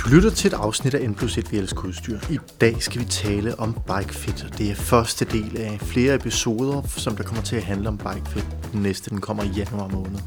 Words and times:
Du 0.00 0.08
lytter 0.14 0.30
til 0.30 0.48
et 0.48 0.54
afsnit 0.54 0.94
af 0.94 1.10
N 1.10 1.14
plus 1.14 1.38
1 1.38 1.52
Vi 1.52 1.58
elsker 1.58 1.84
udstyr. 1.88 2.18
I 2.30 2.38
dag 2.60 2.82
skal 2.82 3.00
vi 3.00 3.06
tale 3.06 3.58
om 3.58 3.74
BikeFit, 3.74 4.58
det 4.58 4.70
er 4.70 4.74
første 4.74 5.24
del 5.24 5.56
af 5.58 5.80
flere 5.80 6.14
episoder, 6.14 6.82
som 6.82 7.16
der 7.16 7.24
kommer 7.24 7.42
til 7.42 7.56
at 7.56 7.62
handle 7.62 7.88
om 7.88 7.98
BikeFit. 7.98 8.46
Den 8.72 8.82
næste 8.82 9.10
den 9.10 9.20
kommer 9.20 9.42
i 9.42 9.46
januar 9.46 9.88
måned. 9.88 10.20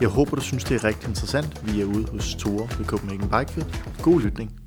Jeg 0.00 0.08
håber, 0.08 0.36
du 0.36 0.40
synes, 0.40 0.64
det 0.64 0.74
er 0.74 0.84
rigtig 0.84 1.08
interessant. 1.08 1.50
Vi 1.66 1.80
er 1.80 1.84
ude 1.84 2.06
hos 2.10 2.34
Tore 2.34 2.68
ved 2.78 2.86
Copenhagen 2.86 3.28
BikeFit. 3.34 3.68
God 4.02 4.20
lytning. 4.20 4.60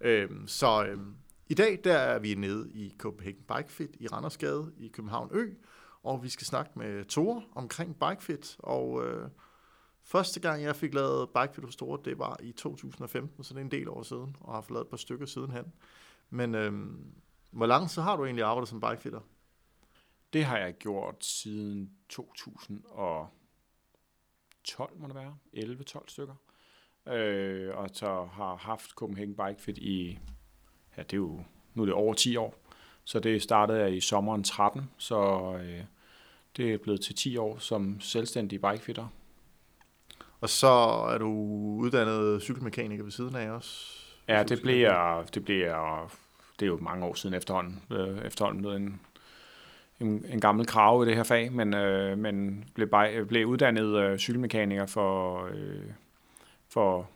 Øhm, 0.00 0.46
så 0.46 0.84
øhm, 0.84 1.14
i 1.48 1.54
dag 1.54 1.80
der 1.84 1.98
er 1.98 2.18
vi 2.18 2.34
nede 2.34 2.70
i 2.70 2.94
Copenhagen 2.98 3.42
BikeFit 3.48 3.90
i 4.00 4.06
Randersgade 4.06 4.72
i 4.78 4.88
København 4.88 5.28
Ø, 5.32 5.44
og 6.04 6.22
vi 6.22 6.28
skal 6.28 6.46
snakke 6.46 6.70
med 6.76 7.04
Tore 7.04 7.42
omkring 7.54 7.96
BikeFit, 7.96 8.56
og 8.58 9.06
øh, 9.06 9.28
Første 10.04 10.40
gang, 10.40 10.62
jeg 10.62 10.76
fik 10.76 10.94
lavet 10.94 11.30
Bike 11.30 11.60
hos 11.62 11.74
Store, 11.74 12.00
det 12.04 12.18
var 12.18 12.36
i 12.42 12.52
2015, 12.52 13.44
så 13.44 13.54
det 13.54 13.60
er 13.60 13.64
en 13.64 13.70
del 13.70 13.88
år 13.88 14.02
siden, 14.02 14.36
og 14.40 14.54
har 14.54 14.60
fået 14.60 14.74
lavet 14.74 14.84
et 14.84 14.90
par 14.90 14.96
stykker 14.96 15.26
sidenhen. 15.26 15.72
Men 16.30 16.54
øhm, 16.54 17.14
hvor 17.50 17.66
lang 17.66 17.90
så 17.90 18.02
har 18.02 18.16
du 18.16 18.24
egentlig 18.24 18.44
arbejdet 18.44 18.68
som 18.68 18.80
bikefitter? 18.80 19.20
Det 20.32 20.44
har 20.44 20.58
jeg 20.58 20.74
gjort 20.74 21.24
siden 21.24 21.90
2012, 22.08 23.30
må 24.96 25.06
det 25.06 25.14
være. 25.14 25.36
11-12 25.56 26.02
stykker. 26.08 26.34
Øh, 27.06 27.76
og 27.76 27.90
så 27.92 28.24
har 28.24 28.56
haft 28.56 28.90
Copenhagen 28.90 29.34
Bikefit 29.34 29.78
i, 29.78 30.18
ja, 30.96 31.02
det 31.02 31.12
er 31.12 31.16
jo, 31.16 31.44
nu 31.74 31.82
er 31.82 31.86
det 31.86 31.94
over 31.94 32.14
10 32.14 32.36
år. 32.36 32.54
Så 33.04 33.20
det 33.20 33.42
startede 33.42 33.78
jeg 33.78 33.96
i 33.96 34.00
sommeren 34.00 34.44
13, 34.44 34.90
så 34.98 35.52
øh, 35.62 35.84
det 36.56 36.74
er 36.74 36.78
blevet 36.78 37.00
til 37.00 37.14
10 37.14 37.36
år 37.36 37.58
som 37.58 38.00
selvstændig 38.00 38.60
bikefitter. 38.60 39.08
Og 40.42 40.50
så 40.50 40.66
er 41.12 41.18
du 41.18 41.28
uddannet 41.80 42.42
cykelmekaniker 42.42 43.04
ved 43.04 43.12
siden 43.12 43.36
af 43.36 43.50
også? 43.50 43.98
Ja, 44.28 44.42
det 44.42 44.62
bliver, 44.62 45.22
det 45.34 45.44
bliver, 45.44 46.12
det 46.60 46.66
er 46.66 46.70
jo 46.70 46.78
mange 46.80 47.06
år 47.06 47.14
siden 47.14 47.34
efterhånden, 47.34 47.82
øh, 47.92 48.18
efterhånden 48.24 48.62
blevet 48.62 48.76
en, 48.76 49.00
en, 50.00 50.24
en 50.28 50.40
gammel 50.40 50.66
krav 50.66 51.02
i 51.02 51.06
det 51.06 51.16
her 51.16 51.22
fag, 51.22 51.52
men, 51.52 51.74
øh, 51.74 52.18
men 52.18 52.64
blev, 52.74 52.88
blev 53.28 53.46
uddannet 53.46 53.96
øh, 53.96 54.18
cykelmekaniker 54.18 54.86
for, 54.86 55.44
øh, 55.46 55.90
for, 56.68 57.10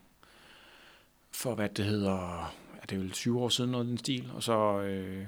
for, 1.33 1.55
hvad 1.55 1.69
det 1.69 1.85
hedder, 1.85 2.53
ja, 2.75 2.81
det 2.91 2.97
er 2.97 3.01
vel 3.01 3.11
20 3.11 3.41
år 3.41 3.49
siden 3.49 3.71
noget 3.71 3.87
den 3.87 3.99
stil, 3.99 4.31
og 4.35 4.43
så, 4.43 4.81
øh, 4.81 5.25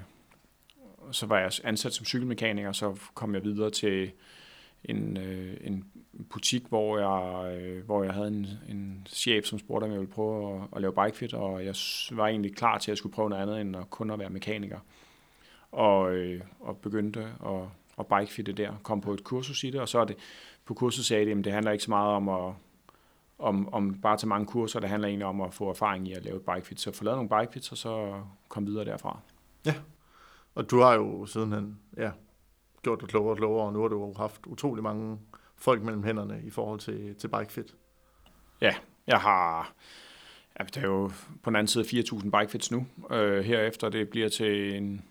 så 1.12 1.27
var 1.27 1.39
jeg 1.39 1.51
ansat 1.65 1.95
som 1.95 2.07
cykelmekaniker, 2.07 2.73
så 2.73 2.97
kom 3.15 3.35
jeg 3.35 3.45
videre 3.45 3.71
til 3.71 4.11
en, 4.84 5.17
øh, 5.17 5.57
en 5.61 5.84
butik, 6.31 6.67
hvor 6.69 6.98
jeg, 6.98 7.57
øh, 7.57 7.84
hvor 7.84 8.05
jeg 8.05 8.12
havde 8.12 8.29
en, 8.29 8.47
en 8.69 9.07
chef, 9.11 9.45
som 9.45 9.59
spurgte, 9.59 9.84
om 9.84 9.91
jeg 9.91 10.01
ville 10.01 10.12
prøve 10.12 10.55
at, 10.55 10.62
at 10.77 10.81
lave 10.81 10.93
bikefit, 10.93 11.34
og 11.34 11.65
jeg 11.65 11.75
var 12.11 12.27
egentlig 12.27 12.57
klar 12.57 12.79
til, 12.79 12.91
at 12.91 12.93
jeg 12.93 12.99
skulle 12.99 13.15
prøve 13.15 13.31
noget 13.31 13.43
andet, 13.43 13.61
end 13.61 13.77
at 13.77 13.91
kun 13.91 14.11
at 14.11 14.19
være 14.19 14.31
mekaniker. 14.31 14.79
Og, 15.73 16.12
øh, 16.12 16.41
og 16.61 16.77
begyndte 16.77 17.21
at, 17.21 17.62
at 17.99 18.06
bikefitte 18.06 18.53
der, 18.53 18.73
kom 18.83 19.01
på 19.01 19.15
et 19.15 19.25
kursus 19.25 19.65
i 19.65 19.71
det, 19.71 19.81
og 19.81 19.89
så 19.89 19.99
er 19.99 20.05
det, 20.05 20.17
på 20.65 20.75
kurset 20.75 21.05
sagde 21.05 21.27
de, 21.27 21.31
at 21.31 21.45
det 21.45 21.53
handler 21.53 21.73
ikke 21.73 21.84
så 21.84 21.91
meget 21.91 22.15
om 22.15 22.29
at 22.29 22.55
om, 23.39 23.75
om 23.75 23.95
bare 23.95 24.17
til 24.17 24.29
mange 24.29 24.47
kurser, 24.47 24.81
det 24.81 24.89
handler 24.89 25.09
egentlig 25.09 25.27
om 25.27 25.41
at 25.41 25.55
få 25.55 25.71
erfaring 25.71 26.09
i 26.09 26.12
at 26.12 26.25
lave 26.25 26.37
et 26.37 26.43
bikefit. 26.43 26.81
Så 26.81 26.93
få 26.93 27.05
lavet 27.05 27.19
nogle 27.19 27.29
bikefits, 27.29 27.73
og 27.73 27.79
så 27.79 28.21
kom 28.49 28.67
videre 28.67 28.84
derfra. 28.84 29.21
Ja, 29.67 29.75
og 30.55 30.71
du 30.71 30.81
har 30.81 30.95
jo 30.95 31.27
sidenhen 31.27 31.79
ja, 31.97 32.11
gjort 32.83 33.01
dig 33.01 33.09
klogere 33.09 33.31
og 33.31 33.37
klogere, 33.37 33.67
og 33.67 33.73
nu 33.73 33.81
har 33.81 33.89
du 33.89 34.07
jo 34.07 34.15
haft 34.17 34.47
utrolig 34.47 34.84
mange 34.84 35.19
folk 35.57 35.83
mellem 35.83 36.03
hænderne 36.03 36.41
i 36.45 36.51
forhold 36.51 36.81
til, 36.81 37.15
til 37.15 37.29
bikefit. 37.29 37.75
Ja, 38.61 38.75
jeg 39.07 39.19
har... 39.21 39.73
Ja, 40.59 40.65
det 40.65 40.77
er 40.77 40.87
jo 40.87 41.11
på 41.43 41.51
den 41.51 41.56
anden 41.56 41.69
side 41.69 41.84
4.000 41.84 42.23
bikefits 42.23 42.71
nu. 42.71 42.87
Øh, 43.11 43.45
herefter 43.45 43.89
det 43.89 44.09
bliver 44.09 44.29
til 44.29 44.77
en 44.77 45.05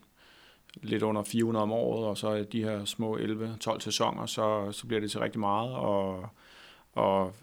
lidt 0.83 1.03
under 1.03 1.23
400 1.23 1.63
om 1.63 1.71
året, 1.71 2.07
og 2.07 2.17
så 2.17 2.43
de 2.43 2.63
her 2.63 2.85
små 2.85 3.17
11-12 3.17 3.79
sæsoner, 3.79 4.25
så, 4.25 4.71
så 4.71 4.87
bliver 4.87 4.99
det 4.99 5.11
til 5.11 5.19
rigtig 5.19 5.39
meget. 5.39 5.75
Og, 5.75 6.29
og 6.93 7.33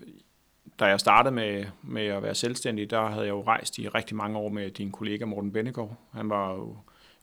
da 0.78 0.84
jeg 0.84 1.00
startede 1.00 1.34
med, 1.34 1.64
med 1.82 2.06
at 2.06 2.22
være 2.22 2.34
selvstændig, 2.34 2.90
der 2.90 3.06
havde 3.06 3.24
jeg 3.24 3.30
jo 3.30 3.42
rejst 3.42 3.78
i 3.78 3.88
rigtig 3.88 4.16
mange 4.16 4.38
år 4.38 4.48
med 4.48 4.70
din 4.70 4.92
kollega 4.92 5.24
Morten 5.24 5.52
Bennegård. 5.52 5.96
Han 6.12 6.30
var 6.30 6.52
jo 6.52 6.76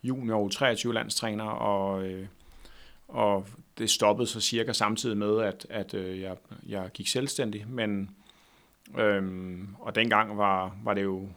junior 0.03 0.49
23 0.49 0.93
landstræner, 0.93 1.45
og 1.45 2.03
øh, 2.03 2.27
og 3.11 3.45
det 3.77 3.89
stoppede 3.89 4.27
så 4.27 4.41
cirka 4.41 4.73
samtidig 4.73 5.17
med, 5.17 5.41
at, 5.41 5.67
at 5.69 5.93
øh, 5.93 6.21
jeg, 6.21 6.37
jeg 6.67 6.89
gik 6.93 7.07
selvstændig, 7.07 7.65
men 7.67 8.09
øhm, 8.97 9.75
og 9.79 9.95
dengang 9.95 10.37
var, 10.37 10.75
var 10.83 10.93
det 10.93 11.03
jo, 11.03 11.29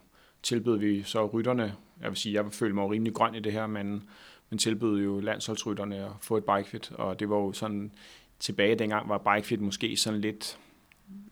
tilbød 0.43 0.79
vi 0.79 1.03
så 1.03 1.27
rytterne, 1.27 1.75
jeg 2.03 2.11
vil 2.11 2.17
sige, 2.17 2.35
jeg 2.35 2.53
følte 2.53 2.75
mig 2.75 2.91
rimelig 2.91 3.15
grøn 3.15 3.35
i 3.35 3.41
det 3.41 3.53
her, 3.53 3.67
men, 3.67 4.09
men 4.51 4.59
tilbød 4.59 5.03
jo 5.03 5.21
landsholdsrytterne 5.21 5.97
at 5.97 6.11
få 6.21 6.37
et 6.37 6.45
bikefit, 6.45 6.93
og 6.93 7.21
det 7.21 7.31
var 7.31 7.37
jo 7.37 7.53
sådan, 7.53 7.93
tilbage 8.39 8.75
dengang 8.75 9.09
var 9.09 9.19
bikefit 9.19 9.61
måske 9.61 9.97
sådan 9.97 10.21
lidt 10.21 10.59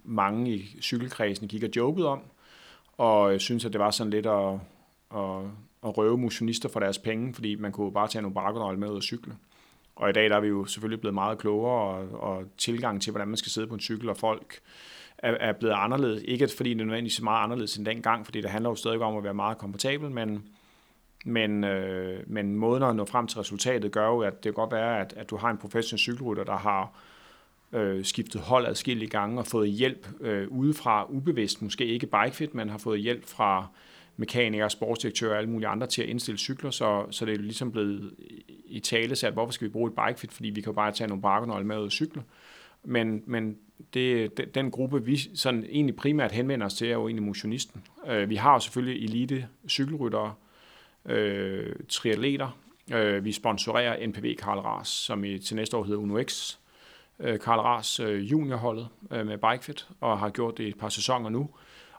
mange 0.05 0.55
i 0.55 0.77
cykelkredsen 0.81 1.49
gik 1.49 1.63
og 1.63 1.71
jokede 1.77 2.09
om, 2.09 2.21
og 2.99 3.33
jeg 3.33 3.41
synes, 3.41 3.65
at 3.65 3.73
det 3.73 3.81
var 3.81 3.91
sådan 3.91 4.11
lidt 4.11 4.27
at, 4.27 4.55
at, 5.15 5.45
at 5.85 5.99
røve 5.99 6.19
motionister 6.19 6.69
for 6.69 6.81
deres 6.81 6.99
penge, 6.99 7.35
fordi 7.35 7.55
man 7.55 7.73
kunne 7.73 7.93
bare 7.93 8.09
tage 8.09 8.23
nogle 8.23 8.35
barkonøgle 8.35 8.79
med 8.79 8.91
ud 8.91 8.97
og 8.97 9.03
cykle. 9.03 9.37
Og 9.97 10.11
i 10.11 10.13
dag 10.13 10.31
der 10.31 10.37
er 10.37 10.41
vi 10.41 10.49
jo 10.49 10.65
selvfølgelig 10.65 11.01
blevet 11.01 11.15
meget 11.15 11.39
klogere, 11.39 11.95
og, 11.95 12.21
og 12.21 12.45
tilgang 12.59 13.03
til, 13.03 13.11
hvordan 13.11 13.29
man 13.29 13.37
skal 13.37 13.53
sidde 13.53 13.67
på 13.67 13.75
en 13.75 13.81
cykel, 13.81 14.09
og 14.09 14.17
folk 14.17 14.61
er, 15.19 15.31
er 15.41 15.53
blevet 15.53 15.75
anderledes. 15.75 16.23
Ikke 16.23 16.49
fordi 16.57 16.75
det 16.75 16.81
er 16.81 16.85
nødvendigvis 16.85 17.23
meget 17.23 17.45
anderledes 17.45 17.77
end 17.77 17.87
dengang, 17.87 18.25
fordi 18.25 18.41
det 18.41 18.51
handler 18.51 18.71
jo 18.71 18.77
stadig 18.77 19.01
om 19.01 19.17
at 19.17 19.25
være 19.25 19.35
meget 19.35 19.59
komfortabel, 19.59 20.11
men, 20.11 20.45
men, 21.25 21.65
øh, 21.65 22.21
men 22.27 22.57
måden 22.57 22.83
at 22.83 22.97
nå 22.97 23.05
frem 23.05 23.27
til 23.27 23.39
resultatet 23.39 23.93
gør 23.93 24.07
jo, 24.07 24.21
at 24.21 24.35
det 24.35 24.43
kan 24.43 24.53
godt 24.53 24.73
være, 24.73 25.01
at, 25.01 25.15
at 25.17 25.31
du 25.31 25.37
har 25.37 25.51
en 25.51 25.59
professionel 25.59 25.99
cykelrytter, 25.99 26.45
der 26.45 26.57
har 26.57 26.93
øh, 27.73 28.05
skiftet 28.05 28.41
hold 28.41 28.67
adskillige 28.67 29.11
gange 29.11 29.39
og 29.39 29.47
fået 29.47 29.69
hjælp 29.69 30.09
øh, 30.21 30.49
udefra, 30.49 31.07
ubevidst, 31.11 31.63
måske 31.63 31.87
ikke 31.87 32.07
bikefit, 32.07 32.55
men 32.55 32.71
har 32.71 32.79
fået 32.79 33.01
hjælp 33.01 33.27
fra 33.27 33.67
mekanikere, 34.23 34.71
sportsdirektører 34.71 35.33
og 35.33 35.39
alle 35.39 35.51
mulige 35.51 35.69
andre 35.69 35.87
til 35.87 36.03
at 36.03 36.09
indstille 36.09 36.39
cykler, 36.39 36.71
så, 36.71 37.07
så 37.11 37.27
det 37.27 37.35
er 37.35 37.39
ligesom 37.39 37.73
blevet 37.73 38.15
i 38.67 38.81
tale 38.81 39.17
sat, 39.17 39.33
hvorfor 39.33 39.53
skal 39.53 39.67
vi 39.69 39.73
bruge 39.73 39.91
et 39.91 39.97
bikefit, 40.07 40.33
fordi 40.33 40.51
vi 40.51 40.61
kan 40.61 40.71
jo 40.71 40.75
bare 40.75 40.93
tage 40.93 41.09
nogle 41.09 41.23
barkenøgle 41.23 41.67
med 41.67 41.79
ud 41.79 41.85
og 41.85 41.93
cykle. 41.93 42.23
Men, 42.85 43.23
men 43.27 43.57
det, 43.95 44.55
den 44.55 44.71
gruppe, 44.71 45.05
vi 45.05 45.17
sådan 45.35 45.65
egentlig 45.71 45.97
primært 45.97 46.33
henvender 46.33 46.67
os 46.67 46.75
til, 46.75 46.89
er 46.89 46.93
jo 46.93 47.07
egentlig 47.07 47.23
motionisten. 47.23 47.83
Øh, 48.07 48.31
vi 48.31 48.37
har 48.37 48.53
jo 48.53 48.59
selvfølgelig 48.59 49.05
elite 49.05 49.49
cykelryttere, 49.69 50.35
øh, 51.07 51.73
triatleter. 51.89 52.59
Øh, 52.93 53.25
vi 53.25 53.33
sponsorerer 53.33 54.07
NPV 54.07 54.37
Karl 54.37 54.59
Ras, 54.59 54.89
som 54.89 55.25
i, 55.25 55.39
til 55.39 55.57
næste 55.57 55.77
år 55.77 55.85
hedder 55.85 56.01
UNOX. 56.01 56.33
X. 56.33 56.59
Øh, 57.21 57.41
Karl 57.41 57.61
Ras 57.61 58.01
øh, 58.01 58.31
juniorholdet 58.31 58.89
øh, 59.11 59.27
med 59.27 59.39
Bikefit, 59.39 59.89
og 60.01 60.19
har 60.19 60.31
gjort 60.31 60.59
det 60.59 60.69
et 60.69 60.79
par 60.79 60.89
sæsoner 60.89 61.31
nu. 61.31 61.51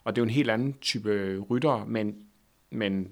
Og 0.03 0.15
det 0.15 0.21
er 0.21 0.23
jo 0.23 0.27
en 0.27 0.33
helt 0.33 0.49
anden 0.49 0.73
type 0.81 1.39
rytter, 1.49 1.85
men, 1.85 2.15
men 2.69 3.11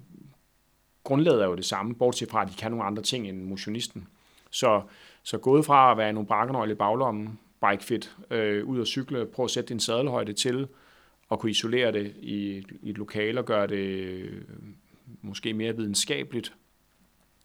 grundlaget 1.03 1.41
er 1.41 1.47
jo 1.47 1.56
det 1.56 1.66
samme, 1.66 1.96
bortset 1.96 2.29
fra, 2.29 2.41
at 2.41 2.47
de 2.50 2.53
kan 2.53 2.72
nogle 2.72 2.85
andre 2.85 3.03
ting 3.03 3.29
end 3.29 3.44
motionisten. 3.44 4.07
Så, 4.50 4.81
så 5.24 5.38
gået 5.38 5.66
fra 5.66 5.91
at 5.91 5.97
være 5.97 6.13
nogle 6.13 6.28
brakkenøgle 6.28 6.72
i 6.72 6.75
baglommen, 6.75 7.40
bikefit, 7.69 8.16
øh, 8.31 8.66
ud 8.66 8.79
og 8.79 8.88
cykle, 8.88 9.25
prøv 9.25 9.46
at 9.46 9.52
sætte 9.52 9.69
din 9.69 9.79
sadelhøjde 9.79 10.34
til, 10.34 10.68
og 11.29 11.40
kunne 11.40 11.50
isolere 11.50 11.91
det 11.91 12.16
i, 12.19 12.66
i 12.81 12.90
et 12.90 12.97
lokal 12.97 13.38
og 13.38 13.46
gøre 13.46 13.68
det 13.68 13.75
øh, 13.75 14.41
måske 15.22 15.53
mere 15.53 15.75
videnskabeligt, 15.75 16.53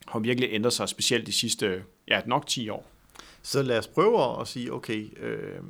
har 0.08 0.18
virkelig 0.18 0.48
ændret 0.52 0.72
sig, 0.72 0.88
specielt 0.88 1.26
de 1.26 1.32
sidste, 1.32 1.84
ja, 2.08 2.20
nok 2.26 2.46
10 2.46 2.68
år. 2.68 2.86
Så 3.42 3.62
lad 3.62 3.78
os 3.78 3.86
prøve 3.86 4.40
at 4.40 4.48
sige, 4.48 4.72
okay, 4.72 5.18
øh, 5.20 5.60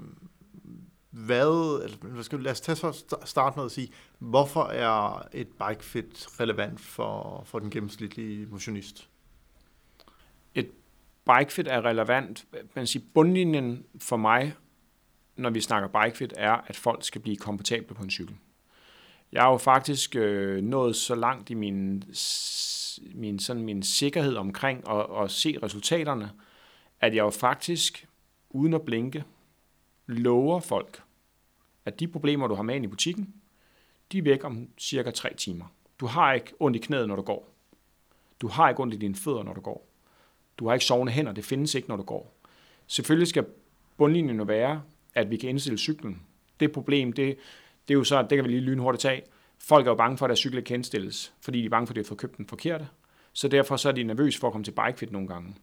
hvad, 1.16 1.82
eller, 1.84 2.22
skal, 2.22 2.40
lad 2.40 2.52
os 2.52 2.60
tage 2.60 2.76
så 2.76 3.16
starte 3.24 3.56
med 3.56 3.64
at 3.64 3.70
sige, 3.70 3.88
hvorfor 4.18 4.64
er 4.64 5.26
et 5.32 5.48
bikefit 5.48 6.40
relevant 6.40 6.80
for, 6.80 7.42
for 7.46 7.58
den 7.58 7.70
gennemsnitlige 7.70 8.46
motionist? 8.46 9.08
Et 10.54 10.70
bikefit 11.24 11.68
er 11.68 11.84
relevant, 11.84 12.46
men 12.74 12.86
siger, 12.86 13.04
bundlinjen 13.14 13.84
for 14.00 14.16
mig, 14.16 14.54
når 15.36 15.50
vi 15.50 15.60
snakker 15.60 16.02
bikefit, 16.02 16.34
er, 16.36 16.52
at 16.52 16.76
folk 16.76 17.04
skal 17.04 17.20
blive 17.20 17.36
komfortable 17.36 17.94
på 17.94 18.02
en 18.02 18.10
cykel. 18.10 18.36
Jeg 19.32 19.42
har 19.42 19.50
jo 19.50 19.56
faktisk 19.56 20.16
øh, 20.16 20.62
nået 20.62 20.96
så 20.96 21.14
langt 21.14 21.50
i 21.50 21.54
min, 21.54 22.04
min, 23.14 23.38
sådan 23.38 23.62
min 23.62 23.82
sikkerhed 23.82 24.36
omkring 24.36 24.90
at, 24.90 25.06
at 25.22 25.30
se 25.30 25.58
resultaterne, 25.62 26.30
at 27.00 27.14
jeg 27.14 27.22
jo 27.22 27.30
faktisk, 27.30 28.08
uden 28.50 28.74
at 28.74 28.82
blinke, 28.82 29.24
lover 30.06 30.60
folk, 30.60 31.02
at 31.86 32.00
de 32.00 32.08
problemer, 32.08 32.46
du 32.46 32.54
har 32.54 32.62
med 32.62 32.74
ind 32.74 32.84
i 32.84 32.88
butikken, 32.88 33.34
de 34.12 34.18
er 34.18 34.22
væk 34.22 34.44
om 34.44 34.68
cirka 34.78 35.10
3 35.10 35.34
timer. 35.34 35.64
Du 36.00 36.06
har 36.06 36.32
ikke 36.32 36.52
ondt 36.60 36.76
i 36.76 36.80
knæet, 36.80 37.08
når 37.08 37.16
du 37.16 37.22
går. 37.22 37.48
Du 38.40 38.48
har 38.48 38.68
ikke 38.68 38.80
ondt 38.80 38.94
i 38.94 38.96
dine 38.96 39.14
fødder, 39.14 39.42
når 39.42 39.54
du 39.54 39.60
går. 39.60 39.88
Du 40.58 40.66
har 40.66 40.74
ikke 40.74 40.84
sovende 40.84 41.12
hænder, 41.12 41.32
det 41.32 41.44
findes 41.44 41.74
ikke, 41.74 41.88
når 41.88 41.96
du 41.96 42.02
går. 42.02 42.36
Selvfølgelig 42.86 43.28
skal 43.28 43.46
bundlinjen 43.96 44.48
være, 44.48 44.82
at 45.14 45.30
vi 45.30 45.36
kan 45.36 45.48
indstille 45.48 45.78
cyklen. 45.78 46.22
Det 46.60 46.72
problem, 46.72 47.12
det, 47.12 47.36
Det 47.88 47.94
er 47.94 47.98
jo 47.98 48.04
så, 48.04 48.22
det 48.22 48.30
kan 48.30 48.44
vi 48.44 48.48
lige 48.48 48.60
lynhurtigt 48.60 49.02
tage. 49.02 49.22
Folk 49.58 49.86
er 49.86 49.90
jo 49.90 49.94
bange 49.94 50.18
for, 50.18 50.26
at 50.26 50.28
deres 50.28 50.38
cykel 50.38 50.58
ikke 50.58 50.66
kan 50.66 50.74
indstilles, 50.74 51.32
fordi 51.40 51.60
de 51.60 51.66
er 51.66 51.70
bange 51.70 51.86
for, 51.86 51.92
at 51.92 51.96
de 51.96 52.00
har 52.00 52.04
fået 52.04 52.20
købt 52.20 52.36
den 52.36 52.46
forkerte. 52.46 52.88
Så 53.32 53.48
derfor 53.48 53.76
så 53.76 53.88
er 53.88 53.92
de 53.92 54.02
nervøse 54.02 54.38
for 54.38 54.46
at 54.46 54.52
komme 54.52 54.64
til 54.64 54.72
bikefit 54.72 55.12
nogle 55.12 55.28
gange. 55.28 55.54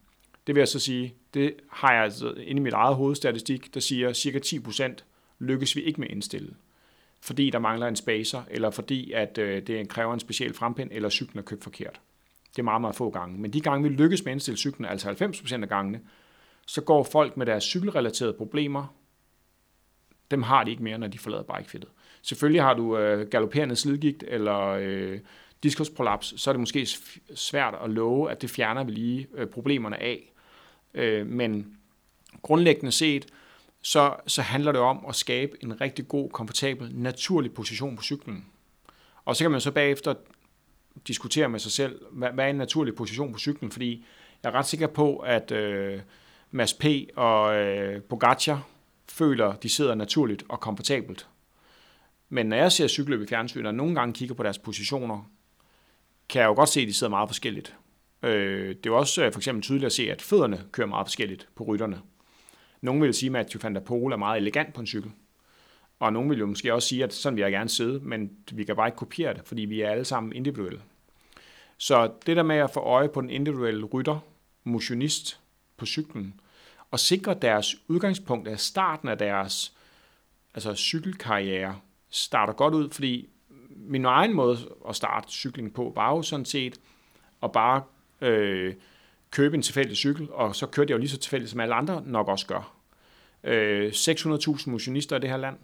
Det 0.48 0.56
vil 0.56 0.62
jeg 0.62 0.68
så 0.68 0.80
sige, 0.80 1.16
det 1.34 1.56
har 1.70 1.94
jeg 1.94 2.04
altså 2.04 2.32
inde 2.32 2.60
i 2.60 2.64
mit 2.64 2.74
eget 2.74 2.96
hovedstatistik, 2.96 3.74
der 3.74 3.80
siger, 3.80 4.10
at 4.10 4.18
cirka 4.18 4.40
10% 4.40 4.96
lykkes 5.44 5.76
vi 5.76 5.82
ikke 5.82 6.00
med 6.00 6.08
at 6.08 6.14
indstille. 6.14 6.56
Fordi 7.22 7.50
der 7.50 7.60
mangler 7.60 7.88
en 7.88 7.96
spacer, 7.96 8.44
eller 8.52 8.70
fordi 8.70 9.12
at 9.12 9.38
øh, 9.38 9.68
det 9.68 9.90
kræver 9.90 10.14
en 10.14 10.20
speciel 10.20 10.54
frempind, 10.54 10.90
eller 10.94 11.10
cyklen 11.10 11.40
er 11.40 11.44
købt 11.44 11.64
forkert. 11.64 12.02
Det 12.52 12.60
er 12.60 12.64
meget, 12.64 12.82
meget 12.82 12.96
få 12.96 13.10
gange. 13.10 13.40
Men 13.40 13.54
de 13.54 13.62
gange, 13.62 13.90
vi 13.90 13.96
lykkes 13.96 14.24
med 14.24 14.32
at 14.32 14.36
indstille 14.36 14.58
cyklen, 14.58 14.86
altså 14.86 15.10
90% 15.10 15.62
af 15.62 15.70
gangene, 15.70 16.02
så 16.68 16.82
går 16.82 17.04
folk 17.04 17.38
med 17.38 17.46
deres 17.46 17.64
cykelrelaterede 17.64 18.34
problemer, 18.34 18.96
dem 20.32 20.44
har 20.44 20.64
de 20.64 20.72
ikke 20.72 20.84
mere, 20.84 20.98
når 20.98 21.08
de 21.08 21.20
forlader 21.20 21.58
bikefittet. 21.58 21.90
Selvfølgelig 22.22 22.62
har 22.62 22.74
du 22.74 22.98
øh, 22.98 23.28
galopperende 23.28 23.76
slidgigt 23.76 24.24
eller 24.28 24.60
øh, 24.60 25.20
diskusprolaps, 25.64 26.42
så 26.42 26.50
er 26.50 26.54
det 26.54 26.60
måske 26.60 26.88
svært 27.36 27.76
at 27.84 27.90
love, 27.90 28.32
at 28.32 28.42
det 28.42 28.50
fjerner 28.50 28.84
vi 28.84 28.92
lige 28.92 29.28
øh, 29.36 29.48
problemerne 29.48 30.02
af. 30.02 30.34
Øh, 30.94 31.28
men 31.28 31.78
grundlæggende 32.42 32.92
set, 32.92 33.26
så, 33.84 34.16
så 34.28 34.42
handler 34.42 34.72
det 34.72 34.82
om 34.82 35.06
at 35.10 35.16
skabe 35.16 35.64
en 35.64 35.82
rigtig 35.82 36.08
god, 36.08 36.30
komfortabel, 36.30 36.96
naturlig 36.96 37.54
position 37.54 37.96
på 37.96 38.04
cyklen. 38.04 38.46
Og 39.26 39.36
så 39.36 39.44
kan 39.44 39.52
man 39.52 39.62
så 39.62 39.72
bagefter 39.72 40.14
diskutere 41.08 41.50
med 41.50 41.60
sig 41.60 41.72
selv, 41.72 42.02
hvad, 42.12 42.30
hvad 42.30 42.46
er 42.46 42.50
en 42.50 42.56
naturlig 42.56 42.96
position 42.96 43.34
på 43.34 43.40
cyklen, 43.40 43.72
fordi 43.72 44.06
jeg 44.44 44.50
er 44.50 44.54
ret 44.54 44.66
sikker 44.66 44.88
på, 44.88 45.18
at 45.18 45.52
øh, 45.52 46.02
Mads 46.52 46.74
P. 46.74 46.86
og 47.16 47.56
øh, 47.56 48.02
Pogacar 48.02 48.68
føler, 49.10 49.56
de 49.56 49.70
sidder 49.70 49.96
naturligt 49.96 50.44
og 50.50 50.60
komfortabelt. 50.60 51.28
Men 52.30 52.46
når 52.46 52.58
jeg 52.58 52.72
ser 52.72 52.88
cykeløb 52.88 53.22
i 53.22 53.28
fjernsynet, 53.28 53.68
og 53.68 53.76
nogle 53.76 53.96
gange 53.96 54.14
kigger 54.14 54.36
på 54.36 54.44
deres 54.44 54.58
positioner, 54.60 55.32
kan 56.30 56.42
jeg 56.42 56.48
jo 56.48 56.54
godt 56.54 56.70
se, 56.70 56.82
at 56.82 56.88
de 56.88 56.94
sidder 56.94 57.10
meget 57.10 57.30
forskelligt. 57.30 57.76
Øh, 58.24 58.70
det 58.70 58.86
er 58.86 58.90
jo 58.90 58.98
også 58.98 59.26
øh, 59.26 59.34
for 59.34 59.40
eksempel 59.40 59.64
tydeligt 59.64 59.86
at 59.86 59.92
se, 59.92 60.12
at 60.12 60.22
fødderne 60.22 60.64
kører 60.72 60.88
meget 60.88 61.08
forskelligt 61.08 61.48
på 61.56 61.64
rytterne. 61.64 62.02
Nogle 62.84 63.02
vil 63.02 63.14
sige, 63.14 63.28
at 63.28 63.32
Mathieu 63.32 63.60
van 63.64 63.76
der 63.76 63.82
Poel 63.82 64.14
er 64.14 64.18
meget 64.18 64.38
elegant 64.38 64.74
på 64.74 64.82
en 64.82 64.88
cykel. 64.88 65.12
Og 66.00 66.14
nogle 66.14 66.30
vil 66.30 66.40
jo 66.40 66.46
måske 66.46 66.74
også 66.74 66.88
sige, 66.88 67.04
at 67.04 67.14
sådan 67.14 67.36
vil 67.36 67.42
jeg 67.42 67.52
gerne 67.52 67.70
sidde, 67.70 68.00
men 68.00 68.32
vi 68.52 68.64
kan 68.64 68.76
bare 68.76 68.88
ikke 68.88 68.98
kopiere 68.98 69.34
det, 69.34 69.42
fordi 69.46 69.62
vi 69.62 69.82
er 69.82 69.90
alle 69.90 70.06
sammen 70.06 70.34
individuelle. 70.34 70.82
Så 71.78 72.12
det 72.26 72.38
der 72.38 72.44
med 72.44 72.56
at 72.56 72.72
få 72.74 72.80
øje 72.80 73.10
på 73.10 73.22
den 73.22 73.30
individuelle 73.30 73.86
rytter, 73.86 74.20
motionist 74.64 75.40
på 75.78 75.86
cyklen, 75.86 76.40
og 76.92 77.00
sikre 77.00 77.34
deres 77.34 77.76
udgangspunkt 77.88 78.48
af 78.48 78.60
starten 78.60 79.08
af 79.08 79.18
deres 79.18 79.74
altså 80.54 80.76
cykelkarriere 80.76 81.80
starter 82.10 82.54
godt 82.54 82.74
ud, 82.74 82.90
fordi 82.90 83.30
min 83.70 84.06
egen 84.06 84.34
måde 84.34 84.58
at 84.90 84.96
starte 84.96 85.32
cykling 85.32 85.74
på 85.74 85.92
var 85.96 86.16
jo 86.16 86.22
sådan 86.22 86.46
set 86.46 86.80
at 87.44 87.52
bare 87.52 87.84
øh, 88.22 88.74
købe 89.34 89.56
en 89.56 89.62
tilfældig 89.62 89.98
cykel, 89.98 90.28
og 90.32 90.56
så 90.56 90.66
kørte 90.68 90.92
jeg 90.92 90.96
jo 90.96 91.00
lige 91.00 91.10
så 91.10 91.18
tilfældigt, 91.18 91.52
som 91.52 91.60
alle 91.60 91.76
andre 91.76 92.04
nok 92.06 92.28
også 92.28 92.48
gør. 92.48 92.76
Øh, 93.44 93.92
600.000 93.92 94.70
motionister 94.70 95.16
i 95.16 95.20
det 95.20 95.30
her 95.30 95.38
land. 95.38 95.58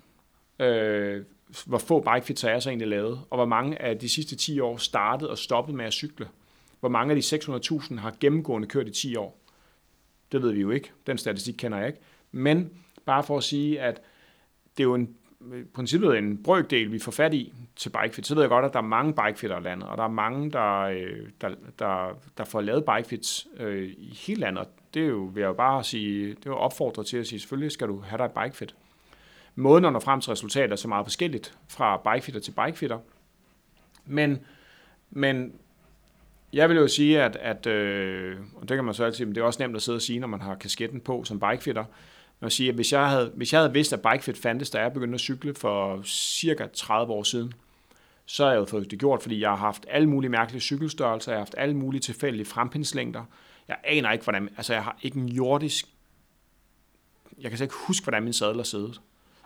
Øh, 0.59 1.23
hvor 1.65 1.77
få 1.77 1.99
bikefits 1.99 2.43
er 2.43 2.51
jeg 2.51 2.61
så 2.61 2.69
egentlig 2.69 2.87
lavet, 2.87 3.21
og 3.29 3.37
hvor 3.37 3.45
mange 3.45 3.81
af 3.81 3.99
de 3.99 4.09
sidste 4.09 4.35
10 4.35 4.59
år 4.59 4.77
startede 4.77 5.29
og 5.29 5.37
stoppede 5.37 5.77
med 5.77 5.85
at 5.85 5.93
cykle. 5.93 6.27
Hvor 6.79 6.89
mange 6.89 7.15
af 7.15 7.21
de 7.21 7.37
600.000 7.37 7.99
har 7.99 8.15
gennemgående 8.19 8.67
kørt 8.67 8.87
i 8.87 8.91
10 8.91 9.15
år. 9.15 9.39
Det 10.31 10.41
ved 10.41 10.51
vi 10.51 10.61
jo 10.61 10.71
ikke. 10.71 10.91
Den 11.07 11.17
statistik 11.17 11.55
kender 11.57 11.77
jeg 11.77 11.87
ikke. 11.87 11.99
Men 12.31 12.69
bare 13.05 13.23
for 13.23 13.37
at 13.37 13.43
sige, 13.43 13.81
at 13.81 14.01
det 14.77 14.83
er 14.83 14.87
jo 14.87 14.95
en 14.95 15.15
i 15.41 15.63
princippet 15.73 16.17
en 16.17 16.43
brøkdel, 16.43 16.91
vi 16.91 16.99
får 16.99 17.11
fat 17.11 17.33
i 17.33 17.53
til 17.75 17.89
bikefit, 17.89 18.27
så 18.27 18.35
ved 18.35 18.43
jeg 18.43 18.49
godt, 18.49 18.65
at 18.65 18.73
der 18.73 18.79
er 18.79 18.83
mange 18.83 19.13
bikefitter 19.13 19.59
i 19.59 19.63
landet, 19.63 19.89
og 19.89 19.97
der 19.97 20.03
er 20.03 20.07
mange, 20.07 20.51
der, 20.51 20.79
øh, 20.79 21.29
der, 21.41 21.49
der, 21.79 22.19
der 22.37 22.43
får 22.43 22.61
lavet 22.61 22.85
bikefits 22.85 23.47
øh, 23.57 23.89
i 23.97 24.19
hele 24.27 24.41
landet. 24.41 24.67
Det 24.93 25.03
er 25.03 25.07
jo, 25.07 25.17
vil 25.17 25.41
jeg 25.41 25.47
jo 25.47 25.53
bare 25.53 25.83
sige, 25.83 26.29
det 26.29 26.45
er 26.45 26.49
jo 26.49 26.55
opfordret 26.55 27.05
til 27.05 27.17
at 27.17 27.27
sige, 27.27 27.39
selvfølgelig 27.39 27.71
skal 27.71 27.87
du 27.87 27.99
have 27.99 28.17
dig 28.17 28.25
et 28.25 28.31
bikefit. 28.31 28.75
Måden 29.55 29.85
at 29.85 29.93
nå 29.93 29.99
frem 29.99 30.21
til 30.21 30.29
resultater 30.29 30.71
er 30.71 30.75
så 30.75 30.87
meget 30.87 31.05
forskelligt 31.05 31.57
fra 31.67 31.97
bikefitter 31.97 32.41
til 32.41 32.51
bikefitter. 32.51 32.99
Men, 34.05 34.39
men 35.09 35.53
jeg 36.53 36.69
vil 36.69 36.77
jo 36.77 36.87
sige, 36.87 37.21
at, 37.21 37.35
at 37.35 37.67
øh, 37.67 38.37
og 38.55 38.69
det 38.69 38.77
kan 38.77 38.85
man 38.85 38.93
så 38.93 39.05
altid, 39.05 39.25
men 39.25 39.35
det 39.35 39.41
er 39.41 39.45
også 39.45 39.63
nemt 39.63 39.75
at 39.75 39.81
sidde 39.81 39.95
og 39.95 40.01
sige, 40.01 40.19
når 40.19 40.27
man 40.27 40.41
har 40.41 40.55
kasketten 40.55 40.99
på 41.01 41.23
som 41.23 41.39
bikefitter, 41.39 41.85
at 42.41 42.51
sige, 42.51 42.69
at 42.69 42.75
hvis 42.75 42.93
jeg, 42.93 43.09
havde, 43.09 43.31
hvis 43.35 43.53
jeg 43.53 43.61
havde 43.61 43.73
vidst, 43.73 43.93
at 43.93 44.01
BikeFit 44.01 44.37
fandtes, 44.37 44.69
da 44.69 44.81
jeg 44.81 44.93
begyndte 44.93 45.15
at 45.15 45.19
cykle 45.19 45.53
for 45.53 46.01
cirka 46.03 46.67
30 46.73 47.13
år 47.13 47.23
siden, 47.23 47.53
så 48.25 48.43
har 48.43 48.51
jeg 48.51 48.59
jo 48.59 48.65
fået 48.65 48.91
det 48.91 48.99
gjort, 48.99 49.21
fordi 49.21 49.41
jeg 49.41 49.49
har 49.49 49.57
haft 49.57 49.85
alle 49.89 50.09
mulige 50.09 50.29
mærkelige 50.29 50.61
cykelstørrelser, 50.61 51.31
jeg 51.31 51.37
har 51.37 51.45
haft 51.45 51.55
alle 51.57 51.75
mulige 51.75 52.01
tilfældige 52.01 52.45
frempindslængder. 52.45 53.23
Jeg 53.67 53.77
aner 53.83 54.11
ikke, 54.11 54.23
hvordan, 54.23 54.49
altså 54.57 54.73
jeg 54.73 54.83
har 54.83 54.97
ikke 55.01 55.19
en 55.19 55.29
jordisk, 55.29 55.85
jeg 57.41 57.51
kan 57.51 57.57
så 57.57 57.63
ikke 57.63 57.75
huske, 57.87 58.03
hvordan 58.03 58.23
min 58.23 58.33
sadel 58.33 58.55
har 58.55 58.63
siddet. 58.63 59.01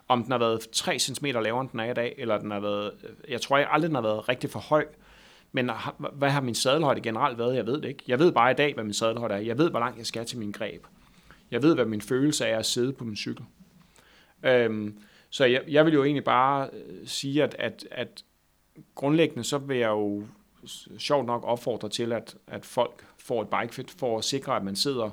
Om 0.07 0.23
den 0.23 0.31
har 0.31 0.39
været 0.39 0.69
3 0.71 0.99
cm 0.99 1.25
lavere, 1.25 1.61
end 1.61 1.69
den 1.69 1.79
er 1.79 1.91
i 1.91 1.93
dag, 1.93 2.15
eller 2.17 2.37
den 2.37 2.51
har 2.51 2.59
været, 2.59 2.91
jeg 3.29 3.41
tror 3.41 3.57
jeg 3.57 3.67
aldrig, 3.71 3.89
den 3.89 3.95
har 3.95 4.01
været 4.01 4.29
rigtig 4.29 4.49
for 4.49 4.59
høj. 4.59 4.85
Men 5.51 5.71
hvad 6.13 6.29
har 6.29 6.41
min 6.41 6.55
sadelhøjde 6.55 7.01
generelt 7.01 7.37
været? 7.37 7.55
Jeg 7.55 7.65
ved 7.65 7.81
det 7.81 7.85
ikke. 7.85 8.03
Jeg 8.07 8.19
ved 8.19 8.31
bare 8.31 8.51
i 8.51 8.53
dag, 8.53 8.73
hvad 8.73 8.83
min 8.83 8.93
sadelhøjde 8.93 9.33
er. 9.33 9.39
Jeg 9.39 9.57
ved, 9.57 9.69
hvor 9.69 9.79
langt 9.79 9.97
jeg 9.97 10.05
skal 10.05 10.25
til 10.25 10.37
min 10.37 10.51
greb. 10.51 10.85
Jeg 11.51 11.63
ved, 11.63 11.75
hvad 11.75 11.85
min 11.85 12.01
følelse 12.01 12.45
er 12.45 12.57
at 12.59 12.65
sidde 12.65 12.93
på 12.93 13.03
min 13.03 13.15
cykel. 13.15 13.45
Øhm, 14.43 14.97
så 15.29 15.45
jeg, 15.45 15.63
jeg 15.67 15.85
vil 15.85 15.93
jo 15.93 16.03
egentlig 16.03 16.23
bare 16.23 16.69
øh, 16.73 17.07
sige, 17.07 17.43
at, 17.43 17.55
at, 17.59 17.87
at 17.91 18.23
grundlæggende 18.95 19.43
så 19.43 19.57
vil 19.57 19.77
jeg 19.77 19.89
jo 19.89 20.23
sjovt 20.97 21.25
nok 21.25 21.43
opfordre 21.43 21.89
til, 21.89 22.13
at, 22.13 22.35
at 22.47 22.65
folk 22.65 23.05
får 23.17 23.41
et 23.41 23.47
bikefit 23.49 23.91
for 23.91 24.17
at 24.17 24.23
sikre, 24.23 24.55
at 24.55 24.63
man 24.63 24.75
sidder 24.75 25.09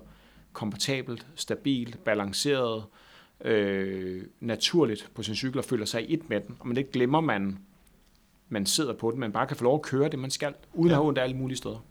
komfortabelt, 0.52 1.26
stabilt, 1.34 2.04
balanceret, 2.04 2.84
øh, 3.44 4.22
naturligt 4.40 5.10
på 5.14 5.22
sin 5.22 5.34
cykel 5.34 5.58
og 5.58 5.64
føler 5.64 5.84
sig 5.84 6.10
i 6.10 6.14
et 6.14 6.28
med 6.28 6.40
den. 6.40 6.56
Og 6.60 6.68
man 6.68 6.76
ikke 6.76 6.90
glemmer, 6.90 7.20
man, 7.20 7.58
man 8.48 8.66
sidder 8.66 8.92
på 8.92 9.10
den, 9.10 9.20
man 9.20 9.32
bare 9.32 9.46
kan 9.46 9.56
få 9.56 9.64
lov 9.64 9.74
at 9.74 9.82
køre 9.82 10.08
det, 10.08 10.18
man 10.18 10.30
skal, 10.30 10.54
uden 10.74 10.88
ja. 10.88 10.92
at 10.92 10.96
have 10.96 11.08
ondt 11.08 11.18
alle 11.18 11.36
mulige 11.36 11.56
steder. 11.56 11.84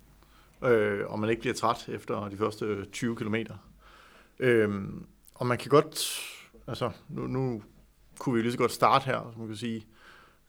Øh, 0.64 1.00
og 1.08 1.20
man 1.20 1.30
ikke 1.30 1.40
bliver 1.40 1.56
træt 1.56 1.90
efter 1.90 2.30
de 2.30 2.38
første 2.38 2.86
20 2.86 3.16
kilometer. 3.16 3.56
Øhm, 4.40 5.06
og 5.36 5.48
man 5.48 5.58
kan 5.58 5.70
godt, 5.70 6.20
altså 6.68 6.92
nu, 7.10 7.28
nu 7.28 7.64
kunne 8.20 8.36
vi 8.36 8.42
lige 8.42 8.52
så 8.52 8.58
godt 8.58 8.72
starte 8.72 9.06
her, 9.06 9.30
som 9.32 9.40
man 9.40 9.48
kan 9.48 9.58
sige, 9.58 9.88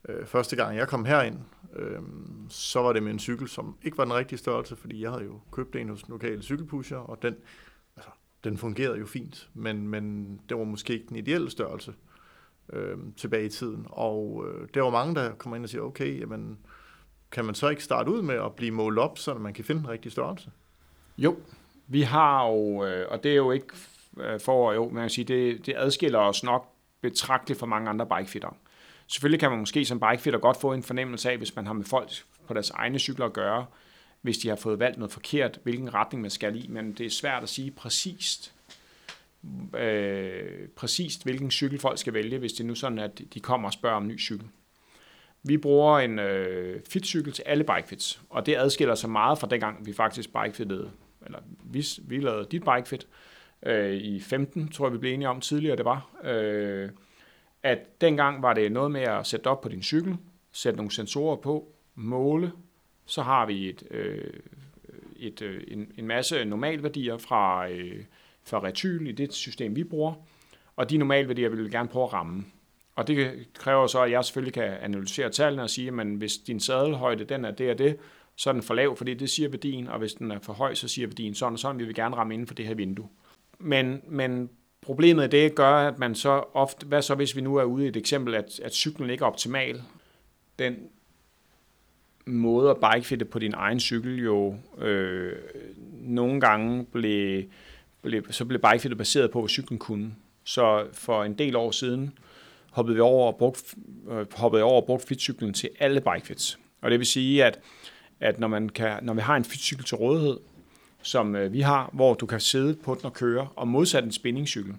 øh, 0.09 0.27
første 0.27 0.57
gang 0.57 0.77
jeg 0.77 0.89
kom 0.89 1.05
herind, 1.05 1.39
øh, 1.77 2.01
så 2.49 2.81
var 2.81 2.93
det 2.93 3.03
med 3.03 3.13
en 3.13 3.19
cykel, 3.19 3.49
som 3.49 3.77
ikke 3.83 3.99
var 3.99 4.05
den 4.05 4.15
rigtige 4.15 4.39
størrelse, 4.39 4.77
fordi 4.77 5.03
jeg 5.03 5.11
havde 5.11 5.25
jo 5.25 5.41
købt 5.53 5.77
en 5.77 5.89
hos 5.89 6.03
den 6.03 6.13
lokale 6.13 6.43
cykelpusher, 6.43 6.99
og 6.99 7.23
den, 7.23 7.37
altså, 7.97 8.11
den 8.45 8.59
fungerede 8.59 8.99
jo 8.99 9.07
fint, 9.07 9.51
men, 9.55 9.89
men 9.89 10.37
det 10.49 10.57
var 10.57 10.65
måske 10.65 10.93
ikke 10.93 11.07
den 11.09 11.17
ideelle 11.17 11.51
størrelse 11.51 11.95
øh, 12.73 12.99
tilbage 13.17 13.47
i 13.47 13.49
tiden. 13.49 13.87
Og 13.89 14.45
øh, 14.49 14.69
der 14.75 14.83
var 14.83 14.91
mange, 14.91 15.15
der 15.15 15.35
kommer 15.35 15.57
ind 15.57 15.65
og 15.65 15.71
siger, 15.71 15.83
okay, 15.83 16.21
jamen, 16.21 16.59
kan 17.31 17.45
man 17.45 17.55
så 17.55 17.69
ikke 17.69 17.85
starte 17.85 18.11
ud 18.11 18.23
med 18.23 18.35
at 18.35 18.55
blive 18.55 18.71
målt 18.71 18.99
op, 18.99 19.19
så 19.19 19.35
man 19.35 19.55
kan 19.55 19.65
finde 19.65 19.81
den 19.81 19.91
rigtige 19.91 20.13
størrelse? 20.13 20.51
Jo, 21.19 21.37
vi 21.91 22.03
har 22.03 22.47
jo, 22.47 22.85
øh, 22.85 23.07
og 23.11 23.23
det 23.23 23.33
er 23.33 23.37
jo 23.37 23.51
ikke 23.51 23.67
øh, 24.21 24.41
for, 24.41 24.73
jo, 24.73 24.89
man 24.89 25.03
kan 25.03 25.11
sige, 25.11 25.25
det, 25.25 25.67
det 25.67 25.75
adskiller 25.77 26.19
os 26.19 26.43
nok 26.43 26.69
betragteligt 27.01 27.61
fra 27.61 27.67
mange 27.67 27.91
andre 27.91 28.07
bikefitter. 28.07 28.57
Selvfølgelig 29.07 29.41
kan 29.41 29.51
man 29.51 29.59
måske 29.59 29.85
som 29.85 30.01
bikefitter 30.01 30.41
godt 30.41 30.61
få 30.61 30.73
en 30.73 30.83
fornemmelse 30.83 31.31
af, 31.31 31.37
hvis 31.37 31.57
man 31.57 31.67
har 31.67 31.73
med 31.73 31.85
folk 31.85 32.11
på 32.47 32.55
deres 32.55 32.71
egne 32.71 32.99
cykler 32.99 33.27
at 33.27 33.33
gøre, 33.33 33.67
hvis 34.23 34.39
de 34.39 34.49
har 34.49 34.57
fået 34.57 34.79
valgt 34.79 34.99
noget 34.99 35.13
forkert, 35.13 35.61
hvilken 35.63 35.95
retning 35.95 36.23
man 36.23 36.31
skal 36.31 36.57
i, 36.57 36.67
men 36.69 36.93
det 36.93 37.07
er 37.07 37.11
svært 37.11 37.43
at 37.43 37.49
sige 37.49 37.71
præcist, 37.71 38.55
øh, 39.77 40.69
præcist 40.77 41.23
hvilken 41.23 41.51
cykel 41.51 41.79
folk 41.79 41.99
skal 41.99 42.15
vælge, 42.15 42.39
hvis 42.39 42.53
det 42.53 42.61
er 42.61 42.69
nu 42.69 42.75
sådan, 42.75 42.99
at 42.99 43.21
de 43.35 43.41
kommer 43.41 43.69
og 43.69 43.73
spørger 43.73 43.97
om 43.97 44.03
en 44.03 44.09
ny 44.09 44.21
cykel. 44.21 44.47
Vi 45.43 45.57
bruger 45.57 45.99
en 45.99 46.19
øh, 46.19 46.81
fitcykel 46.89 47.33
til 47.33 47.43
alle 47.43 47.65
bikefits, 47.65 48.21
og 48.31 48.47
det 48.47 48.57
adskiller 48.57 48.95
sig 48.95 49.11
meget 49.11 49.39
fra 49.39 49.47
dengang, 49.47 49.87
vi 49.87 49.93
faktisk 49.93 50.31
bikefittede 50.33 50.91
eller 51.27 51.39
vi, 51.65 51.85
vi 52.03 52.21
lavede 52.21 52.49
dit 52.51 52.65
bikefit 52.65 53.07
øh, 53.63 53.95
i 53.95 54.21
15, 54.21 54.69
tror 54.69 54.87
jeg 54.87 54.93
vi 54.93 54.99
blev 54.99 55.15
enige 55.15 55.29
om 55.29 55.41
tidligere, 55.41 55.77
det 55.77 55.85
var, 55.85 56.11
øh, 56.25 56.91
at 57.63 58.01
dengang 58.01 58.43
var 58.43 58.55
det 58.55 58.73
noget 58.73 58.91
med 58.91 59.01
at 59.01 59.27
sætte 59.27 59.47
op 59.47 59.61
på 59.61 59.69
din 59.69 59.83
cykel, 59.83 60.17
sætte 60.53 60.77
nogle 60.77 60.91
sensorer 60.91 61.37
på, 61.37 61.73
måle, 61.95 62.53
så 63.07 63.23
har 63.23 63.47
vi 63.47 63.69
et, 63.69 63.83
øh, 63.91 64.33
et, 65.17 65.43
øh, 65.43 65.63
en, 65.69 65.93
en 65.97 66.07
masse 66.07 66.45
normalværdier 66.45 67.19
fra, 67.19 67.69
øh, 67.71 68.05
fra 68.45 68.63
retyl 68.63 69.07
i 69.07 69.13
det 69.13 69.33
system, 69.33 69.77
vi 69.77 69.85
bruger, 69.85 70.15
og 70.77 70.91
de 70.91 70.97
normalværdier 70.97 71.49
vil 71.49 71.65
vi 71.65 71.71
gerne 71.71 71.89
prøve 71.89 72.05
at 72.05 72.13
ramme. 72.13 72.45
Og 72.95 73.07
det 73.07 73.47
kræver 73.55 73.87
så, 73.87 74.03
at 74.03 74.11
jeg 74.11 74.25
selvfølgelig 74.25 74.55
kan 74.55 74.77
analysere 74.81 75.31
tallene 75.31 75.63
og 75.63 75.71
sige, 75.71 76.01
at 76.01 76.07
hvis 76.07 76.39
din 76.39 76.61
sadelhøjde 76.61 77.25
den 77.25 77.45
er 77.45 77.51
det 77.51 77.71
og 77.71 77.79
det, 77.79 77.97
så 78.41 78.51
er 78.51 78.53
den 78.53 78.63
for 78.63 78.75
lav, 78.75 78.97
fordi 78.97 79.15
det 79.15 79.31
siger 79.31 79.49
værdien, 79.49 79.89
og 79.89 79.99
hvis 79.99 80.15
den 80.15 80.31
er 80.31 80.39
for 80.43 80.53
høj, 80.53 80.75
så 80.75 80.89
siger 80.89 81.07
værdien 81.07 81.35
sådan 81.35 81.53
og 81.53 81.59
sådan, 81.59 81.79
vi 81.79 81.85
vil 81.85 81.95
gerne 81.95 82.17
ramme 82.17 82.35
inden 82.35 82.47
for 82.47 82.55
det 82.55 82.67
her 82.67 82.75
vindue. 82.75 83.09
Men, 83.59 84.03
men 84.09 84.51
Problemet 84.83 85.25
i 85.25 85.29
det 85.29 85.55
gør, 85.55 85.89
at 85.89 85.99
man 85.99 86.15
så 86.15 86.45
ofte, 86.55 86.87
hvad 86.87 87.03
så 87.03 87.15
hvis 87.15 87.37
vi 87.37 87.41
nu 87.41 87.57
er 87.57 87.65
ude 87.65 87.85
i 87.85 87.89
et 87.89 87.97
eksempel, 87.97 88.35
at, 88.35 88.61
at 88.61 88.75
cyklen 88.75 89.11
ikke 89.11 89.23
er 89.23 89.27
optimal. 89.27 89.83
Den 90.59 90.77
måde 92.27 92.71
at 92.71 92.77
bikefitte 92.77 93.25
på 93.25 93.39
din 93.39 93.55
egen 93.57 93.81
cykel 93.81 94.19
jo 94.25 94.57
øh, 94.79 95.33
nogle 95.93 96.41
gange 96.41 96.85
blev, 96.85 97.45
blev, 98.03 98.33
så 98.33 98.45
blev 98.45 98.61
bikefittet 98.61 98.99
baseret 98.99 99.31
på, 99.31 99.41
hvad 99.41 99.49
cyklen 99.49 99.79
kunne. 99.79 100.15
Så 100.45 100.87
for 100.93 101.25
en 101.25 101.35
del 101.35 101.57
år 101.57 101.71
siden 101.71 102.19
hoppede 102.71 102.95
vi 102.95 103.01
over 103.01 103.27
og 103.27 103.37
brugte, 103.39 103.77
øh, 104.11 104.27
hoppede 104.33 104.63
over 104.63 104.81
og 104.81 104.87
brugte 104.87 105.07
fitcyklen 105.07 105.55
til 105.55 105.71
alle 105.79 106.01
bikefits. 106.01 106.59
Og 106.81 106.91
det 106.91 106.99
vil 106.99 107.07
sige, 107.07 107.45
at, 107.45 107.61
at 108.21 108.41
når, 108.41 108.49
man 108.49 108.69
kan, 108.69 108.99
når 109.03 109.15
vi 109.15 109.21
har 109.21 109.37
en 109.37 109.45
fitcykel 109.45 109.85
til 109.85 109.97
rådighed, 109.97 110.39
som 111.03 111.37
øh, 111.37 111.53
vi 111.53 111.61
har, 111.61 111.91
hvor 111.93 112.15
du 112.15 112.27
kan 112.27 112.41
sidde 112.41 112.75
på 112.75 112.95
den 112.95 113.05
og 113.05 113.13
køre, 113.13 113.49
og 113.57 113.69
modsat 113.69 114.05
en 114.05 114.13
spinningcykel, 114.13 114.75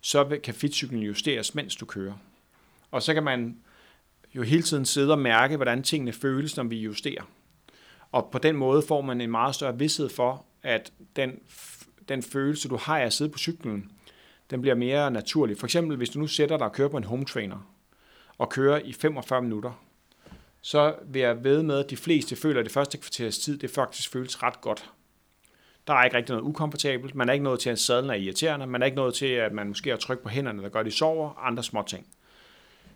så 0.00 0.38
kan 0.42 0.54
fitcyklen 0.54 1.02
justeres, 1.02 1.54
mens 1.54 1.76
du 1.76 1.86
kører. 1.86 2.14
Og 2.90 3.02
så 3.02 3.14
kan 3.14 3.22
man 3.22 3.56
jo 4.34 4.42
hele 4.42 4.62
tiden 4.62 4.84
sidde 4.84 5.12
og 5.12 5.18
mærke, 5.18 5.56
hvordan 5.56 5.82
tingene 5.82 6.12
føles, 6.12 6.56
når 6.56 6.64
vi 6.64 6.76
justerer. 6.76 7.22
Og 8.12 8.28
på 8.32 8.38
den 8.38 8.56
måde 8.56 8.82
får 8.88 9.00
man 9.00 9.20
en 9.20 9.30
meget 9.30 9.54
større 9.54 9.78
vidshed 9.78 10.08
for, 10.08 10.44
at 10.62 10.92
den, 11.16 11.38
den 12.08 12.22
følelse, 12.22 12.68
du 12.68 12.76
har 12.76 12.98
af 12.98 13.04
at 13.04 13.12
sidde 13.12 13.30
på 13.30 13.38
cyklen, 13.38 13.90
den 14.50 14.60
bliver 14.60 14.74
mere 14.74 15.10
naturlig. 15.10 15.58
For 15.58 15.66
eksempel, 15.66 15.96
hvis 15.96 16.10
du 16.10 16.18
nu 16.18 16.26
sætter 16.26 16.56
dig 16.56 16.66
og 16.66 16.72
kører 16.72 16.88
på 16.88 16.96
en 16.96 17.04
home 17.04 17.24
trainer, 17.24 17.58
og 18.38 18.48
kører 18.48 18.78
i 18.78 18.92
45 18.92 19.42
minutter, 19.42 19.72
så 20.62 20.94
vil 21.04 21.22
jeg 21.22 21.44
ved 21.44 21.62
med, 21.62 21.78
at 21.78 21.90
de 21.90 21.96
fleste 21.96 22.36
føler, 22.36 22.60
at 22.60 22.64
det 22.64 22.72
første 22.72 22.98
kvarters 22.98 23.38
tid, 23.38 23.58
det 23.58 23.70
faktisk 23.70 24.12
føles 24.12 24.42
ret 24.42 24.60
godt. 24.60 24.90
Der 25.86 25.94
er 25.94 26.04
ikke 26.04 26.16
rigtig 26.16 26.32
noget 26.32 26.48
ukomfortabelt. 26.48 27.14
Man 27.14 27.28
er 27.28 27.32
ikke 27.32 27.44
nået 27.44 27.60
til, 27.60 27.70
at 27.70 27.78
sadlen 27.78 28.10
er 28.10 28.14
irriterende. 28.14 28.66
Man 28.66 28.82
er 28.82 28.86
ikke 28.86 28.96
nået 28.96 29.14
til, 29.14 29.26
at 29.26 29.52
man 29.52 29.68
måske 29.68 29.90
har 29.90 29.96
tryk 29.96 30.18
på 30.18 30.28
hænderne, 30.28 30.62
der 30.62 30.68
gør, 30.68 30.80
at 30.80 30.86
de 30.86 30.90
sover. 30.90 31.44
Andre 31.46 31.62
små 31.62 31.84
ting. 31.88 32.06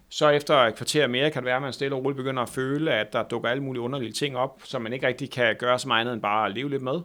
Så 0.09 0.29
efter 0.29 0.55
et 0.57 0.75
kvarter 0.75 1.07
mere 1.07 1.31
kan 1.31 1.43
det 1.43 1.47
være, 1.47 1.57
at 1.57 1.63
man 1.63 1.73
stille 1.73 1.97
og 1.97 2.05
roligt 2.05 2.17
begynder 2.17 2.43
at 2.43 2.49
føle, 2.49 2.93
at 2.93 3.13
der 3.13 3.23
dukker 3.23 3.49
alle 3.49 3.63
mulige 3.63 3.83
underlige 3.83 4.13
ting 4.13 4.37
op, 4.37 4.61
som 4.65 4.83
man 4.83 4.93
ikke 4.93 5.07
rigtig 5.07 5.31
kan 5.31 5.57
gøre 5.59 5.79
så 5.79 5.89
meget 5.89 6.01
andet 6.01 6.13
end 6.13 6.23
bare 6.23 6.47
at 6.47 6.55
leve 6.55 6.71
lidt 6.71 6.83
med. 6.83 7.01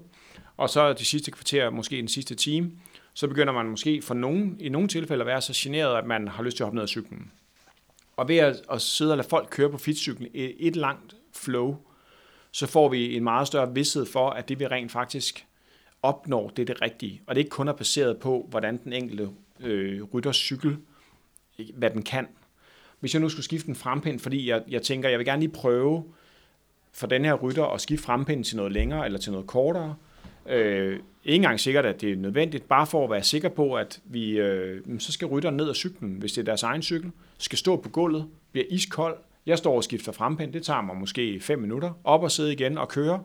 Og 0.57 0.69
så 0.69 0.93
de 0.93 1.05
sidste 1.05 1.31
kvarter, 1.31 1.69
måske 1.69 1.97
den 1.97 2.07
sidste 2.07 2.35
time, 2.35 2.71
så 3.13 3.27
begynder 3.27 3.53
man 3.53 3.65
måske 3.65 4.01
for 4.01 4.13
nogen, 4.13 4.57
i 4.59 4.69
nogle 4.69 4.87
tilfælde 4.87 5.21
at 5.21 5.27
være 5.27 5.41
så 5.41 5.53
generet, 5.55 5.97
at 5.97 6.05
man 6.05 6.27
har 6.27 6.43
lyst 6.43 6.57
til 6.57 6.63
at 6.63 6.65
hoppe 6.65 6.75
ned 6.75 6.83
af 6.83 6.89
cyklen. 6.89 7.31
Og 8.21 8.27
ved 8.27 8.37
at, 8.37 8.61
at 8.71 8.81
sidde 8.81 9.11
og 9.11 9.17
lade 9.17 9.29
folk 9.29 9.47
køre 9.51 9.69
på 9.69 9.77
fitcyklen 9.77 10.27
i 10.33 10.67
et 10.67 10.75
langt 10.75 11.15
flow, 11.33 11.75
så 12.51 12.67
får 12.67 12.89
vi 12.89 13.17
en 13.17 13.23
meget 13.23 13.47
større 13.47 13.73
vidshed 13.73 14.05
for, 14.05 14.29
at 14.29 14.49
det 14.49 14.59
vi 14.59 14.67
rent 14.67 14.91
faktisk 14.91 15.45
opnår, 16.03 16.49
det 16.49 16.61
er 16.61 16.65
det 16.65 16.81
rigtige. 16.81 17.21
Og 17.27 17.35
det 17.35 17.41
er 17.41 17.43
ikke 17.43 17.55
kun 17.55 17.67
er 17.67 17.73
baseret 17.73 18.17
på, 18.17 18.47
hvordan 18.49 18.83
den 18.83 18.93
enkelte 18.93 19.29
øh, 19.59 20.03
rytters 20.03 20.35
cykel, 20.35 20.77
hvad 21.73 21.89
den 21.89 22.03
kan. 22.03 22.27
Hvis 22.99 23.13
jeg 23.13 23.21
nu 23.21 23.29
skulle 23.29 23.45
skifte 23.45 23.69
en 23.69 23.75
frempind, 23.75 24.19
fordi 24.19 24.49
jeg, 24.49 24.63
jeg 24.67 24.81
tænker, 24.81 25.09
jeg 25.09 25.17
vil 25.19 25.25
gerne 25.25 25.41
lige 25.41 25.53
prøve 25.53 26.03
for 26.93 27.07
den 27.07 27.25
her 27.25 27.33
rytter 27.33 27.65
at 27.65 27.81
skifte 27.81 28.05
frempinden 28.05 28.43
til 28.43 28.57
noget 28.57 28.71
længere 28.71 29.05
eller 29.05 29.19
til 29.19 29.31
noget 29.31 29.47
kortere, 29.47 29.95
Øh, 30.45 30.99
ikke 31.23 31.35
engang 31.35 31.59
sikkert, 31.59 31.85
at 31.85 32.01
det 32.01 32.11
er 32.11 32.15
nødvendigt, 32.15 32.67
bare 32.67 32.87
for 32.87 33.03
at 33.03 33.09
være 33.09 33.23
sikker 33.23 33.49
på, 33.49 33.75
at 33.75 33.99
vi, 34.05 34.31
øh, 34.31 34.81
så 34.99 35.11
skal 35.11 35.27
rytteren 35.27 35.57
ned 35.57 35.69
af 35.69 35.75
cyklen, 35.75 36.15
hvis 36.15 36.33
det 36.33 36.41
er 36.41 36.45
deres 36.45 36.63
egen 36.63 36.81
cykel, 36.81 37.11
skal 37.37 37.57
stå 37.57 37.75
på 37.81 37.89
gulvet, 37.89 38.27
bliver 38.51 38.65
iskold, 38.69 39.17
jeg 39.45 39.57
står 39.57 39.75
og 39.75 39.83
skifter 39.83 40.11
frempind, 40.11 40.53
det 40.53 40.63
tager 40.63 40.81
mig 40.81 40.95
måske 40.95 41.39
5 41.39 41.59
minutter, 41.59 41.91
op 42.03 42.23
og 42.23 42.31
sidde 42.31 42.53
igen 42.53 42.77
og 42.77 42.89
køre, 42.89 43.23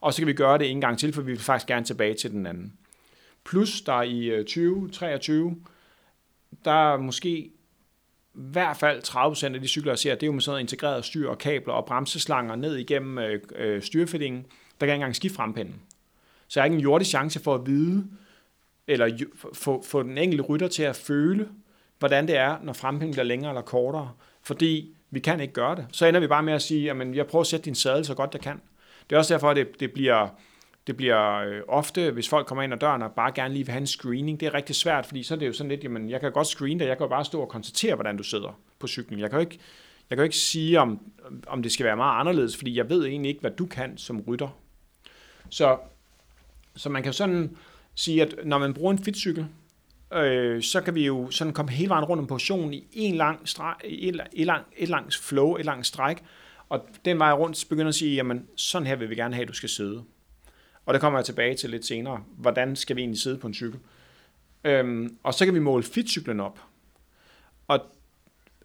og 0.00 0.14
så 0.14 0.20
kan 0.20 0.26
vi 0.26 0.32
gøre 0.32 0.58
det 0.58 0.70
en 0.70 0.80
gang 0.80 0.98
til, 0.98 1.12
for 1.12 1.22
vi 1.22 1.32
vil 1.32 1.40
faktisk 1.40 1.66
gerne 1.66 1.86
tilbage 1.86 2.14
til 2.14 2.30
den 2.30 2.46
anden. 2.46 2.72
Plus 3.44 3.80
der 3.80 4.02
i 4.02 4.26
øh, 4.26 4.44
2023, 4.44 5.56
der 6.64 6.92
er 6.92 6.96
måske 6.96 7.30
i 7.30 7.52
hvert 8.34 8.76
fald 8.76 9.02
30% 9.02 9.54
af 9.54 9.60
de 9.60 9.68
cykler, 9.68 9.92
jeg 9.92 9.98
ser, 9.98 10.14
det 10.14 10.22
er 10.22 10.26
jo 10.26 10.32
med 10.32 10.40
sådan 10.40 10.52
noget 10.52 10.60
integreret 10.60 11.04
styr 11.04 11.28
og 11.28 11.38
kabler 11.38 11.74
og 11.74 11.86
bremseslanger 11.86 12.56
ned 12.56 12.76
igennem 12.76 13.18
øh, 13.18 13.40
øh 13.56 13.82
der 13.82 14.86
kan 14.86 14.88
ikke 14.88 14.94
engang 14.94 15.16
skifte 15.16 15.36
frempinden. 15.36 15.74
Så 16.50 16.60
jeg 16.60 16.62
har 16.62 16.64
ikke 16.64 16.74
en 16.74 16.82
jordisk 16.82 17.10
chance 17.10 17.40
for 17.40 17.54
at 17.54 17.66
vide, 17.66 18.06
eller 18.86 19.18
få, 19.52 19.82
få 19.86 20.02
den 20.02 20.18
enkelte 20.18 20.44
rytter 20.44 20.68
til 20.68 20.82
at 20.82 20.96
føle, 20.96 21.48
hvordan 21.98 22.28
det 22.28 22.36
er, 22.36 22.56
når 22.62 22.72
fremhængen 22.72 23.12
bliver 23.12 23.24
længere 23.24 23.50
eller 23.50 23.62
kortere. 23.62 24.12
Fordi 24.42 24.96
vi 25.10 25.20
kan 25.20 25.40
ikke 25.40 25.54
gøre 25.54 25.76
det. 25.76 25.86
Så 25.92 26.06
ender 26.06 26.20
vi 26.20 26.26
bare 26.26 26.42
med 26.42 26.52
at 26.52 26.62
sige, 26.62 26.90
at 26.90 27.16
jeg 27.16 27.26
prøver 27.26 27.40
at 27.40 27.46
sætte 27.46 27.64
din 27.64 27.74
sadel 27.74 28.04
så 28.04 28.14
godt 28.14 28.34
jeg 28.34 28.40
kan. 28.40 28.60
Det 29.10 29.16
er 29.16 29.18
også 29.18 29.34
derfor, 29.34 29.50
at 29.50 29.56
det, 29.56 29.80
det 29.80 29.92
bliver, 29.92 30.28
det 30.86 30.96
bliver 30.96 31.36
øh, 31.36 31.62
ofte, 31.68 32.10
hvis 32.10 32.28
folk 32.28 32.46
kommer 32.46 32.62
ind 32.62 32.72
ad 32.72 32.78
døren 32.78 33.02
og 33.02 33.12
bare 33.12 33.32
gerne 33.32 33.54
lige 33.54 33.66
vil 33.66 33.72
have 33.72 33.80
en 33.80 33.86
screening, 33.86 34.40
det 34.40 34.46
er 34.46 34.54
rigtig 34.54 34.76
svært, 34.76 35.06
fordi 35.06 35.22
så 35.22 35.34
er 35.34 35.38
det 35.38 35.46
jo 35.46 35.52
sådan 35.52 35.68
lidt, 35.68 35.84
jamen 35.84 36.10
jeg 36.10 36.20
kan 36.20 36.32
godt 36.32 36.46
screene 36.46 36.80
dig, 36.80 36.88
jeg 36.88 36.96
kan 36.96 37.04
jo 37.04 37.08
bare 37.08 37.24
stå 37.24 37.40
og 37.40 37.48
konstatere, 37.48 37.94
hvordan 37.94 38.16
du 38.16 38.22
sidder 38.22 38.60
på 38.78 38.86
cyklen. 38.86 39.20
Jeg 39.20 39.30
kan 39.30 39.36
jo 39.36 39.40
ikke, 39.40 39.58
jeg 40.10 40.16
kan 40.16 40.22
jo 40.22 40.24
ikke 40.24 40.36
sige, 40.36 40.80
om, 40.80 41.00
om 41.46 41.62
det 41.62 41.72
skal 41.72 41.86
være 41.86 41.96
meget 41.96 42.20
anderledes, 42.20 42.56
fordi 42.56 42.76
jeg 42.76 42.90
ved 42.90 43.06
egentlig 43.06 43.28
ikke, 43.28 43.40
hvad 43.40 43.50
du 43.50 43.66
kan 43.66 43.98
som 43.98 44.20
rytter. 44.20 44.48
Så 45.50 45.78
så 46.76 46.88
man 46.88 47.02
kan 47.02 47.12
sådan 47.12 47.56
sige, 47.94 48.22
at 48.22 48.34
når 48.44 48.58
man 48.58 48.74
bruger 48.74 48.92
en 48.92 49.04
fitcykel, 49.04 49.46
øh, 50.12 50.62
så 50.62 50.80
kan 50.80 50.94
vi 50.94 51.06
jo 51.06 51.30
sådan 51.30 51.52
komme 51.52 51.70
hele 51.70 51.88
vejen 51.88 52.04
rundt 52.04 52.20
om 52.20 52.26
positionen 52.26 52.74
i 52.74 52.88
en 52.92 53.14
lang 53.14 53.48
streg, 53.48 53.74
et, 53.84 54.20
et, 54.32 54.46
lang, 54.46 54.66
et 54.76 54.88
langt 54.88 55.16
flow, 55.16 55.56
et 55.56 55.64
langt 55.64 55.86
stræk, 55.86 56.22
og 56.68 56.88
den 57.04 57.18
vej 57.18 57.32
rundt 57.32 57.66
begynder 57.68 57.88
at 57.88 57.94
sige, 57.94 58.14
jamen 58.14 58.46
sådan 58.56 58.86
her 58.86 58.96
vil 58.96 59.10
vi 59.10 59.14
gerne 59.14 59.34
have, 59.34 59.42
at 59.42 59.48
du 59.48 59.54
skal 59.54 59.68
sidde. 59.68 60.04
Og 60.86 60.94
det 60.94 61.00
kommer 61.00 61.18
jeg 61.18 61.26
tilbage 61.26 61.54
til 61.54 61.70
lidt 61.70 61.86
senere. 61.86 62.22
Hvordan 62.36 62.76
skal 62.76 62.96
vi 62.96 63.00
egentlig 63.00 63.20
sidde 63.20 63.38
på 63.38 63.46
en 63.46 63.54
cykel? 63.54 63.80
Øhm, 64.64 65.16
og 65.22 65.34
så 65.34 65.44
kan 65.44 65.54
vi 65.54 65.58
måle 65.58 65.82
fitcyklen 65.82 66.40
op. 66.40 66.60
Og, 67.68 67.80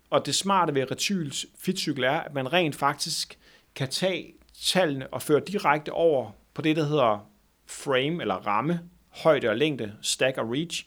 og 0.09 0.25
det 0.25 0.35
smarte 0.35 0.75
ved 0.75 0.91
Retyls 0.91 1.45
fitcykel 1.59 2.03
er, 2.03 2.11
at 2.11 2.33
man 2.33 2.53
rent 2.53 2.75
faktisk 2.75 3.39
kan 3.75 3.89
tage 3.89 4.33
tallene 4.63 5.07
og 5.07 5.21
føre 5.21 5.41
direkte 5.47 5.91
over 5.91 6.31
på 6.53 6.61
det, 6.61 6.75
der 6.75 6.83
hedder 6.83 7.29
frame 7.67 8.21
eller 8.21 8.35
ramme, 8.35 8.79
højde 9.09 9.49
og 9.49 9.57
længde, 9.57 9.93
stack 10.01 10.37
og 10.37 10.51
reach, 10.51 10.85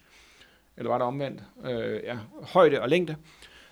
eller 0.77 0.91
var 0.91 0.99
det 0.99 1.07
omvendt? 1.07 1.43
Øh, 1.65 2.01
ja, 2.05 2.19
højde 2.43 2.81
og 2.81 2.89
længde. 2.89 3.17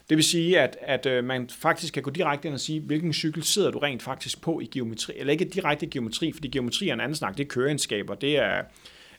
Det 0.09 0.17
vil 0.17 0.25
sige, 0.25 0.61
at, 0.61 0.77
at 0.81 1.07
øh, 1.07 1.25
man 1.25 1.49
faktisk 1.49 1.95
kan 1.95 2.03
gå 2.03 2.11
direkte 2.11 2.49
ind 2.49 2.55
og 2.55 2.61
sige, 2.61 2.81
hvilken 2.81 3.13
cykel 3.13 3.43
sidder 3.43 3.71
du 3.71 3.79
rent 3.79 4.03
faktisk 4.03 4.43
på 4.43 4.61
i 4.61 4.67
geometri, 4.67 5.13
eller 5.17 5.33
ikke 5.33 5.45
direkte 5.45 5.87
geometri, 5.87 6.33
fordi 6.33 6.49
geometri 6.49 6.89
er 6.89 6.95
en 6.95 7.01
anden 7.01 7.17
snak, 7.17 7.37
det 7.37 7.45
er 7.45 7.49
køreegenskaber, 7.49 8.15
det 8.15 8.39
er 8.39 8.63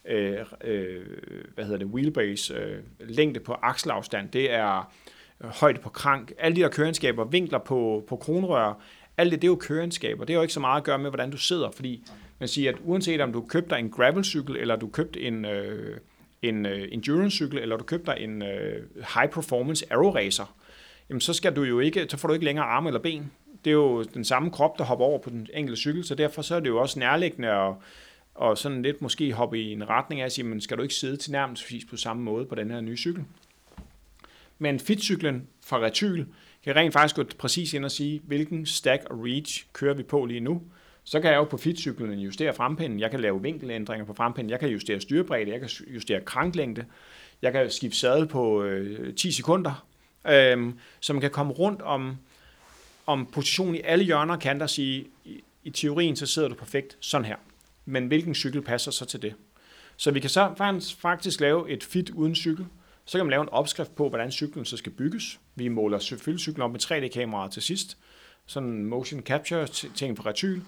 øh, 0.05 0.37
øh, 0.63 1.05
hvad 1.53 1.65
hedder 1.65 1.77
det, 1.77 1.87
wheelbase, 1.87 2.53
øh, 2.53 2.83
længde 2.99 3.39
på 3.39 3.53
akselafstand, 3.53 4.29
det 4.29 4.51
er 4.51 4.93
øh, 5.43 5.49
højde 5.49 5.79
på 5.79 5.89
krank, 5.89 6.31
alle 6.37 6.55
de 6.55 6.61
der 6.61 6.69
køreegenskaber, 6.69 7.25
vinkler 7.25 7.59
på, 7.59 8.03
på 8.07 8.15
kronrør, 8.15 8.81
alt 9.17 9.31
det, 9.31 9.41
det 9.41 9.47
er 9.47 9.51
jo 9.51 9.55
køreskaber. 9.55 10.25
Det 10.25 10.33
har 10.33 10.39
jo 10.39 10.41
ikke 10.41 10.53
så 10.53 10.59
meget 10.59 10.77
at 10.77 10.83
gøre 10.83 10.99
med, 10.99 11.09
hvordan 11.09 11.31
du 11.31 11.37
sidder, 11.37 11.71
fordi 11.71 12.03
man 12.39 12.49
siger, 12.49 12.71
at 12.71 12.77
uanset 12.83 13.21
om 13.21 13.33
du 13.33 13.41
købte 13.41 13.69
dig 13.69 13.79
en 13.79 13.89
gravelcykel, 13.89 14.55
eller 14.55 14.75
du 14.75 14.87
købte 14.87 15.21
en, 15.21 15.45
øh, 15.45 15.97
en 16.41 16.65
øh, 16.65 16.87
endurance-cykel, 16.91 17.59
eller 17.59 17.77
du 17.77 17.83
købte 17.83 18.11
dig 18.11 18.17
en 18.19 18.41
øh, 18.41 18.83
high-performance 18.95 19.85
aero 19.91 20.15
racer, 20.15 20.55
jamen 21.09 21.21
så, 21.21 21.33
skal 21.33 21.55
du 21.55 21.63
jo 21.63 21.79
ikke, 21.79 22.07
så 22.09 22.17
får 22.17 22.27
du 22.27 22.33
ikke 22.33 22.45
længere 22.45 22.65
arme 22.65 22.89
eller 22.89 22.99
ben. 22.99 23.31
Det 23.65 23.69
er 23.69 23.75
jo 23.75 24.03
den 24.03 24.25
samme 24.25 24.51
krop, 24.51 24.77
der 24.77 24.83
hopper 24.83 25.05
over 25.05 25.19
på 25.19 25.29
den 25.29 25.47
enkelte 25.53 25.81
cykel, 25.81 26.03
så 26.03 26.15
derfor 26.15 26.41
så 26.41 26.55
er 26.55 26.59
det 26.59 26.67
jo 26.67 26.77
også 26.77 26.99
nærliggende 26.99 27.47
at, 27.47 27.73
og 28.35 28.57
sådan 28.57 28.81
lidt 28.81 29.01
måske 29.01 29.33
hoppe 29.33 29.61
i 29.61 29.71
en 29.71 29.89
retning 29.89 30.21
af 30.21 30.25
at 30.25 30.31
sige, 30.31 30.45
men 30.45 30.61
skal 30.61 30.77
du 30.77 30.81
ikke 30.81 30.95
sidde 30.95 31.17
til 31.17 31.31
nærmest 31.31 31.89
på 31.89 31.97
samme 31.97 32.23
måde 32.23 32.45
på 32.45 32.55
den 32.55 32.71
her 32.71 32.81
nye 32.81 32.97
cykel? 32.97 33.23
Men 34.59 34.79
fitcyklen 34.79 35.47
fra 35.65 35.79
Retyl 35.79 36.25
kan 36.67 36.75
rent 36.75 36.93
faktisk 36.93 37.15
gå 37.15 37.23
præcis 37.39 37.73
ind 37.73 37.85
og 37.85 37.91
sige, 37.91 38.21
hvilken 38.23 38.65
stack 38.65 39.03
og 39.09 39.19
reach 39.23 39.65
kører 39.73 39.93
vi 39.93 40.03
på 40.03 40.25
lige 40.25 40.39
nu, 40.39 40.61
så 41.03 41.19
kan 41.19 41.31
jeg 41.31 41.37
jo 41.37 41.43
på 41.43 41.57
fitcyklen 41.57 42.19
justere 42.19 42.53
frempinden, 42.53 42.99
jeg 42.99 43.11
kan 43.11 43.19
lave 43.19 43.41
vinkelændringer 43.41 44.05
på 44.05 44.13
frempinden, 44.13 44.49
jeg 44.49 44.59
kan 44.59 44.69
justere 44.69 45.01
styrebredde, 45.01 45.51
jeg 45.51 45.59
kan 45.59 45.69
justere 45.87 46.21
kranklængde, 46.21 46.85
jeg 47.41 47.51
kan 47.51 47.71
skifte 47.71 47.99
sadel 47.99 48.27
på 48.27 48.63
øh, 48.63 49.15
10 49.15 49.31
sekunder, 49.31 49.87
øh, 50.27 50.73
så 50.99 51.13
man 51.13 51.21
kan 51.21 51.31
komme 51.31 51.53
rundt 51.53 51.81
om, 51.81 52.17
om 53.05 53.25
positionen 53.25 53.75
i 53.75 53.81
alle 53.83 54.05
hjørner 54.05 54.33
og 54.33 54.39
kanter 54.39 54.65
og 54.65 54.69
sige, 54.69 55.05
i, 55.25 55.43
i 55.63 55.69
teorien 55.69 56.15
så 56.15 56.25
sidder 56.25 56.47
du 56.47 56.55
perfekt 56.55 56.97
sådan 56.99 57.25
her, 57.25 57.35
men 57.85 58.07
hvilken 58.07 58.35
cykel 58.35 58.61
passer 58.61 58.91
så 58.91 59.05
til 59.05 59.21
det? 59.21 59.33
Så 59.97 60.11
vi 60.11 60.19
kan 60.19 60.29
så 60.29 60.75
faktisk 61.01 61.41
lave 61.41 61.69
et 61.69 61.83
fit 61.83 62.09
uden 62.09 62.35
cykel, 62.35 62.65
så 63.07 63.17
kan 63.17 63.25
man 63.25 63.31
lave 63.31 63.41
en 63.41 63.49
opskrift 63.49 63.95
på, 63.95 64.09
hvordan 64.09 64.31
cyklen 64.31 64.65
så 64.65 64.77
skal 64.77 64.91
bygges. 64.91 65.39
Vi 65.55 65.67
måler 65.67 65.99
selvfølgelig 65.99 66.39
cyklen 66.39 66.61
op 66.61 66.71
med 66.71 66.79
3D-kameraer 66.79 67.49
til 67.49 67.61
sidst, 67.61 67.97
sådan 68.45 68.85
motion 68.85 69.21
capture 69.21 69.67
ting 69.67 70.17
fra 70.17 70.29
Retyl. 70.29 70.61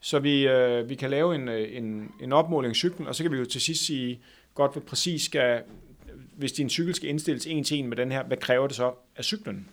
Så 0.00 0.18
vi, 0.18 0.48
øh, 0.48 0.88
vi 0.88 0.94
kan 0.94 1.10
lave 1.10 1.34
en, 1.34 1.48
øh, 1.48 1.76
en, 1.76 2.12
en 2.20 2.32
opmåling 2.32 2.70
af 2.70 2.76
cyklen, 2.76 3.08
og 3.08 3.14
så 3.14 3.22
kan 3.24 3.32
vi 3.32 3.36
jo 3.36 3.44
til 3.44 3.60
sidst 3.60 3.86
sige, 3.86 4.20
godt 4.54 4.72
hvad 4.72 4.82
præcis 4.82 5.22
skal, 5.22 5.62
hvis 6.36 6.52
din 6.52 6.70
cykel 6.70 6.94
skal 6.94 7.08
indstilles 7.08 7.46
en 7.46 7.64
til 7.64 7.78
en 7.78 7.88
med 7.88 7.96
den 7.96 8.12
her, 8.12 8.24
hvad 8.24 8.36
kræver 8.36 8.66
det 8.66 8.76
så 8.76 8.92
af 9.16 9.24
cyklen? 9.24 9.68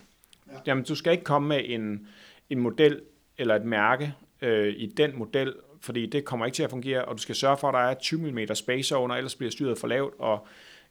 Ja. 0.52 0.58
Jamen, 0.66 0.84
du 0.84 0.94
skal 0.94 1.12
ikke 1.12 1.24
komme 1.24 1.48
med 1.48 1.60
en, 1.64 2.08
en 2.50 2.58
model 2.58 3.00
eller 3.38 3.54
et 3.56 3.64
mærke 3.64 4.14
øh, 4.42 4.74
i 4.76 4.86
den 4.86 5.18
model, 5.18 5.54
fordi 5.80 6.06
det 6.06 6.24
kommer 6.24 6.46
ikke 6.46 6.56
til 6.56 6.62
at 6.62 6.70
fungere, 6.70 7.04
og 7.04 7.16
du 7.16 7.22
skal 7.22 7.34
sørge 7.34 7.56
for, 7.56 7.68
at 7.68 7.74
der 7.74 7.80
er 7.80 7.94
20 7.94 8.32
mm 8.32 8.54
spacer 8.54 8.96
under, 8.96 9.16
ellers 9.16 9.34
bliver 9.34 9.50
styret 9.50 9.78
for 9.78 9.86
lavt, 9.86 10.14
og 10.18 10.46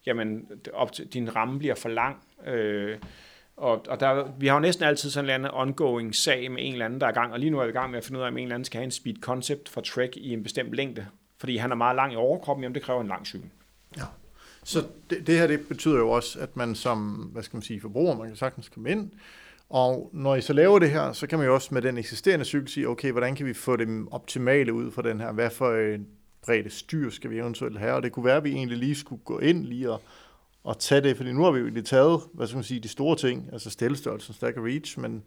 jamen 0.06 0.48
op 0.74 0.92
til, 0.92 1.08
din 1.08 1.36
ramme 1.36 1.60
bliver 1.60 1.76
for 1.76 1.90
lang. 1.90 2.18
Øh, 2.48 2.98
og, 3.58 3.86
og 3.90 4.00
der, 4.00 4.32
vi 4.40 4.48
har 4.48 4.54
jo 4.54 4.60
næsten 4.60 4.86
altid 4.86 5.10
sådan 5.10 5.26
en 5.26 5.30
eller 5.30 5.50
anden 5.50 5.60
ongoing 5.62 6.16
sag 6.16 6.52
med 6.52 6.58
en 6.62 6.74
eller 6.74 6.86
anden, 6.86 7.02
der 7.02 7.08
er 7.08 7.12
i 7.12 7.14
gang, 7.14 7.34
og 7.34 7.40
lige 7.40 7.50
nu 7.50 7.60
er 7.60 7.64
vi 7.64 7.70
i 7.70 7.74
gang 7.74 7.92
med 7.92 7.98
at 7.98 8.06
finde 8.06 8.20
ud 8.20 8.24
af, 8.24 8.28
om 8.28 8.38
en 8.38 8.44
eller 8.44 8.56
anden 8.56 8.66
skal 8.66 8.78
have 8.78 8.86
en 8.86 8.92
speed 8.92 9.16
concept 9.22 9.70
for 9.70 9.82
Trek 9.82 10.18
i 10.18 10.34
en 10.34 10.44
bestemt 10.44 10.74
længde. 10.74 11.06
Fordi 11.38 11.58
han 11.58 11.72
er 11.72 11.76
meget 11.76 11.96
lang 11.96 12.14
i 12.14 12.16
overkroppen, 12.16 12.64
jamen 12.64 12.76
det 12.76 12.84
kræver 12.84 13.02
en 13.02 13.08
lang 13.08 13.28
cykel. 13.28 13.50
Ja. 13.98 14.04
Så 14.64 14.84
det, 15.10 15.28
det 15.28 15.40
her 15.40 15.48
det 15.48 15.68
betyder 15.68 15.98
jo 15.98 16.10
også, 16.10 16.40
at 16.40 16.58
man 16.58 16.76
som 16.76 17.30
hvad 17.34 17.44
skal 17.44 17.58
man 17.58 17.64
sige, 17.64 17.82
forbruger, 17.82 18.18
man 18.18 18.28
kan 18.28 18.36
sagtens 18.36 18.70
komme 18.70 18.92
ind, 18.92 19.12
og 19.70 20.10
når 20.14 20.36
I 20.36 20.42
så 20.42 20.54
laver 20.54 20.80
det 20.80 20.92
her, 20.92 21.14
så 21.14 21.28
kan 21.28 21.40
man 21.40 21.48
jo 21.48 21.54
også 21.54 21.74
med 21.74 21.82
den 21.82 21.98
eksisterende 21.98 22.46
cykel 22.46 22.68
sige, 22.68 22.88
okay, 22.88 23.12
hvordan 23.12 23.36
kan 23.36 23.46
vi 23.46 23.54
få 23.54 23.76
det 23.76 24.08
optimale 24.12 24.74
ud 24.74 24.92
fra 24.92 25.02
den 25.02 25.20
her? 25.20 25.32
Hvad 25.32 25.50
for 25.50 25.94
en 25.96 26.08
bredde 26.46 26.70
styr 26.70 27.10
skal 27.10 27.30
vi 27.30 27.38
eventuelt 27.38 27.80
have? 27.80 27.94
Og 27.94 28.04
det 28.04 28.12
kunne 28.12 28.26
være, 28.26 28.38
at 28.38 28.44
vi 28.44 28.52
egentlig 28.52 28.78
lige 28.78 28.96
skulle 28.96 29.22
gå 29.26 29.40
ind 29.40 29.66
lige 29.66 29.92
og, 29.92 30.02
og 30.64 30.80
tage 30.80 31.02
det, 31.02 31.18
fordi 31.18 31.32
nu 31.32 31.44
har 31.44 31.52
vi 31.52 31.60
jo 31.60 31.66
egentlig 31.66 31.86
taget, 31.86 32.22
hvad 32.34 32.48
skal 32.48 32.58
man 32.58 32.64
sige, 32.64 32.80
de 32.80 32.88
store 32.88 33.16
ting, 33.16 33.50
altså 33.54 33.70
stillestørrelsen, 33.70 34.34
stack 34.34 34.58
og 34.58 34.64
reach, 34.64 35.00
men 35.00 35.24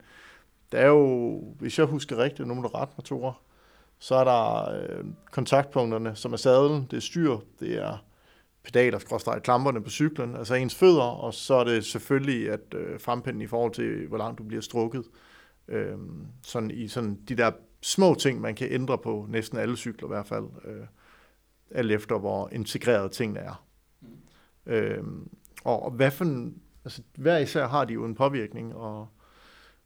der 0.73 0.78
er 0.78 0.87
jo, 0.87 1.38
hvis 1.58 1.78
jeg 1.78 1.87
husker 1.87 2.16
rigtigt, 2.16 2.49
nogle 2.49 2.68
ret 2.68 2.88
motorer, 2.96 3.42
så 3.99 4.14
er 4.14 4.25
der 4.25 4.70
øh, 4.80 5.04
kontaktpunkterne, 5.30 6.16
som 6.16 6.32
er 6.32 6.37
sadlen, 6.37 6.87
det 6.90 6.96
er 6.96 7.00
styr, 7.00 7.38
det 7.61 7.78
er 7.78 8.04
pedaler, 8.64 8.99
skråstrej, 8.99 9.38
klamperne 9.38 9.82
på 9.82 9.90
cyklen, 9.90 10.37
altså 10.37 10.54
ens 10.54 10.75
fødder, 10.75 11.02
og 11.02 11.35
så 11.35 11.54
er 11.54 11.64
det 11.64 11.85
selvfølgelig 11.85 12.50
at 12.50 12.75
øh, 12.75 13.00
frempinden 13.00 13.42
i 13.42 13.46
forhold 13.46 13.73
til, 13.73 14.06
hvor 14.06 14.18
langt 14.18 14.38
du 14.38 14.44
bliver 14.44 14.62
strukket. 14.62 15.04
Øh, 15.68 15.99
sådan 16.42 16.70
i 16.70 16.88
sådan 16.88 17.18
de 17.28 17.37
der 17.37 17.50
små 17.82 18.14
ting, 18.14 18.40
man 18.40 18.54
kan 18.54 18.68
ændre 18.70 18.99
på 18.99 19.26
næsten 19.28 19.58
alle 19.58 19.76
cykler 19.76 20.08
i 20.08 20.12
hvert 20.12 20.26
fald, 20.26 20.44
øh, 20.64 20.87
alt 21.75 21.92
efter 21.92 22.18
hvor 22.18 22.49
integreret 22.52 23.12
tingene 23.12 23.40
er. 23.40 23.64
Mm. 24.00 24.73
Øhm, 24.73 25.28
og 25.64 25.90
hvad 25.90 26.11
for 26.11 26.25
en, 26.25 26.58
altså 26.85 27.02
hver 27.14 27.38
især 27.38 27.68
har 27.68 27.85
de 27.85 27.92
jo 27.92 28.04
en 28.04 28.14
påvirkning, 28.14 28.75
og, 28.75 29.08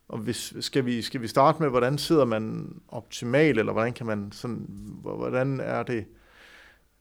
og 0.09 0.19
hvis, 0.19 0.55
skal, 0.61 0.87
vi, 0.87 1.03
skal 1.03 1.21
vi 1.21 1.27
starte 1.27 1.63
med, 1.63 1.71
hvordan 1.71 1.99
sidder 1.99 2.25
man 2.25 2.75
optimalt, 2.89 3.59
eller 3.59 3.73
hvordan 3.73 3.93
kan 3.93 4.07
man 4.07 4.33
sådan, 4.33 4.67
hvordan 5.03 5.61
er 5.61 5.83
det, 5.83 6.05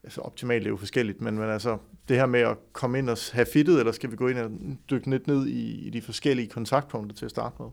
altså 0.03 0.21
optimalt 0.21 0.65
er 0.65 0.69
jo 0.69 0.77
forskelligt, 0.77 1.21
men, 1.21 1.37
men 1.37 1.49
altså 1.49 1.77
det 2.07 2.17
her 2.17 2.25
med 2.25 2.39
at 2.39 2.57
komme 2.73 2.99
ind 2.99 3.09
og 3.09 3.17
have 3.31 3.47
fittet, 3.53 3.79
eller 3.79 3.91
skal 3.91 4.11
vi 4.11 4.15
gå 4.15 4.27
ind 4.27 4.37
og 4.37 4.51
dykke 4.89 5.09
lidt 5.09 5.27
ned 5.27 5.47
i, 5.47 5.87
i 5.87 5.89
de 5.89 6.01
forskellige 6.01 6.49
kontaktpunkter 6.49 7.15
til 7.15 7.25
at 7.25 7.31
starte 7.31 7.55
med? 7.59 7.69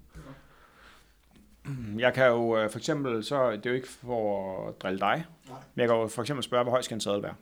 Jeg 1.99 2.15
kan 2.15 2.27
jo 2.27 2.59
øh, 2.59 2.71
for 2.71 2.79
eksempel, 2.79 3.25
så 3.25 3.51
det 3.51 3.67
er 3.67 3.71
jo 3.71 3.77
ikke 3.77 3.89
for 3.89 4.69
at 4.69 4.83
drille 4.83 5.01
dig, 5.01 5.25
Nej. 5.49 5.59
men 5.75 5.81
jeg 5.81 5.89
kan 5.89 5.97
jo 5.97 6.07
for 6.07 6.23
eksempel 6.23 6.45
spørge, 6.45 6.63
hvor 6.63 6.71
høj 6.71 6.83
skal 6.83 6.95
en 6.95 7.01
sadel 7.01 7.23
være? 7.23 7.35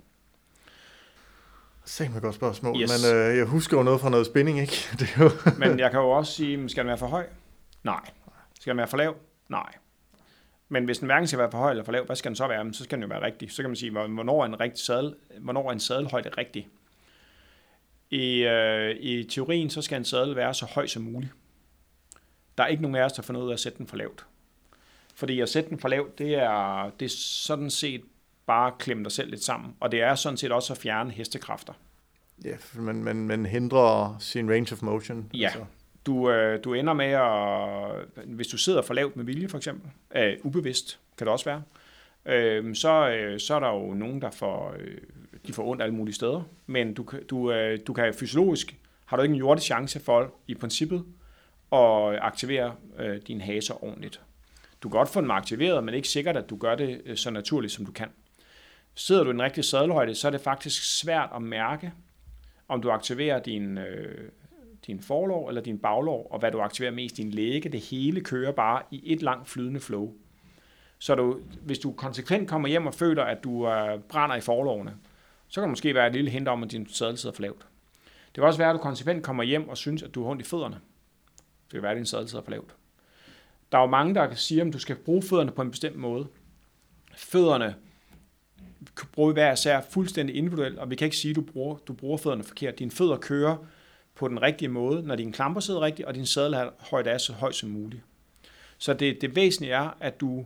Sæt 1.85 2.12
mig 2.12 2.23
godt 2.23 2.35
spørgsmål, 2.35 2.83
yes. 2.83 3.04
men 3.04 3.16
øh, 3.16 3.37
jeg 3.37 3.47
husker 3.47 3.76
jo 3.76 3.83
noget 3.83 4.00
fra 4.00 4.11
noget 4.11 4.26
spænding, 4.26 4.61
ikke? 4.61 4.88
Det 4.99 5.09
er 5.16 5.23
jo 5.23 5.31
men 5.59 5.78
jeg 5.78 5.90
kan 5.90 6.00
jo 6.00 6.11
også 6.11 6.33
sige, 6.33 6.69
skal 6.69 6.83
den 6.83 6.88
være 6.88 6.99
for 6.99 7.07
høj? 7.07 7.26
Nej. 7.83 8.00
Skal 8.61 8.71
den 8.71 8.78
være 8.78 8.87
for 8.87 8.97
lav? 8.97 9.16
Nej. 9.49 9.73
Men 10.69 10.85
hvis 10.85 10.99
den 10.99 11.07
hverken 11.07 11.26
skal 11.26 11.38
være 11.38 11.50
for 11.50 11.59
høj 11.59 11.71
eller 11.71 11.85
for 11.85 11.93
lav, 11.93 12.04
hvad 12.07 12.16
skal 12.16 12.28
den 12.28 12.37
så 12.37 12.47
være? 12.47 12.73
Så 12.73 12.85
skal 12.85 12.97
den 12.97 13.02
jo 13.02 13.09
være 13.09 13.23
rigtig. 13.23 13.52
Så 13.52 13.62
kan 13.62 13.71
man 13.71 13.76
sige, 13.76 13.90
hvornår 13.90 14.43
er 14.43 14.47
en, 14.47 14.61
rigtig 14.61 14.85
sadel, 14.85 15.14
hvornår 15.40 15.69
er 15.69 15.73
en 15.73 15.81
sadelhøjde 15.81 16.28
rigtig? 16.38 16.69
I, 18.11 18.45
øh, 18.45 18.97
I 19.00 19.25
teorien, 19.25 19.71
så 19.71 19.83
skal 19.83 19.99
en 19.99 20.04
sadel 20.04 20.37
være 20.37 20.54
så 20.54 20.66
høj 20.66 20.87
som 20.87 21.02
muligt. 21.02 21.33
Der 22.58 22.64
er 22.64 22.68
ikke 22.68 22.82
nogen 22.82 22.96
af 22.96 23.04
os, 23.04 23.12
der 23.12 23.23
får 23.23 23.32
noget 23.32 23.46
ud 23.46 23.50
af 23.50 23.54
at 23.54 23.61
sætte 23.61 23.78
den 23.78 23.87
for 23.87 23.96
lavt. 23.96 24.26
Fordi 25.14 25.40
at 25.40 25.49
sætte 25.49 25.70
den 25.70 25.78
for 25.78 25.88
lavt, 25.88 26.18
det 26.18 26.34
er, 26.34 26.90
det 27.00 27.04
er 27.06 27.14
sådan 27.16 27.70
set 27.70 28.02
bare 28.46 28.66
at 28.66 28.78
klemme 28.78 29.04
dig 29.04 29.12
selv 29.12 29.30
lidt 29.30 29.44
sammen. 29.44 29.76
Og 29.80 29.92
det 29.92 30.02
er 30.02 30.14
sådan 30.14 30.37
set 30.37 30.52
også 30.52 30.73
at 30.73 30.78
fjerne 30.78 31.11
hestekræfter. 31.11 31.73
Ja, 32.44 32.56
men 32.75 33.04
man, 33.04 33.16
man 33.16 33.46
hindrer 33.46 34.16
sin 34.20 34.50
range 34.50 34.73
of 34.73 34.82
motion. 34.82 35.30
Ja, 35.34 35.46
altså. 35.46 35.64
Du, 36.06 36.30
øh, 36.30 36.64
du 36.64 36.75
ender 36.75 36.92
med 36.92 37.06
at, 37.06 38.25
hvis 38.26 38.46
du 38.46 38.56
sidder 38.56 38.82
for 38.82 38.94
lavt 38.94 39.16
med 39.16 39.25
vilje 39.25 39.49
for 39.49 39.56
eksempel, 39.56 39.90
øh, 40.16 40.37
ubevidst 40.42 41.00
kan 41.18 41.26
det 41.26 41.32
også 41.32 41.44
være, 41.44 41.62
øh, 42.26 42.75
så, 42.75 43.08
øh, 43.10 43.40
så 43.40 43.54
er 43.54 43.60
der 43.60 43.69
jo 43.69 43.95
nogen, 43.95 44.23
der 44.23 44.30
får, 44.30 44.75
øh, 44.78 44.97
de 45.47 45.52
får 45.52 45.64
ondt 45.67 45.82
alle 45.82 45.95
mulige 45.95 46.14
steder, 46.14 46.43
men 46.67 46.95
du, 46.95 47.06
du, 47.30 47.52
øh, 47.52 47.78
du 47.86 47.93
kan 47.93 48.14
fysiologisk, 48.14 48.76
har 49.04 49.17
du 49.17 49.23
ikke 49.23 49.32
en 49.32 49.38
jordisk 49.38 49.67
chance 49.67 50.00
for 50.00 50.34
i 50.47 50.54
princippet 50.54 51.04
og 51.75 52.26
aktivere 52.26 52.75
øh, 52.99 53.21
din 53.26 53.41
haser 53.41 53.84
ordentligt. 53.84 54.21
Du 54.82 54.89
kan 54.89 54.99
godt 54.99 55.08
få 55.08 55.21
dem 55.21 55.30
aktiveret, 55.30 55.84
men 55.84 55.95
ikke 55.95 56.08
sikkert, 56.08 56.37
at 56.37 56.50
du 56.50 56.56
gør 56.56 56.75
det 56.75 57.02
øh, 57.04 57.17
så 57.17 57.30
naturligt, 57.30 57.73
som 57.73 57.87
du 57.87 57.93
kan. 57.93 58.08
Sidder 58.95 59.25
du 59.25 59.30
i 59.30 59.32
den 59.32 59.43
rigtige 59.43 59.65
sadelhøjde, 59.65 60.15
så 60.15 60.26
er 60.26 60.30
det 60.30 60.41
faktisk 60.41 60.99
svært 60.99 61.30
at 61.34 61.43
mærke, 61.43 61.93
om 62.69 62.82
du 62.82 62.91
aktiverer 62.91 63.43
din, 63.43 63.78
øh, 63.78 64.30
din 64.87 65.00
forlov 65.00 65.49
eller 65.49 65.60
din 65.60 65.78
baglov, 65.78 66.28
og 66.30 66.39
hvad 66.39 66.50
du 66.52 66.60
aktiverer 66.60 66.93
mest, 66.93 67.17
din 67.17 67.30
læge. 67.30 67.69
Det 67.69 67.80
hele 67.80 68.21
kører 68.21 68.52
bare 68.52 68.82
i 68.91 69.13
et 69.13 69.23
langt 69.23 69.49
flydende 69.49 69.80
flow. 69.80 70.13
Så 70.99 71.15
du, 71.15 71.41
hvis 71.63 71.78
du 71.78 71.93
konsekvent 71.93 72.49
kommer 72.49 72.69
hjem 72.69 72.87
og 72.87 72.95
føler, 72.95 73.25
at 73.25 73.45
du 73.45 73.69
øh, 73.69 73.99
brænder 73.99 74.37
i 74.37 74.41
forlovene, 74.41 74.95
så 75.49 75.60
kan 75.60 75.63
det 75.63 75.71
måske 75.71 75.95
være 75.95 76.06
et 76.06 76.13
lille 76.13 76.30
hint 76.30 76.49
om, 76.49 76.63
at 76.63 76.71
din 76.71 76.89
sadel 76.89 77.19
sidder 77.19 77.34
for 77.34 77.43
lavt. 77.43 77.67
Det 78.26 78.34
kan 78.34 78.45
også 78.45 78.58
være, 78.58 78.71
at 78.71 78.75
du 78.75 78.78
konsekvent 78.78 79.23
kommer 79.23 79.43
hjem 79.43 79.69
og 79.69 79.76
synes, 79.76 80.02
at 80.02 80.15
du 80.15 80.23
har 80.23 80.30
ondt 80.30 80.43
i 80.43 80.45
fødderne. 80.45 80.80
Det 81.75 81.80
kan 81.80 81.82
være, 81.82 81.93
at 81.93 81.97
din 81.97 82.06
sadel 82.06 82.28
sidder 82.28 82.45
for 82.45 82.50
lavt. 82.50 82.75
Der 83.73 83.78
er 83.78 83.82
jo 83.82 83.89
mange, 83.89 84.15
der 84.15 84.26
kan 84.26 84.37
sige, 84.37 84.63
at 84.63 84.73
du 84.73 84.78
skal 84.78 84.97
bruge 84.97 85.23
fødderne 85.23 85.50
på 85.50 85.63
en 85.63 85.71
bestemt 85.71 85.97
måde. 85.97 86.26
Fødderne 87.17 87.75
bruger 89.13 89.28
vi 89.28 89.32
hver 89.32 89.52
især 89.52 89.80
fuldstændig 89.91 90.37
individuelt, 90.37 90.78
og 90.78 90.91
vi 90.91 90.97
kan 90.97 91.04
ikke 91.04 91.17
sige, 91.17 91.30
at 91.30 91.37
du 91.37 91.41
bruger, 91.41 91.76
du 91.76 91.93
bruger 91.93 92.17
fødderne 92.17 92.45
forkert. 92.45 92.78
Dine 92.78 92.91
fødder 92.91 93.17
kører 93.17 93.56
på 94.15 94.28
den 94.28 94.43
rigtige 94.43 94.69
måde, 94.69 95.02
når 95.02 95.17
din 95.17 95.32
klamper 95.32 95.60
sidder 95.60 95.80
rigtigt, 95.80 96.08
og 96.08 96.15
din 96.15 96.26
sadelhøjde 96.26 97.10
er 97.10 97.19
så 97.19 97.32
høj 97.32 97.52
som 97.52 97.69
muligt. 97.69 98.02
Så 98.78 98.95
det, 98.95 99.21
det 99.21 99.37
væsentlige 99.37 99.73
er, 99.73 99.97
at 100.00 100.21
du 100.21 100.45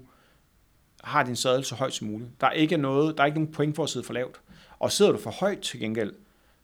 har 1.04 1.22
din 1.22 1.36
sadel 1.36 1.64
så 1.64 1.74
højt 1.74 1.94
som 1.94 2.06
muligt. 2.06 2.30
Der 2.40 2.46
er 2.46 2.52
ikke 2.52 2.76
noget, 2.76 3.16
der 3.16 3.22
er 3.22 3.26
ikke 3.26 3.38
nogen 3.38 3.52
point 3.52 3.76
for 3.76 3.82
at 3.82 3.90
sidde 3.90 4.06
for 4.06 4.12
lavt. 4.12 4.40
Og 4.78 4.92
sidder 4.92 5.12
du 5.12 5.18
for 5.18 5.30
højt 5.30 5.60
til 5.60 5.80
gengæld, 5.80 6.12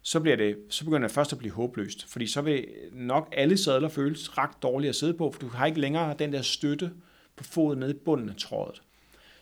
så, 0.07 0.19
bliver 0.19 0.35
det, 0.35 0.57
så 0.69 0.85
begynder 0.85 1.07
det 1.07 1.15
først 1.15 1.31
at 1.31 1.37
blive 1.37 1.53
håbløst. 1.53 2.11
Fordi 2.11 2.27
så 2.27 2.41
vil 2.41 2.65
nok 2.91 3.33
alle 3.37 3.57
sadler 3.57 3.89
føles 3.89 4.37
ret 4.37 4.63
dårlige 4.63 4.89
at 4.89 4.95
sidde 4.95 5.13
på, 5.13 5.31
for 5.31 5.39
du 5.39 5.47
har 5.47 5.65
ikke 5.65 5.79
længere 5.79 6.15
den 6.19 6.33
der 6.33 6.41
støtte 6.41 6.91
på 7.35 7.43
foden 7.43 7.79
nede 7.79 7.91
i 7.91 7.97
bunden 8.05 8.29
af 8.29 8.35
trådet. 8.35 8.81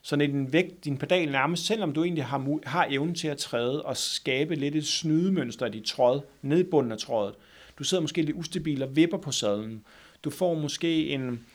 Så 0.01 0.15
når 0.15 0.25
din 0.25 0.53
vægt, 0.53 0.85
din 0.85 0.97
pedal 0.97 1.31
nærmest, 1.31 1.65
selvom 1.65 1.93
du 1.93 2.03
egentlig 2.03 2.25
har, 2.25 2.59
har 2.65 2.87
evnen 2.89 3.15
til 3.15 3.27
at 3.27 3.37
træde 3.37 3.81
og 3.85 3.97
skabe 3.97 4.55
lidt 4.55 4.75
et 4.75 4.87
snydemønster 4.87 5.65
i 5.65 5.69
dit 5.69 5.83
tråd, 5.83 6.21
ned 6.41 6.59
i 6.59 6.63
bunden 6.63 6.91
af 6.91 6.97
trådet, 6.97 7.35
du 7.79 7.83
sidder 7.83 8.01
måske 8.01 8.21
lidt 8.21 8.37
ustabil 8.37 8.83
og 8.83 8.95
vipper 8.95 9.17
på 9.17 9.31
sadlen. 9.31 9.85
Du 10.23 10.29
får 10.29 10.53
måske 10.53 11.09
en, 11.09 11.45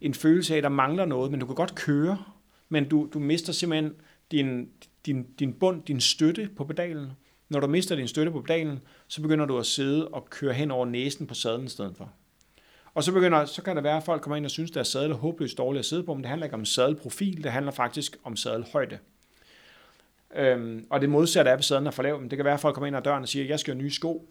en 0.00 0.14
følelse 0.14 0.54
af, 0.54 0.56
at 0.56 0.62
der 0.62 0.68
mangler 0.68 1.04
noget, 1.04 1.30
men 1.30 1.40
du 1.40 1.46
kan 1.46 1.54
godt 1.54 1.74
køre, 1.74 2.18
men 2.68 2.88
du, 2.88 3.08
du 3.12 3.18
mister 3.18 3.52
simpelthen 3.52 3.94
din, 4.30 4.68
din, 5.06 5.26
din 5.38 5.52
bund, 5.52 5.82
din 5.82 6.00
støtte 6.00 6.50
på 6.56 6.64
pedalen. 6.64 7.10
Når 7.48 7.60
du 7.60 7.66
mister 7.66 7.96
din 7.96 8.08
støtte 8.08 8.32
på 8.32 8.40
pedalen, 8.40 8.80
så 9.08 9.22
begynder 9.22 9.46
du 9.46 9.58
at 9.58 9.66
sidde 9.66 10.08
og 10.08 10.30
køre 10.30 10.52
hen 10.52 10.70
over 10.70 10.86
næsen 10.86 11.26
på 11.26 11.34
sadlen 11.34 11.66
i 11.66 11.68
stedet 11.68 11.96
for. 11.96 12.12
Og 12.94 13.04
så, 13.04 13.12
begynder, 13.12 13.44
så 13.44 13.62
kan 13.62 13.76
det 13.76 13.84
være, 13.84 13.96
at 13.96 14.02
folk 14.02 14.22
kommer 14.22 14.36
ind 14.36 14.44
og 14.44 14.50
synes, 14.50 14.70
at 14.70 14.74
deres 14.74 14.88
sadel 14.88 15.10
er 15.10 15.14
håbløst 15.14 15.58
dårligt 15.58 15.78
at 15.78 15.86
sidde 15.86 16.02
på, 16.02 16.14
men 16.14 16.22
det 16.22 16.28
handler 16.28 16.46
ikke 16.46 16.56
om 16.56 16.64
sadelprofil, 16.64 17.44
det 17.44 17.52
handler 17.52 17.72
faktisk 17.72 18.16
om 18.24 18.36
sadelhøjde. 18.36 18.98
Øhm, 20.36 20.86
og 20.90 21.00
det 21.00 21.10
modsatte 21.10 21.50
er, 21.50 21.56
at 21.56 21.64
sadlen 21.64 21.86
er 21.86 21.90
for 21.90 22.02
lav. 22.02 22.20
Men 22.20 22.30
det 22.30 22.36
kan 22.36 22.44
være, 22.44 22.54
at 22.54 22.60
folk 22.60 22.74
kommer 22.74 22.86
ind 22.86 22.96
ad 22.96 23.02
døren 23.02 23.22
og 23.22 23.28
siger, 23.28 23.44
at 23.44 23.50
jeg 23.50 23.60
skal 23.60 23.74
have 23.74 23.82
nye 23.82 23.90
sko 23.90 24.28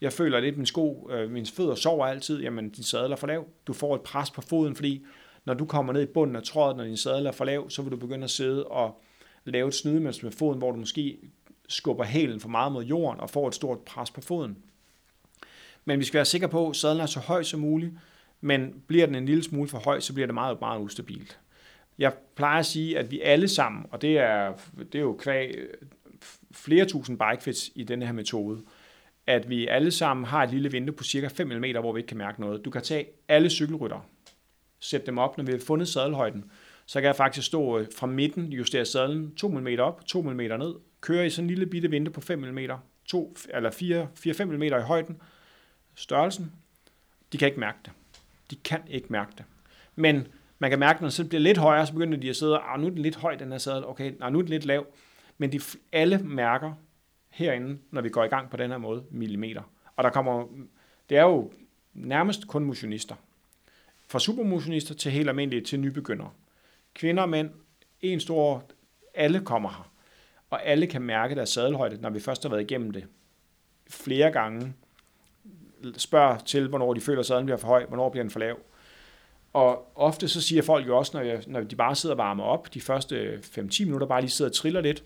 jeg 0.00 0.12
føler 0.12 0.40
lidt, 0.40 0.52
at 0.52 0.56
min 0.56 0.66
sko, 0.66 1.10
øh, 1.12 1.30
mine 1.30 1.46
fødder 1.46 1.74
sover 1.74 2.06
altid, 2.06 2.42
jamen 2.42 2.70
din 2.70 2.84
sadel 2.84 3.12
er 3.12 3.16
for 3.16 3.26
lav. 3.26 3.46
Du 3.66 3.72
får 3.72 3.94
et 3.94 4.00
pres 4.00 4.30
på 4.30 4.40
foden, 4.40 4.76
fordi 4.76 5.04
når 5.44 5.54
du 5.54 5.66
kommer 5.66 5.92
ned 5.92 6.02
i 6.02 6.06
bunden 6.06 6.36
af 6.36 6.42
trådet, 6.42 6.76
når 6.76 6.84
din 6.84 6.96
sadel 6.96 7.26
er 7.26 7.32
for 7.32 7.44
lav, 7.44 7.70
så 7.70 7.82
vil 7.82 7.92
du 7.92 7.96
begynde 7.96 8.24
at 8.24 8.30
sidde 8.30 8.66
og 8.66 9.02
lave 9.44 9.68
et 9.68 9.74
snydemønster 9.74 10.24
med 10.24 10.32
foden, 10.32 10.58
hvor 10.58 10.70
du 10.70 10.78
måske 10.78 11.18
skubber 11.68 12.04
hælen 12.04 12.40
for 12.40 12.48
meget 12.48 12.72
mod 12.72 12.84
jorden 12.84 13.20
og 13.20 13.30
får 13.30 13.48
et 13.48 13.54
stort 13.54 13.78
pres 13.78 14.10
på 14.10 14.20
foden. 14.20 14.56
Men 15.84 15.98
vi 15.98 16.04
skal 16.04 16.18
være 16.18 16.24
sikre 16.24 16.48
på, 16.48 16.70
at 16.70 16.76
sadlen 16.76 17.00
er 17.00 17.06
så 17.06 17.20
høj 17.20 17.42
som 17.42 17.60
muligt, 17.60 17.92
men 18.40 18.82
bliver 18.86 19.06
den 19.06 19.14
en 19.14 19.26
lille 19.26 19.42
smule 19.42 19.68
for 19.68 19.78
høj, 19.78 20.00
så 20.00 20.12
bliver 20.12 20.26
det 20.26 20.34
meget, 20.34 20.60
meget 20.60 20.80
ustabilt. 20.80 21.38
Jeg 21.98 22.12
plejer 22.34 22.58
at 22.58 22.66
sige, 22.66 22.98
at 22.98 23.10
vi 23.10 23.20
alle 23.20 23.48
sammen, 23.48 23.86
og 23.90 24.02
det 24.02 24.18
er, 24.18 24.52
det 24.78 24.94
er 24.94 25.02
jo 25.02 25.16
kvæg 25.20 25.56
flere 26.52 26.84
tusind 26.84 27.18
bikefits 27.18 27.70
i 27.74 27.84
denne 27.84 28.06
her 28.06 28.12
metode, 28.12 28.62
at 29.26 29.48
vi 29.48 29.66
alle 29.66 29.90
sammen 29.90 30.26
har 30.26 30.42
et 30.42 30.50
lille 30.50 30.72
vindue 30.72 30.96
på 30.96 31.04
cirka 31.04 31.28
5 31.28 31.46
mm, 31.46 31.80
hvor 31.80 31.92
vi 31.92 31.98
ikke 31.98 32.08
kan 32.08 32.16
mærke 32.16 32.40
noget. 32.40 32.64
Du 32.64 32.70
kan 32.70 32.82
tage 32.82 33.06
alle 33.28 33.50
cykelrytter, 33.50 34.06
sætte 34.80 35.06
dem 35.06 35.18
op, 35.18 35.36
når 35.36 35.44
vi 35.44 35.52
har 35.52 35.58
fundet 35.66 35.88
sadelhøjden, 35.88 36.44
så 36.86 37.00
kan 37.00 37.06
jeg 37.06 37.16
faktisk 37.16 37.46
stå 37.46 37.78
øh, 37.78 37.86
fra 37.96 38.06
midten, 38.06 38.52
justere 38.52 38.84
sadlen 38.84 39.34
2 39.34 39.48
mm 39.48 39.68
op, 39.78 40.06
2 40.06 40.22
mm 40.22 40.36
ned, 40.36 40.74
kører 41.04 41.24
i 41.24 41.30
sådan 41.30 41.44
en 41.44 41.48
lille 41.48 41.66
bitte 41.66 41.90
vindue 41.90 42.12
på 42.12 42.20
5 42.20 42.38
mm, 42.38 42.58
2, 43.04 43.36
eller 43.54 43.70
4-5 44.40 44.44
mm 44.44 44.62
i 44.62 44.70
højden, 44.70 45.22
størrelsen, 45.94 46.52
de 47.32 47.38
kan 47.38 47.48
ikke 47.48 47.60
mærke 47.60 47.78
det. 47.84 47.92
De 48.50 48.56
kan 48.56 48.80
ikke 48.88 49.06
mærke 49.10 49.32
det. 49.38 49.44
Men 49.94 50.26
man 50.58 50.70
kan 50.70 50.78
mærke, 50.78 51.02
når 51.02 51.08
det 51.08 51.28
bliver 51.28 51.40
lidt 51.40 51.58
højere, 51.58 51.86
så 51.86 51.92
begynder 51.92 52.18
de 52.18 52.30
at 52.30 52.36
sidde, 52.36 52.60
og 52.60 52.74
ah, 52.74 52.80
nu 52.80 52.86
er 52.86 52.90
den 52.90 52.98
lidt 52.98 53.16
høj, 53.16 53.34
den 53.34 53.50
her 53.50 53.58
sadel, 53.58 53.86
okay, 53.86 54.12
nej, 54.18 54.30
nu 54.30 54.38
er 54.38 54.42
den 54.42 54.50
lidt 54.50 54.64
lav. 54.64 54.86
Men 55.38 55.52
de, 55.52 55.60
alle 55.92 56.18
mærker 56.18 56.72
herinde, 57.30 57.78
når 57.90 58.00
vi 58.00 58.08
går 58.08 58.24
i 58.24 58.28
gang 58.28 58.50
på 58.50 58.56
den 58.56 58.70
her 58.70 58.78
måde, 58.78 59.04
millimeter. 59.10 59.62
Og 59.96 60.04
der 60.04 60.10
kommer, 60.10 60.46
det 61.08 61.16
er 61.18 61.22
jo 61.22 61.52
nærmest 61.94 62.48
kun 62.48 62.64
motionister. 62.64 63.14
Fra 64.08 64.18
supermotionister 64.18 64.94
til 64.94 65.12
helt 65.12 65.28
almindelige, 65.28 65.62
til 65.62 65.80
nybegyndere. 65.80 66.30
Kvinder 66.94 67.22
og 67.22 67.28
mænd, 67.28 67.50
en 68.00 68.20
stor, 68.20 68.64
alle 69.14 69.40
kommer 69.40 69.70
her. 69.70 69.93
Og 70.54 70.66
alle 70.66 70.86
kan 70.86 71.02
mærke 71.02 71.34
deres 71.34 71.48
sadelhøjde, 71.48 72.00
når 72.00 72.10
vi 72.10 72.20
først 72.20 72.42
har 72.42 72.50
været 72.50 72.62
igennem 72.62 72.90
det. 72.90 73.06
Flere 73.90 74.30
gange 74.30 74.74
Spørg 75.96 76.44
til, 76.44 76.68
hvornår 76.68 76.94
de 76.94 77.00
føler, 77.00 77.20
at 77.20 77.26
sadlen 77.26 77.46
bliver 77.46 77.56
for 77.56 77.66
høj, 77.66 77.86
hvornår 77.86 78.10
bliver 78.10 78.22
den 78.22 78.30
for 78.30 78.38
lav. 78.40 78.58
Og 79.52 79.92
ofte 79.94 80.28
så 80.28 80.40
siger 80.40 80.62
folk 80.62 80.86
jo 80.86 80.98
også, 80.98 81.10
når, 81.14 81.24
jeg, 81.24 81.42
når 81.46 81.60
de 81.60 81.76
bare 81.76 81.94
sidder 81.94 82.14
og 82.14 82.18
varmer 82.18 82.44
op, 82.44 82.74
de 82.74 82.80
første 82.80 83.40
5-10 83.44 83.84
minutter 83.84 84.06
bare 84.06 84.20
lige 84.20 84.30
sidder 84.30 84.50
og 84.50 84.54
triller 84.54 84.80
lidt, 84.80 85.04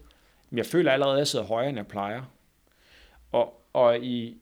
men 0.50 0.58
jeg 0.58 0.66
føler 0.66 0.92
allerede, 0.92 1.14
at 1.14 1.18
jeg 1.18 1.26
sidder 1.26 1.44
højere, 1.44 1.68
end 1.68 1.78
jeg 1.78 1.86
plejer. 1.86 2.22
Og, 3.32 3.62
og 3.72 3.98
i, 3.98 4.38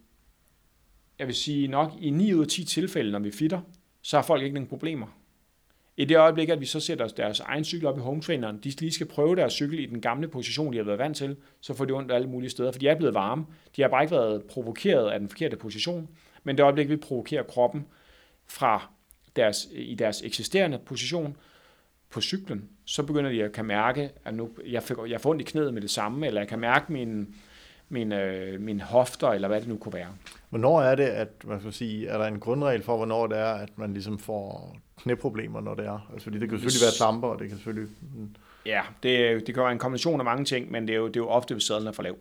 jeg 1.18 1.26
vil 1.26 1.34
sige 1.34 1.68
nok, 1.68 1.92
i 2.00 2.10
9 2.10 2.34
ud 2.34 2.42
af 2.42 2.48
10 2.48 2.64
tilfælde, 2.64 3.12
når 3.12 3.18
vi 3.18 3.30
fitter, 3.30 3.60
så 4.02 4.16
har 4.16 4.22
folk 4.22 4.42
ikke 4.42 4.54
nogen 4.54 4.68
problemer. 4.68 5.06
I 5.96 6.04
det 6.04 6.16
øjeblik, 6.16 6.48
at 6.48 6.60
vi 6.60 6.66
så 6.66 6.80
sætter 6.80 7.08
deres 7.08 7.40
egen 7.40 7.64
cykel 7.64 7.86
op 7.86 7.98
i 7.98 8.00
hometraineren, 8.00 8.58
de 8.64 8.80
lige 8.80 8.92
skal 8.92 9.06
prøve 9.06 9.36
deres 9.36 9.52
cykel 9.52 9.78
i 9.78 9.86
den 9.86 10.00
gamle 10.00 10.28
position, 10.28 10.72
de 10.72 10.78
har 10.78 10.84
været 10.84 10.98
vant 10.98 11.16
til, 11.16 11.36
så 11.60 11.74
får 11.74 11.84
de 11.84 11.92
ondt 11.92 12.12
alle 12.12 12.28
mulige 12.28 12.50
steder, 12.50 12.72
for 12.72 12.78
de 12.78 12.88
er 12.88 12.94
blevet 12.94 13.14
varme. 13.14 13.46
De 13.76 13.82
har 13.82 13.88
bare 13.88 14.02
ikke 14.02 14.14
været 14.14 14.42
provokeret 14.42 15.10
af 15.10 15.20
den 15.20 15.28
forkerte 15.28 15.56
position, 15.56 16.08
men 16.44 16.56
det 16.56 16.62
øjeblik, 16.64 16.88
vi 16.88 16.96
provokerer 16.96 17.42
kroppen 17.42 17.86
fra 18.46 18.88
deres, 19.36 19.68
i 19.72 19.94
deres 19.94 20.22
eksisterende 20.22 20.78
position 20.78 21.36
på 22.10 22.20
cyklen, 22.20 22.68
så 22.84 23.02
begynder 23.02 23.30
de 23.30 23.44
at 23.44 23.52
kan 23.52 23.64
mærke, 23.64 24.10
at 24.24 24.34
nu, 24.34 24.50
jeg, 24.66 24.82
får, 24.82 25.06
jeg 25.06 25.20
får 25.20 25.30
ondt 25.30 25.42
i 25.42 25.44
knæet 25.44 25.74
med 25.74 25.82
det 25.82 25.90
samme, 25.90 26.26
eller 26.26 26.40
jeg 26.40 26.48
kan 26.48 26.58
mærke 26.58 26.92
min, 26.92 27.34
min, 27.88 28.12
øh, 28.12 28.60
min 28.60 28.80
hofter, 28.80 29.28
eller 29.28 29.48
hvad 29.48 29.60
det 29.60 29.68
nu 29.68 29.76
kunne 29.76 29.94
være. 29.94 30.08
Hvornår 30.50 30.80
er 30.80 30.94
det, 30.94 31.04
at 31.04 31.28
man 31.44 31.60
skal 31.60 31.72
sige, 31.72 32.08
er 32.08 32.18
der 32.18 32.24
en 32.24 32.40
grundregel 32.40 32.82
for, 32.82 32.96
hvornår 32.96 33.26
det 33.26 33.38
er, 33.38 33.52
at 33.52 33.78
man 33.78 33.92
ligesom 33.92 34.18
får 34.18 34.76
knæproblemer, 35.02 35.60
når 35.60 35.74
det 35.74 35.86
er? 35.86 36.10
Altså, 36.12 36.24
fordi 36.24 36.38
det 36.38 36.48
kan 36.48 36.58
selvfølgelig 36.58 36.86
være 36.86 36.96
klamper, 36.96 37.28
og 37.28 37.38
det 37.38 37.48
kan 37.48 37.56
selvfølgelig... 37.56 37.88
Ja, 38.66 38.82
det, 39.02 39.46
det 39.46 39.54
kan 39.54 39.62
være 39.62 39.72
en 39.72 39.78
kombination 39.78 40.20
af 40.20 40.24
mange 40.24 40.44
ting, 40.44 40.70
men 40.70 40.88
det 40.88 40.94
er 40.94 40.98
jo, 40.98 41.06
det 41.06 41.16
er 41.16 41.20
jo 41.20 41.28
ofte, 41.28 41.54
hvis 41.54 41.64
sadlen 41.64 41.88
er 41.88 41.92
for 41.92 42.02
lav. 42.02 42.16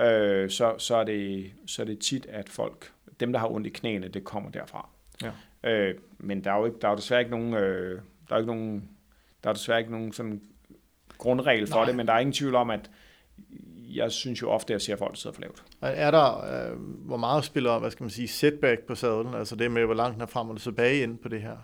Øh, 0.00 0.50
så, 0.50 0.74
så, 0.78 0.96
er 0.96 1.04
det, 1.04 1.52
så 1.66 1.82
er 1.82 1.86
det 1.86 1.98
tit, 1.98 2.26
at 2.26 2.48
folk, 2.48 2.92
dem 3.20 3.32
der 3.32 3.40
har 3.40 3.48
ondt 3.48 3.66
i 3.66 3.70
knæene, 3.70 4.08
det 4.08 4.24
kommer 4.24 4.50
derfra. 4.50 4.88
Ja. 5.22 5.30
Øh, 5.70 5.94
men 6.18 6.44
der 6.44 6.52
er 6.52 6.58
jo 6.58 6.66
ikke, 6.66 6.78
der 6.82 6.88
er 6.88 6.92
jo 6.92 6.96
desværre 6.96 7.20
ikke 7.20 7.30
nogen, 7.30 7.54
øh, 7.54 8.00
der 8.28 8.34
er 8.34 8.38
ikke 8.38 8.52
nogen, 8.52 8.90
der 9.44 9.50
er 9.50 9.54
desværre 9.54 9.78
ikke 9.78 9.90
nogen 9.90 10.12
sådan 10.12 10.42
grundregel 11.18 11.66
for 11.66 11.76
Nej. 11.76 11.84
det, 11.84 11.96
men 11.96 12.06
der 12.06 12.12
er 12.12 12.18
ingen 12.18 12.32
tvivl 12.32 12.54
om, 12.54 12.70
at 12.70 12.90
jeg 13.96 14.12
synes 14.12 14.42
jo 14.42 14.50
ofte, 14.50 14.72
at 14.72 14.74
jeg 14.74 14.82
ser 14.82 14.96
folk, 14.96 15.10
der 15.10 15.16
sidder 15.16 15.34
for 15.34 15.40
lavt. 15.40 15.64
Er 15.80 16.10
der, 16.10 16.36
øh, 16.36 16.78
hvor 16.80 17.16
meget 17.16 17.44
spiller, 17.44 17.78
hvad 17.78 17.90
skal 17.90 18.04
man 18.04 18.10
sige, 18.10 18.28
setback 18.28 18.80
på 18.80 18.94
sadlen, 18.94 19.34
altså 19.34 19.56
det 19.56 19.70
med, 19.70 19.84
hvor 19.84 19.94
langt 19.94 20.14
den 20.14 20.22
er 20.22 20.26
frem 20.26 20.50
og 20.50 20.60
tilbage 20.60 21.02
ind 21.02 21.18
på 21.18 21.28
det 21.28 21.42
her? 21.42 21.56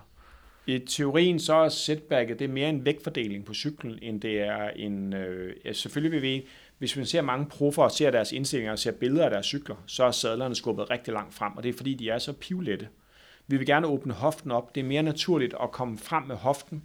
I 0.67 0.79
teorien 0.79 1.39
så 1.39 1.53
er 1.53 1.69
setbacket 1.69 2.39
det 2.39 2.45
er 2.45 2.53
mere 2.53 2.69
en 2.69 2.85
vægtfordeling 2.85 3.45
på 3.45 3.53
cyklen, 3.53 3.99
end 4.01 4.21
det 4.21 4.41
er 4.41 4.69
en... 4.69 5.13
Øh, 5.13 5.55
ja, 5.65 5.73
selvfølgelig 5.73 6.11
vil 6.11 6.21
vi, 6.21 6.47
hvis 6.77 6.97
vi 6.97 7.05
ser 7.05 7.21
mange 7.21 7.45
proffer 7.45 7.83
og 7.83 7.91
ser 7.91 8.11
deres 8.11 8.31
indstillinger 8.31 8.71
og 8.71 8.79
ser 8.79 8.91
billeder 8.91 9.25
af 9.25 9.31
deres 9.31 9.45
cykler, 9.45 9.75
så 9.87 10.03
er 10.03 10.11
sadlerne 10.11 10.55
skubbet 10.55 10.89
rigtig 10.89 11.13
langt 11.13 11.33
frem, 11.33 11.57
og 11.57 11.63
det 11.63 11.69
er 11.69 11.77
fordi, 11.77 11.93
de 11.93 12.09
er 12.09 12.17
så 12.17 12.33
pivlette. 12.33 12.87
Vi 13.47 13.57
vil 13.57 13.67
gerne 13.67 13.87
åbne 13.87 14.13
hoften 14.13 14.51
op. 14.51 14.75
Det 14.75 14.81
er 14.81 14.85
mere 14.85 15.03
naturligt 15.03 15.55
at 15.63 15.71
komme 15.71 15.97
frem 15.97 16.23
med 16.23 16.35
hoften, 16.35 16.83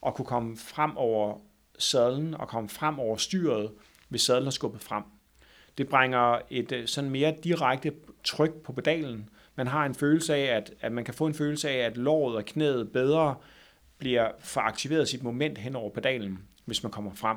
og 0.00 0.14
kunne 0.14 0.26
komme 0.26 0.56
frem 0.56 0.96
over 0.96 1.38
sadlen 1.78 2.34
og 2.34 2.48
komme 2.48 2.68
frem 2.68 2.98
over 2.98 3.16
styret, 3.16 3.70
hvis 4.08 4.22
sadlen 4.22 4.46
er 4.46 4.50
skubbet 4.50 4.80
frem. 4.80 5.02
Det 5.78 5.88
bringer 5.88 6.38
et 6.50 6.72
øh, 6.72 6.86
sådan 6.86 7.10
mere 7.10 7.34
direkte 7.44 7.92
tryk 8.24 8.54
på 8.62 8.72
pedalen. 8.72 9.28
Man 9.56 9.66
har 9.66 9.86
en 9.86 9.94
følelse 9.94 10.34
af, 10.34 10.56
at, 10.56 10.72
at 10.80 10.92
man 10.92 11.04
kan 11.04 11.14
få 11.14 11.26
en 11.26 11.34
følelse 11.34 11.70
af, 11.70 11.76
at 11.86 11.96
låret 11.96 12.36
og 12.36 12.44
knæet 12.44 12.92
bedre 12.92 13.34
bliver 13.98 14.30
foraktiveret 14.38 15.08
sit 15.08 15.22
moment 15.22 15.58
hen 15.58 15.76
over 15.76 15.90
pedalen, 15.90 16.38
hvis 16.64 16.82
man 16.82 16.92
kommer 16.92 17.14
frem. 17.14 17.36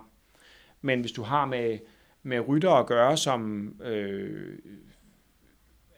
Men 0.81 1.01
hvis 1.01 1.12
du 1.12 1.23
har 1.23 1.45
med, 1.45 1.79
med 2.23 2.47
rytter 2.47 2.71
at 2.71 2.86
gøre, 2.86 3.17
som 3.17 3.69
øh, 3.81 4.57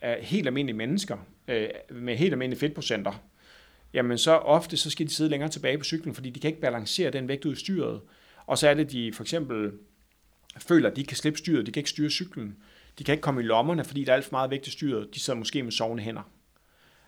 er 0.02 0.22
helt 0.22 0.48
almindelige 0.48 0.78
mennesker, 0.78 1.18
øh, 1.48 1.68
med 1.90 2.16
helt 2.16 2.34
almindelige 2.34 2.60
fedtprocenter, 2.60 3.24
jamen 3.94 4.18
så 4.18 4.32
ofte 4.32 4.78
så 4.78 4.90
skal 4.90 5.08
de 5.08 5.14
sidde 5.14 5.30
længere 5.30 5.50
tilbage 5.50 5.78
på 5.78 5.84
cyklen, 5.84 6.16
fordi 6.16 6.30
de 6.30 6.40
kan 6.40 6.48
ikke 6.48 6.62
balancere 6.62 7.12
den 7.12 7.28
vægt 7.28 7.46
ud 7.46 7.54
i 7.54 7.60
styret. 7.60 8.02
Og 8.46 8.58
så 8.58 8.70
er 8.70 8.74
det, 8.74 8.92
de 8.92 9.14
for 9.14 9.24
eksempel 9.24 9.72
føler, 10.58 10.90
at 10.90 10.96
de 10.96 11.04
kan 11.04 11.18
slippe 11.18 11.40
styret, 11.40 11.66
de 11.66 11.72
kan 11.72 11.80
ikke 11.80 11.90
styre 11.90 12.10
cyklen. 12.10 12.58
De 13.00 13.04
kan 13.04 13.14
ikke 13.14 13.22
komme 13.22 13.42
i 13.42 13.46
lommerne, 13.46 13.84
fordi 13.84 14.04
der 14.04 14.12
er 14.12 14.16
alt 14.16 14.26
for 14.26 14.32
meget 14.32 14.52
vægt 14.52 14.68
i 14.68 14.72
styret. 14.72 15.16
De 15.16 15.20
sidder 15.20 15.40
måske 15.40 15.64
med 15.64 15.72
sovende 15.72 16.04
hænder. 16.04 16.22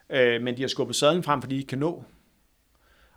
Øh, 0.10 0.42
men 0.42 0.58
de 0.58 0.62
har 0.62 0.68
skubbet 0.68 0.96
sadlen 0.96 1.24
frem, 1.24 1.42
fordi 1.42 1.56
de 1.56 1.60
ikke 1.60 1.70
kan 1.70 1.80
nå. 1.80 2.04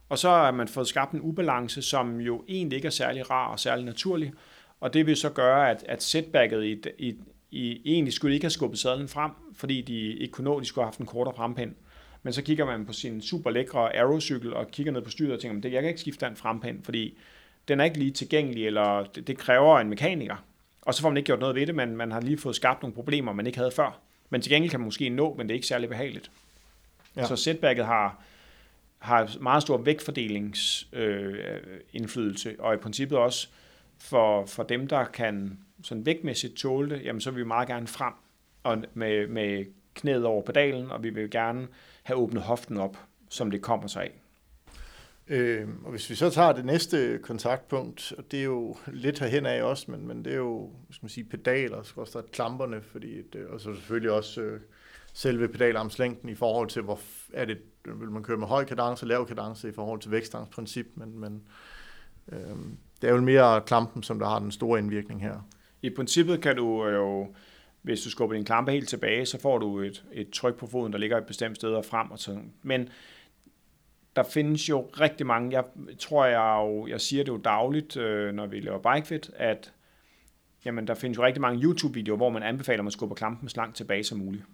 Og 0.08 0.18
så 0.18 0.28
har 0.28 0.50
man 0.50 0.68
fået 0.68 0.88
skabt 0.88 1.12
en 1.12 1.20
ubalance, 1.20 1.82
som 1.82 2.20
jo 2.20 2.44
egentlig 2.48 2.76
ikke 2.76 2.86
er 2.86 2.90
særlig 2.90 3.30
rar 3.30 3.48
og 3.48 3.60
særlig 3.60 3.84
naturlig. 3.84 4.32
Og 4.80 4.94
det 4.94 5.06
vil 5.06 5.16
så 5.16 5.30
gøre, 5.30 5.70
at, 5.70 5.84
at 5.88 6.02
setbacket 6.02 6.64
i, 6.64 6.82
i, 6.98 7.16
i, 7.50 7.80
egentlig 7.84 8.12
skulle 8.12 8.34
ikke 8.34 8.44
have 8.44 8.50
skubbet 8.50 8.78
sadlen 8.78 9.08
frem, 9.08 9.30
fordi 9.54 9.82
de 9.82 10.00
ikke 10.00 10.32
kunne 10.32 10.44
nå, 10.44 10.60
de 10.60 10.64
skulle 10.64 10.82
have 10.82 10.88
haft 10.88 10.98
en 10.98 11.06
kortere 11.06 11.34
frempind. 11.36 11.74
Men 12.22 12.32
så 12.32 12.42
kigger 12.42 12.64
man 12.64 12.86
på 12.86 12.92
sin 12.92 13.22
super 13.22 13.50
lækre 13.50 13.96
aerocykel 13.96 14.54
og 14.54 14.70
kigger 14.70 14.92
ned 14.92 15.02
på 15.02 15.10
styret 15.10 15.32
og 15.32 15.40
tænker, 15.40 15.68
at 15.68 15.72
jeg 15.72 15.82
kan 15.82 15.88
ikke 15.88 16.00
skifte 16.00 16.26
den 16.26 16.36
frempind, 16.36 16.82
fordi 16.82 17.18
den 17.68 17.80
er 17.80 17.84
ikke 17.84 17.98
lige 17.98 18.10
tilgængelig, 18.10 18.66
eller 18.66 19.04
det, 19.04 19.26
det 19.26 19.38
kræver 19.38 19.78
en 19.78 19.88
mekaniker. 19.88 20.44
Og 20.82 20.94
så 20.94 21.02
får 21.02 21.08
man 21.08 21.16
ikke 21.16 21.26
gjort 21.26 21.40
noget 21.40 21.54
ved 21.54 21.66
det, 21.66 21.74
men 21.74 21.96
man 21.96 22.12
har 22.12 22.20
lige 22.20 22.38
fået 22.38 22.56
skabt 22.56 22.82
nogle 22.82 22.94
problemer, 22.94 23.32
man 23.32 23.46
ikke 23.46 23.58
havde 23.58 23.70
før. 23.70 24.00
Men 24.30 24.40
til 24.40 24.52
gengæld 24.52 24.70
kan 24.70 24.80
man 24.80 24.84
måske 24.84 25.08
nå, 25.08 25.34
men 25.34 25.48
det 25.48 25.54
er 25.54 25.56
ikke 25.56 25.66
særlig 25.66 25.88
behageligt. 25.88 26.30
Ja. 27.16 27.26
Så 27.26 27.36
setbacket 27.36 27.86
har, 27.86 28.22
har 28.98 29.36
meget 29.40 29.62
stor 29.62 29.76
vægtfordelingsindflydelse, 29.76 32.48
øh, 32.48 32.56
og 32.58 32.74
i 32.74 32.76
princippet 32.76 33.18
også 33.18 33.48
for, 33.98 34.46
for 34.46 34.62
dem, 34.62 34.86
der 34.86 35.04
kan 35.04 35.58
sådan 35.82 36.06
vægtmæssigt 36.06 36.56
tåle 36.56 36.90
det, 36.90 37.04
jamen 37.04 37.20
så 37.20 37.30
vil 37.30 37.38
vi 37.38 37.46
meget 37.46 37.68
gerne 37.68 37.86
frem 37.86 38.12
og 38.62 38.82
med, 38.94 39.26
med 39.26 39.64
knæet 39.94 40.24
over 40.24 40.42
pedalen, 40.42 40.90
og 40.90 41.02
vi 41.02 41.10
vil 41.10 41.30
gerne 41.30 41.68
have 42.02 42.16
åbnet 42.16 42.42
hoften 42.42 42.76
op, 42.76 42.98
som 43.28 43.50
det 43.50 43.62
kommer 43.62 43.86
sig 43.86 44.02
af. 44.02 44.12
Øh, 45.30 45.68
og 45.84 45.90
hvis 45.90 46.10
vi 46.10 46.14
så 46.14 46.30
tager 46.30 46.52
det 46.52 46.64
næste 46.64 47.18
kontaktpunkt, 47.22 48.12
og 48.18 48.24
det 48.30 48.40
er 48.40 48.44
jo 48.44 48.76
lidt 48.86 49.18
herhen 49.18 49.46
af 49.46 49.62
også, 49.62 49.90
men, 49.90 50.08
men 50.08 50.24
det 50.24 50.32
er 50.32 50.36
jo 50.36 50.70
skal 50.90 51.04
man 51.04 51.10
sige, 51.10 51.24
pedaler, 51.24 51.82
så 51.82 51.92
også 51.96 52.18
der 52.18 52.26
klamperne, 52.32 52.82
fordi 52.82 53.22
det, 53.32 53.38
øh, 53.38 53.50
og 53.50 53.60
så 53.60 53.74
selvfølgelig 53.74 54.10
også 54.10 54.40
øh, 54.40 54.60
selve 55.12 55.48
pedalarmslængden 55.48 56.28
i 56.28 56.34
forhold 56.34 56.68
til, 56.68 56.82
hvor 56.82 57.00
er 57.32 57.44
det, 57.44 57.58
vil 57.84 58.10
man 58.10 58.22
køre 58.22 58.36
med 58.36 58.46
høj 58.46 58.64
kadence, 58.64 59.06
lav 59.06 59.26
kadence 59.26 59.68
i 59.68 59.72
forhold 59.72 60.00
til 60.00 60.10
vækstangsprincip, 60.10 60.86
men, 60.94 61.18
men 61.18 61.42
øh, 62.32 62.56
det 63.02 63.10
er 63.10 63.14
jo 63.14 63.20
mere 63.20 63.60
klampen, 63.60 64.02
som 64.02 64.18
der 64.18 64.26
har 64.26 64.38
den 64.38 64.50
store 64.50 64.78
indvirkning 64.78 65.22
her. 65.22 65.48
I 65.82 65.90
princippet 65.90 66.40
kan 66.40 66.56
du 66.56 66.86
øh, 66.86 66.94
jo, 66.94 67.34
hvis 67.82 68.00
du 68.00 68.10
skubber 68.10 68.36
din 68.36 68.44
klampe 68.44 68.72
helt 68.72 68.88
tilbage, 68.88 69.26
så 69.26 69.40
får 69.40 69.58
du 69.58 69.80
et, 69.80 70.04
et 70.12 70.30
tryk 70.30 70.54
på 70.54 70.66
foden, 70.66 70.92
der 70.92 70.98
ligger 70.98 71.18
et 71.18 71.26
bestemt 71.26 71.56
sted 71.56 71.70
og 71.70 71.84
frem. 71.84 72.10
Og 72.10 72.18
sådan. 72.18 72.52
Men 72.62 72.88
der 74.18 74.24
findes 74.24 74.68
jo 74.68 74.80
rigtig 75.00 75.26
mange, 75.26 75.56
jeg 75.56 75.64
tror 75.98 76.24
jeg 76.24 76.56
jo, 76.60 76.86
jeg 76.86 77.00
siger 77.00 77.24
det 77.24 77.32
jo 77.32 77.36
dagligt, 77.36 77.96
øh, 77.96 78.34
når 78.34 78.46
vi 78.46 78.60
laver 78.60 78.94
bikefit, 78.94 79.30
at 79.36 79.72
jamen, 80.64 80.86
der 80.86 80.94
findes 80.94 81.18
jo 81.18 81.24
rigtig 81.24 81.40
mange 81.40 81.62
YouTube-videoer, 81.62 82.16
hvor 82.16 82.30
man 82.30 82.42
anbefaler, 82.42 82.78
at 82.78 82.84
man 82.84 82.90
skubber 82.90 83.16
klampen 83.16 83.48
så 83.48 83.56
langt 83.56 83.76
tilbage 83.76 84.04
som 84.04 84.18
muligt. 84.18 84.44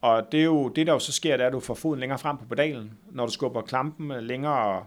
Og 0.00 0.32
det, 0.32 0.40
er 0.40 0.44
jo, 0.44 0.68
det 0.68 0.86
der 0.86 0.92
jo 0.92 0.98
så 0.98 1.12
sker, 1.12 1.36
det 1.36 1.42
er, 1.42 1.46
at 1.46 1.52
du 1.52 1.60
får 1.60 1.74
foden 1.74 2.00
længere 2.00 2.18
frem 2.18 2.36
på 2.36 2.44
pedalen. 2.44 2.98
Når 3.10 3.26
du 3.26 3.32
skubber 3.32 3.62
klampen 3.62 4.24
længere, 4.24 4.84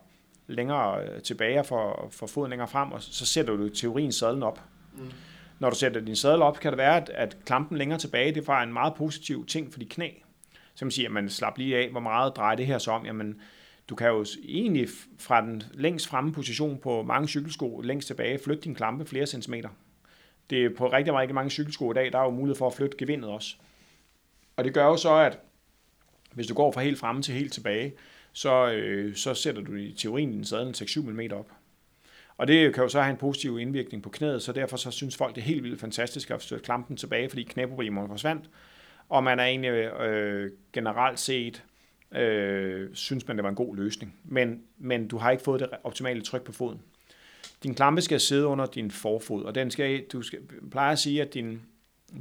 længere 0.48 1.04
øh, 1.04 1.22
tilbage 1.22 1.60
og 1.60 1.66
får, 1.66 2.08
får 2.12 2.28
foden 2.28 2.50
længere 2.50 2.68
frem, 2.68 2.92
og 2.92 3.02
så 3.02 3.26
sætter 3.26 3.56
du 3.56 3.70
teorien 3.70 4.12
sadlen 4.12 4.44
op. 4.44 4.62
Mm. 4.98 5.12
Når 5.60 5.70
du 5.70 5.76
sætter 5.76 6.02
din 6.02 6.16
sadel 6.16 6.42
op, 6.42 6.60
kan 6.60 6.72
det 6.72 6.78
være, 6.78 6.98
at, 6.98 7.10
at 7.10 7.38
klampen 7.46 7.78
længere 7.78 8.00
tilbage, 8.00 8.36
det 8.36 8.48
var 8.48 8.64
en 8.64 8.74
meget 8.74 8.94
positiv 8.96 9.46
ting 9.46 9.72
for 9.72 9.80
de 9.80 9.86
knæ. 9.86 10.10
Så 10.76 10.86
man 10.86 10.92
siger, 10.92 11.08
at 11.08 11.14
man 11.14 11.30
slap 11.30 11.58
lige 11.58 11.78
af, 11.78 11.90
hvor 11.90 12.00
meget 12.00 12.36
drejer 12.36 12.56
det 12.56 12.66
her 12.66 12.78
så 12.78 12.92
om. 12.92 13.06
Jamen, 13.06 13.42
du 13.92 13.96
kan 13.96 14.08
jo 14.08 14.26
egentlig 14.44 14.88
fra 15.20 15.42
den 15.42 15.64
længst 15.74 16.08
fremme 16.08 16.34
position 16.34 16.78
på 16.78 17.04
mange 17.04 17.28
cykelsko 17.28 17.82
længst 17.82 18.08
tilbage 18.08 18.40
flytte 18.40 18.64
din 18.64 18.76
klampe 18.76 19.06
flere 19.06 19.26
centimeter. 19.26 19.70
Det 20.50 20.66
er 20.66 20.70
på 20.78 20.88
rigtig, 20.88 21.14
rigtig 21.14 21.36
mange 21.36 21.50
cykelsko 21.50 21.92
i 21.92 21.94
dag, 21.94 22.12
der 22.12 22.20
er 22.20 22.24
jo 22.24 22.30
mulighed 22.30 22.56
for 22.56 22.68
at 22.68 22.74
flytte 22.74 22.98
gevindet 22.98 23.30
også. 23.30 23.56
Og 24.56 24.64
det 24.64 24.74
gør 24.74 24.86
jo 24.86 24.98
så, 24.98 25.16
at 25.16 25.40
hvis 26.34 26.48
du 26.48 26.54
går 26.54 26.72
fra 26.72 26.82
helt 26.82 27.00
fremme 27.00 27.22
til 27.22 27.34
helt 27.34 27.54
tilbage, 27.54 27.94
så, 28.34 28.72
øh, 28.72 29.16
så 29.16 29.34
sætter 29.34 29.62
du 29.62 29.76
i 29.76 29.96
teorien 29.98 30.32
din 30.32 30.46
sadel 30.46 30.76
6-7 30.76 31.02
mm 31.02 31.20
op. 31.34 31.52
Og 32.38 32.48
det 32.48 32.74
kan 32.74 32.84
jo 32.84 32.90
så 32.90 33.02
have 33.02 33.12
en 33.12 33.18
positiv 33.18 33.60
indvirkning 33.60 34.04
på 34.04 34.10
knæet, 34.10 34.42
så 34.42 34.52
derfor 34.52 34.78
så 34.78 34.92
synes 34.92 35.18
folk, 35.18 35.36
det 35.36 35.42
er 35.42 35.46
helt 35.46 35.64
vildt 35.64 35.80
fantastisk 35.80 36.32
at 36.32 36.42
flytte 36.42 36.66
klampen 36.66 36.98
tilbage, 36.98 37.30
fordi 37.30 37.44
knæproblemerne 37.44 38.08
forsvandt. 38.08 38.50
Og 39.10 39.24
man 39.24 39.40
er 39.40 39.44
egentlig 39.44 39.70
øh, 39.70 40.52
generelt 40.74 41.20
set 41.20 41.64
øh, 42.16 42.90
synes 42.94 43.28
man, 43.28 43.38
det 43.38 43.44
var 43.44 43.50
en 43.50 43.56
god 43.56 43.76
løsning. 43.76 44.16
Men, 44.24 44.64
men 44.78 45.08
du 45.08 45.18
har 45.18 45.32
ikke 45.32 45.44
fået 45.44 45.60
det 45.60 45.70
optimale 45.84 46.22
tryk 46.22 46.44
på 46.44 46.52
foden. 46.52 46.82
din 47.64 47.76
klampe 47.76 48.02
skal 48.02 48.20
sidde 48.20 48.48
under 48.48 48.66
din 48.66 48.92
forfod, 48.92 49.44
og 49.44 49.56
den 49.56 49.72
skal, 49.72 50.06
du 50.14 50.22
skal, 50.22 50.40
plejer 50.72 50.92
at 50.92 51.00
sige, 51.00 51.22
at 51.22 51.34
din, 51.34 51.62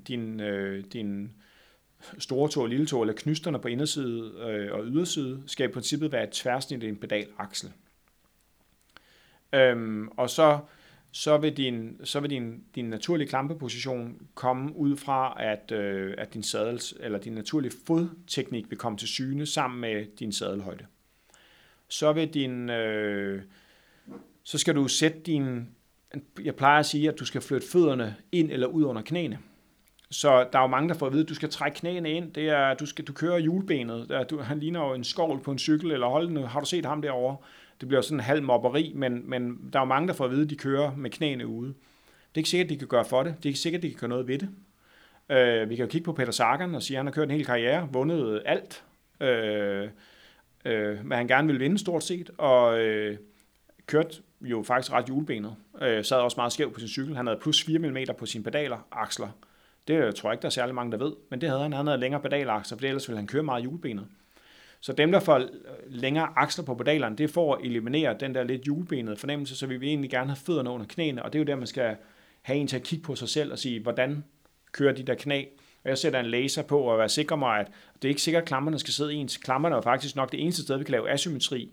din, 0.08 0.40
øh, 0.40 0.84
din 0.92 1.32
store 2.18 2.48
tog 2.48 2.62
og 2.62 2.68
lille 2.68 2.86
tog, 2.86 3.02
eller 3.02 3.14
knysterne 3.14 3.58
på 3.58 3.68
inderside 3.68 4.32
øh, 4.48 4.72
og 4.72 4.84
yderside, 4.84 5.42
skal 5.46 5.68
i 5.68 5.72
princippet 5.72 6.12
være 6.12 6.24
et 6.24 6.30
tværsnit 6.30 6.82
i 6.82 6.88
en 6.88 6.96
pedalaksel. 6.96 7.72
Øhm, 9.52 10.08
og 10.08 10.30
så, 10.30 10.58
så 11.12 11.38
vil, 11.38 11.56
din, 11.56 12.00
så 12.04 12.20
vil 12.20 12.30
din, 12.30 12.64
din 12.74 12.84
naturlige 12.84 13.28
klampeposition 13.28 14.20
komme 14.34 14.76
ud 14.76 14.96
fra, 14.96 15.36
at, 15.38 15.72
øh, 15.72 16.14
at 16.18 16.34
din 16.34 16.42
sadels, 16.42 16.94
eller 17.00 17.18
din 17.18 17.32
naturlige 17.32 17.72
fodteknik 17.86 18.70
vil 18.70 18.78
komme 18.78 18.98
til 18.98 19.08
syne 19.08 19.46
sammen 19.46 19.80
med 19.80 20.06
din 20.18 20.32
sadelhøjde. 20.32 20.86
Så 21.88 22.12
vil 22.12 22.34
din, 22.34 22.70
øh, 22.70 23.42
så 24.42 24.58
skal 24.58 24.74
du 24.74 24.88
sætte 24.88 25.20
din, 25.20 25.68
jeg 26.44 26.56
plejer 26.56 26.78
at 26.78 26.86
sige, 26.86 27.08
at 27.08 27.18
du 27.18 27.24
skal 27.24 27.40
flytte 27.40 27.66
fødderne 27.66 28.16
ind 28.32 28.50
eller 28.50 28.66
ud 28.66 28.84
under 28.84 29.02
knæene. 29.02 29.38
Så 30.10 30.48
der 30.52 30.58
er 30.58 30.62
jo 30.62 30.68
mange, 30.68 30.88
der 30.88 30.94
får 30.94 31.06
at 31.06 31.12
vide, 31.12 31.22
at 31.22 31.28
du 31.28 31.34
skal 31.34 31.50
trække 31.50 31.78
knæene 31.78 32.10
ind. 32.10 32.32
Det 32.32 32.48
er, 32.48 32.74
du, 32.74 32.86
skal, 32.86 33.04
du 33.04 33.12
kører 33.12 33.38
hjulbenet. 33.38 34.08
Der, 34.08 34.24
du, 34.24 34.38
han 34.38 34.58
ligner 34.58 34.80
jo 34.80 34.94
en 34.94 35.04
skovl 35.04 35.40
på 35.42 35.52
en 35.52 35.58
cykel, 35.58 35.90
eller 35.90 36.06
hold 36.06 36.30
nu, 36.30 36.42
har 36.42 36.60
du 36.60 36.66
set 36.66 36.86
ham 36.86 37.02
derovre? 37.02 37.36
Det 37.80 37.88
bliver 37.88 38.00
sådan 38.00 38.16
en 38.16 38.24
halv 38.24 38.42
mobberi, 38.42 38.92
men, 38.96 39.30
men 39.30 39.70
der 39.72 39.78
er 39.78 39.82
jo 39.82 39.86
mange, 39.88 40.08
der 40.08 40.14
får 40.14 40.24
at 40.24 40.30
vide, 40.30 40.42
at 40.42 40.50
de 40.50 40.56
kører 40.56 40.96
med 40.96 41.10
knæene 41.10 41.46
ude. 41.46 41.68
Det 41.68 42.34
er 42.34 42.38
ikke 42.38 42.50
sikkert, 42.50 42.66
at 42.66 42.70
de 42.70 42.78
kan 42.78 42.88
gøre 42.88 43.04
for 43.04 43.22
det. 43.22 43.34
Det 43.36 43.44
er 43.44 43.50
ikke 43.50 43.58
sikkert, 43.58 43.78
at 43.78 43.82
de 43.82 43.90
kan 43.90 43.98
gøre 43.98 44.08
noget 44.08 44.28
ved 44.28 44.38
det. 44.38 44.48
Øh, 45.30 45.70
vi 45.70 45.76
kan 45.76 45.84
jo 45.84 45.90
kigge 45.90 46.04
på 46.04 46.12
Peter 46.12 46.32
Sagan 46.32 46.74
og 46.74 46.82
sige, 46.82 46.96
at 46.96 46.98
han 46.98 47.06
har 47.06 47.12
kørt 47.12 47.24
en 47.24 47.30
hel 47.30 47.44
karriere, 47.44 47.88
vundet 47.92 48.42
alt, 48.46 48.84
øh, 49.20 49.88
øh, 50.64 51.06
hvad 51.06 51.16
han 51.16 51.28
gerne 51.28 51.46
vil 51.46 51.60
vinde 51.60 51.78
stort 51.78 52.04
set, 52.04 52.30
og 52.38 52.80
øh, 52.80 53.18
kørt 53.86 54.20
jo 54.40 54.62
faktisk 54.62 54.92
ret 54.92 55.08
julebenet. 55.08 55.54
Øh, 55.82 56.04
sad 56.04 56.16
også 56.16 56.36
meget 56.36 56.52
skæv 56.52 56.72
på 56.72 56.80
sin 56.80 56.88
cykel. 56.88 57.16
Han 57.16 57.26
havde 57.26 57.38
plus 57.42 57.64
4 57.64 57.78
mm 57.78 57.96
på 58.18 58.26
sine 58.26 58.44
pedaler, 58.44 58.86
aksler. 58.92 59.28
Det 59.88 60.14
tror 60.14 60.28
jeg 60.30 60.34
ikke, 60.34 60.42
der 60.42 60.48
er 60.48 60.50
særlig 60.50 60.74
mange, 60.74 60.92
der 60.92 60.98
ved, 60.98 61.12
men 61.30 61.40
det 61.40 61.48
havde 61.48 61.62
han. 61.62 61.72
Han 61.72 61.86
havde 61.86 62.00
længere 62.00 62.22
pedalakser, 62.22 62.76
for 62.76 62.86
ellers 62.86 63.08
ville 63.08 63.18
han 63.18 63.26
køre 63.26 63.42
meget 63.42 63.64
julebenet. 63.64 64.06
Så 64.80 64.92
dem, 64.92 65.12
der 65.12 65.20
får 65.20 65.48
længere 65.86 66.28
aksler 66.36 66.64
på 66.64 66.74
pedalerne, 66.74 67.16
det 67.16 67.24
er 67.24 67.28
for 67.28 67.54
at 67.54 67.64
eliminere 67.64 68.16
den 68.20 68.34
der 68.34 68.44
lidt 68.44 68.66
julebenede 68.66 69.16
fornemmelse, 69.16 69.56
så 69.56 69.66
vi 69.66 69.76
vil 69.76 69.88
egentlig 69.88 70.10
gerne 70.10 70.28
have 70.28 70.36
fødderne 70.36 70.70
under 70.70 70.86
knæene, 70.86 71.22
og 71.22 71.32
det 71.32 71.38
er 71.38 71.40
jo 71.40 71.46
der, 71.46 71.56
man 71.56 71.66
skal 71.66 71.96
have 72.42 72.58
en 72.58 72.66
til 72.66 72.76
at 72.76 72.82
kigge 72.82 73.04
på 73.04 73.14
sig 73.14 73.28
selv 73.28 73.52
og 73.52 73.58
sige, 73.58 73.80
hvordan 73.80 74.24
kører 74.72 74.92
de 74.92 75.02
der 75.02 75.14
knæ, 75.14 75.44
og 75.84 75.90
jeg 75.90 75.98
sætter 75.98 76.20
en 76.20 76.26
laser 76.26 76.62
på 76.62 76.80
og 76.80 76.98
være 76.98 77.08
sikker 77.08 77.36
mig, 77.36 77.60
at 77.60 77.66
det 77.94 78.04
er 78.04 78.08
ikke 78.08 78.22
sikkert, 78.22 78.42
at 78.42 78.48
klammerne 78.48 78.78
skal 78.78 78.94
sidde 78.94 79.14
ens. 79.14 79.36
Klammerne 79.36 79.76
er 79.76 79.80
faktisk 79.80 80.16
nok 80.16 80.32
det 80.32 80.42
eneste 80.42 80.62
sted, 80.62 80.78
vi 80.78 80.84
kan 80.84 80.92
lave 80.92 81.10
asymmetri, 81.10 81.70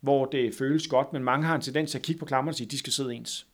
hvor 0.00 0.24
det 0.24 0.54
føles 0.54 0.86
godt, 0.86 1.12
men 1.12 1.24
mange 1.24 1.46
har 1.46 1.54
en 1.54 1.60
tendens 1.60 1.90
til 1.90 1.98
at 1.98 2.04
kigge 2.04 2.18
på 2.18 2.24
klammerne 2.24 2.52
og 2.52 2.56
sige, 2.56 2.66
at 2.66 2.70
de 2.70 2.78
skal 2.78 2.92
sidde 2.92 3.14
ens. 3.14 3.46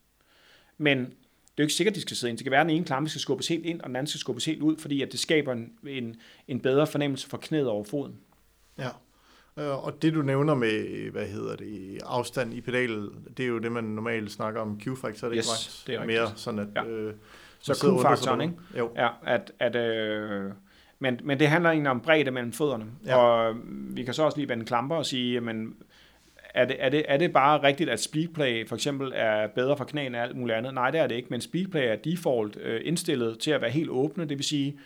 Men 0.79 0.99
det 0.99 1.07
er 1.07 1.15
jo 1.59 1.63
ikke 1.63 1.75
sikkert, 1.75 1.93
at 1.93 1.97
de 1.97 2.01
skal 2.01 2.17
sidde 2.17 2.31
ind. 2.31 2.39
Det 2.39 2.45
kan 2.45 2.51
være, 2.51 2.61
at 2.61 2.67
den 2.67 2.77
ene 2.77 2.85
klamme 2.85 3.09
skal 3.09 3.21
skubbes 3.21 3.49
helt 3.49 3.67
ind, 3.67 3.81
og 3.81 3.89
den 3.89 3.97
anden 3.97 4.07
skal 4.07 4.19
skubbes 4.19 4.45
helt 4.45 4.63
ud, 4.63 4.77
fordi 4.77 5.03
at 5.03 5.13
det 5.13 5.21
skaber 5.21 5.53
en, 5.53 5.73
en, 5.87 6.17
en 6.49 6.61
bedre 6.61 6.87
fornemmelse 6.87 7.29
for 7.29 7.37
knæet 7.37 7.69
over 7.69 7.85
foden. 7.85 8.19
Ja, 8.79 8.89
øh, 9.57 9.85
og 9.85 10.03
det 10.03 10.15
du 10.15 10.23
nævner 10.23 10.55
med, 10.55 11.11
hvad 11.11 11.27
hedder 11.27 11.57
det, 11.57 11.99
afstand 12.07 12.55
i 12.55 12.61
pedalet, 12.61 13.11
det 13.37 13.43
er 13.43 13.49
jo 13.49 13.59
det, 13.59 13.73
man 13.73 13.85
normalt 13.85 14.33
snakker 14.33 14.61
om 14.61 14.81
Q-faktor, 14.81 15.29
det 15.29 15.37
yes, 15.37 15.47
korrekt? 15.47 15.85
det 15.87 15.95
er 15.95 16.07
Mere 16.07 16.33
sådan, 16.37 16.61
at... 16.61 16.69
Ja. 16.77 16.85
Øh, 16.85 17.15
så 17.61 17.75
Q-faktoren, 17.75 18.41
ikke? 18.41 18.55
Jo. 18.79 18.91
Ja, 18.97 19.09
at, 19.27 19.53
at, 19.59 19.77
øh, 19.77 20.53
men, 20.99 21.21
men 21.25 21.39
det 21.39 21.49
handler 21.49 21.71
egentlig 21.71 21.91
om 21.91 22.01
bredde 22.01 22.31
mellem 22.31 22.53
fødderne. 22.53 22.87
Ja. 23.07 23.17
Og 23.17 23.57
vi 23.67 24.05
kan 24.05 24.15
så 24.15 24.23
også 24.23 24.39
lige 24.39 24.49
vende 24.49 24.65
klamper 24.65 24.97
og 24.97 25.07
sige, 25.07 25.41
men 25.41 25.75
er 26.55 26.65
det, 26.65 26.77
er, 26.79 26.89
det, 26.89 27.05
er 27.09 27.17
det 27.17 27.33
bare 27.33 27.63
rigtigt, 27.63 27.91
at 27.91 28.03
speedplay 28.03 28.69
for 28.69 28.75
eksempel 28.75 29.13
er 29.15 29.47
bedre 29.47 29.77
for 29.77 29.85
knæene 29.85 30.19
og 30.19 30.23
alt 30.23 30.37
muligt 30.37 30.59
andet? 30.59 30.75
Nej, 30.75 30.91
det 30.91 31.01
er 31.01 31.07
det 31.07 31.15
ikke, 31.15 31.29
men 31.31 31.41
speedplay 31.41 31.83
er 31.83 31.97
default 31.97 32.57
øh, 32.57 32.81
indstillet 32.85 33.39
til 33.39 33.51
at 33.51 33.61
være 33.61 33.71
helt 33.71 33.91
åbne, 33.91 34.25
det 34.25 34.39
vil 34.39 34.45
sige, 34.45 34.79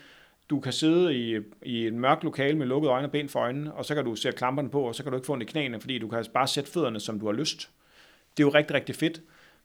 du 0.50 0.61
kan 0.61 0.72
sidde 0.72 1.14
i, 1.14 1.38
i 1.62 1.87
et 1.87 1.94
mørkt 1.94 2.24
lokale 2.24 2.59
med 2.59 2.66
lukkede 2.66 2.92
øjne 2.92 3.06
og 3.06 3.12
ben 3.12 3.28
for 3.28 3.40
øjnene, 3.40 3.74
og 3.74 3.85
så 3.85 3.94
kan 3.94 4.04
du 4.04 4.14
sætte 4.14 4.38
klamperne 4.38 4.70
på, 4.70 4.80
og 4.80 4.94
så 4.94 5.02
kan 5.02 5.12
du 5.12 5.18
ikke 5.18 5.26
få 5.26 5.32
ondt 5.32 5.42
i 5.42 5.46
knæene, 5.46 5.80
fordi 5.80 5.98
du 5.98 6.09
kan 6.09 6.24
bare 6.35 6.48
sætte 6.48 6.70
fødderne, 6.70 7.00
som 7.00 7.20
du 7.20 7.26
har 7.26 7.32
lyst. 7.32 7.70
Det 8.37 8.42
er 8.42 8.46
jo 8.46 8.54
rigtig, 8.54 8.74
rigtig 8.76 8.94
fedt. 8.94 9.20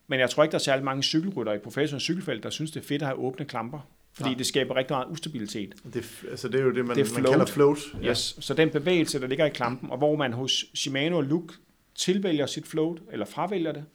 Men 0.07 0.19
jeg 0.19 0.29
tror 0.29 0.43
ikke, 0.43 0.51
der 0.51 0.57
er 0.57 0.63
særlig 0.63 0.85
mange 0.85 1.03
cykelrytter 1.03 1.53
i 1.53 1.57
professionelle 1.57 2.01
cykelfelt, 2.01 2.43
der 2.43 2.49
synes, 2.49 2.71
det 2.71 2.79
er 2.79 2.87
fedt 2.87 3.01
at 3.01 3.07
have 3.07 3.19
åbne 3.19 3.45
klamper. 3.45 3.79
Fordi 4.13 4.29
ja. 4.29 4.37
det 4.37 4.45
skaber 4.45 4.75
rigtig 4.75 4.93
meget 4.93 5.07
ustabilitet. 5.09 5.73
Det, 5.93 6.23
altså 6.29 6.47
det 6.47 6.59
er 6.59 6.63
jo 6.63 6.71
det, 6.71 6.85
man, 6.85 6.95
det 6.95 7.13
man 7.13 7.23
kalder 7.23 7.45
float. 7.45 7.77
Ja. 8.03 8.09
Yes. 8.09 8.37
Så 8.39 8.53
den 8.53 8.69
bevægelse, 8.69 9.21
der 9.21 9.27
ligger 9.27 9.45
i 9.45 9.49
klampen, 9.49 9.91
og 9.91 9.97
hvor 9.97 10.15
man 10.15 10.33
hos 10.33 10.65
Shimano 10.73 11.17
og 11.17 11.23
Look 11.23 11.53
tilvælger 11.95 12.45
sit 12.45 12.67
float, 12.67 12.97
eller 13.11 13.25
fravælger 13.25 13.71
det, 13.71 13.85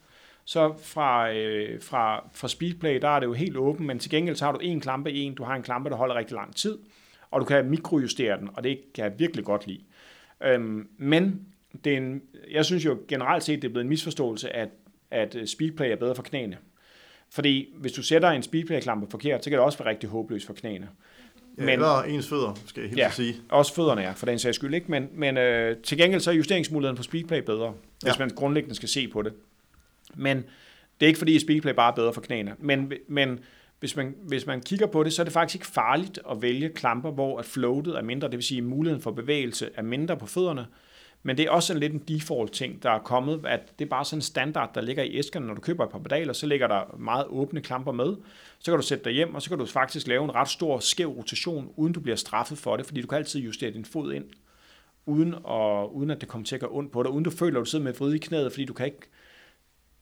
så 0.47 0.75
fra, 0.83 1.33
øh, 1.33 1.83
fra, 1.83 2.29
fra 2.33 2.49
Speedplay, 2.49 3.01
der 3.03 3.09
er 3.09 3.21
det 3.21 3.27
jo 3.27 3.33
helt 3.33 3.57
åbent, 3.57 3.87
men 3.87 3.99
til 3.99 4.11
gengæld 4.11 4.37
så 4.37 4.45
har 4.45 4.53
du 4.53 4.59
en 4.59 4.81
klampe 4.81 5.13
en, 5.13 5.35
du 5.35 5.45
har 5.45 5.55
en 5.55 5.63
klampe, 5.63 5.91
der 5.91 5.97
holder 5.97 6.15
rigtig 6.15 6.35
lang 6.35 6.57
tid, 6.57 6.79
og 7.31 7.41
du 7.41 7.45
kan 7.45 7.71
mikrojustere 7.71 8.39
den, 8.39 8.49
og 8.55 8.65
det 8.65 8.81
kan 8.95 9.05
jeg 9.05 9.19
virkelig 9.19 9.45
godt 9.45 9.67
lide. 9.67 9.81
Øhm, 10.45 10.89
men 10.99 11.47
det 11.85 11.93
er 11.93 11.97
en, 11.97 12.23
jeg 12.51 12.65
synes 12.65 12.85
jo 12.85 12.99
generelt 13.09 13.45
set, 13.45 13.63
det 13.63 13.69
er 13.69 13.73
blevet 13.73 13.85
en 13.85 13.89
misforståelse, 13.89 14.57
at, 14.57 14.69
at 15.11 15.35
øh, 15.35 15.47
Speedplay 15.47 15.91
er 15.91 15.97
bedre 15.97 16.15
for 16.15 16.23
knæene. 16.23 16.59
Fordi 17.31 17.69
hvis 17.77 17.93
du 17.93 18.03
sætter 18.03 18.31
en 18.31 18.43
Speedplay-klampe 18.43 19.07
forkert, 19.11 19.45
så 19.45 19.51
kan 19.51 19.59
det 19.59 19.65
også 19.65 19.79
være 19.79 19.89
rigtig 19.89 20.11
håbløst 20.11 20.47
for 20.47 20.55
knæene. 20.55 20.89
Ja, 21.59 21.65
men, 21.65 21.69
eller 21.69 22.03
ens 22.03 22.29
fødder, 22.29 22.55
skal 22.67 22.81
jeg 22.81 22.89
helt 22.89 22.99
ja, 22.99 23.11
sige. 23.11 23.35
også 23.49 23.75
fødderne 23.75 24.03
er, 24.03 24.15
for 24.15 24.27
den 24.27 24.39
sags 24.39 24.57
skyld 24.57 24.75
ikke. 24.75 24.91
Men, 24.91 25.09
men 25.13 25.37
øh, 25.37 25.77
til 25.77 25.99
gengæld 25.99 26.21
så 26.21 26.31
er 26.31 26.35
justeringsmuligheden 26.35 26.97
for 26.97 27.05
Speedplay 27.05 27.41
bedre, 27.41 27.75
hvis 28.03 28.19
ja. 28.19 28.19
man 28.19 28.31
grundlæggende 28.31 28.75
skal 28.75 28.89
se 28.89 29.09
på 29.09 29.23
det. 29.23 29.33
Men 30.15 30.37
det 31.01 31.07
er 31.07 31.07
ikke 31.07 31.19
fordi, 31.19 31.35
at 31.35 31.41
Speedplay 31.41 31.73
bare 31.73 31.93
er 31.93 31.95
bedre 31.95 32.13
for 32.13 32.21
knæene. 32.21 32.55
Men, 32.59 32.93
men 33.09 33.41
hvis, 33.81 33.97
man, 33.97 34.15
hvis 34.23 34.47
man 34.47 34.61
kigger 34.61 34.87
på 34.87 35.03
det, 35.03 35.13
så 35.13 35.23
er 35.23 35.25
det 35.25 35.33
faktisk 35.33 35.55
ikke 35.55 35.67
farligt 35.67 36.19
at 36.31 36.43
vælge 36.43 36.69
klamper, 36.69 37.11
hvor 37.11 37.39
at 37.39 37.45
floatet 37.45 37.97
er 37.97 38.03
mindre, 38.03 38.29
det 38.29 38.37
vil 38.37 38.45
sige, 38.45 38.59
at 38.59 38.65
muligheden 38.65 39.03
for 39.03 39.11
bevægelse 39.11 39.71
er 39.75 39.83
mindre 39.83 40.17
på 40.17 40.27
fødderne. 40.27 40.67
Men 41.23 41.37
det 41.37 41.47
er 41.47 41.51
også 41.51 41.73
en 41.73 41.79
lidt 41.81 41.93
en 41.93 41.99
default 42.09 42.53
ting, 42.53 42.83
der 42.83 42.91
er 42.91 42.99
kommet, 42.99 43.47
at 43.47 43.79
det 43.79 43.85
er 43.85 43.89
bare 43.89 44.05
sådan 44.05 44.19
en 44.19 44.23
standard, 44.23 44.75
der 44.75 44.81
ligger 44.81 45.03
i 45.03 45.19
æskerne. 45.19 45.47
Når 45.47 45.55
du 45.55 45.61
køber 45.61 45.85
et 45.85 45.91
par 45.91 45.99
pedaler, 45.99 46.33
så 46.33 46.47
ligger 46.47 46.67
der 46.67 46.97
meget 46.99 47.27
åbne 47.29 47.61
klamper 47.61 47.93
med. 47.93 48.17
Så 48.59 48.71
kan 48.71 48.81
du 48.81 48.87
sætte 48.87 49.05
dig 49.05 49.13
hjem, 49.13 49.35
og 49.35 49.43
så 49.43 49.49
kan 49.49 49.59
du 49.59 49.67
faktisk 49.67 50.07
lave 50.07 50.25
en 50.25 50.35
ret 50.35 50.49
stor 50.49 50.79
skæv 50.79 51.09
rotation, 51.09 51.73
uden 51.77 51.93
du 51.93 52.01
bliver 52.01 52.17
straffet 52.17 52.59
for 52.59 52.77
det, 52.77 52.87
fordi 52.87 53.01
du 53.01 53.07
kan 53.07 53.19
altid 53.19 53.41
justere 53.41 53.71
din 53.71 53.85
fod 53.85 54.13
ind, 54.13 54.25
uden, 55.07 55.35
at, 55.35 55.89
uden 55.93 56.11
at 56.11 56.21
det 56.21 56.29
kommer 56.29 56.47
til 56.47 56.55
at 56.55 56.61
gøre 56.61 56.71
ondt 56.73 56.93
på 56.93 57.03
dig, 57.03 57.11
uden 57.11 57.25
du 57.25 57.31
føler, 57.31 57.61
at 57.61 57.65
du 57.65 57.71
sidder 57.71 57.85
med 57.85 57.95
vrid 57.95 58.15
i 58.15 58.19
knæet, 58.19 58.53
fordi 58.53 58.65
du 58.65 58.73
kan 58.73 58.87
ikke 58.87 59.09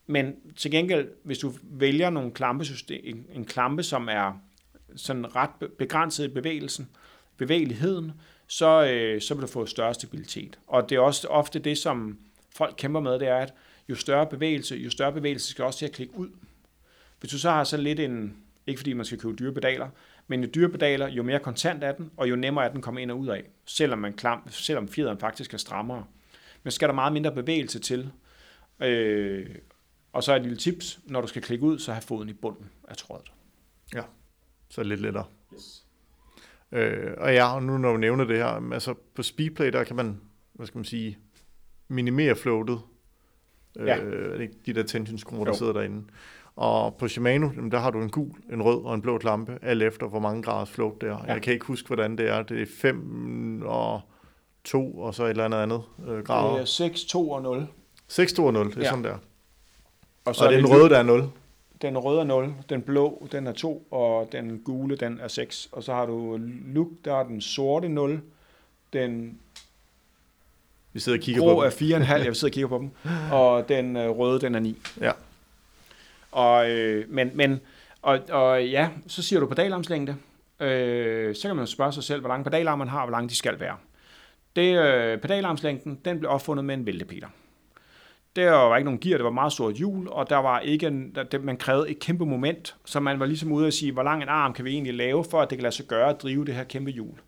men 0.06 0.34
til 0.56 0.70
gengæld, 0.70 1.08
hvis 1.22 1.38
du 1.38 1.52
vælger 1.62 2.10
nogle 2.10 2.30
klampesystem, 2.30 3.00
en, 3.04 3.26
en 3.32 3.44
klampe, 3.44 3.82
som 3.82 4.08
er 4.08 4.40
sådan 4.96 5.36
ret 5.36 5.50
begrænset 5.78 6.24
i 6.24 6.28
bevægelsen, 6.28 6.88
bevægeligheden, 7.36 8.12
så, 8.46 8.84
øh, 8.84 9.20
så 9.20 9.34
vil 9.34 9.42
du 9.42 9.46
få 9.46 9.66
større 9.66 9.94
stabilitet. 9.94 10.58
Og 10.66 10.90
det 10.90 10.96
er 10.96 11.00
også 11.00 11.28
ofte 11.28 11.58
det, 11.58 11.78
som 11.78 12.18
folk 12.56 12.74
kæmper 12.78 13.00
med, 13.00 13.18
det 13.18 13.28
er, 13.28 13.36
at 13.36 13.54
jo 13.88 13.94
større 13.94 14.26
bevægelse, 14.26 14.76
jo 14.76 14.90
større 14.90 15.12
bevægelse 15.12 15.50
skal 15.50 15.64
også 15.64 15.78
til 15.78 15.86
at 15.86 15.92
klikke 15.92 16.18
ud. 16.18 16.28
Hvis 17.20 17.30
du 17.30 17.38
så 17.38 17.50
har 17.50 17.64
så 17.64 17.76
lidt 17.76 18.00
en, 18.00 18.36
ikke 18.66 18.78
fordi 18.78 18.92
man 18.92 19.06
skal 19.06 19.18
købe 19.18 19.36
dyre 19.36 19.52
pedaler, 19.52 19.88
men 20.26 20.44
jo 20.44 20.50
dyre 20.54 20.68
pedaler, 20.68 21.08
jo 21.08 21.22
mere 21.22 21.38
kontant 21.38 21.84
er 21.84 21.92
den, 21.92 22.10
og 22.16 22.30
jo 22.30 22.36
nemmere 22.36 22.64
er 22.64 22.68
den 22.72 22.82
komme 22.82 23.02
ind 23.02 23.10
og 23.10 23.18
ud 23.18 23.28
af, 23.28 23.44
selvom, 23.66 23.98
man 23.98 24.12
klam, 24.12 24.48
selvom 24.50 24.88
fjederen 24.88 25.18
faktisk 25.18 25.54
er 25.54 25.58
strammere. 25.58 26.04
Men 26.62 26.70
skal 26.70 26.88
der 26.88 26.94
meget 26.94 27.12
mindre 27.12 27.32
bevægelse 27.32 27.78
til, 27.78 28.10
øh, 28.80 29.46
og 30.14 30.24
så 30.24 30.36
et 30.36 30.42
lille 30.42 30.56
tips, 30.56 31.00
når 31.04 31.20
du 31.20 31.26
skal 31.26 31.42
klikke 31.42 31.64
ud, 31.64 31.78
så 31.78 31.92
have 31.92 32.02
foden 32.02 32.28
i 32.28 32.32
bunden 32.32 32.70
af 32.88 32.96
trådet. 32.96 33.32
Ja, 33.94 34.02
så 34.68 34.82
lidt 34.82 35.00
lettere. 35.00 35.24
Yes. 35.54 35.86
Øh, 36.72 37.14
og 37.18 37.34
ja, 37.34 37.54
og 37.54 37.62
nu 37.62 37.78
når 37.78 37.92
du 37.92 37.96
nævner 37.96 38.24
det 38.24 38.36
her, 38.36 38.72
altså 38.72 38.94
på 39.14 39.22
Speedplay, 39.22 39.72
der 39.72 39.84
kan 39.84 39.96
man, 39.96 40.20
hvad 40.52 40.66
skal 40.66 40.78
man 40.78 40.84
sige, 40.84 41.18
minimere 41.88 42.36
floatet. 42.36 42.80
Ja. 43.76 44.02
Øh, 44.02 44.48
de 44.66 44.72
der 44.72 44.82
tensionskruer, 44.82 45.44
der 45.44 45.52
sidder 45.52 45.72
derinde. 45.72 46.04
Og 46.56 46.96
på 46.96 47.08
Shimano, 47.08 47.48
der 47.70 47.78
har 47.78 47.90
du 47.90 48.00
en 48.00 48.10
gul, 48.10 48.32
en 48.52 48.62
rød 48.62 48.84
og 48.84 48.94
en 48.94 49.02
blå 49.02 49.18
lampe, 49.18 49.58
alt 49.62 49.82
efter 49.82 50.06
hvor 50.06 50.20
mange 50.20 50.42
graders 50.42 50.70
float 50.70 51.00
det 51.00 51.08
er. 51.08 51.24
Ja. 51.26 51.32
Jeg 51.32 51.42
kan 51.42 51.52
ikke 51.52 51.66
huske, 51.66 51.86
hvordan 51.86 52.18
det 52.18 52.28
er. 52.28 52.42
Det 52.42 52.62
er 52.62 52.66
5 52.66 53.62
og 53.66 54.00
2 54.64 54.98
og 54.98 55.14
så 55.14 55.24
et 55.24 55.30
eller 55.30 55.44
andet 55.44 55.58
andet 55.58 55.82
øh, 56.08 56.24
grader. 56.24 56.52
Det 56.52 56.60
er 56.60 56.64
6, 56.64 57.04
2 57.04 57.30
og 57.30 57.42
0. 57.42 57.66
6, 58.08 58.32
2 58.32 58.46
og 58.46 58.52
0, 58.52 58.66
det 58.66 58.76
er 58.76 58.80
ja. 58.80 58.88
sådan 58.88 59.04
der. 59.04 59.18
Og, 60.24 60.34
så 60.34 60.44
og 60.44 60.52
er 60.52 60.56
den 60.56 60.66
røde, 60.66 60.88
der 60.88 60.98
er 60.98 61.02
0? 61.02 61.30
Den 61.82 61.98
røde 61.98 62.20
er 62.20 62.24
0, 62.24 62.54
den 62.68 62.82
blå, 62.82 63.28
den 63.32 63.46
er 63.46 63.52
2, 63.52 63.86
og 63.90 64.28
den 64.32 64.58
gule, 64.64 64.96
den 64.96 65.20
er 65.22 65.28
6. 65.28 65.68
Og 65.72 65.82
så 65.82 65.92
har 65.92 66.06
du 66.06 66.40
look, 66.66 66.88
der 67.04 67.14
er 67.14 67.22
den 67.22 67.40
sorte 67.40 67.88
0, 67.88 68.20
den 68.92 69.38
vi 70.92 71.00
sidder 71.00 71.18
og 71.18 71.22
kigger 71.22 71.42
grå 71.42 71.54
på 71.54 71.62
er 71.62 71.70
4,5, 71.70 72.12
jeg 72.12 72.36
sidder 72.36 72.46
og 72.46 72.52
kigger 72.52 72.68
på 72.68 72.78
dem, 72.78 72.90
og 73.38 73.68
den 73.68 73.96
øh, 73.96 74.10
røde, 74.10 74.40
den 74.40 74.54
er 74.54 74.60
9. 74.60 74.78
Ja. 75.00 75.12
Og, 76.32 76.70
øh, 76.70 77.04
men, 77.08 77.30
men, 77.34 77.60
og, 78.02 78.20
og 78.30 78.66
ja, 78.66 78.88
så 79.06 79.22
siger 79.22 79.40
du 79.40 79.46
pedalarmslængde. 79.46 80.16
Øh, 80.60 81.34
så 81.34 81.48
kan 81.48 81.56
man 81.56 81.66
spørge 81.66 81.92
sig 81.92 82.04
selv, 82.04 82.20
hvor 82.20 82.28
lange 82.28 82.44
pedalarm 82.44 82.78
man 82.78 82.88
har, 82.88 83.00
og 83.00 83.06
hvor 83.06 83.16
lange 83.16 83.28
de 83.28 83.36
skal 83.36 83.60
være. 83.60 83.76
Det, 84.56 84.78
øh, 84.78 85.18
pedalarmslængden, 85.18 86.00
den 86.04 86.18
blev 86.18 86.30
opfundet 86.30 86.64
med 86.64 86.74
en 86.74 86.86
væltepeter. 86.86 87.28
Der 88.36 88.50
var 88.50 88.76
ikke 88.76 88.84
nogen 88.84 89.00
gear, 89.00 89.16
det 89.16 89.24
var 89.24 89.30
meget 89.30 89.52
stort 89.52 89.74
hjul, 89.74 90.08
og 90.08 90.30
der 90.30 90.36
var 90.36 90.60
ikke 90.60 90.86
en, 90.86 91.14
der, 91.14 91.38
man 91.38 91.56
krævede 91.56 91.90
et 91.90 91.98
kæmpe 91.98 92.26
moment, 92.26 92.76
så 92.84 93.00
man 93.00 93.20
var 93.20 93.26
ligesom 93.26 93.52
ude 93.52 93.66
at 93.66 93.74
sige, 93.74 93.92
hvor 93.92 94.02
lang 94.02 94.22
en 94.22 94.28
arm 94.28 94.52
kan 94.52 94.64
vi 94.64 94.70
egentlig 94.70 94.94
lave, 94.94 95.24
for 95.24 95.40
at 95.40 95.50
det 95.50 95.58
kan 95.58 95.62
lade 95.62 95.74
sig 95.74 95.86
gøre 95.86 96.10
at 96.10 96.22
drive 96.22 96.44
det 96.44 96.54
her 96.54 96.64
kæmpe 96.64 96.90
hjul. 96.90 97.18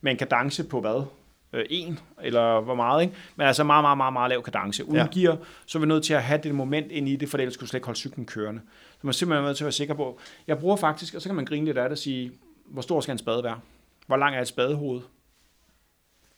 Med 0.00 0.12
en 0.12 0.18
kadence 0.18 0.64
på 0.64 0.80
hvad? 0.80 1.04
Øh, 1.52 1.64
en, 1.70 1.98
eller 2.22 2.60
hvor 2.60 2.74
meget, 2.74 3.02
ikke? 3.02 3.14
Men 3.36 3.46
altså 3.46 3.64
meget, 3.64 3.84
meget, 3.84 3.96
meget, 3.96 4.12
meget 4.12 4.30
lav 4.30 4.42
kadence. 4.42 4.84
Uden 4.84 4.96
ja. 4.96 5.20
gear, 5.20 5.38
så 5.66 5.78
er 5.78 5.80
vi 5.80 5.86
nødt 5.86 6.04
til 6.04 6.14
at 6.14 6.22
have 6.22 6.40
det 6.42 6.54
moment 6.54 6.92
ind 6.92 7.08
i 7.08 7.16
det, 7.16 7.28
for 7.28 7.38
ellers 7.38 7.54
skulle 7.54 7.70
slet 7.70 7.78
ikke 7.78 7.86
holde 7.86 7.98
cyklen 7.98 8.26
kørende. 8.26 8.60
Så 8.90 8.98
man 9.02 9.08
er 9.08 9.12
simpelthen 9.12 9.44
nødt 9.44 9.56
til 9.56 9.64
at 9.64 9.66
være 9.66 9.72
sikker 9.72 9.94
på. 9.94 10.18
Jeg 10.46 10.58
bruger 10.58 10.76
faktisk, 10.76 11.14
og 11.14 11.22
så 11.22 11.28
kan 11.28 11.36
man 11.36 11.44
grine 11.44 11.66
lidt 11.66 11.78
af 11.78 11.84
det 11.84 11.92
og 11.92 11.98
sige, 11.98 12.32
hvor 12.66 12.82
stor 12.82 13.00
skal 13.00 13.12
en 13.12 13.18
spade 13.18 13.44
være? 13.44 13.60
Hvor 14.06 14.16
lang 14.16 14.36
er 14.36 14.40
et 14.40 14.48
spadehoved? 14.48 15.00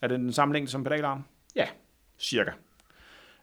Er 0.02 0.08
det 0.08 0.18
den 0.18 0.32
samme 0.32 0.54
længde 0.54 0.70
som 0.70 0.84
pedalarm? 0.84 1.24
Ja, 1.56 1.66
cirka. 2.18 2.50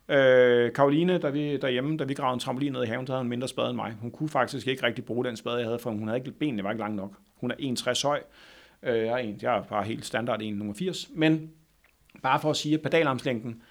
Øh, 0.09 0.73
Karoline, 0.73 1.17
der 1.17 1.31
vi, 1.31 1.57
derhjemme, 1.57 1.97
da 1.97 2.03
vi 2.03 2.13
gravede 2.13 2.33
en 2.33 2.39
trampolin 2.39 2.71
ned 2.71 2.83
i 2.83 2.87
haven, 2.87 3.07
så 3.07 3.13
havde 3.13 3.23
hun 3.23 3.29
mindre 3.29 3.47
spade 3.47 3.69
end 3.69 3.75
mig. 3.75 3.93
Hun 4.01 4.11
kunne 4.11 4.29
faktisk 4.29 4.67
ikke 4.67 4.83
rigtig 4.83 5.05
bruge 5.05 5.25
den 5.25 5.37
spade, 5.37 5.57
jeg 5.57 5.65
havde, 5.65 5.79
for 5.79 5.89
hun 5.89 6.07
havde 6.07 6.19
ikke, 6.19 6.31
benene 6.31 6.63
var 6.63 6.71
ikke 6.71 6.81
langt 6.81 6.95
nok. 6.95 7.17
Hun 7.35 7.51
er 7.51 7.55
1,60 7.55 8.07
høj. 8.07 8.21
Øh, 8.83 8.97
jeg, 8.97 9.07
er 9.07 9.17
en, 9.17 9.39
jeg 9.41 9.57
er 9.57 9.63
bare 9.63 9.83
helt 9.83 10.05
standard 10.05 10.41
1,80. 10.41 11.11
Men 11.15 11.51
bare 12.23 12.39
for 12.39 12.49
at 12.49 12.57
sige, 12.57 12.75
at 12.75 12.81
pedalarmslængden, 12.81 13.61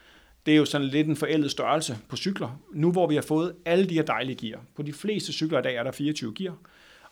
det 0.46 0.54
er 0.54 0.58
jo 0.58 0.64
sådan 0.64 0.86
lidt 0.86 1.08
en 1.08 1.16
forældet 1.16 1.50
størrelse 1.50 1.98
på 2.08 2.16
cykler. 2.16 2.60
Nu 2.72 2.92
hvor 2.92 3.06
vi 3.06 3.14
har 3.14 3.22
fået 3.22 3.54
alle 3.64 3.88
de 3.88 3.94
her 3.94 4.02
dejlige 4.02 4.48
gear. 4.48 4.60
På 4.76 4.82
de 4.82 4.92
fleste 4.92 5.32
cykler 5.32 5.58
i 5.58 5.62
dag 5.62 5.76
er 5.76 5.82
der 5.82 5.90
24 5.90 6.34
gear. 6.34 6.56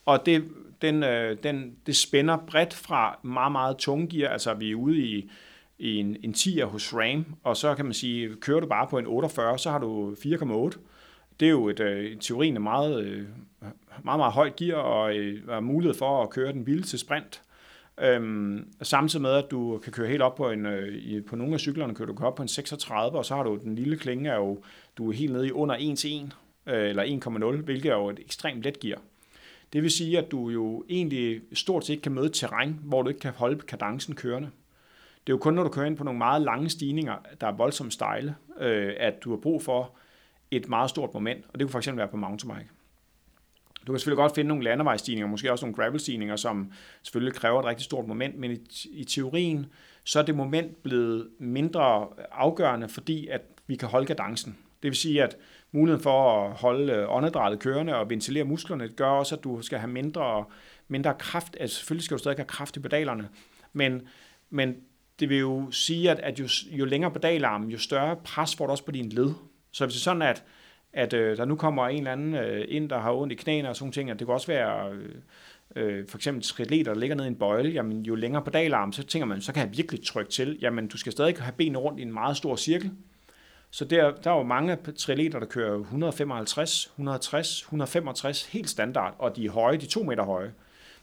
Og 0.06 0.26
det, 0.26 0.44
den, 0.82 1.02
øh, 1.02 1.36
den, 1.42 1.76
det 1.86 1.96
spænder 1.96 2.36
bredt 2.36 2.74
fra 2.74 3.18
meget, 3.22 3.52
meget 3.52 3.76
tunge 3.76 4.08
gear. 4.08 4.32
Altså 4.32 4.54
vi 4.54 4.70
er 4.70 4.74
ude 4.74 4.98
i 4.98 5.30
i 5.80 5.96
en, 5.96 6.16
en 6.22 6.32
10'er 6.32 6.64
hos 6.64 6.94
RAM, 6.94 7.24
og 7.42 7.56
så 7.56 7.74
kan 7.74 7.84
man 7.84 7.94
sige, 7.94 8.34
kører 8.34 8.60
du 8.60 8.66
bare 8.66 8.86
på 8.90 8.98
en 8.98 9.06
48, 9.06 9.58
så 9.58 9.70
har 9.70 9.78
du 9.78 10.14
4,8. 10.14 10.78
Det 11.40 11.46
er 11.46 11.50
jo 11.50 11.68
et, 11.68 11.80
øh, 11.80 12.16
teorien 12.20 12.56
er 12.56 12.60
meget, 12.60 13.04
øh, 13.04 13.24
meget, 14.04 14.18
meget 14.18 14.32
højt 14.32 14.56
gear, 14.56 14.76
og 14.76 15.16
øh, 15.16 15.62
mulighed 15.62 15.94
for 15.94 16.22
at 16.22 16.30
køre 16.30 16.52
den 16.52 16.66
vildeste 16.66 16.98
sprint. 16.98 17.42
Øhm, 18.00 18.72
samtidig 18.82 19.22
med, 19.22 19.30
at 19.30 19.50
du 19.50 19.78
kan 19.78 19.92
køre 19.92 20.08
helt 20.08 20.22
op 20.22 20.34
på 20.34 20.50
en, 20.50 20.66
øh, 20.66 20.94
i, 20.94 21.20
på 21.20 21.36
nogle 21.36 21.54
af 21.54 21.60
cyklerne, 21.60 21.94
kører 21.94 22.12
du 22.12 22.24
op 22.24 22.34
på 22.34 22.42
en 22.42 22.48
36, 22.48 23.18
og 23.18 23.24
så 23.24 23.34
har 23.34 23.42
du 23.42 23.58
den 23.64 23.74
lille 23.74 23.96
klinge, 23.96 24.30
er 24.30 24.36
jo, 24.36 24.62
du 24.98 25.08
er 25.08 25.12
helt 25.12 25.32
nede 25.32 25.48
i 25.48 25.52
under 25.52 25.76
1 25.78 25.98
til 25.98 26.24
1, 26.24 26.36
øh, 26.66 26.88
eller 26.88 27.02
1,0, 27.56 27.64
hvilket 27.64 27.90
er 27.90 27.96
jo 27.96 28.08
et 28.08 28.18
ekstremt 28.18 28.62
let 28.62 28.80
gear. 28.80 29.00
Det 29.72 29.82
vil 29.82 29.90
sige, 29.90 30.18
at 30.18 30.30
du 30.30 30.48
jo 30.48 30.84
egentlig 30.88 31.40
stort 31.52 31.86
set 31.86 32.02
kan 32.02 32.12
møde 32.12 32.28
terræn, 32.28 32.80
hvor 32.82 33.02
du 33.02 33.08
ikke 33.08 33.20
kan 33.20 33.32
holde 33.32 33.58
kadencen 33.58 34.14
kørende. 34.14 34.50
Det 35.26 35.32
er 35.32 35.36
jo 35.36 35.38
kun, 35.38 35.54
når 35.54 35.62
du 35.62 35.68
kører 35.68 35.86
ind 35.86 35.96
på 35.96 36.04
nogle 36.04 36.18
meget 36.18 36.42
lange 36.42 36.68
stigninger, 36.68 37.16
der 37.40 37.46
er 37.46 37.52
voldsomt 37.52 37.92
stejle, 37.92 38.34
øh, 38.60 38.92
at 38.96 39.24
du 39.24 39.30
har 39.30 39.36
brug 39.36 39.62
for 39.62 39.96
et 40.50 40.68
meget 40.68 40.90
stort 40.90 41.14
moment, 41.14 41.44
og 41.52 41.60
det 41.60 41.70
kunne 41.70 41.82
fx 41.82 41.88
være 41.92 42.08
på 42.08 42.16
mountainbike. 42.16 42.70
Du 43.86 43.92
kan 43.92 43.98
selvfølgelig 43.98 44.22
godt 44.22 44.34
finde 44.34 44.48
nogle 44.48 44.64
landevejsstigninger, 44.64 45.28
måske 45.28 45.52
også 45.52 45.66
nogle 45.66 45.76
gravelstigninger, 45.76 46.36
som 46.36 46.72
selvfølgelig 47.02 47.34
kræver 47.34 47.60
et 47.60 47.66
rigtig 47.66 47.84
stort 47.84 48.06
moment, 48.06 48.38
men 48.38 48.50
i, 48.50 48.58
i 48.92 49.04
teorien, 49.04 49.66
så 50.04 50.18
er 50.18 50.22
det 50.22 50.34
moment 50.34 50.82
blevet 50.82 51.28
mindre 51.38 52.08
afgørende, 52.32 52.88
fordi 52.88 53.26
at 53.26 53.42
vi 53.66 53.76
kan 53.76 53.88
holde 53.88 54.06
kadencen. 54.06 54.58
Det 54.82 54.88
vil 54.88 54.96
sige, 54.96 55.22
at 55.22 55.36
muligheden 55.72 56.02
for 56.02 56.44
at 56.44 56.52
holde 56.52 57.08
åndedrættet 57.08 57.60
kørende 57.60 57.96
og 57.96 58.10
ventilere 58.10 58.44
musklerne, 58.44 58.88
gør 58.88 59.08
også, 59.08 59.36
at 59.36 59.44
du 59.44 59.62
skal 59.62 59.78
have 59.78 59.90
mindre, 59.90 60.44
mindre 60.88 61.14
kraft. 61.18 61.56
Altså 61.60 61.76
selvfølgelig 61.76 62.04
skal 62.04 62.14
du 62.14 62.18
stadig 62.18 62.38
have 62.38 62.44
kraft 62.44 62.76
i 62.76 62.80
pedalerne, 62.80 63.28
men, 63.72 64.02
men 64.50 64.76
det 65.20 65.28
vil 65.28 65.38
jo 65.38 65.70
sige, 65.70 66.10
at, 66.10 66.18
at 66.18 66.40
jo, 66.40 66.48
jo 66.70 66.84
længere 66.84 67.10
pedalarmen, 67.10 67.70
jo 67.70 67.78
større 67.78 68.16
pres 68.16 68.56
får 68.56 68.66
du 68.66 68.70
også 68.70 68.84
på 68.84 68.90
din 68.90 69.08
led. 69.08 69.32
Så 69.72 69.84
hvis 69.84 69.94
det 69.94 70.00
er 70.00 70.04
sådan, 70.04 70.22
at, 70.22 70.44
at 70.92 71.12
øh, 71.12 71.36
der 71.36 71.44
nu 71.44 71.56
kommer 71.56 71.88
en 71.88 71.98
eller 71.98 72.12
anden 72.12 72.34
øh, 72.34 72.64
ind, 72.68 72.88
der 72.88 72.98
har 72.98 73.12
ondt 73.12 73.32
i 73.32 73.36
knæene 73.36 73.68
og 73.68 73.76
sådan 73.76 73.92
ting, 73.92 74.10
at 74.10 74.18
det 74.18 74.26
kan 74.26 74.34
også 74.34 74.46
være 74.46 74.92
øh, 74.92 75.14
øh, 75.76 76.08
for 76.08 76.18
eksempel 76.18 76.42
triatleter, 76.42 76.92
der 76.92 77.00
ligger 77.00 77.16
ned 77.16 77.24
i 77.24 77.28
en 77.28 77.34
bøjle, 77.34 77.70
jamen 77.70 78.02
jo 78.02 78.14
længere 78.14 78.42
pedalarm, 78.42 78.92
så 78.92 79.02
tænker 79.02 79.26
man, 79.26 79.40
så 79.40 79.52
kan 79.52 79.66
jeg 79.66 79.76
virkelig 79.76 80.04
trykke 80.04 80.30
til. 80.30 80.58
Jamen 80.60 80.88
du 80.88 80.98
skal 80.98 81.12
stadig 81.12 81.36
have 81.38 81.52
benene 81.52 81.78
rundt 81.78 81.98
i 81.98 82.02
en 82.02 82.12
meget 82.12 82.36
stor 82.36 82.56
cirkel. 82.56 82.90
Så 83.70 83.84
der, 83.84 84.10
der 84.24 84.30
er 84.30 84.36
jo 84.36 84.42
mange 84.42 84.76
triatleter, 84.96 85.38
der 85.38 85.46
kører 85.46 85.78
155, 85.78 86.86
160, 86.86 87.60
165, 87.60 88.44
helt 88.46 88.70
standard, 88.70 89.14
og 89.18 89.36
de 89.36 89.44
er 89.46 89.50
høje, 89.50 89.76
de 89.76 89.84
er 89.84 89.90
to 89.90 90.02
meter 90.02 90.24
høje. 90.24 90.52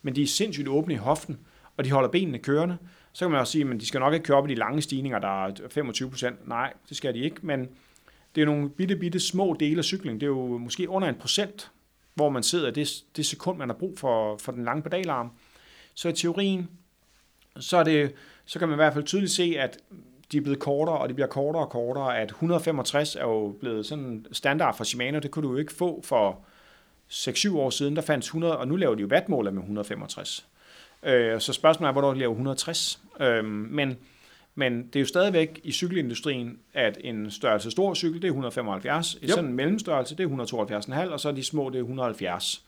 Men 0.02 0.16
de 0.16 0.24
er 0.24 0.28
sindssygt 0.28 0.68
åbne 0.68 0.94
i 0.94 0.98
hoften, 0.98 1.38
og 1.78 1.86
de 1.86 1.92
holder 1.92 2.10
benene 2.10 2.40
kørende. 2.40 2.78
Så 3.14 3.26
kan 3.26 3.32
man 3.32 3.40
også 3.40 3.52
sige, 3.52 3.70
at 3.70 3.82
de 3.82 3.86
skal 3.86 4.00
nok 4.00 4.14
ikke 4.14 4.24
køre 4.24 4.38
op 4.38 4.50
i 4.50 4.50
de 4.50 4.56
lange 4.56 4.82
stigninger, 4.82 5.20
der 5.20 5.46
er 5.46 5.52
25 5.70 6.10
procent. 6.10 6.48
Nej, 6.48 6.74
det 6.90 6.98
skal 6.98 7.14
de 7.14 7.20
ikke, 7.20 7.38
men 7.42 7.70
det 8.36 8.42
er 8.42 8.46
nogle 8.46 8.70
bitte, 8.70 8.96
bitte 8.96 9.20
små 9.20 9.56
dele 9.60 9.78
af 9.78 9.84
cykling. 9.84 10.22
Det 10.22 10.26
er 10.26 10.32
jo 10.32 10.58
måske 10.58 10.90
under 10.90 11.08
en 11.08 11.16
procent, 11.16 11.72
hvor 12.14 12.30
man 12.30 12.44
sidder 12.44 12.72
det, 12.72 13.04
det 13.16 13.26
sekund, 13.26 13.58
man 13.58 13.70
har 13.70 13.76
brug 13.76 14.00
for, 14.00 14.38
for 14.38 14.52
den 14.52 14.66
lange 14.66 14.82
pedalarm. 14.84 15.32
Så 15.94 16.10
i 16.10 16.14
teorien, 16.14 16.70
så, 17.60 17.78
er 17.78 17.84
det, 17.84 18.14
så 18.46 18.60
kan 18.60 18.68
man 18.68 18.76
i 18.76 18.82
hvert 18.82 18.94
fald 18.94 19.06
tydeligt 19.06 19.32
se, 19.32 19.56
at 19.60 19.78
de 20.32 20.38
er 20.38 20.42
blevet 20.42 20.60
kortere, 20.60 20.98
og 20.98 21.10
de 21.10 21.14
bliver 21.14 21.28
kortere 21.28 21.64
og 21.64 21.70
kortere, 21.70 22.18
at 22.18 22.30
165 22.30 23.16
er 23.16 23.24
jo 23.24 23.56
blevet 23.60 23.86
sådan 23.86 24.26
standard 24.32 24.78
for 24.78 24.84
Shimano, 24.84 25.20
det 25.20 25.32
kunne 25.32 25.48
du 25.48 25.52
jo 25.52 25.58
ikke 25.58 25.74
få 25.74 26.02
for 26.04 26.40
6-7 27.10 27.58
år 27.58 27.70
siden, 27.70 27.96
der 27.96 28.02
fandt 28.02 28.26
100, 28.26 28.58
og 28.58 28.68
nu 28.68 28.76
laver 28.76 28.96
de 28.96 29.02
jo 29.02 29.08
vatmåler 29.08 29.52
med 29.52 29.62
165. 29.62 30.48
Øh, 31.08 31.42
så 31.42 31.54
spørgsmålet 31.54 31.90
er, 31.90 31.92
hvornår 31.92 32.14
de 32.14 32.20
laver 32.20 32.32
160. 32.32 33.00
Øh, 33.20 33.46
men, 33.46 33.98
men 34.56 34.88
det 34.88 34.96
er 34.96 35.00
jo 35.00 35.06
stadigvæk 35.06 35.60
i 35.64 35.72
cykelindustrien, 35.72 36.60
at 36.74 36.98
en 37.02 37.32
størrelse 37.32 37.72
stor 37.72 37.94
cykel, 37.94 38.22
det 38.22 38.28
er 38.28 38.32
175. 38.32 39.18
Yep. 39.24 39.30
Sådan 39.30 39.46
en 39.46 39.54
mellemstørrelse, 39.56 40.18
det 40.18 40.24
er 40.24 41.06
172,5, 41.06 41.12
og 41.12 41.20
så 41.20 41.32
de 41.32 41.44
små, 41.44 41.70
det 41.70 41.76
er 41.76 41.82
170. 41.82 42.64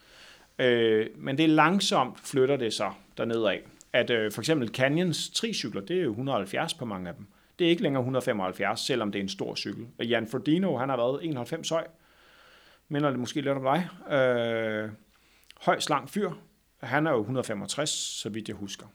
Øh, 0.59 1.07
men 1.15 1.37
det 1.37 1.43
er 1.43 1.47
langsomt 1.47 2.19
flytter 2.19 2.57
det 2.57 2.73
sig 2.73 2.91
dernede 3.17 3.49
af. 3.51 3.61
At 3.93 4.09
øh, 4.09 4.31
for 4.31 4.41
eksempel 4.41 4.67
Canyons 4.69 5.29
tricykler, 5.29 5.81
det 5.81 5.97
er 5.97 6.03
jo 6.03 6.09
170 6.09 6.73
på 6.73 6.85
mange 6.85 7.09
af 7.09 7.15
dem. 7.15 7.25
Det 7.59 7.65
er 7.65 7.69
ikke 7.69 7.83
længere 7.83 8.01
175, 8.01 8.79
selvom 8.79 9.11
det 9.11 9.19
er 9.19 9.23
en 9.23 9.29
stor 9.29 9.55
cykel. 9.55 9.87
Og 9.99 10.05
Jan 10.05 10.27
Frodeno, 10.27 10.77
han 10.77 10.89
har 10.89 10.97
været 10.97 11.19
91 11.23 11.69
høj. 11.69 11.87
Minder 12.89 13.09
det 13.09 13.19
måske 13.19 13.41
lidt 13.41 13.57
om 13.57 13.63
dig. 13.63 14.13
Øh, 14.17 14.89
høj, 15.61 15.79
slang 15.79 16.09
fyr. 16.09 16.29
Han 16.81 17.07
er 17.07 17.11
jo 17.11 17.19
165, 17.19 17.89
så 17.89 18.29
vidt 18.29 18.47
jeg 18.47 18.55
husker. 18.55 18.85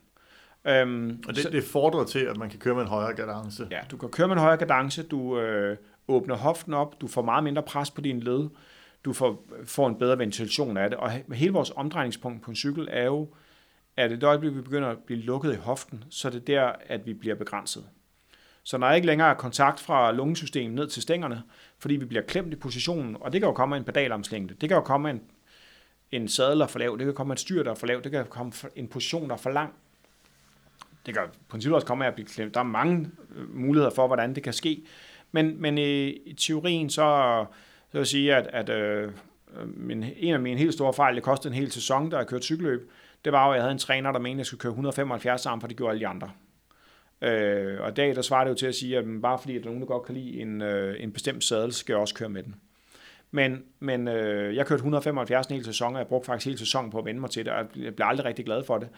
Øhm, 0.66 1.22
og 1.28 1.34
det, 1.34 1.42
så, 1.42 1.50
det 1.50 1.64
fordrer 1.64 2.04
til, 2.04 2.18
at 2.18 2.36
man 2.36 2.50
kan 2.50 2.58
køre 2.58 2.74
med 2.74 2.82
en 2.82 2.88
højere 2.88 3.14
kadence. 3.14 3.68
Ja, 3.70 3.80
du 3.90 3.96
kan 3.96 4.08
køre 4.08 4.28
med 4.28 4.36
en 4.36 4.42
højere 4.42 4.58
kadence, 4.58 5.02
du 5.02 5.38
øh, 5.38 5.76
åbner 6.08 6.36
hoften 6.36 6.74
op, 6.74 7.00
du 7.00 7.06
får 7.06 7.22
meget 7.22 7.44
mindre 7.44 7.62
pres 7.62 7.90
på 7.90 8.00
din 8.00 8.20
led, 8.20 8.48
du 9.04 9.12
får, 9.12 9.46
får 9.64 9.88
en 9.88 9.98
bedre 9.98 10.18
ventilation 10.18 10.76
af 10.76 10.90
det. 10.90 10.98
Og 10.98 11.10
hele 11.10 11.52
vores 11.52 11.72
omdrejningspunkt 11.76 12.42
på 12.42 12.50
en 12.50 12.56
cykel 12.56 12.88
er 12.90 13.04
jo, 13.04 13.28
at 13.96 14.10
det 14.10 14.22
øjeblik, 14.22 14.54
vi 14.54 14.60
begynder 14.60 14.88
at 14.88 14.98
blive 14.98 15.20
lukket 15.20 15.52
i 15.52 15.56
hoften, 15.56 16.04
så 16.10 16.28
er 16.28 16.32
det 16.32 16.46
der, 16.46 16.72
at 16.86 17.06
vi 17.06 17.14
bliver 17.14 17.34
begrænset. 17.34 17.84
Så 18.62 18.78
når 18.78 18.86
der 18.86 18.94
ikke 18.94 19.06
længere 19.06 19.30
er 19.30 19.34
kontakt 19.34 19.80
fra 19.80 20.12
lungesystemet 20.12 20.74
ned 20.74 20.88
til 20.88 21.02
stængerne, 21.02 21.42
fordi 21.78 21.96
vi 21.96 22.04
bliver 22.04 22.22
klemt 22.22 22.52
i 22.52 22.56
positionen, 22.56 23.16
og 23.20 23.32
det 23.32 23.40
kan 23.40 23.48
jo 23.48 23.52
komme 23.52 23.76
af 23.76 23.78
en 23.78 23.84
pedalarmslængde, 23.84 24.54
det 24.54 24.68
kan 24.68 24.76
jo 24.76 24.82
komme 24.82 25.08
af 25.08 25.12
en 25.12 25.22
en 26.16 26.28
sadel, 26.28 26.58
der 26.58 26.64
er 26.64 26.68
for 26.68 26.78
lav, 26.78 26.96
det 26.98 27.04
kan 27.04 27.14
komme 27.14 27.32
et 27.32 27.40
styr, 27.40 27.62
der 27.62 27.70
er 27.70 27.74
for 27.74 27.86
lav, 27.86 28.00
det 28.04 28.12
kan 28.12 28.26
komme 28.26 28.52
en 28.76 28.88
position, 28.88 29.28
der 29.28 29.34
er 29.34 29.38
for 29.38 29.50
lang. 29.50 29.74
Det 31.06 31.14
kan 31.14 31.22
i 31.24 31.36
princippet 31.48 31.74
også 31.74 31.86
komme 31.86 32.04
af 32.04 32.08
at 32.08 32.14
blive 32.14 32.26
klemt. 32.26 32.54
Der 32.54 32.60
er 32.60 32.64
mange 32.64 33.10
øh, 33.36 33.56
muligheder 33.56 33.94
for, 33.94 34.06
hvordan 34.06 34.34
det 34.34 34.42
kan 34.42 34.52
ske. 34.52 34.84
Men, 35.32 35.62
men 35.62 35.78
i, 35.78 36.08
i 36.08 36.32
teorien, 36.32 36.90
så, 36.90 36.96
så 37.88 37.92
vil 37.92 37.98
jeg 37.98 38.06
sige, 38.06 38.34
at, 38.34 38.46
at 38.46 38.68
øh, 38.68 39.12
min, 39.66 40.04
en 40.16 40.34
af 40.34 40.40
mine 40.40 40.58
helt 40.58 40.74
store 40.74 40.92
fejl, 40.92 41.14
det 41.14 41.22
kostede 41.22 41.54
en 41.54 41.60
hel 41.60 41.72
sæson, 41.72 42.10
da 42.10 42.16
jeg 42.16 42.26
kørte 42.26 42.44
cykelløb, 42.44 42.90
det 43.24 43.32
var 43.32 43.46
jo, 43.46 43.52
at 43.52 43.56
jeg 43.56 43.62
havde 43.62 43.72
en 43.72 43.78
træner, 43.78 44.12
der 44.12 44.18
mente, 44.18 44.34
at 44.34 44.38
jeg 44.38 44.46
skulle 44.46 44.60
køre 44.60 44.70
175 44.70 45.40
sammen, 45.40 45.60
for 45.60 45.68
det 45.68 45.76
gjorde 45.76 45.90
alle 45.90 46.00
de 46.00 46.06
andre. 46.06 46.30
Øh, 47.22 47.80
og 47.80 47.90
i 47.90 47.94
dag, 47.94 48.16
der 48.16 48.22
svarer 48.22 48.44
det 48.44 48.50
jo 48.50 48.56
til 48.56 48.66
at 48.66 48.74
sige, 48.74 48.98
at 48.98 49.04
bare 49.22 49.38
fordi 49.38 49.56
at 49.56 49.62
der 49.62 49.68
er 49.68 49.70
nogen, 49.70 49.80
der 49.80 49.86
godt 49.86 50.06
kan 50.06 50.14
lide 50.14 50.40
en, 50.40 50.62
øh, 50.62 50.96
en 50.98 51.12
bestemt 51.12 51.44
sadel, 51.44 51.72
skal 51.72 51.92
jeg 51.92 52.00
også 52.00 52.14
køre 52.14 52.28
med 52.28 52.42
den. 52.42 52.54
Men, 53.34 53.64
men 53.80 54.08
øh, 54.08 54.56
jeg 54.56 54.66
kørte 54.66 54.78
175 54.78 55.46
en 55.46 55.54
hel 55.54 55.64
sæson, 55.64 55.94
og 55.94 55.98
jeg 55.98 56.06
brugte 56.06 56.26
faktisk 56.26 56.46
hele 56.46 56.58
sæsonen 56.58 56.90
på 56.90 56.98
at 56.98 57.04
vende 57.04 57.20
mig 57.20 57.30
til 57.30 57.44
det, 57.44 57.52
og 57.52 57.66
jeg 57.76 57.94
blev 57.96 58.06
aldrig 58.06 58.26
rigtig 58.26 58.44
glad 58.44 58.64
for 58.64 58.78
det. 58.78 58.88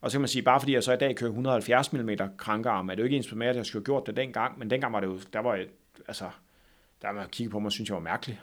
Og 0.00 0.10
så 0.10 0.14
kan 0.14 0.20
man 0.20 0.28
sige, 0.28 0.42
bare 0.42 0.60
fordi 0.60 0.74
jeg 0.74 0.82
så 0.82 0.92
i 0.92 0.96
dag 0.96 1.16
kører 1.16 1.30
170 1.30 1.92
mm 1.92 2.10
krankearm, 2.38 2.88
er 2.88 2.94
det 2.94 2.98
jo 2.98 3.04
ikke 3.04 3.16
ens 3.16 3.34
med, 3.34 3.46
at 3.46 3.56
jeg 3.56 3.66
skulle 3.66 3.80
have 3.80 3.84
gjort 3.84 4.06
det 4.06 4.16
dengang, 4.16 4.58
men 4.58 4.70
dengang 4.70 4.92
var 4.92 5.00
det 5.00 5.06
jo, 5.06 5.18
der 5.32 5.38
var 5.38 5.54
jeg, 5.54 5.66
altså, 6.08 6.24
der 7.02 7.08
var 7.08 7.14
man 7.14 7.28
kigge 7.28 7.50
på 7.50 7.58
mig, 7.58 7.72
synes 7.72 7.88
jeg 7.88 7.94
var 7.94 8.02
mærkeligt. 8.02 8.38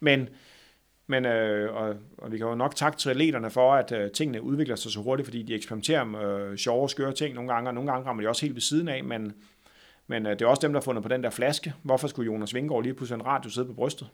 Men, 0.00 0.28
men 1.06 1.24
øh, 1.24 1.74
og, 1.74 1.96
og, 2.18 2.32
vi 2.32 2.38
kan 2.38 2.46
jo 2.46 2.54
nok 2.54 2.74
takke 2.74 2.98
til 2.98 3.10
atleterne 3.10 3.50
for, 3.50 3.74
at 3.74 3.92
øh, 3.92 4.10
tingene 4.10 4.42
udvikler 4.42 4.76
sig 4.76 4.92
så 4.92 5.00
hurtigt, 5.00 5.26
fordi 5.26 5.42
de 5.42 5.54
eksperimenterer 5.54 6.04
med 6.04 6.40
øh, 6.40 6.56
sjove 6.56 6.82
og 6.82 6.90
skøre 6.90 7.12
ting 7.12 7.34
nogle 7.34 7.52
gange, 7.52 7.70
og 7.70 7.74
nogle 7.74 7.92
gange 7.92 8.06
rammer 8.08 8.22
de 8.22 8.28
også 8.28 8.42
helt 8.42 8.54
ved 8.54 8.62
siden 8.62 8.88
af, 8.88 9.04
men, 9.04 9.32
men 10.06 10.26
øh, 10.26 10.32
det 10.32 10.42
er 10.42 10.46
også 10.46 10.62
dem, 10.62 10.72
der 10.72 10.80
har 10.80 10.84
fundet 10.84 11.02
på 11.02 11.08
den 11.08 11.22
der 11.22 11.30
flaske. 11.30 11.74
Hvorfor 11.82 12.08
skulle 12.08 12.32
Jonas 12.32 12.54
Vingård 12.54 12.82
lige 12.82 12.94
pludselig 12.94 13.20
en 13.20 13.26
radio 13.26 13.50
sidde 13.50 13.66
på 13.66 13.72
brystet? 13.72 14.08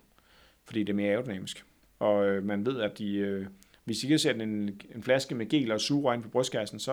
Fordi 0.65 0.81
det 0.81 0.89
er 0.89 0.95
mere 0.95 1.11
aerodynamisk. 1.11 1.65
Og 1.99 2.27
øh, 2.27 2.45
man 2.45 2.67
ved, 2.67 2.81
at 2.81 2.99
de, 2.99 3.17
øh, 3.17 3.47
hvis 3.85 4.05
I 4.05 4.07
kan 4.07 4.19
sætte 4.19 4.43
en, 4.43 4.81
en 4.95 5.03
flaske 5.03 5.35
med 5.35 5.49
gel 5.49 5.73
og 5.73 5.81
sure 5.81 6.15
ind 6.15 6.23
på 6.23 6.29
brystkassen, 6.29 6.79
så 6.79 6.93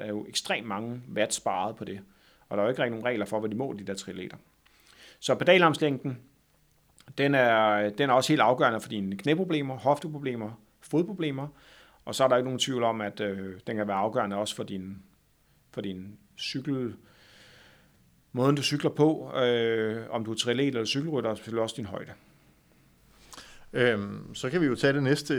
er 0.00 0.08
jo 0.08 0.26
ekstremt 0.28 0.66
mange 0.66 1.02
watt 1.14 1.34
sparet 1.34 1.76
på 1.76 1.84
det. 1.84 2.00
Og 2.48 2.56
der 2.56 2.62
er 2.62 2.66
jo 2.66 2.70
ikke 2.70 2.82
rigtig 2.82 2.90
nogen 2.90 3.04
regler 3.04 3.26
for, 3.26 3.40
hvad 3.40 3.50
de 3.50 3.56
må, 3.56 3.72
de 3.78 3.84
der 3.84 3.94
trileter. 3.94 4.36
Så 5.20 5.34
pedalarmslængden, 5.34 6.18
Den 7.18 7.34
er, 7.34 7.90
den 7.90 8.10
er 8.10 8.14
også 8.14 8.32
helt 8.32 8.40
afgørende 8.40 8.80
for 8.80 8.88
dine 8.88 9.16
knæproblemer, 9.16 9.76
hofteproblemer, 9.76 10.50
fodproblemer, 10.80 11.48
og 12.04 12.14
så 12.14 12.24
er 12.24 12.28
der 12.28 12.36
ikke 12.36 12.44
nogen 12.44 12.58
tvivl 12.58 12.82
om, 12.82 13.00
at 13.00 13.20
øh, 13.20 13.60
den 13.66 13.76
kan 13.76 13.88
være 13.88 13.96
afgørende 13.96 14.36
også 14.36 14.56
for 14.56 14.62
din, 14.62 15.02
for 15.70 15.80
din 15.80 16.18
cykel, 16.38 16.94
måden 18.32 18.56
du 18.56 18.62
cykler 18.62 18.90
på, 18.90 19.32
øh, 19.36 20.06
om 20.10 20.24
du 20.24 20.30
er 20.30 20.36
triatlet 20.36 20.66
eller 20.66 20.84
cykelrytter, 20.84 21.30
og 21.30 21.36
selvfølgelig 21.36 21.62
også 21.62 21.74
din 21.76 21.86
højde. 21.86 22.12
Øhm, 23.72 24.34
så 24.34 24.50
kan 24.50 24.60
vi 24.60 24.66
jo 24.66 24.74
tage 24.74 24.92
det 24.92 25.02
næste. 25.02 25.34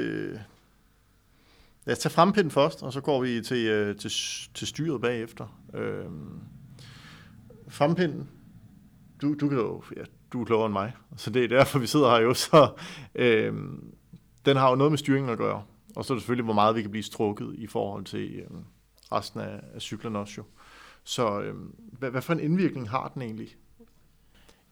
Lad 1.85 1.95
os 1.95 1.99
tage 1.99 2.13
frempinden 2.13 2.51
først, 2.51 2.83
og 2.83 2.93
så 2.93 3.01
går 3.01 3.21
vi 3.21 3.41
til, 3.41 3.67
øh, 3.67 3.95
til, 3.95 4.11
til 4.53 4.67
styret 4.67 5.01
bagefter. 5.01 5.59
Øhm, 5.73 6.39
frempinden, 7.67 8.29
du, 9.21 9.33
du 9.33 9.49
kan 9.49 9.57
jo, 9.57 9.83
ja, 9.97 10.01
du 10.33 10.41
er 10.41 10.45
klogere 10.45 10.65
end 10.65 10.73
mig, 10.73 10.93
så 11.17 11.29
det 11.29 11.43
er 11.43 11.47
derfor, 11.47 11.79
vi 11.79 11.87
sidder 11.87 12.09
her 12.09 12.19
jo. 12.19 12.33
Så, 12.33 12.71
øhm, 13.15 13.93
den 14.45 14.57
har 14.57 14.69
jo 14.69 14.75
noget 14.75 14.91
med 14.91 14.97
styringen 14.97 15.31
at 15.31 15.37
gøre, 15.37 15.63
og 15.95 16.05
så 16.05 16.13
er 16.13 16.15
det 16.15 16.21
selvfølgelig, 16.21 16.45
hvor 16.45 16.53
meget 16.53 16.75
vi 16.75 16.81
kan 16.81 16.91
blive 16.91 17.03
strukket 17.03 17.55
i 17.57 17.67
forhold 17.67 18.05
til 18.05 18.39
øhm, 18.39 18.63
resten 19.11 19.39
af, 19.39 19.59
af 19.73 19.81
cyklerne 19.81 20.19
også 20.19 20.33
jo. 20.37 20.43
Så 21.03 21.41
øhm, 21.41 21.75
hvad, 21.91 22.11
hvad 22.11 22.21
for 22.21 22.33
en 22.33 22.39
indvirkning 22.39 22.89
har 22.89 23.07
den 23.07 23.21
egentlig? 23.21 23.55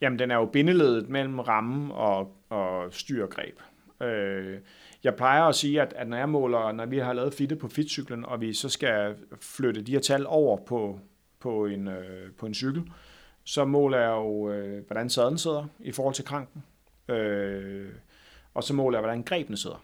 Jamen, 0.01 0.19
den 0.19 0.31
er 0.31 0.35
jo 0.35 0.45
bindeledet 0.45 1.09
mellem 1.09 1.39
rammen 1.39 1.91
og, 1.91 2.36
og 2.49 2.93
styrgreb. 2.93 3.59
Øh, 4.01 4.59
jeg 5.03 5.15
plejer 5.15 5.43
at 5.43 5.55
sige, 5.55 5.81
at, 5.81 5.93
at 5.93 6.07
når 6.07 6.17
jeg 6.17 6.29
måler, 6.29 6.71
når 6.71 6.85
vi 6.85 6.97
har 6.97 7.13
lavet 7.13 7.33
fitte 7.33 7.55
på 7.55 7.67
fitcyklen, 7.67 8.25
og 8.25 8.41
vi 8.41 8.53
så 8.53 8.69
skal 8.69 9.15
flytte 9.41 9.81
de 9.81 9.91
her 9.91 9.99
tal 9.99 10.25
over 10.27 10.57
på, 10.57 10.99
på, 11.39 11.65
en, 11.65 11.87
øh, 11.87 12.31
på 12.31 12.45
en 12.45 12.53
cykel, 12.53 12.91
så 13.43 13.65
måler 13.65 13.99
jeg 13.99 14.11
jo, 14.11 14.51
øh, 14.51 14.85
hvordan 14.87 15.09
sadlen 15.09 15.37
sidder 15.37 15.65
i 15.79 15.91
forhold 15.91 16.15
til 16.15 16.25
kranken. 16.25 16.63
Øh, 17.07 17.89
og 18.53 18.63
så 18.63 18.73
måler 18.73 18.97
jeg, 18.97 19.01
hvordan 19.01 19.23
grebene 19.23 19.57
sidder. 19.57 19.83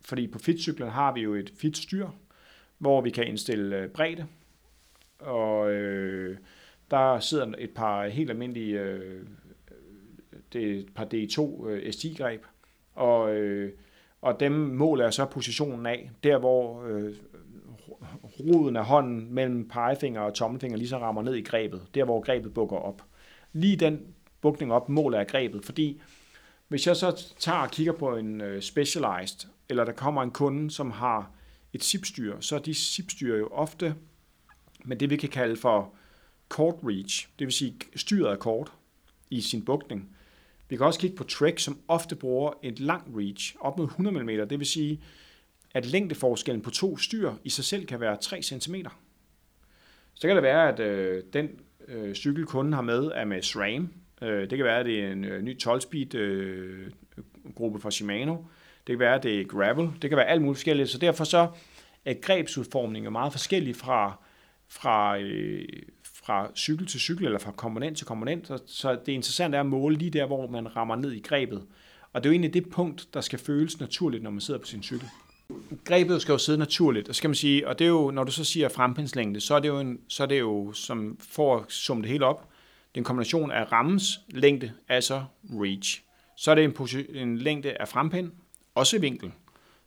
Fordi 0.00 0.26
på 0.26 0.38
fitcyklen 0.38 0.88
har 0.88 1.12
vi 1.12 1.20
jo 1.20 1.34
et 1.34 1.52
fitstyr, 1.60 2.08
hvor 2.78 3.00
vi 3.00 3.10
kan 3.10 3.26
indstille 3.26 3.76
øh, 3.76 3.88
bredde, 3.88 4.26
og 5.18 5.70
øh, 5.70 6.38
der 6.90 7.20
sidder 7.20 7.52
et 7.58 7.70
par 7.70 8.06
helt 8.06 8.30
almindelige 8.30 8.80
øh, 8.80 9.26
det 10.52 10.70
er 10.70 10.78
et 10.78 10.94
par 10.94 11.04
D2 11.04 11.68
øh, 11.68 11.92
ST-greb, 11.92 12.42
og, 12.94 13.34
øh, 13.34 13.72
og 14.22 14.40
dem 14.40 14.52
måler 14.52 15.04
jeg 15.04 15.14
så 15.14 15.24
positionen 15.24 15.86
af, 15.86 16.10
der 16.24 16.38
hvor 16.38 16.84
øh, 16.84 17.14
roden 18.40 18.76
af 18.76 18.84
hånden 18.84 19.34
mellem 19.34 19.68
pegefinger 19.68 20.20
og 20.20 20.34
tommelfinger 20.34 20.78
lige 20.78 20.88
så 20.88 20.98
rammer 20.98 21.22
ned 21.22 21.34
i 21.34 21.42
grebet, 21.42 21.82
der 21.94 22.04
hvor 22.04 22.20
grebet 22.20 22.54
bukker 22.54 22.76
op. 22.76 23.02
Lige 23.52 23.76
den 23.76 24.00
bukning 24.40 24.72
op 24.72 24.88
måler 24.88 25.18
jeg 25.18 25.28
grebet, 25.28 25.64
fordi 25.64 26.00
hvis 26.68 26.86
jeg 26.86 26.96
så 26.96 27.34
tager 27.38 27.58
og 27.58 27.70
kigger 27.70 27.92
på 27.92 28.16
en 28.16 28.40
øh, 28.40 28.62
Specialized, 28.62 29.48
eller 29.68 29.84
der 29.84 29.92
kommer 29.92 30.22
en 30.22 30.30
kunde, 30.30 30.70
som 30.70 30.90
har 30.90 31.30
et 31.72 31.84
zipstyr, 31.84 32.40
så 32.40 32.54
er 32.54 32.60
de 32.60 32.74
zipstyr 32.74 33.36
jo 33.36 33.48
ofte 33.52 33.94
med 34.84 34.96
det, 34.96 35.10
vi 35.10 35.16
kan 35.16 35.28
kalde 35.28 35.56
for 35.56 35.94
kort 36.48 36.74
reach, 36.82 37.28
det 37.38 37.46
vil 37.46 37.52
sige 37.52 37.76
styret 37.96 38.32
er 38.32 38.36
kort 38.36 38.72
i 39.30 39.40
sin 39.40 39.64
bukning. 39.64 40.13
Vi 40.74 40.78
kan 40.78 40.86
også 40.86 41.00
kigge 41.00 41.16
på 41.16 41.24
Trek, 41.24 41.58
som 41.58 41.78
ofte 41.88 42.16
bruger 42.16 42.52
et 42.62 42.80
langt 42.80 43.08
reach, 43.16 43.56
op 43.60 43.78
mod 43.78 43.86
100 43.86 44.24
mm. 44.24 44.48
Det 44.48 44.58
vil 44.58 44.66
sige, 44.66 45.00
at 45.74 45.86
længdeforskellen 45.86 46.62
på 46.62 46.70
to 46.70 46.96
styr 46.96 47.32
i 47.44 47.50
sig 47.50 47.64
selv 47.64 47.86
kan 47.86 48.00
være 48.00 48.16
3 48.16 48.42
cm. 48.42 48.74
Så 50.14 50.26
kan 50.26 50.36
det 50.36 50.42
være, 50.42 50.68
at 50.68 50.80
øh, 50.80 51.22
den 51.32 51.48
øh, 51.88 52.14
cykel, 52.14 52.46
kunden 52.46 52.72
har 52.72 52.82
med, 52.82 53.10
er 53.14 53.24
med 53.24 53.42
SRAM. 53.42 53.88
Øh, 54.22 54.50
det 54.50 54.58
kan 54.58 54.64
være, 54.64 54.80
at 54.80 54.86
det 54.86 55.04
er 55.04 55.12
en 55.12 55.24
øh, 55.24 55.42
ny 55.42 55.58
12-speed 55.62 56.14
øh, 56.14 56.90
gruppe 57.54 57.80
fra 57.80 57.90
Shimano. 57.90 58.36
Det 58.86 58.92
kan 58.92 58.98
være, 58.98 59.14
at 59.14 59.22
det 59.22 59.40
er 59.40 59.44
gravel. 59.44 59.90
Det 60.02 60.10
kan 60.10 60.16
være 60.16 60.28
alt 60.28 60.42
muligt 60.42 60.58
forskelligt. 60.58 60.90
Så 60.90 60.98
derfor 60.98 61.24
så 61.24 61.48
er 62.04 62.14
grebsudformningen 62.22 63.12
meget 63.12 63.32
forskellig 63.32 63.76
fra, 63.76 64.18
fra, 64.68 65.18
øh, 65.18 65.68
fra 66.26 66.50
cykel 66.56 66.86
til 66.86 67.00
cykel, 67.00 67.24
eller 67.24 67.38
fra 67.38 67.52
komponent 67.52 67.96
til 67.96 68.06
komponent. 68.06 68.46
Så, 68.46 68.58
så 68.66 68.92
det 69.06 69.12
interessante 69.12 69.56
er 69.56 69.60
at 69.60 69.66
måle 69.66 69.96
lige 69.96 70.10
der, 70.10 70.26
hvor 70.26 70.46
man 70.46 70.76
rammer 70.76 70.96
ned 70.96 71.12
i 71.12 71.20
grebet. 71.20 71.66
Og 72.12 72.22
det 72.22 72.28
er 72.28 72.30
jo 72.30 72.32
egentlig 72.32 72.54
det 72.54 72.70
punkt, 72.70 73.08
der 73.14 73.20
skal 73.20 73.38
føles 73.38 73.80
naturligt, 73.80 74.22
når 74.22 74.30
man 74.30 74.40
sidder 74.40 74.60
på 74.60 74.66
sin 74.66 74.82
cykel. 74.82 75.08
Grebet 75.84 76.22
skal 76.22 76.32
jo 76.32 76.38
sidde 76.38 76.58
naturligt, 76.58 77.08
og 77.08 77.14
skal 77.14 77.30
man 77.30 77.34
sige, 77.34 77.68
og 77.68 77.78
det 77.78 77.84
er 77.84 77.88
jo, 77.88 78.10
når 78.10 78.24
du 78.24 78.32
så 78.32 78.44
siger 78.44 78.68
frempindslængde, 78.68 79.40
så 79.40 79.54
er 79.54 79.60
det 79.60 79.68
jo, 79.68 79.80
en, 79.80 79.98
så 80.08 80.22
er 80.22 80.26
det 80.26 80.40
jo 80.40 80.72
som 80.72 81.18
for 81.20 81.56
at 81.56 81.64
summe 81.68 82.02
det 82.02 82.10
hele 82.10 82.26
op, 82.26 82.48
det 82.94 82.98
er 82.98 83.00
en 83.00 83.04
kombination 83.04 83.52
af 83.52 83.72
rammens 83.72 84.20
længde, 84.28 84.72
altså 84.88 85.24
reach. 85.50 86.02
Så 86.36 86.50
er 86.50 86.54
det 86.54 86.64
en, 86.64 87.16
en 87.16 87.38
længde 87.38 87.80
af 87.80 87.88
frempind, 87.88 88.32
også 88.74 88.98
vinkel. 88.98 89.32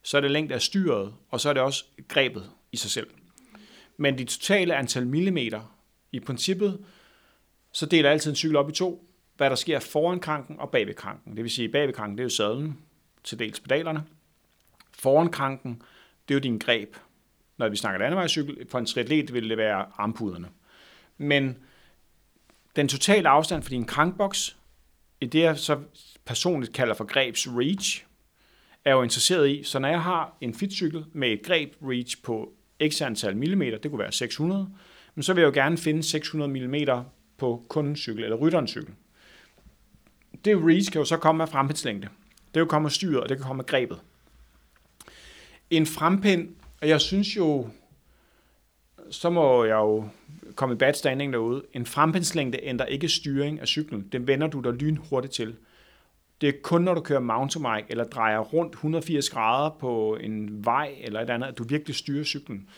Så 0.04 0.18
er 0.18 0.22
det 0.22 0.32
længde 0.32 0.56
af 0.56 0.62
styret, 0.62 1.14
og 1.30 1.40
så 1.40 1.50
er 1.50 1.54
det 1.54 1.62
også 1.62 1.86
grebet 2.08 2.50
i 2.72 2.78
sig 2.78 2.92
selv. 2.92 3.08
Men 3.98 4.18
det 4.18 4.28
totale 4.28 4.76
antal 4.76 5.08
millimeter 5.08 5.77
i 6.18 6.20
princippet, 6.20 6.86
så 7.72 7.86
deler 7.86 8.10
jeg 8.10 8.14
altid 8.14 8.32
en 8.32 8.36
cykel 8.36 8.56
op 8.56 8.70
i 8.70 8.74
to, 8.74 9.10
hvad 9.38 9.50
der 9.50 9.56
sker 9.56 9.80
foran 9.80 10.20
kranken 10.20 10.60
og 10.60 10.72
bagved 10.72 10.94
kranken. 10.94 11.36
Det 11.36 11.44
vil 11.44 11.52
sige, 11.52 11.70
bagved 11.70 11.94
kranken, 11.94 12.18
det 12.18 12.22
er 12.22 12.26
jo 12.26 12.30
sadlen, 12.30 12.78
til 13.24 13.40
dels 13.40 13.60
pedalerne. 13.60 14.04
Foran 14.92 15.30
kranken, 15.30 15.82
det 16.28 16.34
er 16.34 16.36
jo 16.36 16.40
din 16.40 16.58
greb. 16.58 16.96
Når 17.58 17.70
vi 17.70 17.76
snakker 17.76 18.00
landevejscykel, 18.00 18.68
for 18.70 18.80
en 18.80 18.86
triatlet 18.86 19.34
vil 19.34 19.50
det 19.50 19.58
være 19.58 19.86
armpuderne. 19.98 20.50
Men 21.18 21.58
den 22.76 22.88
totale 22.88 23.30
afstand 23.30 23.64
for 23.64 23.70
din 23.70 23.86
krankboks, 23.86 24.58
i 25.22 25.26
det 25.26 25.40
jeg 25.40 25.58
så 25.58 25.80
personligt 26.26 26.74
kalder 26.74 26.94
for 26.94 27.04
grebs 27.04 27.48
reach, 27.48 28.06
er 28.86 28.92
jo 28.92 29.04
interesseret 29.04 29.50
i, 29.50 29.64
så 29.64 29.80
når 29.80 29.90
jeg 29.90 30.04
har 30.04 30.38
en 30.42 30.54
fitcykel 30.54 31.06
med 31.14 31.30
et 31.30 31.44
greb 31.44 31.74
reach 31.82 32.22
på 32.24 32.54
x 32.88 33.02
antal 33.02 33.38
millimeter, 33.38 33.78
det 33.78 33.92
kunne 33.92 34.00
være 34.00 34.12
600, 34.12 34.70
men 35.18 35.24
så 35.24 35.34
vil 35.34 35.42
jeg 35.42 35.48
jo 35.48 35.62
gerne 35.62 35.78
finde 35.78 36.04
600 36.04 36.68
mm 36.68 36.76
på 37.38 37.66
kundens 37.70 38.00
cykel, 38.00 38.24
eller 38.24 38.38
rytterens 38.38 38.72
cykel. 38.72 38.94
Det 40.46 40.58
reach 40.58 40.92
kan 40.92 41.00
jo 41.00 41.06
så 41.06 41.18
komme 41.18 41.44
af 41.44 41.50
frempindslængde. 41.50 42.08
Det 42.54 42.60
kan 42.60 42.68
komme 42.68 42.86
af 42.86 42.92
styret, 42.92 43.20
og 43.20 43.30
det 43.30 43.38
kan 43.38 43.48
komme 43.48 43.62
af 43.62 43.66
grebet. 43.66 44.00
En 45.70 45.86
frempind, 45.86 46.50
og 46.82 46.88
jeg 46.88 47.02
synes 47.02 47.38
jo, 47.38 47.70
så 49.10 49.30
må 49.30 49.64
jeg 49.64 49.76
jo 49.76 50.10
komme 50.56 50.76
i 50.76 50.78
bad 50.78 50.94
standing 50.94 51.34
derude. 51.34 51.64
En 51.74 51.86
frempindslængde 51.86 52.60
ændrer 52.64 52.86
ikke 52.86 53.10
styring 53.10 53.62
af 53.62 53.68
cyklen. 53.68 54.08
Den 54.12 54.28
vender 54.28 54.48
du 54.48 54.60
dig 54.60 54.74
lynhurtigt 54.74 55.34
til. 55.34 55.56
Det 56.42 56.50
er 56.50 56.54
kun, 56.64 56.82
når 56.82 56.94
du 56.94 57.02
kører 57.02 57.20
mountainbike 57.20 57.92
eller 57.92 58.04
drejer 58.04 58.40
rundt 58.40 58.74
180 58.74 59.30
grader 59.30 59.70
på 59.80 60.18
en 60.22 60.66
vej 60.66 60.96
eller 61.02 61.22
et 61.22 61.30
andet, 61.30 61.48
at 61.48 61.58
du 61.58 61.64
virkelig 61.64 61.96
styrer 61.96 62.24
cyklen. 62.24 62.70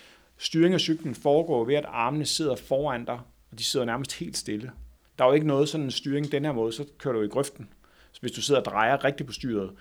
Styring 0.41 0.73
af 0.73 0.79
cyklen 0.79 1.15
foregår 1.15 1.65
ved, 1.65 1.75
at 1.75 1.85
armene 1.87 2.25
sidder 2.25 2.55
foran 2.55 3.05
dig, 3.05 3.19
og 3.51 3.59
de 3.59 3.63
sidder 3.63 3.85
nærmest 3.85 4.19
helt 4.19 4.37
stille. 4.37 4.71
Der 5.17 5.23
er 5.23 5.27
jo 5.29 5.33
ikke 5.33 5.47
noget 5.47 5.69
sådan 5.69 5.85
en 5.85 5.91
styring 5.91 6.31
den 6.31 6.45
her 6.45 6.51
måde, 6.51 6.73
så 6.73 6.85
kører 6.97 7.13
du 7.13 7.21
i 7.21 7.27
grøften. 7.27 7.69
Så 8.11 8.21
hvis 8.21 8.31
du 8.31 8.41
sidder 8.41 8.61
og 8.61 8.65
drejer 8.65 9.03
rigtigt 9.03 9.27
på 9.27 9.33
styret, 9.33 9.71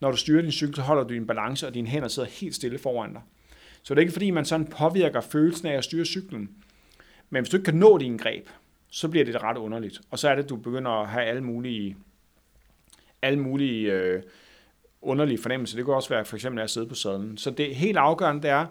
når 0.00 0.10
du 0.10 0.16
styrer 0.16 0.42
din 0.42 0.52
cykel, 0.52 0.74
så 0.74 0.82
holder 0.82 1.04
du 1.04 1.14
din 1.14 1.26
balance, 1.26 1.66
og 1.66 1.74
dine 1.74 1.88
hænder 1.88 2.08
sidder 2.08 2.28
helt 2.28 2.54
stille 2.54 2.78
foran 2.78 3.12
dig. 3.12 3.22
Så 3.82 3.94
det 3.94 3.98
er 3.98 4.02
ikke 4.02 4.12
fordi, 4.12 4.30
man 4.30 4.44
sådan 4.44 4.66
påvirker 4.66 5.20
følelsen 5.20 5.68
af 5.68 5.72
at 5.72 5.84
styre 5.84 6.04
cyklen. 6.04 6.50
Men 7.30 7.42
hvis 7.42 7.50
du 7.50 7.56
ikke 7.56 7.64
kan 7.64 7.74
nå 7.74 7.98
din 7.98 8.16
greb, 8.16 8.48
så 8.90 9.08
bliver 9.08 9.24
det 9.24 9.42
ret 9.42 9.56
underligt. 9.56 10.00
Og 10.10 10.18
så 10.18 10.28
er 10.28 10.34
det, 10.34 10.42
at 10.42 10.48
du 10.48 10.56
begynder 10.56 10.90
at 10.90 11.08
have 11.08 11.24
alle 11.24 11.44
mulige, 11.44 11.96
alle 13.22 13.38
mulige 13.38 13.92
øh, 13.92 14.22
underlige 15.02 15.38
fornemmelser. 15.38 15.76
Det 15.76 15.84
kan 15.84 15.94
også 15.94 16.08
være 16.08 16.24
for 16.24 16.36
eksempel 16.36 16.62
at 16.62 16.70
sidde 16.70 16.86
på 16.86 16.94
sadlen. 16.94 17.38
Så 17.38 17.50
det 17.50 17.74
helt 17.74 17.98
afgørende 17.98 18.42
det 18.42 18.50
er, 18.50 18.66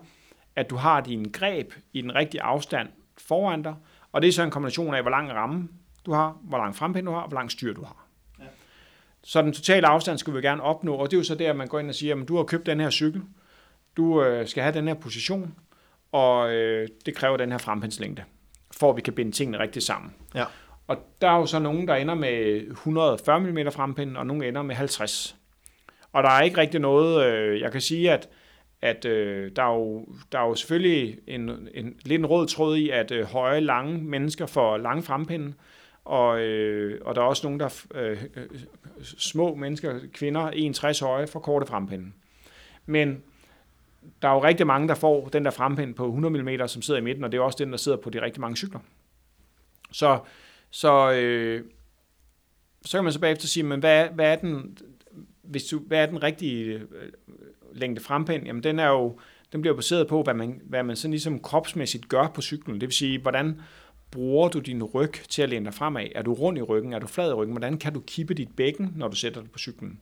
at 0.55 0.69
du 0.69 0.75
har 0.75 1.01
din 1.01 1.31
greb 1.33 1.73
i 1.93 2.01
den 2.01 2.15
rigtige 2.15 2.41
afstand 2.41 2.89
foran 3.17 3.61
dig, 3.61 3.75
og 4.11 4.21
det 4.21 4.27
er 4.27 4.31
så 4.31 4.43
en 4.43 4.51
kombination 4.51 4.95
af, 4.95 5.01
hvor 5.01 5.11
lang 5.11 5.33
ramme 5.33 5.69
du 6.05 6.13
har, 6.13 6.37
hvor 6.43 6.57
lang 6.57 6.75
frempind 6.75 7.05
du 7.05 7.11
har, 7.11 7.21
og 7.21 7.27
hvor 7.27 7.37
lang 7.37 7.51
styr 7.51 7.73
du 7.73 7.83
har. 7.83 8.07
Ja. 8.39 8.45
Så 9.23 9.41
den 9.41 9.53
totale 9.53 9.87
afstand 9.87 10.17
skal 10.17 10.33
vi 10.35 10.41
gerne 10.41 10.63
opnå, 10.63 10.95
og 10.95 11.11
det 11.11 11.17
er 11.17 11.19
jo 11.19 11.23
så 11.23 11.35
der, 11.35 11.53
man 11.53 11.67
går 11.67 11.79
ind 11.79 11.89
og 11.89 11.95
siger, 11.95 12.21
at 12.21 12.27
du 12.27 12.35
har 12.35 12.43
købt 12.43 12.65
den 12.65 12.79
her 12.79 12.89
cykel, 12.89 13.21
du 13.97 14.23
øh, 14.23 14.47
skal 14.47 14.63
have 14.63 14.73
den 14.73 14.87
her 14.87 14.95
position, 14.95 15.55
og 16.11 16.53
øh, 16.53 16.87
det 17.05 17.15
kræver 17.15 17.37
den 17.37 17.51
her 17.51 17.57
frempindslængde, 17.57 18.23
for 18.71 18.89
at 18.89 18.95
vi 18.95 19.01
kan 19.01 19.13
binde 19.13 19.31
tingene 19.31 19.59
rigtig 19.59 19.83
sammen. 19.83 20.13
Ja. 20.35 20.45
Og 20.87 20.97
der 21.21 21.29
er 21.29 21.37
jo 21.37 21.45
så 21.45 21.59
nogen, 21.59 21.87
der 21.87 21.95
ender 21.95 22.15
med 22.15 22.67
140 22.71 23.39
mm 23.39 23.71
frempind, 23.71 24.17
og 24.17 24.27
nogen 24.27 24.43
ender 24.43 24.61
med 24.61 24.75
50. 24.75 25.35
Og 26.13 26.23
der 26.23 26.29
er 26.29 26.41
ikke 26.41 26.57
rigtig 26.57 26.79
noget, 26.79 27.25
øh, 27.25 27.59
jeg 27.59 27.71
kan 27.71 27.81
sige, 27.81 28.11
at 28.11 28.29
at 28.85 29.05
øh, 29.05 29.51
der, 29.55 29.63
er 29.63 29.73
jo, 29.73 30.07
der 30.31 30.39
er 30.39 30.47
jo 30.47 30.55
selvfølgelig 30.55 31.19
en, 31.27 31.49
en, 31.73 31.99
lidt 32.03 32.19
en 32.19 32.25
rød 32.25 32.47
tråd 32.47 32.77
i, 32.77 32.89
at 32.89 33.11
øh, 33.11 33.25
høje, 33.25 33.59
lange 33.59 33.97
mennesker 33.97 34.45
får 34.45 34.77
lange 34.77 35.03
frempinde, 35.03 35.53
og, 36.05 36.39
øh, 36.39 37.01
og 37.05 37.15
der 37.15 37.21
er 37.21 37.25
også 37.25 37.47
nogen, 37.47 37.59
der 37.59 37.83
øh, 37.95 38.23
øh, 38.35 38.45
små 39.03 39.55
mennesker, 39.55 39.99
kvinder, 40.13 40.41
61 40.41 40.99
høje, 40.99 41.27
får 41.27 41.39
korte 41.39 41.65
frempinde. 41.65 42.11
Men 42.85 43.23
der 44.21 44.29
er 44.29 44.33
jo 44.33 44.43
rigtig 44.43 44.67
mange, 44.67 44.87
der 44.87 44.95
får 44.95 45.27
den 45.27 45.45
der 45.45 45.51
frempind 45.51 45.95
på 45.95 46.05
100 46.05 46.43
mm, 46.43 46.67
som 46.67 46.81
sidder 46.81 46.99
i 46.99 47.03
midten, 47.03 47.23
og 47.23 47.31
det 47.31 47.37
er 47.37 47.41
også 47.41 47.63
den, 47.63 47.71
der 47.71 47.77
sidder 47.77 47.97
på 47.97 48.09
de 48.09 48.21
rigtig 48.21 48.41
mange 48.41 48.55
cykler. 48.55 48.79
Så, 49.91 50.19
så, 50.69 51.11
øh, 51.11 51.63
så 52.85 52.97
kan 52.97 53.03
man 53.03 53.13
så 53.13 53.19
bagefter 53.19 53.47
sige, 53.47 53.63
men 53.63 53.79
hvad, 53.79 54.09
hvad 54.09 54.31
er 54.31 54.35
den, 54.35 54.77
hvis 55.41 55.63
du, 55.63 55.79
hvad 55.79 56.01
er 56.01 56.05
den 56.05 56.23
rigtige 56.23 56.73
øh, 56.73 57.11
længde 57.75 58.01
frempind? 58.01 58.45
Jamen 58.45 58.63
den 58.63 58.79
er 58.79 58.87
jo, 58.87 59.19
den 59.51 59.61
bliver 59.61 59.75
baseret 59.75 60.07
på, 60.07 60.23
hvad 60.23 60.33
man, 60.33 60.61
hvad 60.63 60.83
man 60.83 60.95
sådan 60.95 61.11
ligesom 61.11 61.39
kropsmæssigt 61.39 62.09
gør 62.09 62.27
på 62.27 62.41
cyklen. 62.41 62.81
Det 62.81 62.87
vil 62.87 62.95
sige, 62.95 63.21
hvordan 63.21 63.61
bruger 64.11 64.49
du 64.49 64.59
din 64.59 64.83
ryg 64.83 65.13
til 65.13 65.41
at 65.41 65.49
læne 65.49 65.65
dig 65.65 65.73
fremad? 65.73 66.07
Er 66.15 66.21
du 66.21 66.33
rund 66.33 66.57
i 66.57 66.61
ryggen? 66.61 66.93
Er 66.93 66.99
du 66.99 67.07
flad 67.07 67.29
i 67.29 67.33
ryggen? 67.33 67.53
Hvordan 67.53 67.77
kan 67.77 67.93
du 67.93 67.99
kippe 67.99 68.33
dit 68.33 68.55
bækken, 68.55 68.93
når 68.95 69.07
du 69.07 69.15
sætter 69.15 69.41
dig 69.41 69.51
på 69.51 69.59
cyklen? 69.59 69.99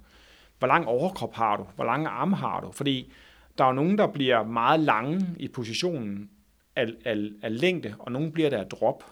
Hvor 0.60 0.68
lang 0.68 0.88
overkrop 0.88 1.34
har 1.34 1.58
du? 1.58 1.66
Hvor 1.76 1.86
lange 1.86 2.10
arme 2.10 2.36
har 2.36 2.62
du? 2.62 2.72
Fordi 2.72 3.14
der 3.58 3.66
er 3.66 3.74
nogen, 3.74 3.98
der 3.98 4.08
bliver 4.08 4.44
meget 4.44 4.80
lange 4.80 5.28
i 5.40 5.48
positionen 5.48 6.30
af, 6.76 6.88
af, 7.06 7.16
af 7.42 7.60
længde, 7.62 7.96
og 8.00 8.12
nogen 8.12 8.32
bliver 8.32 8.50
der 8.50 8.58
af 8.58 8.66
drop. 8.66 9.04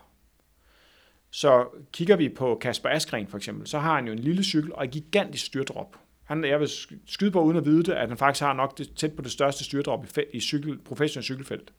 Så 1.31 1.65
kigger 1.93 2.15
vi 2.15 2.29
på 2.29 2.57
Kasper 2.61 2.89
Askren 2.89 3.27
for 3.27 3.37
eksempel, 3.37 3.67
så 3.67 3.79
har 3.79 3.95
han 3.95 4.05
jo 4.05 4.11
en 4.11 4.19
lille 4.19 4.43
cykel 4.43 4.73
og 4.73 4.83
et 4.83 4.91
gigantisk 4.91 5.45
styrdrop. 5.45 5.97
Han, 6.31 6.45
jeg 6.45 6.59
vil 6.59 6.69
skyde 7.07 7.31
på 7.31 7.41
uden 7.41 7.57
at 7.57 7.65
vide 7.65 7.83
det, 7.83 7.93
at 7.93 8.07
han 8.07 8.17
faktisk 8.17 8.43
har 8.43 8.53
nok 8.53 8.77
det, 8.77 8.93
tæt 8.95 9.13
på 9.13 9.21
det 9.21 9.31
største 9.31 9.63
styrdrop 9.63 10.05
i, 10.05 10.21
i 10.33 10.39
cykel, 10.39 10.77
professionel 10.77 11.23
cykelfelt. 11.23 11.73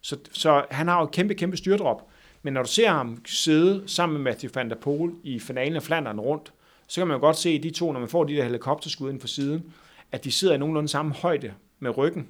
Så, 0.00 0.16
så 0.32 0.64
han 0.70 0.88
har 0.88 0.98
jo 0.98 1.04
et 1.04 1.10
kæmpe, 1.10 1.34
kæmpe 1.34 1.56
styrtrop. 1.56 2.08
Men 2.42 2.52
når 2.52 2.62
du 2.62 2.68
ser 2.68 2.88
ham 2.88 3.22
sidde 3.26 3.82
sammen 3.86 4.22
med 4.22 4.32
Matthew 4.32 4.50
van 4.54 4.70
der 4.70 4.76
Poel 4.76 5.12
i 5.22 5.38
finalen 5.38 5.76
af 5.76 5.82
Flandern 5.82 6.20
rundt, 6.20 6.52
så 6.86 7.00
kan 7.00 7.08
man 7.08 7.14
jo 7.14 7.20
godt 7.20 7.36
se 7.36 7.62
de 7.62 7.70
to, 7.70 7.92
når 7.92 8.00
man 8.00 8.08
får 8.08 8.24
de 8.24 8.36
der 8.36 8.44
helikopterskud 8.44 9.10
ind 9.10 9.20
for 9.20 9.28
siden, 9.28 9.72
at 10.12 10.24
de 10.24 10.32
sidder 10.32 10.54
i 10.54 10.58
nogenlunde 10.58 10.88
samme 10.88 11.12
højde 11.12 11.54
med 11.78 11.98
ryggen. 11.98 12.28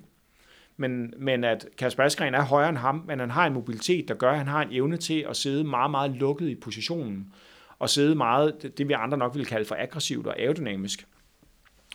Men, 0.76 1.14
men 1.18 1.44
at 1.44 1.66
Kasper 1.78 2.02
Askren 2.02 2.34
er 2.34 2.42
højere 2.42 2.68
end 2.68 2.78
ham, 2.78 3.04
men 3.06 3.20
han 3.20 3.30
har 3.30 3.46
en 3.46 3.52
mobilitet, 3.52 4.08
der 4.08 4.14
gør, 4.14 4.30
at 4.30 4.38
han 4.38 4.48
har 4.48 4.62
en 4.62 4.72
evne 4.72 4.96
til 4.96 5.26
at 5.28 5.36
sidde 5.36 5.64
meget, 5.64 5.90
meget 5.90 6.10
lukket 6.10 6.48
i 6.48 6.54
positionen, 6.54 7.32
og 7.78 7.90
sidde 7.90 8.14
meget, 8.14 8.72
det 8.78 8.88
vi 8.88 8.92
andre 8.92 9.18
nok 9.18 9.34
vil 9.34 9.46
kalde 9.46 9.64
for 9.64 9.76
aggressivt 9.78 10.26
og 10.26 10.40
aerodynamisk, 10.40 11.06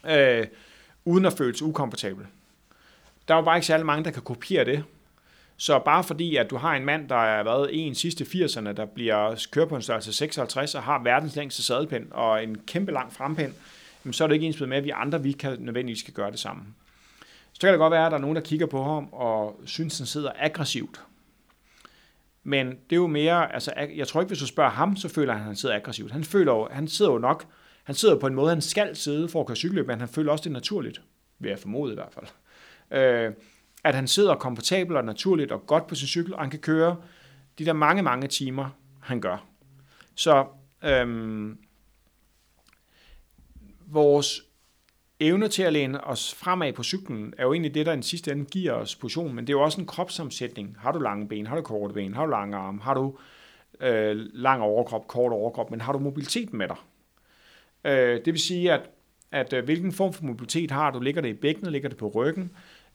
øh, 0.10 0.48
uden 1.06 1.26
at 1.26 1.34
føle 1.34 1.58
sig 1.58 1.68
ukomfortabel. 1.68 2.26
Der 3.28 3.34
er 3.34 3.38
jo 3.38 3.46
bare 3.46 3.58
ikke 3.58 3.68
særlig 3.68 3.86
mange, 3.86 4.04
der 4.04 4.12
kan 4.12 4.22
kopiere 4.22 4.66
det. 4.66 4.84
Så 5.58 5.80
bare 5.80 6.04
fordi, 6.04 6.36
at 6.36 6.50
du 6.50 6.58
har 6.58 6.76
en 6.76 6.86
mand, 6.86 7.10
der 7.10 7.16
er 7.16 7.44
været 7.44 7.70
en 7.72 7.96
sidste 7.96 8.24
80'erne, 8.24 8.72
der 8.72 8.86
bliver 8.86 9.48
kørt 9.52 9.68
på 9.68 9.76
en 9.76 9.82
størrelse 9.82 10.14
56 10.14 10.76
og 10.76 10.84
har 10.84 11.04
verdens 11.04 11.36
længste 11.36 11.64
sadelpind 11.64 12.12
og 12.12 12.44
en 12.44 12.58
kæmpe 12.68 12.92
lang 12.92 13.14
frempind, 13.14 13.54
så 14.12 14.24
er 14.24 14.28
det 14.28 14.36
ikke 14.36 14.48
ens 14.48 14.60
med, 14.60 14.78
at 14.78 14.84
vi 14.84 14.90
andre 14.90 15.24
vi 15.24 15.32
kan 15.32 15.56
nødvendigvis 15.60 16.04
kan 16.04 16.14
gøre 16.14 16.32
det 16.32 16.40
samme. 16.40 16.64
Så 17.54 17.62
kan 17.62 17.70
det 17.70 17.78
godt 17.78 17.92
være, 17.92 18.06
at 18.06 18.12
der 18.12 18.18
er 18.18 18.22
nogen, 18.22 18.36
der 18.36 18.42
kigger 18.42 18.66
på 18.66 18.84
ham 18.84 19.10
og 19.12 19.62
synes, 19.66 19.98
han 19.98 20.08
sidder 20.08 20.32
aggressivt. 20.40 21.02
Men 22.44 22.68
det 22.68 22.92
er 22.92 22.96
jo 22.96 23.08
mere, 23.08 23.54
altså 23.54 23.74
jeg 23.96 24.08
tror 24.08 24.22
ikke, 24.22 24.28
hvis 24.28 24.40
du 24.40 24.48
spørger 24.48 24.72
ham, 24.72 24.96
så 24.96 25.10
føler 25.10 25.34
han, 25.34 25.42
at 25.42 25.46
han 25.46 25.56
sidder 25.56 25.76
aggressivt. 25.76 26.12
Han 26.12 26.24
føler 26.24 26.54
jo, 26.54 26.68
han 26.72 26.88
sidder 26.88 27.12
jo 27.12 27.18
nok, 27.18 27.46
han 27.92 27.96
sidder 27.96 28.20
på 28.20 28.28
en 28.28 28.36
måde, 28.36 28.50
han 28.50 28.62
skal 28.62 28.96
sidde 28.96 29.30
for 29.30 29.40
at 29.40 29.48
køre 29.48 29.56
cykelløb, 29.56 29.88
men 29.88 30.00
han 30.00 30.10
føler 30.10 30.32
også, 30.32 30.44
det 30.44 30.52
naturligt, 30.52 31.02
vil 31.40 31.50
jeg 31.50 31.60
formode 31.60 31.92
i 31.92 31.96
hvert 31.96 32.14
fald. 32.14 32.26
Øh, 32.92 33.34
at 33.84 33.96
han 33.96 34.08
sidder 34.08 34.36
komfortabelt 34.36 34.98
og 34.98 35.06
naturligt 35.06 35.52
og 35.52 35.68
godt 35.68 35.88
på 35.88 35.96
sin 35.96 36.08
cykel, 36.08 36.34
og 36.34 36.40
han 36.40 36.50
kan 36.50 36.60
køre 36.60 36.96
de 37.60 37.66
der 37.66 37.74
mange, 37.74 38.04
mange 38.04 38.28
timer, 38.28 38.70
han 39.00 39.22
gør. 39.22 39.46
Så 40.16 40.46
øhm, 40.84 41.58
vores 43.88 44.42
evne 45.20 45.48
til 45.48 45.64
at 45.64 45.74
læne 45.74 46.04
os 46.04 46.34
fremad 46.34 46.74
på 46.74 46.84
cyklen, 46.84 47.34
er 47.38 47.44
jo 47.44 47.54
egentlig 47.54 47.74
det, 47.74 47.86
der 47.86 47.92
i 47.92 47.96
den 47.96 48.04
sidste 48.04 48.32
ende 48.32 48.46
giver 48.46 48.74
os 48.74 48.96
position, 48.96 49.36
men 49.36 49.48
det 49.48 49.54
er 49.54 49.58
jo 49.58 49.64
også 49.64 49.82
en 49.82 49.88
kropssamsætning. 49.88 50.78
Har 50.80 50.92
du 50.92 51.00
lange 51.00 51.28
ben, 51.28 51.48
har 51.48 51.56
du 51.56 51.62
korte 51.62 51.94
ben, 51.94 52.14
har 52.14 52.26
du 52.26 52.32
lange 52.32 52.58
arme, 52.58 52.82
har 52.82 52.94
du 52.94 53.18
øh, 53.80 54.16
lang 54.34 54.62
overkrop, 54.62 55.08
kort 55.08 55.32
overkrop, 55.32 55.72
men 55.72 55.82
har 55.82 55.94
du 55.94 56.00
mobilitet 56.00 56.54
med 56.54 56.68
dig? 56.68 56.78
Øh, 57.84 58.16
det 58.26 58.34
vil 58.34 58.40
sige, 58.40 58.74
at, 58.74 58.90
at 59.32 59.54
øh, 59.54 59.64
hvilken 59.64 59.92
form 59.92 60.14
for 60.14 60.24
mobilitet 60.24 60.72
har 60.72 60.92
du? 60.92 61.00
Ligger 61.00 61.22
det 61.22 61.30
i 61.30 61.34
bækkenet, 61.34 61.72
ligger 61.72 61.90
det 61.90 61.98
på 61.98 62.08
ryggen? 62.08 62.52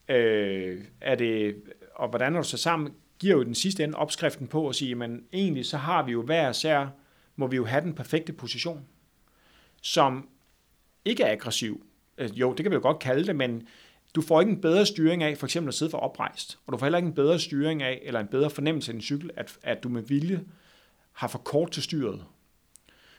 Øh, 0.09 0.80
er 1.01 1.14
det, 1.14 1.62
og 1.95 2.09
hvordan 2.09 2.34
er 2.34 2.41
du 2.41 2.49
så 2.49 2.57
sammen? 2.57 2.93
Giver 3.18 3.37
jo 3.37 3.43
den 3.43 3.55
sidste 3.55 3.84
ende 3.84 3.99
opskriften 3.99 4.47
på 4.47 4.68
at 4.68 4.74
sige, 4.74 4.95
men 4.95 5.24
egentlig 5.32 5.66
så 5.66 5.76
har 5.76 6.03
vi 6.03 6.12
jo 6.12 6.22
hver 6.22 6.53
sær, 6.53 6.87
må 7.37 7.47
vi 7.47 7.57
jo 7.57 7.64
have 7.64 7.80
den 7.80 7.95
perfekte 7.95 8.32
position, 8.32 8.87
som 9.82 10.28
ikke 11.05 11.22
er 11.22 11.32
aggressiv. 11.32 11.87
Øh, 12.18 12.41
jo, 12.41 12.53
det 12.53 12.64
kan 12.64 12.70
vi 12.70 12.74
jo 12.74 12.82
godt 12.82 12.99
kalde 12.99 13.26
det, 13.26 13.37
men 13.37 13.68
du 14.14 14.22
får 14.22 14.41
ikke 14.41 14.53
en 14.53 14.61
bedre 14.61 14.87
styring 14.87 15.22
af 15.22 15.39
for 15.39 15.47
eksempel 15.47 15.68
at 15.68 15.74
sidde 15.74 15.91
for 15.91 15.99
oprejst, 15.99 16.59
og 16.66 16.72
du 16.72 16.78
får 16.78 16.87
heller 16.87 16.99
ikke 16.99 17.09
en 17.09 17.14
bedre 17.14 17.39
styring 17.39 17.82
af, 17.82 18.03
eller 18.03 18.20
en 18.20 18.26
bedre 18.26 18.51
fornemmelse 18.51 18.91
af 18.91 18.95
din 18.95 19.03
cykel, 19.03 19.30
at, 19.37 19.59
at 19.62 19.82
du 19.82 19.89
med 19.89 20.03
vilje 20.03 20.45
har 21.12 21.28
for 21.28 21.39
kort 21.39 21.70
til 21.70 21.82
styret. 21.82 22.24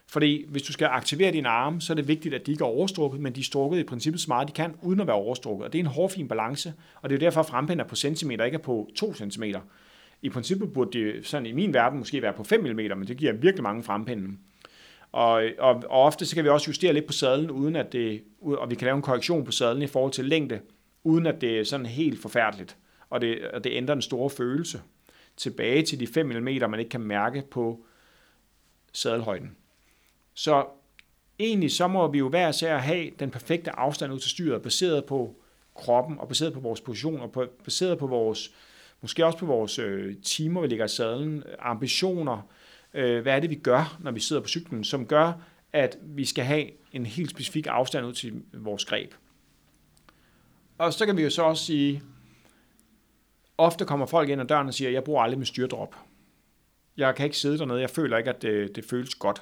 Fordi 0.09 0.45
hvis 0.47 0.61
du 0.63 0.73
skal 0.73 0.85
aktivere 0.85 1.31
dine 1.31 1.49
arme, 1.49 1.81
så 1.81 1.93
er 1.93 1.95
det 1.95 2.07
vigtigt, 2.07 2.35
at 2.35 2.45
de 2.45 2.51
ikke 2.51 2.63
er 2.63 2.67
overstrukket, 2.67 3.21
men 3.21 3.35
de 3.35 3.39
er 3.39 3.43
strukket 3.43 3.79
i 3.79 3.83
princippet 3.83 4.21
så 4.21 4.25
meget 4.27 4.47
de 4.47 4.53
kan, 4.53 4.75
uden 4.81 4.99
at 4.99 5.07
være 5.07 5.15
overstrukket. 5.15 5.65
Og 5.65 5.73
det 5.73 5.79
er 5.79 5.83
en 5.83 5.89
hårfin 5.89 6.27
balance, 6.27 6.73
og 7.01 7.09
det 7.09 7.15
er 7.15 7.19
jo 7.19 7.25
derfor, 7.25 7.39
at 7.39 7.47
frempind 7.47 7.79
er 7.81 7.85
på 7.85 7.95
centimeter, 7.95 8.45
ikke 8.45 8.55
er 8.55 8.61
på 8.61 8.89
2 8.95 9.13
cm. 9.13 9.43
I 10.21 10.29
princippet 10.29 10.73
burde 10.73 10.99
det 10.99 11.27
sådan 11.27 11.45
i 11.45 11.51
min 11.51 11.73
verden 11.73 11.99
måske 11.99 12.21
være 12.21 12.33
på 12.33 12.43
5 12.43 12.59
mm, 12.59 12.75
men 12.75 13.07
det 13.07 13.17
giver 13.17 13.33
virkelig 13.33 13.63
mange 13.63 13.83
frempinden. 13.83 14.39
Og, 15.11 15.43
og, 15.59 15.83
og 15.89 16.01
ofte 16.01 16.25
så 16.25 16.35
kan 16.35 16.43
vi 16.43 16.49
også 16.49 16.69
justere 16.69 16.93
lidt 16.93 17.05
på 17.05 17.13
sadlen, 17.13 17.51
uden 17.51 17.75
at 17.75 17.93
det, 17.93 18.23
og 18.41 18.69
vi 18.69 18.75
kan 18.75 18.85
lave 18.85 18.95
en 18.95 19.01
korrektion 19.01 19.45
på 19.45 19.51
sadlen 19.51 19.83
i 19.83 19.87
forhold 19.87 20.11
til 20.11 20.25
længde, 20.25 20.59
uden 21.03 21.25
at 21.25 21.41
det 21.41 21.59
er 21.59 21.63
sådan 21.63 21.85
helt 21.85 22.21
forfærdeligt. 22.21 22.77
Og 23.09 23.21
det, 23.21 23.47
og 23.53 23.63
det 23.63 23.71
ændrer 23.73 23.95
den 23.95 24.01
store 24.01 24.29
følelse 24.29 24.81
tilbage 25.37 25.83
til 25.83 25.99
de 25.99 26.07
5 26.07 26.25
mm, 26.25 26.43
man 26.43 26.79
ikke 26.79 26.89
kan 26.89 27.01
mærke 27.01 27.43
på 27.51 27.85
sadelhøjden. 28.93 29.55
Så 30.37 30.65
egentlig 31.39 31.71
så 31.71 31.87
må 31.87 32.07
vi 32.07 32.17
jo 32.17 32.29
hver 32.29 32.49
især 32.49 32.77
have 32.77 33.11
den 33.19 33.31
perfekte 33.31 33.71
afstand 33.71 34.13
ud 34.13 34.19
til 34.19 34.29
styret, 34.29 34.61
baseret 34.61 35.05
på 35.05 35.35
kroppen 35.75 36.19
og 36.19 36.27
baseret 36.27 36.53
på 36.53 36.59
vores 36.59 36.81
position 36.81 37.21
og 37.21 37.31
på, 37.31 37.45
baseret 37.63 37.97
på 37.97 38.07
vores, 38.07 38.51
måske 39.01 39.25
også 39.25 39.37
på 39.37 39.45
vores 39.45 39.79
øh, 39.79 40.15
timer, 40.17 40.61
vi 40.61 40.67
ligger 40.67 40.85
i 40.85 40.87
sadlen, 40.87 41.43
ambitioner, 41.59 42.49
øh, 42.93 43.21
hvad 43.21 43.35
er 43.35 43.39
det, 43.39 43.49
vi 43.49 43.55
gør, 43.55 43.97
når 43.99 44.11
vi 44.11 44.19
sidder 44.19 44.41
på 44.41 44.47
cyklen, 44.47 44.83
som 44.83 45.05
gør, 45.05 45.33
at 45.73 45.97
vi 46.01 46.25
skal 46.25 46.43
have 46.43 46.69
en 46.91 47.05
helt 47.05 47.29
specifik 47.29 47.67
afstand 47.67 48.05
ud 48.05 48.13
til 48.13 48.43
vores 48.53 48.85
greb. 48.85 49.13
Og 50.77 50.93
så 50.93 51.05
kan 51.05 51.17
vi 51.17 51.23
jo 51.23 51.29
så 51.29 51.43
også 51.43 51.65
sige, 51.65 52.01
ofte 53.57 53.85
kommer 53.85 54.05
folk 54.05 54.29
ind 54.29 54.41
ad 54.41 54.45
døren 54.45 54.67
og 54.67 54.73
siger, 54.73 54.91
jeg 54.91 55.03
bruger 55.03 55.23
aldrig 55.23 55.37
med 55.37 55.45
styrdrop. 55.45 55.95
Jeg 56.97 57.15
kan 57.15 57.25
ikke 57.25 57.37
sidde 57.37 57.57
dernede, 57.57 57.81
jeg 57.81 57.89
føler 57.89 58.17
ikke, 58.17 58.29
at 58.29 58.41
det, 58.41 58.75
det 58.75 58.85
føles 58.85 59.15
godt. 59.15 59.41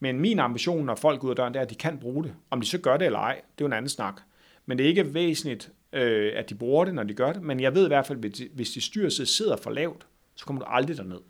Men 0.00 0.20
min 0.20 0.38
ambition, 0.38 0.86
når 0.86 0.94
folk 0.94 1.20
går 1.20 1.26
ud 1.26 1.32
af 1.32 1.36
døren, 1.36 1.54
det 1.54 1.58
er, 1.58 1.64
at 1.64 1.70
de 1.70 1.74
kan 1.74 1.98
bruge 1.98 2.24
det. 2.24 2.34
Om 2.50 2.60
de 2.60 2.66
så 2.66 2.78
gør 2.78 2.96
det 2.96 3.06
eller 3.06 3.18
ej, 3.18 3.34
det 3.34 3.40
er 3.40 3.54
jo 3.60 3.66
en 3.66 3.72
anden 3.72 3.88
snak. 3.88 4.20
Men 4.66 4.78
det 4.78 4.84
er 4.84 4.88
ikke 4.88 5.14
væsentligt, 5.14 5.72
øh, 5.92 6.32
at 6.36 6.50
de 6.50 6.54
bruger 6.54 6.84
det, 6.84 6.94
når 6.94 7.02
de 7.02 7.14
gør 7.14 7.32
det. 7.32 7.42
Men 7.42 7.60
jeg 7.60 7.74
ved 7.74 7.84
i 7.84 7.88
hvert 7.88 8.06
fald, 8.06 8.24
at 8.24 8.40
hvis 8.54 8.70
de 8.70 8.80
styrelse 8.80 9.26
sidder 9.26 9.56
for 9.56 9.70
lavt, 9.70 10.06
så 10.34 10.46
kommer 10.46 10.62
du 10.62 10.66
aldrig 10.68 10.96
derned. 10.96 11.20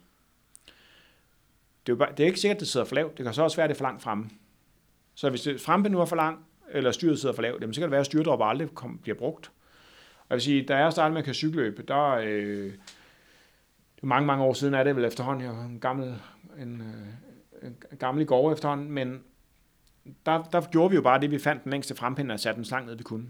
Det 1.87 1.93
er, 1.93 1.97
jo 1.97 1.97
bare, 1.97 2.13
det 2.17 2.21
er 2.21 2.27
ikke 2.27 2.41
sikkert, 2.41 2.57
at 2.57 2.61
det 2.61 2.69
sidder 2.69 2.87
for 2.87 2.95
lavt. 2.95 3.19
Det 3.19 3.25
kan 3.25 3.35
så 3.35 3.43
også 3.43 3.57
være, 3.57 3.65
at 3.65 3.69
det 3.69 3.75
er 3.75 3.79
for 3.79 3.85
langt 3.85 4.03
fremme. 4.03 4.31
Så 5.15 5.31
hvis 5.31 5.43
det 5.43 5.61
fremme 5.61 5.89
nu 5.89 6.01
er 6.01 6.05
for 6.05 6.17
langt, 6.17 6.41
eller 6.71 6.91
styret 6.91 7.19
sidder 7.19 7.35
for 7.35 7.43
lavt, 7.43 7.61
jamen, 7.61 7.75
så 7.75 7.81
kan 7.81 7.87
det 7.87 7.91
være, 7.91 8.01
at 8.01 8.07
styrdrop 8.07 8.41
aldrig 8.43 8.69
kom, 8.75 8.99
bliver 8.99 9.19
brugt. 9.19 9.51
Og 10.19 10.27
jeg 10.31 10.35
vil 10.35 10.43
sige, 10.43 10.63
da 10.63 10.77
jeg 10.77 10.93
startede 10.93 11.13
med 11.13 11.19
at 11.19 11.25
køre 11.25 11.35
cykelløb, 11.35 11.89
der 11.89 12.11
øh, 12.11 12.73
det 13.97 14.03
er 14.03 14.07
mange, 14.07 14.27
mange 14.27 14.45
år 14.45 14.53
siden 14.53 14.75
er 14.75 14.85
det 14.85 14.97
vel 14.97 15.05
efterhånden, 15.05 15.45
jeg 15.45 15.53
var 15.53 15.65
en 15.65 15.81
gammel, 15.81 16.15
en, 16.59 16.81
øh, 16.81 17.28
gamle 17.99 18.21
en 18.21 18.27
gammel 18.27 18.53
efterhånden, 18.53 18.91
men 18.91 19.21
der, 20.27 20.43
der 20.43 20.61
gjorde 20.71 20.91
vi 20.91 20.97
jo 20.97 21.03
bare 21.03 21.21
det, 21.21 21.31
vi 21.31 21.39
fandt 21.39 21.65
den 21.65 21.71
længste 21.71 21.95
frempind 21.95 22.33
og 22.33 22.41
satte 22.41 22.57
den 22.57 22.65
så 22.65 22.75
langt 22.75 22.89
ned, 22.89 22.97
vi 22.97 23.03
kunne. 23.03 23.27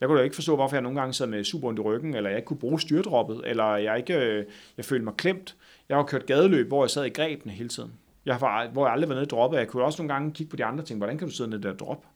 Jeg 0.00 0.08
kunne 0.08 0.18
da 0.18 0.24
ikke 0.24 0.34
forstå, 0.34 0.56
hvorfor 0.56 0.76
jeg 0.76 0.82
nogle 0.82 1.00
gange 1.00 1.12
sad 1.12 1.26
med 1.26 1.44
super 1.44 1.72
i 1.72 1.80
ryggen, 1.80 2.14
eller 2.14 2.30
jeg 2.30 2.38
ikke 2.38 2.46
kunne 2.46 2.58
bruge 2.58 2.80
styrdroppet, 2.80 3.42
eller 3.44 3.76
jeg 3.76 3.98
ikke 3.98 4.16
øh, 4.16 4.44
jeg 4.76 4.84
følte 4.84 5.04
mig 5.04 5.14
klemt. 5.14 5.56
Jeg 5.88 5.96
har 5.96 6.04
kørt 6.04 6.26
gadeløb, 6.26 6.68
hvor 6.68 6.84
jeg 6.84 6.90
sad 6.90 7.04
i 7.04 7.08
grebene 7.08 7.52
hele 7.52 7.68
tiden. 7.68 7.92
Jeg 8.26 8.36
har, 8.36 8.68
hvor 8.68 8.86
jeg 8.86 8.92
aldrig 8.92 9.08
var 9.08 9.14
nede 9.14 9.24
i 9.24 9.28
droppet. 9.28 9.58
Jeg 9.58 9.68
kunne 9.68 9.84
også 9.84 10.02
nogle 10.02 10.14
gange 10.14 10.32
kigge 10.32 10.50
på 10.50 10.56
de 10.56 10.64
andre 10.64 10.84
ting. 10.84 10.98
Hvordan 10.98 11.18
kan 11.18 11.28
du 11.28 11.34
sidde 11.34 11.50
nede 11.50 11.62
der 11.62 11.74
drop? 11.74 12.06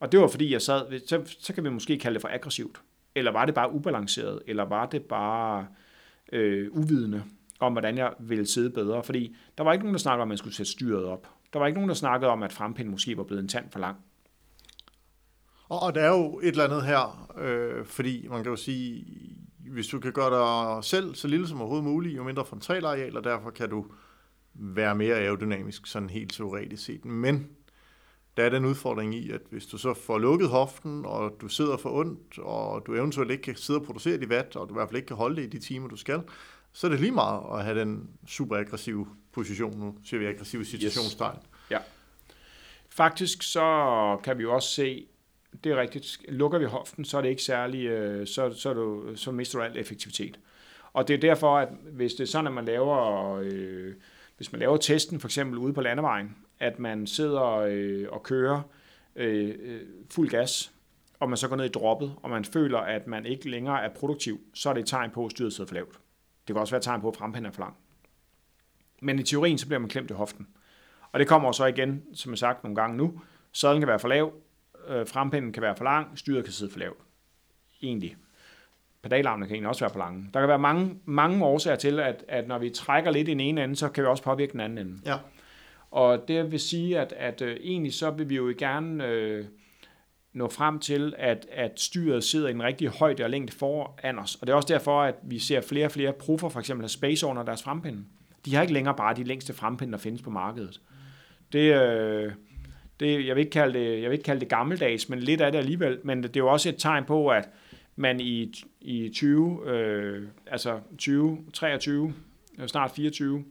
Og 0.00 0.12
det 0.12 0.20
var 0.20 0.26
fordi, 0.28 0.52
jeg 0.52 0.62
sad, 0.62 1.06
så, 1.06 1.36
så 1.40 1.52
kan 1.52 1.64
vi 1.64 1.70
måske 1.70 1.98
kalde 1.98 2.14
det 2.14 2.20
for 2.20 2.28
aggressivt. 2.32 2.80
Eller 3.14 3.32
var 3.32 3.44
det 3.44 3.54
bare 3.54 3.72
ubalanceret? 3.72 4.42
Eller 4.46 4.62
var 4.62 4.86
det 4.86 5.02
bare 5.02 5.66
øh, 6.32 6.68
uvidende 6.72 7.22
om, 7.60 7.72
hvordan 7.72 7.98
jeg 7.98 8.12
ville 8.18 8.46
sidde 8.46 8.70
bedre? 8.70 9.02
Fordi 9.02 9.36
der 9.58 9.64
var 9.64 9.72
ikke 9.72 9.84
nogen, 9.84 9.94
der 9.94 9.98
snakkede 9.98 10.22
om, 10.22 10.28
at 10.28 10.28
man 10.28 10.38
skulle 10.38 10.54
sætte 10.54 10.72
styret 10.72 11.04
op. 11.04 11.28
Der 11.52 11.58
var 11.58 11.66
ikke 11.66 11.78
nogen, 11.78 11.88
der 11.88 11.94
snakkede 11.94 12.30
om, 12.30 12.42
at 12.42 12.52
frempinden 12.52 12.90
måske 12.90 13.16
var 13.16 13.22
blevet 13.22 13.42
en 13.42 13.48
tand 13.48 13.70
for 13.70 13.78
lang. 13.78 13.96
Og, 15.68 15.82
og 15.82 15.94
der 15.94 16.00
er 16.00 16.08
jo 16.08 16.38
et 16.38 16.48
eller 16.48 16.64
andet 16.64 16.82
her, 16.84 17.32
øh, 17.38 17.84
fordi 17.84 18.26
man 18.28 18.42
kan 18.42 18.50
jo 18.50 18.56
sige, 18.56 19.06
hvis 19.72 19.86
du 19.86 20.00
kan 20.00 20.12
gøre 20.12 20.30
dig 20.76 20.84
selv 20.84 21.14
så 21.14 21.28
lille 21.28 21.48
som 21.48 21.60
overhovedet 21.60 21.84
muligt, 21.84 22.16
jo 22.16 22.24
mindre 22.24 22.44
frontalareal, 22.44 23.16
og 23.16 23.24
derfor 23.24 23.50
kan 23.50 23.70
du 23.70 23.86
være 24.54 24.94
mere 24.94 25.16
aerodynamisk, 25.16 25.86
sådan 25.86 26.10
helt 26.10 26.32
teoretisk 26.32 26.84
set. 26.84 27.04
Men 27.04 27.48
der 28.36 28.44
er 28.44 28.48
den 28.48 28.64
udfordring 28.64 29.14
i, 29.14 29.30
at 29.30 29.40
hvis 29.50 29.66
du 29.66 29.78
så 29.78 29.94
får 29.94 30.18
lukket 30.18 30.48
hoften, 30.48 31.06
og 31.06 31.36
du 31.40 31.48
sidder 31.48 31.76
for 31.76 31.90
ondt, 31.90 32.38
og 32.38 32.86
du 32.86 32.94
eventuelt 32.94 33.30
ikke 33.30 33.42
kan 33.42 33.56
sidde 33.56 33.80
og 33.80 33.86
producere 33.86 34.18
dit 34.18 34.28
vat, 34.28 34.56
og 34.56 34.68
du 34.68 34.74
i 34.74 34.76
hvert 34.76 34.88
fald 34.88 34.96
ikke 34.96 35.06
kan 35.06 35.16
holde 35.16 35.36
det 35.36 35.42
i 35.42 35.48
de 35.48 35.58
timer, 35.58 35.88
du 35.88 35.96
skal, 35.96 36.22
så 36.76 36.86
er 36.86 36.90
det 36.90 37.00
lige 37.00 37.12
meget 37.12 37.42
at 37.58 37.64
have 37.64 37.80
den 37.80 38.10
super 38.26 38.56
aggressive 38.56 39.06
position 39.32 39.78
nu, 39.78 39.94
siger 40.04 40.20
vi 40.20 40.26
aggressiv 40.26 40.64
situationstegn. 40.64 41.36
Yes. 41.36 41.70
Ja. 41.70 41.78
Faktisk 42.88 43.42
så 43.42 44.18
kan 44.24 44.38
vi 44.38 44.42
jo 44.42 44.54
også 44.54 44.68
se, 44.68 45.06
det 45.64 45.72
er 45.72 45.80
rigtigt, 45.80 46.18
lukker 46.28 46.58
vi 46.58 46.64
hoften, 46.64 47.04
så 47.04 47.18
er 47.18 47.22
det 47.22 47.28
ikke 47.28 47.42
særlig, 47.42 47.86
øh, 47.86 48.26
så, 48.26 48.52
så, 48.54 48.74
du, 48.74 49.12
så 49.14 49.30
mister 49.30 49.58
du 49.58 49.64
al 49.64 49.76
effektivitet. 49.76 50.40
Og 50.92 51.08
det 51.08 51.14
er 51.14 51.18
derfor, 51.18 51.58
at 51.58 51.68
hvis 51.92 52.14
det 52.14 52.20
er 52.20 52.28
sådan, 52.28 52.46
at 52.46 52.52
man 52.52 52.64
laver, 52.64 53.32
øh, 53.42 53.94
hvis 54.36 54.52
man 54.52 54.58
laver 54.58 54.76
testen 54.76 55.20
for 55.20 55.28
eksempel 55.28 55.58
ude 55.58 55.72
på 55.72 55.80
landevejen, 55.80 56.36
at 56.60 56.78
man 56.78 57.06
sidder 57.06 57.52
øh, 57.52 58.06
og 58.10 58.22
kører 58.22 58.62
øh, 59.16 59.54
øh, 59.62 59.80
fuld 60.10 60.28
gas, 60.28 60.72
og 61.20 61.28
man 61.28 61.36
så 61.36 61.48
går 61.48 61.56
ned 61.56 61.64
i 61.64 61.68
droppet, 61.68 62.14
og 62.22 62.30
man 62.30 62.44
føler, 62.44 62.78
at 62.78 63.06
man 63.06 63.26
ikke 63.26 63.50
længere 63.50 63.84
er 63.84 63.88
produktiv, 63.94 64.40
så 64.54 64.68
er 64.68 64.74
det 64.74 64.80
et 64.80 64.86
tegn 64.86 65.10
på, 65.10 65.24
at 65.24 65.30
styret 65.30 65.52
sidder 65.52 65.68
for 65.68 65.74
lavt. 65.74 66.00
Det 66.46 66.54
kan 66.54 66.56
også 66.56 66.70
være 66.70 66.78
et 66.78 66.84
tegn 66.84 67.00
på, 67.00 67.08
at 67.08 67.16
frempinden 67.16 67.46
er 67.46 67.52
for 67.52 67.60
lang. 67.60 67.76
Men 69.02 69.18
i 69.18 69.22
teorien, 69.22 69.58
så 69.58 69.66
bliver 69.66 69.80
man 69.80 69.88
klemt 69.88 70.10
i 70.10 70.14
hoften. 70.14 70.48
Og 71.12 71.20
det 71.20 71.28
kommer 71.28 71.52
så 71.52 71.66
igen, 71.66 72.02
som 72.14 72.32
jeg 72.32 72.38
sagt 72.38 72.64
nogle 72.64 72.76
gange 72.76 72.96
nu, 72.96 73.20
sadlen 73.52 73.80
kan 73.80 73.88
være 73.88 73.98
for 73.98 74.08
lav, 74.08 74.32
øh, 74.88 75.06
frempinden 75.06 75.52
kan 75.52 75.62
være 75.62 75.76
for 75.76 75.84
lang, 75.84 76.18
styret 76.18 76.44
kan 76.44 76.52
sidde 76.52 76.72
for 76.72 76.78
lavt. 76.78 76.98
Egentlig. 77.82 78.16
Pedalarmene 79.02 79.46
kan 79.46 79.54
egentlig 79.54 79.68
også 79.68 79.84
være 79.84 79.92
for 79.92 79.98
lange. 79.98 80.30
Der 80.34 80.40
kan 80.40 80.48
være 80.48 80.58
mange, 80.58 81.00
mange 81.04 81.44
årsager 81.44 81.76
til, 81.76 82.00
at, 82.00 82.24
at 82.28 82.48
når 82.48 82.58
vi 82.58 82.70
trækker 82.70 83.10
lidt 83.10 83.28
i 83.28 83.30
den 83.30 83.40
ene 83.40 83.64
ende, 83.64 83.76
så 83.76 83.88
kan 83.88 84.02
vi 84.04 84.08
også 84.08 84.22
påvirke 84.22 84.52
den 84.52 84.60
anden 84.60 84.78
ende. 84.78 84.98
Ja. 85.04 85.16
Og 85.90 86.28
det 86.28 86.52
vil 86.52 86.60
sige, 86.60 87.00
at, 87.00 87.12
at 87.12 87.42
øh, 87.42 87.56
egentlig 87.60 87.94
så 87.94 88.10
vil 88.10 88.28
vi 88.28 88.36
jo 88.36 88.54
gerne 88.58 89.06
øh, 89.06 89.44
nå 90.36 90.48
frem 90.48 90.78
til, 90.78 91.14
at, 91.18 91.46
at 91.52 91.80
styret 91.80 92.24
sidder 92.24 92.48
i 92.48 92.50
en 92.50 92.62
rigtig 92.62 92.88
højde 92.88 93.24
og 93.24 93.30
længde 93.30 93.52
foran 93.52 94.18
os. 94.18 94.34
Og 94.34 94.46
det 94.46 94.52
er 94.52 94.56
også 94.56 94.68
derfor, 94.68 95.02
at 95.02 95.14
vi 95.22 95.38
ser 95.38 95.60
flere 95.60 95.84
og 95.84 95.92
flere 95.92 96.12
profer, 96.12 96.48
for 96.48 96.60
eksempel 96.60 96.84
af 96.84 96.90
Space 96.90 97.26
Owner, 97.26 97.42
deres 97.42 97.62
frempinde. 97.62 98.04
De 98.44 98.54
har 98.54 98.62
ikke 98.62 98.74
længere 98.74 98.94
bare 98.94 99.14
de 99.14 99.24
længste 99.24 99.52
frempinde, 99.52 99.92
der 99.92 99.98
findes 99.98 100.22
på 100.22 100.30
markedet. 100.30 100.80
Det, 101.52 101.82
øh, 101.82 102.32
det, 103.00 103.26
jeg, 103.26 103.36
vil 103.36 103.40
ikke 103.40 103.50
kalde 103.50 103.78
det, 103.78 104.02
jeg 104.02 104.10
vil 104.10 104.12
ikke 104.12 104.24
kalde 104.24 104.40
det 104.40 104.48
gammeldags, 104.48 105.08
men 105.08 105.18
lidt 105.18 105.40
af 105.40 105.52
det 105.52 105.58
alligevel. 105.58 105.98
Men 106.04 106.22
det 106.22 106.36
er 106.36 106.40
jo 106.40 106.52
også 106.52 106.68
et 106.68 106.76
tegn 106.78 107.04
på, 107.04 107.28
at 107.28 107.48
man 107.96 108.20
i, 108.20 108.54
i 108.80 109.08
20, 109.14 109.70
øh, 109.70 110.22
altså 110.46 110.80
20, 110.98 111.38
23, 111.52 112.14
øh, 112.58 112.68
snart 112.68 112.90
24, 112.90 113.44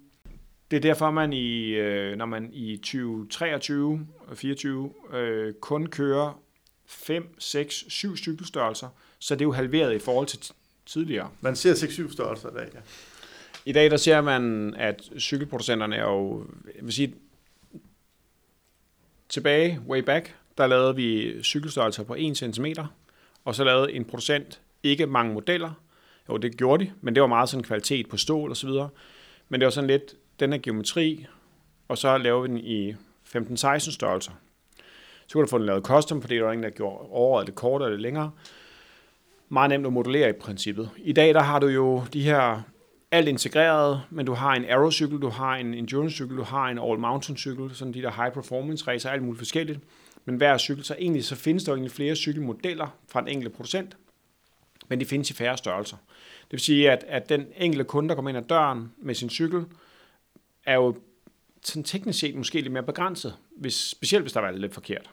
det 0.71 0.77
er 0.77 0.81
derfor, 0.81 1.11
man 1.11 1.33
i, 1.33 1.67
øh, 1.67 2.17
når 2.17 2.25
man 2.25 2.49
i 2.53 2.77
2023 2.77 4.07
og 4.27 4.38
24 4.38 4.91
øh, 5.13 5.53
kun 5.53 5.88
kører 5.88 6.45
5, 6.88 7.36
6, 7.39 7.86
7 7.88 8.17
cykelstørrelser, 8.17 8.88
så 9.19 9.36
det 9.36 9.41
er 9.41 9.45
jo 9.45 9.51
halveret 9.51 9.95
i 9.95 9.99
forhold 9.99 10.27
til 10.27 10.39
tidligere. 10.86 11.29
Man 11.41 11.55
ser 11.55 11.73
6-7 11.73 12.13
størrelser 12.13 12.49
i 12.49 12.53
dag, 12.53 12.69
ja. 12.73 12.79
I 13.65 13.71
dag 13.71 13.91
der 13.91 13.97
ser 13.97 14.21
man, 14.21 14.73
at 14.77 15.09
cykelproducenterne 15.19 15.95
er 15.95 16.03
jo, 16.03 16.45
jeg 16.75 16.86
vil 16.86 16.93
sige, 16.93 17.13
tilbage, 19.29 19.81
way 19.88 19.99
back, 19.99 20.36
der 20.57 20.67
lavede 20.67 20.95
vi 20.95 21.43
cykelstørrelser 21.43 22.03
på 22.03 22.15
1 22.17 22.38
cm, 22.38 22.65
og 23.45 23.55
så 23.55 23.63
lavede 23.63 23.93
en 23.93 24.05
producent 24.05 24.61
ikke 24.83 25.05
mange 25.05 25.33
modeller. 25.33 25.71
Jo, 26.29 26.38
det 26.38 26.57
gjorde 26.57 26.86
de, 26.86 26.91
men 27.01 27.15
det 27.15 27.21
var 27.21 27.27
meget 27.27 27.49
sådan 27.49 27.63
kvalitet 27.63 28.09
på 28.09 28.17
stål 28.17 28.49
og 28.49 28.57
så 28.57 28.67
videre. 28.67 28.89
Men 29.49 29.59
det 29.59 29.65
var 29.65 29.71
sådan 29.71 29.88
lidt 29.88 30.15
den 30.39 30.51
her 30.51 30.59
geometri, 30.59 31.25
og 31.88 31.97
så 31.97 32.17
laver 32.17 32.41
vi 32.41 32.47
den 32.47 32.57
i 32.57 32.93
15-16 33.36 33.91
størrelser. 33.91 34.31
Så 35.28 35.34
kunne 35.34 35.45
du 35.45 35.49
få 35.49 35.57
den 35.57 35.65
lavet 35.65 35.84
custom, 35.84 36.21
fordi 36.21 36.36
der 36.36 36.43
var 36.43 36.51
ingen, 36.51 36.63
der 36.63 36.69
gjorde 36.69 36.97
året 37.09 37.47
det 37.47 37.55
kortere 37.55 37.89
eller 37.89 38.01
længere. 38.01 38.32
Meget 39.49 39.69
nemt 39.69 39.86
at 39.86 39.93
modellere 39.93 40.30
i 40.30 40.34
princippet. 40.34 40.89
I 40.97 41.13
dag 41.13 41.34
der 41.34 41.41
har 41.41 41.59
du 41.59 41.67
jo 41.67 42.03
de 42.13 42.21
her 42.21 42.61
alt 43.11 43.28
integreret, 43.28 44.01
men 44.09 44.26
du 44.26 44.34
har 44.34 44.55
en 44.55 44.65
aerocykel, 44.65 45.21
du 45.21 45.30
har 45.30 45.55
en 45.55 45.73
endurance-cykel, 45.73 46.38
du 46.38 46.43
har 46.43 46.69
en 46.69 46.80
all-mountain-cykel, 46.80 47.76
sådan 47.76 47.93
de 47.93 48.01
der 48.01 48.11
high-performance 48.11 48.88
racer, 48.88 49.09
alt 49.09 49.23
muligt 49.23 49.38
forskelligt. 49.38 49.80
Men 50.26 50.36
hver 50.36 50.57
cykel, 50.57 50.84
så 50.84 50.95
egentlig 50.99 51.26
så 51.26 51.36
findes 51.36 51.63
der 51.63 51.71
jo 51.71 51.76
egentlig 51.76 51.91
flere 51.91 52.15
cykelmodeller 52.15 52.88
fra 53.07 53.19
en 53.19 53.28
enkelt 53.28 53.53
producent, 53.53 53.97
men 54.88 54.99
de 54.99 55.05
findes 55.05 55.30
i 55.30 55.34
færre 55.34 55.57
størrelser. 55.57 55.97
Det 56.41 56.51
vil 56.51 56.59
sige, 56.59 56.91
at, 56.91 57.05
at 57.07 57.30
den 57.30 57.45
enkelte 57.57 57.84
kunde, 57.84 58.09
der 58.09 58.15
kommer 58.15 58.30
ind 58.30 58.38
ad 58.38 58.43
døren 58.43 58.91
med 58.97 59.15
sin 59.15 59.30
cykel, 59.30 59.65
er 60.65 60.76
jo 60.76 60.95
sådan 61.68 61.84
teknisk 61.84 62.20
set 62.20 62.36
måske 62.36 62.61
lidt 62.61 62.74
mere 62.74 62.84
begrænset, 62.84 63.38
hvis, 63.57 63.76
specielt 63.76 64.24
hvis 64.24 64.34
der 64.34 64.41
var 64.41 64.51
lidt 64.51 64.74
forkert. 64.74 65.09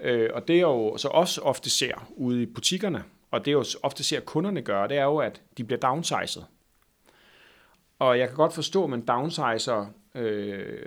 Øh, 0.00 0.30
og 0.34 0.48
det 0.48 0.56
er 0.56 0.60
jo 0.60 0.96
så 0.96 1.08
også 1.08 1.40
ofte 1.40 1.70
ser 1.70 2.08
ude 2.16 2.42
i 2.42 2.46
butikkerne, 2.46 3.04
og 3.30 3.44
det 3.44 3.50
er 3.50 3.52
jo 3.52 3.64
ofte 3.82 4.04
ser 4.04 4.20
kunderne 4.20 4.62
gøre, 4.62 4.88
det 4.88 4.96
er 4.96 5.04
jo, 5.04 5.18
at 5.18 5.42
de 5.58 5.64
bliver 5.64 5.80
downsized. 5.80 6.42
Og 7.98 8.18
jeg 8.18 8.28
kan 8.28 8.36
godt 8.36 8.54
forstå, 8.54 8.84
at 8.84 8.90
man 8.90 9.04
downsizer 9.04 9.86
øh, 10.14 10.82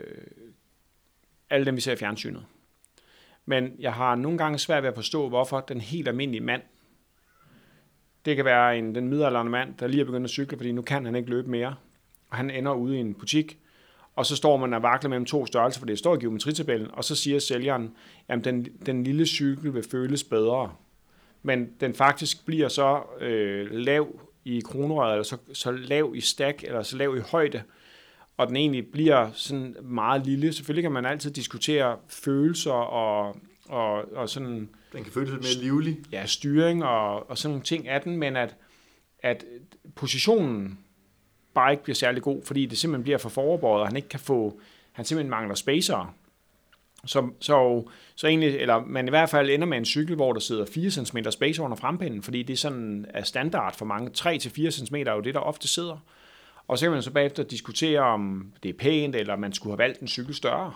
alle 1.49 1.65
dem, 1.65 1.75
vi 1.75 1.81
ser 1.81 1.93
i 1.93 1.95
fjernsynet. 1.95 2.45
Men 3.45 3.75
jeg 3.79 3.93
har 3.93 4.15
nogle 4.15 4.38
gange 4.38 4.59
svært 4.59 4.83
ved 4.83 4.89
at 4.89 4.95
forstå, 4.95 5.29
hvorfor 5.29 5.59
den 5.59 5.81
helt 5.81 6.07
almindelige 6.07 6.43
mand, 6.43 6.61
det 8.25 8.35
kan 8.35 8.45
være 8.45 8.77
en, 8.77 8.95
den 8.95 9.07
midalderne 9.07 9.49
mand, 9.49 9.77
der 9.77 9.88
lige 9.88 10.01
er 10.01 10.05
begyndt 10.05 10.23
at 10.23 10.29
cykle, 10.29 10.57
fordi 10.57 10.71
nu 10.71 10.81
kan 10.81 11.05
han 11.05 11.15
ikke 11.15 11.29
løbe 11.29 11.49
mere, 11.49 11.75
og 12.29 12.38
han 12.38 12.49
ender 12.49 12.73
ude 12.73 12.97
i 12.97 12.99
en 12.99 13.13
butik, 13.13 13.59
og 14.18 14.26
så 14.26 14.36
står 14.36 14.57
man 14.57 14.74
og 14.74 14.84
vakler 14.84 15.09
mellem 15.09 15.26
to 15.26 15.45
størrelser, 15.45 15.80
for 15.80 15.86
det 15.86 15.99
står 15.99 16.15
i 16.15 16.20
geometritabellen, 16.20 16.88
og 16.93 17.03
så 17.03 17.15
siger 17.15 17.39
sælgeren, 17.39 17.91
at 18.28 18.45
den, 18.45 18.68
den 18.86 19.03
lille 19.03 19.26
cykel 19.26 19.74
vil 19.74 19.84
føles 19.91 20.24
bedre. 20.24 20.74
Men 21.43 21.70
den 21.80 21.93
faktisk 21.93 22.45
bliver 22.45 22.68
så 22.68 23.01
øh, 23.20 23.72
lav 23.72 24.20
i 24.45 24.61
kronerøret, 24.65 25.11
eller 25.11 25.24
så, 25.24 25.38
så 25.53 25.72
lav 25.72 26.11
i 26.15 26.22
stak, 26.22 26.63
eller 26.63 26.84
så 26.84 26.97
lav 26.97 27.18
i 27.18 27.20
højde, 27.20 27.61
og 28.38 28.47
den 28.47 28.55
egentlig 28.55 28.88
bliver 28.91 29.30
sådan 29.34 29.76
meget 29.82 30.26
lille. 30.26 30.53
Selvfølgelig 30.53 30.84
kan 30.84 30.91
man 30.91 31.05
altid 31.05 31.32
diskutere 31.32 31.97
følelser 32.09 32.72
og, 32.72 33.38
og, 33.70 34.13
og 34.15 34.30
sådan... 34.30 34.70
Den 34.93 35.03
kan 35.03 35.13
føles 35.13 35.32
lidt 35.32 35.41
mere 35.41 35.63
livlig. 35.63 35.97
Ja, 36.11 36.26
styring 36.26 36.84
og, 36.84 37.30
og 37.30 37.38
sådan 37.38 37.51
nogle 37.51 37.63
ting 37.63 37.88
af 37.88 38.01
den, 38.01 38.18
men 38.18 38.36
at, 38.36 38.55
at 39.20 39.45
positionen 39.95 40.80
bare 41.57 41.71
ikke 41.71 41.83
bliver 41.83 41.95
særlig 41.95 42.23
god, 42.23 42.41
fordi 42.43 42.65
det 42.65 42.77
simpelthen 42.77 43.03
bliver 43.03 43.17
for 43.17 43.29
foroverbøjet, 43.29 43.81
og 43.81 43.87
han 43.87 43.95
ikke 43.95 44.09
kan 44.09 44.19
få, 44.19 44.59
han 44.91 45.05
simpelthen 45.05 45.29
mangler 45.29 45.55
spacer. 45.55 46.15
Så, 47.05 47.29
så, 47.39 47.83
så 48.15 48.27
egentlig, 48.27 48.55
eller 48.55 48.85
man 48.85 49.07
i 49.07 49.09
hvert 49.09 49.29
fald 49.29 49.49
ender 49.49 49.67
med 49.67 49.77
en 49.77 49.85
cykel, 49.85 50.15
hvor 50.15 50.33
der 50.33 50.39
sidder 50.39 50.65
4 50.65 50.89
cm 50.89 51.17
spacer 51.29 51.63
under 51.63 51.77
frempinden, 51.77 52.23
fordi 52.23 52.43
det 52.43 52.53
er 52.53 52.57
sådan 52.57 53.05
er 53.09 53.23
standard 53.23 53.77
for 53.77 53.85
mange. 53.85 54.09
3-4 54.17 54.69
cm 54.69 54.95
er 54.95 55.13
jo 55.13 55.21
det, 55.21 55.33
der 55.33 55.39
ofte 55.39 55.67
sidder. 55.67 55.97
Og 56.67 56.77
så 56.77 56.85
kan 56.85 56.91
man 56.91 57.01
så 57.01 57.11
bagefter 57.11 57.43
diskutere, 57.43 57.99
om 57.99 58.51
det 58.63 58.69
er 58.69 58.77
pænt, 58.79 59.15
eller 59.15 59.35
man 59.35 59.53
skulle 59.53 59.71
have 59.71 59.79
valgt 59.79 59.99
en 59.99 60.07
cykel 60.07 60.35
større. 60.35 60.73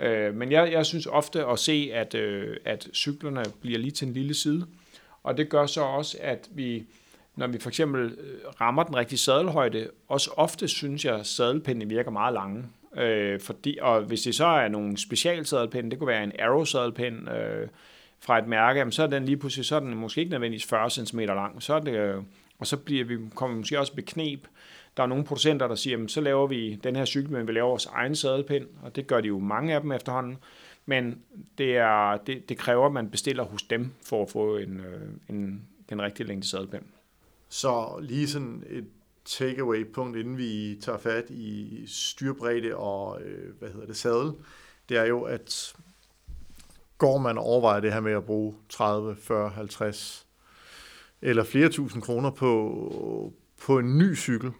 Øh, 0.00 0.34
men 0.34 0.52
jeg, 0.52 0.72
jeg 0.72 0.86
synes 0.86 1.06
ofte 1.06 1.46
at 1.46 1.58
se, 1.58 1.90
at, 1.92 2.14
øh, 2.14 2.56
at 2.64 2.88
cyklerne 2.94 3.44
bliver 3.60 3.78
lige 3.78 3.90
til 3.90 4.08
en 4.08 4.14
lille 4.14 4.34
side. 4.34 4.66
Og 5.22 5.36
det 5.36 5.48
gør 5.48 5.66
så 5.66 5.82
også, 5.82 6.18
at 6.20 6.48
vi, 6.50 6.84
når 7.40 7.46
vi 7.46 7.58
for 7.58 7.68
eksempel 7.68 8.04
øh, 8.04 8.38
rammer 8.60 8.82
den 8.82 8.96
rigtige 8.96 9.18
sadelhøjde, 9.18 9.90
også 10.08 10.30
ofte 10.36 10.68
synes 10.68 11.04
jeg, 11.04 11.14
at 11.14 11.26
sadelpindene 11.26 11.88
virker 11.88 12.10
meget 12.10 12.34
lange. 12.34 12.64
Øh, 12.96 13.40
fordi, 13.40 13.78
og 13.82 14.02
hvis 14.02 14.22
det 14.22 14.34
så 14.34 14.46
er 14.46 14.68
nogle 14.68 14.98
specialsadelpinde, 14.98 15.90
det 15.90 15.98
kunne 15.98 16.08
være 16.08 16.24
en 16.24 16.32
Arrow-sadelpind 16.38 17.30
øh, 17.30 17.68
fra 18.20 18.38
et 18.38 18.46
mærke, 18.46 18.78
jamen, 18.78 18.92
så 18.92 19.02
er 19.02 19.06
den 19.06 19.24
lige 19.24 19.36
pludselig, 19.36 19.66
så 19.66 19.76
er 19.76 19.80
den 19.80 19.94
måske 19.94 20.20
ikke 20.20 20.30
nødvendigvis 20.30 20.66
40 20.66 20.90
cm 20.90 21.18
lang, 21.18 21.62
så 21.62 21.74
er 21.74 21.80
det, 21.80 21.94
øh, 21.94 22.22
og 22.58 22.66
så 22.66 22.76
bliver 22.76 23.04
vi, 23.04 23.16
kommer 23.34 23.56
vi 23.56 23.58
måske 23.58 23.80
også 23.80 23.94
beknep. 23.94 24.48
Der 24.96 25.02
er 25.02 25.06
nogle 25.06 25.24
producenter, 25.24 25.68
der 25.68 25.74
siger, 25.74 25.94
jamen, 25.94 26.08
så 26.08 26.20
laver 26.20 26.46
vi 26.46 26.74
den 26.74 26.96
her 26.96 27.04
cykel, 27.04 27.32
men 27.32 27.46
vi 27.46 27.52
laver 27.52 27.68
vores 27.68 27.86
egen 27.86 28.16
sadelpind, 28.16 28.66
og 28.82 28.96
det 28.96 29.06
gør 29.06 29.20
de 29.20 29.28
jo 29.28 29.38
mange 29.38 29.74
af 29.74 29.80
dem 29.80 29.92
efterhånden. 29.92 30.38
Men 30.86 31.18
det, 31.58 31.76
er, 31.76 32.16
det, 32.16 32.48
det 32.48 32.58
kræver, 32.58 32.86
at 32.86 32.92
man 32.92 33.10
bestiller 33.10 33.44
hos 33.44 33.62
dem 33.62 33.90
for 34.06 34.22
at 34.22 34.30
få 34.30 34.56
en, 34.56 34.80
øh, 34.80 35.36
en, 35.36 35.62
den 35.90 36.02
rigtige 36.02 36.26
længde 36.26 36.48
sadelpind. 36.48 36.82
Så 37.52 37.98
lige 38.02 38.28
sådan 38.28 38.64
et 38.70 38.86
takeaway-punkt, 39.24 40.16
inden 40.16 40.38
vi 40.38 40.78
tager 40.82 40.98
fat 40.98 41.30
i 41.30 41.82
styrbredde 41.86 42.76
og 42.76 43.22
øh, 43.22 43.58
hvad 43.58 43.68
hedder 43.70 43.86
det, 43.86 43.96
sadel, 43.96 44.32
det 44.88 44.96
er 44.96 45.04
jo, 45.04 45.22
at 45.22 45.74
går 46.98 47.18
man 47.18 47.38
overvejer 47.38 47.80
det 47.80 47.92
her 47.92 48.00
med 48.00 48.12
at 48.12 48.24
bruge 48.24 48.54
30, 48.68 49.16
40, 49.16 49.50
50 49.50 50.26
eller 51.22 51.44
flere 51.44 51.68
tusind 51.68 52.02
kroner 52.02 52.30
på, 52.30 53.32
på 53.62 53.78
en 53.78 53.98
ny 53.98 54.16
cykel, 54.16 54.50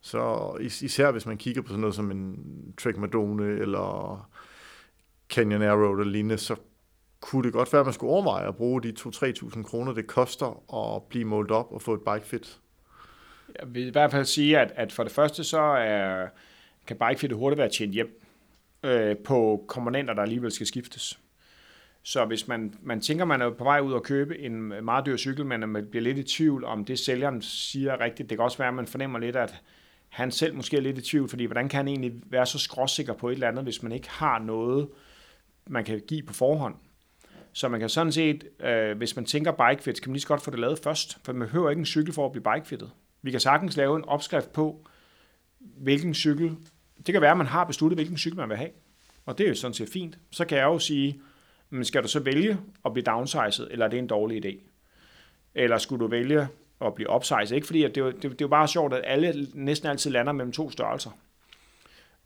så 0.00 0.52
is- 0.60 0.82
især 0.82 1.10
hvis 1.10 1.26
man 1.26 1.36
kigger 1.38 1.62
på 1.62 1.68
sådan 1.68 1.80
noget 1.80 1.94
som 1.94 2.10
en 2.10 2.38
Trek 2.78 2.96
Madone 2.96 3.44
eller 3.46 4.30
Canyon 5.28 5.62
Arrow 5.62 5.92
eller 5.92 6.12
lignende, 6.12 6.38
så 6.38 6.56
kunne 7.26 7.44
det 7.44 7.52
godt 7.52 7.72
være, 7.72 7.80
at 7.80 7.86
man 7.86 7.92
skulle 7.92 8.12
overveje 8.12 8.48
at 8.48 8.56
bruge 8.56 8.82
de 8.82 8.94
2-3.000 8.98 9.62
kroner, 9.62 9.92
det 9.92 10.06
koster 10.06 10.74
at 10.74 11.02
blive 11.02 11.24
målt 11.24 11.50
op 11.50 11.72
og 11.72 11.82
få 11.82 11.94
et 11.94 12.00
bike 12.00 12.26
fit. 12.26 12.58
Jeg 13.60 13.74
vil 13.74 13.86
i 13.86 13.90
hvert 13.90 14.10
fald 14.10 14.24
sige, 14.24 14.58
at, 14.58 14.72
at 14.74 14.92
for 14.92 15.02
det 15.02 15.12
første 15.12 15.44
så 15.44 15.60
er, 15.60 16.26
kan 16.86 16.96
bike 16.96 17.20
fit 17.20 17.32
hurtigt 17.32 17.58
være 17.58 17.68
tjent 17.68 17.92
hjem 17.92 18.22
øh, 18.82 19.16
på 19.16 19.64
komponenter, 19.68 20.14
der 20.14 20.22
alligevel 20.22 20.50
skal 20.50 20.66
skiftes. 20.66 21.18
Så 22.02 22.24
hvis 22.24 22.48
man, 22.48 22.74
man 22.82 23.00
tænker, 23.00 23.24
man 23.24 23.42
er 23.42 23.50
på 23.50 23.64
vej 23.64 23.80
ud 23.80 23.92
og 23.92 24.02
købe 24.02 24.38
en 24.38 24.84
meget 24.84 25.06
dyr 25.06 25.16
cykel, 25.16 25.46
men 25.46 25.68
man 25.68 25.86
bliver 25.90 26.02
lidt 26.02 26.18
i 26.18 26.22
tvivl 26.22 26.64
om 26.64 26.84
det 26.84 26.98
sælgeren 26.98 27.42
siger 27.42 28.00
rigtigt, 28.00 28.30
det 28.30 28.38
kan 28.38 28.44
også 28.44 28.58
være, 28.58 28.68
at 28.68 28.74
man 28.74 28.86
fornemmer 28.86 29.18
lidt, 29.18 29.36
at 29.36 29.62
han 30.08 30.30
selv 30.30 30.54
måske 30.54 30.76
er 30.76 30.80
lidt 30.80 30.98
i 30.98 31.02
tvivl, 31.02 31.28
fordi 31.28 31.44
hvordan 31.44 31.68
kan 31.68 31.76
han 31.76 31.88
egentlig 31.88 32.12
være 32.26 32.46
så 32.46 32.58
skråsikker 32.58 33.12
på 33.12 33.28
et 33.28 33.32
eller 33.32 33.48
andet, 33.48 33.64
hvis 33.64 33.82
man 33.82 33.92
ikke 33.92 34.10
har 34.10 34.38
noget 34.38 34.88
man 35.68 35.84
kan 35.84 36.02
give 36.08 36.22
på 36.22 36.34
forhånd. 36.34 36.74
Så 37.56 37.68
man 37.68 37.80
kan 37.80 37.88
sådan 37.88 38.12
set, 38.12 38.44
øh, 38.60 38.96
hvis 38.96 39.16
man 39.16 39.24
tænker 39.24 39.52
bikefit, 39.52 40.02
kan 40.02 40.10
man 40.10 40.14
lige 40.14 40.20
så 40.20 40.28
godt 40.28 40.42
få 40.42 40.50
det 40.50 40.58
lavet 40.58 40.78
først, 40.78 41.18
for 41.24 41.32
man 41.32 41.48
behøver 41.48 41.70
ikke 41.70 41.80
en 41.80 41.86
cykel 41.86 42.12
for 42.12 42.26
at 42.26 42.32
blive 42.32 42.42
bikefittet. 42.54 42.90
Vi 43.22 43.30
kan 43.30 43.40
sagtens 43.40 43.76
lave 43.76 43.96
en 43.96 44.04
opskrift 44.04 44.52
på, 44.52 44.86
hvilken 45.58 46.14
cykel, 46.14 46.56
det 47.06 47.12
kan 47.12 47.20
være, 47.20 47.30
at 47.30 47.36
man 47.36 47.46
har 47.46 47.64
besluttet, 47.64 47.96
hvilken 47.96 48.18
cykel 48.18 48.38
man 48.38 48.48
vil 48.48 48.56
have. 48.56 48.70
Og 49.26 49.38
det 49.38 49.44
er 49.44 49.48
jo 49.48 49.54
sådan 49.54 49.74
set 49.74 49.88
fint. 49.88 50.18
Så 50.30 50.44
kan 50.44 50.58
jeg 50.58 50.64
jo 50.64 50.78
sige, 50.78 51.20
men 51.70 51.84
skal 51.84 52.02
du 52.02 52.08
så 52.08 52.20
vælge 52.20 52.58
at 52.84 52.92
blive 52.92 53.04
downsized, 53.04 53.68
eller 53.70 53.86
er 53.86 53.90
det 53.90 53.98
en 53.98 54.06
dårlig 54.06 54.46
idé? 54.46 54.58
Eller 55.54 55.78
skulle 55.78 56.04
du 56.04 56.10
vælge 56.10 56.48
at 56.80 56.94
blive 56.94 57.10
upsized? 57.14 57.52
Ikke 57.52 57.66
fordi, 57.66 57.82
at 57.82 57.94
det, 57.94 58.00
er 58.00 58.04
jo, 58.04 58.10
det, 58.10 58.22
det 58.22 58.30
er 58.30 58.36
jo 58.40 58.48
bare 58.48 58.68
sjovt, 58.68 58.94
at 58.94 59.00
alle 59.04 59.46
næsten 59.54 59.88
altid 59.88 60.10
lander 60.10 60.32
mellem 60.32 60.52
to 60.52 60.70
størrelser. 60.70 61.10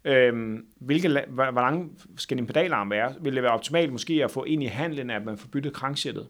Øhm, 0.05 0.67
hvilke, 0.81 1.09
hvor, 1.09 1.51
hvor 1.51 1.61
lang 1.61 1.99
skal 2.17 2.37
din 2.37 2.47
pedalarm 2.47 2.91
være? 2.91 3.15
Vil 3.21 3.35
det 3.35 3.43
være 3.43 3.53
optimalt 3.53 3.93
måske 3.93 4.25
at 4.25 4.31
få 4.31 4.45
ind 4.45 4.63
i 4.63 4.67
handlen, 4.67 5.11
at 5.11 5.25
man 5.25 5.39
får 5.39 5.49
byttet 5.49 5.73
kranksættet? 5.73 6.29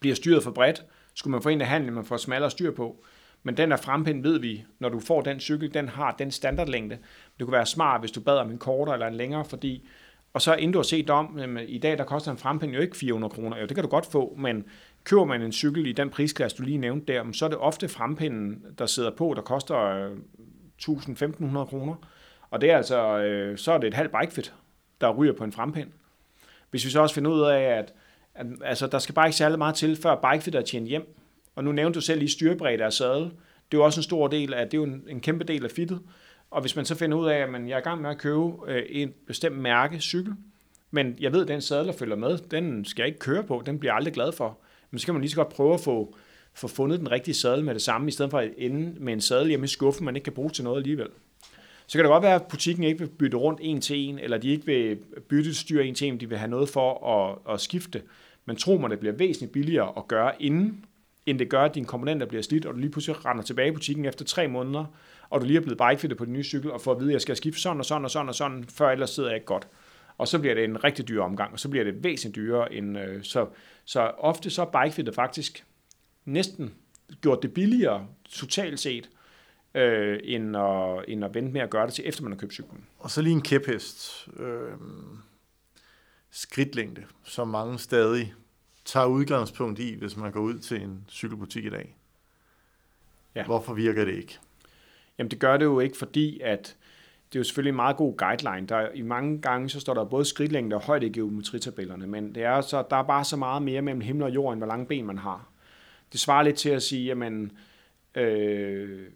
Bliver 0.00 0.14
styret 0.14 0.42
for 0.42 0.50
bredt? 0.50 0.84
Skulle 1.14 1.32
man 1.32 1.42
få 1.42 1.48
ind 1.48 1.62
i 1.62 1.64
handlen, 1.64 1.94
man 1.94 2.04
får 2.04 2.16
smallere 2.16 2.50
styr 2.50 2.70
på? 2.70 3.04
Men 3.42 3.56
den 3.56 3.70
der 3.70 3.76
frempind 3.76 4.22
ved 4.22 4.38
vi, 4.38 4.64
når 4.78 4.88
du 4.88 5.00
får 5.00 5.20
den 5.20 5.40
cykel, 5.40 5.74
den 5.74 5.88
har 5.88 6.10
den 6.18 6.30
standardlængde. 6.30 6.98
Det 7.38 7.46
kunne 7.46 7.52
være 7.52 7.66
smart, 7.66 8.00
hvis 8.00 8.10
du 8.10 8.20
bad 8.20 8.38
om 8.38 8.50
en 8.50 8.58
kortere 8.58 8.94
eller 8.94 9.06
en 9.06 9.14
længere, 9.14 9.44
fordi 9.44 9.88
og 10.34 10.42
så 10.42 10.54
inden 10.54 10.72
du 10.72 10.78
har 10.78 10.82
set 10.82 11.10
om, 11.10 11.38
i 11.68 11.78
dag 11.78 11.98
der 11.98 12.04
koster 12.04 12.30
en 12.30 12.38
frempind 12.38 12.72
jo 12.72 12.80
ikke 12.80 12.96
400 12.96 13.34
kroner. 13.34 13.58
Jo, 13.58 13.66
det 13.66 13.74
kan 13.74 13.84
du 13.84 13.90
godt 13.90 14.06
få, 14.06 14.34
men 14.38 14.64
køber 15.04 15.24
man 15.24 15.42
en 15.42 15.52
cykel 15.52 15.86
i 15.86 15.92
den 15.92 16.10
prisklasse, 16.10 16.58
du 16.58 16.62
lige 16.62 16.78
nævnte 16.78 17.12
der, 17.12 17.32
så 17.32 17.44
er 17.44 17.48
det 17.48 17.58
ofte 17.58 17.88
frempinden, 17.88 18.64
der 18.78 18.86
sidder 18.86 19.10
på, 19.10 19.32
der 19.36 19.42
koster 19.42 19.78
øh, 19.78 20.16
1000-1500 20.82 21.64
kroner. 21.64 21.94
Og 22.54 22.60
det 22.60 22.70
er 22.70 22.76
altså, 22.76 23.18
øh, 23.18 23.58
så 23.58 23.72
er 23.72 23.78
det 23.78 23.88
et 23.88 23.94
halvt 23.94 24.12
bikefit, 24.20 24.54
der 25.00 25.10
ryger 25.10 25.32
på 25.32 25.44
en 25.44 25.52
frempind. 25.52 25.88
Hvis 26.70 26.84
vi 26.84 26.90
så 26.90 27.00
også 27.00 27.14
finder 27.14 27.30
ud 27.30 27.40
af, 27.40 27.60
at, 27.60 27.94
at 28.34 28.46
altså, 28.64 28.86
der 28.86 28.98
skal 28.98 29.14
bare 29.14 29.26
ikke 29.26 29.36
særlig 29.36 29.58
meget 29.58 29.74
til, 29.74 29.96
før 29.96 30.14
bikefit 30.14 30.54
er 30.54 30.62
tjent 30.62 30.88
hjem. 30.88 31.16
Og 31.54 31.64
nu 31.64 31.72
nævnte 31.72 31.96
du 31.96 32.00
selv 32.00 32.18
lige 32.18 32.30
styrebredde 32.30 32.84
af 32.84 32.92
sadel. 32.92 33.22
Det 33.24 33.30
er 33.72 33.78
jo 33.78 33.84
også 33.84 34.00
en 34.00 34.02
stor 34.02 34.28
del 34.28 34.54
af, 34.54 34.64
det 34.68 34.74
er 34.74 34.78
jo 34.78 34.84
en, 34.84 35.04
en 35.08 35.20
kæmpe 35.20 35.44
del 35.44 35.64
af 35.64 35.70
fittet. 35.70 36.00
Og 36.50 36.60
hvis 36.60 36.76
man 36.76 36.84
så 36.84 36.94
finder 36.94 37.18
ud 37.18 37.28
af, 37.28 37.36
at 37.36 37.48
man, 37.48 37.68
jeg 37.68 37.74
er 37.74 37.78
i 37.78 37.82
gang 37.82 38.02
med 38.02 38.10
at 38.10 38.18
købe 38.18 38.52
øh, 38.66 38.82
en 38.88 39.14
bestemt 39.26 39.58
mærke 39.58 40.00
cykel, 40.00 40.34
men 40.90 41.16
jeg 41.20 41.32
ved, 41.32 41.42
at 41.42 41.48
den 41.48 41.60
sadel, 41.60 41.86
der 41.86 41.92
følger 41.92 42.16
med, 42.16 42.38
den 42.38 42.84
skal 42.84 43.02
jeg 43.02 43.08
ikke 43.08 43.20
køre 43.20 43.44
på, 43.44 43.62
den 43.66 43.78
bliver 43.78 43.92
jeg 43.92 43.96
aldrig 43.96 44.14
glad 44.14 44.32
for. 44.32 44.58
Men 44.90 44.98
så 44.98 45.06
kan 45.06 45.14
man 45.14 45.20
lige 45.20 45.30
så 45.30 45.36
godt 45.36 45.48
prøve 45.48 45.74
at 45.74 45.80
få, 45.80 46.16
få 46.54 46.68
fundet 46.68 46.98
den 46.98 47.10
rigtige 47.10 47.34
sadel 47.34 47.64
med 47.64 47.74
det 47.74 47.82
samme, 47.82 48.08
i 48.08 48.10
stedet 48.10 48.30
for 48.30 48.38
at 48.38 48.50
ende 48.58 48.94
med 49.00 49.12
en 49.12 49.20
sadel 49.20 49.48
hjemme 49.48 49.64
i 49.64 49.68
skuffen, 49.68 50.04
man 50.04 50.16
ikke 50.16 50.24
kan 50.24 50.32
bruge 50.32 50.50
til 50.50 50.64
noget 50.64 50.76
alligevel. 50.76 51.08
Så 51.86 51.98
kan 51.98 52.04
det 52.04 52.10
godt 52.10 52.22
være, 52.22 52.34
at 52.34 52.46
butikken 52.46 52.84
ikke 52.84 52.98
vil 52.98 53.08
bytte 53.08 53.36
rundt 53.36 53.60
en 53.62 53.80
til 53.80 53.96
en, 53.96 54.18
eller 54.18 54.38
de 54.38 54.48
ikke 54.48 54.66
vil 54.66 54.98
bytte 55.28 55.54
styr 55.54 55.80
en 55.80 55.94
til 55.94 56.08
en, 56.08 56.20
de 56.20 56.28
vil 56.28 56.38
have 56.38 56.50
noget 56.50 56.68
for 56.68 57.06
at, 57.06 57.54
at 57.54 57.60
skifte. 57.60 58.02
Men 58.44 58.56
tro 58.56 58.78
mig, 58.78 58.90
det 58.90 58.98
bliver 58.98 59.14
væsentligt 59.14 59.52
billigere 59.52 59.92
at 59.96 60.08
gøre 60.08 60.42
inden, 60.42 60.84
end 61.26 61.38
det 61.38 61.48
gør, 61.48 61.62
at 61.62 61.74
dine 61.74 61.86
komponenter 61.86 62.26
bliver 62.26 62.42
slidt, 62.42 62.66
og 62.66 62.74
du 62.74 62.78
lige 62.78 62.90
pludselig 62.90 63.24
render 63.24 63.42
tilbage 63.42 63.68
i 63.68 63.72
butikken 63.72 64.04
efter 64.04 64.24
tre 64.24 64.48
måneder, 64.48 64.84
og 65.30 65.40
du 65.40 65.46
lige 65.46 65.56
er 65.56 65.60
blevet 65.60 65.78
bikefittet 65.78 66.18
på 66.18 66.24
din 66.24 66.32
nye 66.32 66.44
cykel, 66.44 66.70
og 66.70 66.80
får 66.80 66.92
at 66.92 67.00
vide, 67.00 67.08
at 67.08 67.12
jeg 67.12 67.20
skal 67.20 67.36
skifte 67.36 67.60
sådan 67.60 67.78
og 67.78 67.84
sådan 67.84 68.04
og 68.04 68.10
sådan 68.10 68.28
og 68.28 68.34
sådan, 68.34 68.64
før 68.64 68.90
ellers 68.90 69.10
sidder 69.10 69.28
jeg 69.28 69.36
ikke 69.36 69.46
godt. 69.46 69.68
Og 70.18 70.28
så 70.28 70.38
bliver 70.38 70.54
det 70.54 70.64
en 70.64 70.84
rigtig 70.84 71.08
dyr 71.08 71.22
omgang, 71.22 71.52
og 71.52 71.60
så 71.60 71.68
bliver 71.68 71.84
det 71.84 72.04
væsentligt 72.04 72.36
dyrere. 72.36 72.72
End, 72.72 72.98
øh, 72.98 73.22
så, 73.22 73.46
så 73.84 74.00
ofte 74.00 74.50
så 74.50 74.62
er 74.62 74.82
bikefittet 74.82 75.14
faktisk 75.14 75.64
næsten 76.24 76.74
gjort 77.20 77.42
det 77.42 77.54
billigere 77.54 78.06
totalt 78.28 78.80
set, 78.80 79.10
øh, 79.74 80.20
end, 80.24 80.56
at, 80.56 81.04
end 81.08 81.24
at 81.24 81.34
vente 81.34 81.52
med 81.52 81.60
at 81.60 81.70
gøre 81.70 81.86
det 81.86 81.94
til 81.94 82.08
efter 82.08 82.22
man 82.22 82.32
har 82.32 82.38
købt 82.38 82.52
cyklen. 82.52 82.86
Og 82.98 83.10
så 83.10 83.22
lige 83.22 83.32
en 83.32 83.42
kæphest. 83.42 84.28
Øh, 84.36 84.72
skridtlængde, 86.30 87.04
som 87.24 87.48
mange 87.48 87.78
stadig 87.78 88.34
tager 88.84 89.06
udgangspunkt 89.06 89.78
i, 89.78 89.94
hvis 89.94 90.16
man 90.16 90.32
går 90.32 90.40
ud 90.40 90.58
til 90.58 90.82
en 90.82 91.04
cykelbutik 91.08 91.64
i 91.64 91.70
dag. 91.70 91.96
Ja. 93.34 93.44
Hvorfor 93.44 93.74
virker 93.74 94.04
det 94.04 94.14
ikke? 94.14 94.38
Jamen 95.18 95.30
det 95.30 95.38
gør 95.38 95.56
det 95.56 95.64
jo 95.64 95.80
ikke, 95.80 95.96
fordi 95.96 96.40
at 96.40 96.76
det 97.32 97.38
er 97.38 97.40
jo 97.40 97.44
selvfølgelig 97.44 97.70
en 97.70 97.76
meget 97.76 97.96
god 97.96 98.16
guideline. 98.16 98.66
Der, 98.66 98.88
I 98.94 99.02
mange 99.02 99.40
gange 99.40 99.68
så 99.68 99.80
står 99.80 99.94
der 99.94 100.04
både 100.04 100.24
skridtlængde 100.24 100.76
og 100.76 100.82
højde 100.82 101.06
i 101.06 101.12
geometritabellerne, 101.12 102.06
men 102.06 102.34
det 102.34 102.42
er 102.42 102.60
så, 102.60 102.84
der 102.90 102.96
er 102.96 103.02
bare 103.02 103.24
så 103.24 103.36
meget 103.36 103.62
mere 103.62 103.82
mellem 103.82 104.00
himmel 104.00 104.24
og 104.24 104.34
jord, 104.34 104.52
end 104.52 104.60
hvor 104.60 104.68
lange 104.68 104.86
ben 104.86 105.06
man 105.06 105.18
har. 105.18 105.48
Det 106.12 106.20
svarer 106.20 106.42
lidt 106.42 106.56
til 106.56 106.70
at 106.70 106.82
sige, 106.82 107.04
jamen, 107.04 107.52
øh, 108.14 109.08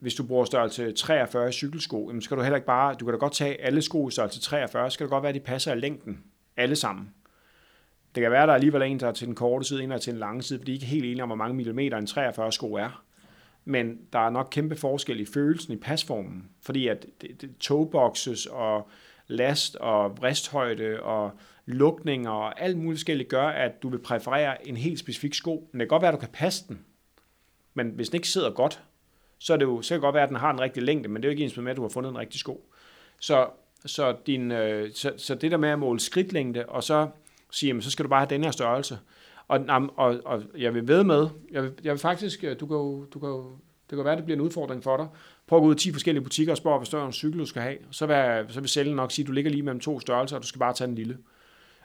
hvis 0.00 0.14
du 0.14 0.26
bruger 0.26 0.44
størrelse 0.44 0.92
43 0.92 1.52
cykelsko, 1.52 2.08
jamen, 2.08 2.22
så 2.22 2.24
skal 2.24 2.36
du 2.36 2.42
heller 2.42 2.56
ikke 2.56 2.66
bare, 2.66 2.94
du 2.94 3.04
kan 3.04 3.14
da 3.14 3.18
godt 3.18 3.32
tage 3.32 3.60
alle 3.60 3.82
sko 3.82 4.08
i 4.08 4.10
størrelse 4.10 4.40
43, 4.40 4.90
så 4.90 4.94
skal 4.94 5.04
det 5.04 5.10
godt 5.10 5.22
være, 5.22 5.28
at 5.28 5.34
de 5.34 5.40
passer 5.40 5.72
i 5.72 5.78
længden, 5.78 6.24
alle 6.56 6.76
sammen. 6.76 7.14
Det 8.14 8.20
kan 8.20 8.30
være, 8.30 8.42
at 8.42 8.48
der 8.48 8.54
alligevel 8.54 8.82
er 8.82 8.86
en, 8.86 9.00
der 9.00 9.08
er 9.08 9.12
til 9.12 9.26
den 9.26 9.34
korte 9.34 9.64
side, 9.64 9.82
en 9.82 9.90
der 9.90 9.96
er 9.96 10.00
til 10.00 10.12
den 10.12 10.20
lange 10.20 10.42
side, 10.42 10.58
fordi 10.58 10.72
de 10.72 10.76
er 10.76 10.76
ikke 10.76 10.86
helt 10.86 11.04
enige 11.04 11.22
om, 11.22 11.28
hvor 11.28 11.36
mange 11.36 11.56
millimeter 11.56 11.98
en 11.98 12.06
43 12.06 12.52
sko 12.52 12.74
er 12.74 13.04
men 13.64 13.98
der 14.12 14.18
er 14.18 14.30
nok 14.30 14.48
kæmpe 14.50 14.76
forskel 14.76 15.20
i 15.20 15.24
følelsen 15.24 15.72
i 15.72 15.76
pasformen, 15.76 16.48
fordi 16.62 16.88
at 16.88 17.06
det, 17.20 17.40
det, 17.40 18.50
og 18.50 18.88
last 19.26 19.76
og 19.76 20.14
bristhøjde 20.14 21.02
og 21.02 21.30
lukninger 21.66 22.30
og 22.30 22.60
alt 22.60 22.76
muligt 22.76 22.98
forskelligt 22.98 23.28
gør, 23.28 23.46
at 23.48 23.82
du 23.82 23.88
vil 23.88 23.98
præferere 23.98 24.68
en 24.68 24.76
helt 24.76 24.98
specifik 24.98 25.34
sko. 25.34 25.68
Men 25.72 25.80
det 25.80 25.88
kan 25.88 25.94
godt 25.94 26.02
være, 26.02 26.12
at 26.12 26.14
du 26.14 26.20
kan 26.20 26.32
passe 26.32 26.68
den, 26.68 26.84
men 27.74 27.90
hvis 27.90 28.08
den 28.08 28.16
ikke 28.16 28.28
sidder 28.28 28.50
godt, 28.50 28.82
så, 29.40 29.52
er 29.52 29.56
det 29.56 29.64
jo, 29.64 29.82
så 29.82 29.88
kan 29.88 29.94
det 29.94 30.02
godt 30.02 30.14
være, 30.14 30.22
at 30.22 30.28
den 30.28 30.36
har 30.36 30.50
en 30.50 30.60
rigtig 30.60 30.82
længde, 30.82 31.08
men 31.08 31.22
det 31.22 31.28
er 31.28 31.28
jo 31.28 31.30
ikke 31.30 31.44
ens 31.44 31.56
med, 31.56 31.70
at 31.70 31.76
du 31.76 31.82
har 31.82 31.88
fundet 31.88 32.10
en 32.10 32.18
rigtig 32.18 32.40
sko. 32.40 32.66
Så, 33.20 33.46
så, 33.86 34.16
din, 34.26 34.52
øh, 34.52 34.90
så, 34.94 35.12
så 35.16 35.34
det 35.34 35.50
der 35.50 35.56
med 35.56 35.68
at 35.68 35.78
måle 35.78 36.00
skridtlængde, 36.00 36.66
og 36.66 36.84
så 36.84 37.08
sige, 37.50 37.68
jamen, 37.68 37.82
så 37.82 37.90
skal 37.90 38.04
du 38.04 38.08
bare 38.08 38.20
have 38.20 38.30
den 38.30 38.44
her 38.44 38.50
størrelse, 38.50 38.98
og, 39.48 39.60
og, 39.96 40.20
og 40.24 40.42
jeg 40.58 40.74
vil 40.74 40.88
ved 40.88 41.04
med, 41.04 41.28
jeg 41.50 41.62
vil, 41.62 41.72
jeg 41.84 41.92
vil 41.92 42.00
faktisk, 42.00 42.44
øh, 42.44 42.60
du 42.60 42.66
kan 42.66 42.76
jo, 42.76 43.04
du 43.04 43.18
kan 43.18 43.28
jo, 43.28 43.44
det 43.90 43.96
kan 43.96 44.04
være, 44.04 44.16
det 44.16 44.24
bliver 44.24 44.36
en 44.36 44.44
udfordring 44.44 44.82
for 44.82 44.96
dig. 44.96 45.08
Prøv 45.46 45.58
at 45.58 45.62
gå 45.62 45.68
ud 45.68 45.74
i 45.74 45.78
10 45.78 45.92
forskellige 45.92 46.24
butikker 46.24 46.52
og 46.52 46.56
spørge, 46.56 46.78
hvor 46.78 46.84
større 46.84 47.06
en 47.06 47.12
cykel 47.12 47.38
du 47.38 47.46
skal 47.46 47.62
have. 47.62 47.76
Så 47.90 48.06
vil, 48.06 48.46
så 48.48 48.60
vil 48.60 48.68
sælgeren 48.68 48.96
nok 48.96 49.10
sige, 49.12 49.24
at 49.24 49.26
du 49.26 49.32
ligger 49.32 49.50
lige 49.50 49.62
mellem 49.62 49.80
to 49.80 50.00
størrelser, 50.00 50.36
og 50.36 50.42
du 50.42 50.46
skal 50.46 50.58
bare 50.58 50.72
tage 50.72 50.88
den 50.88 50.94
lille. 50.94 51.18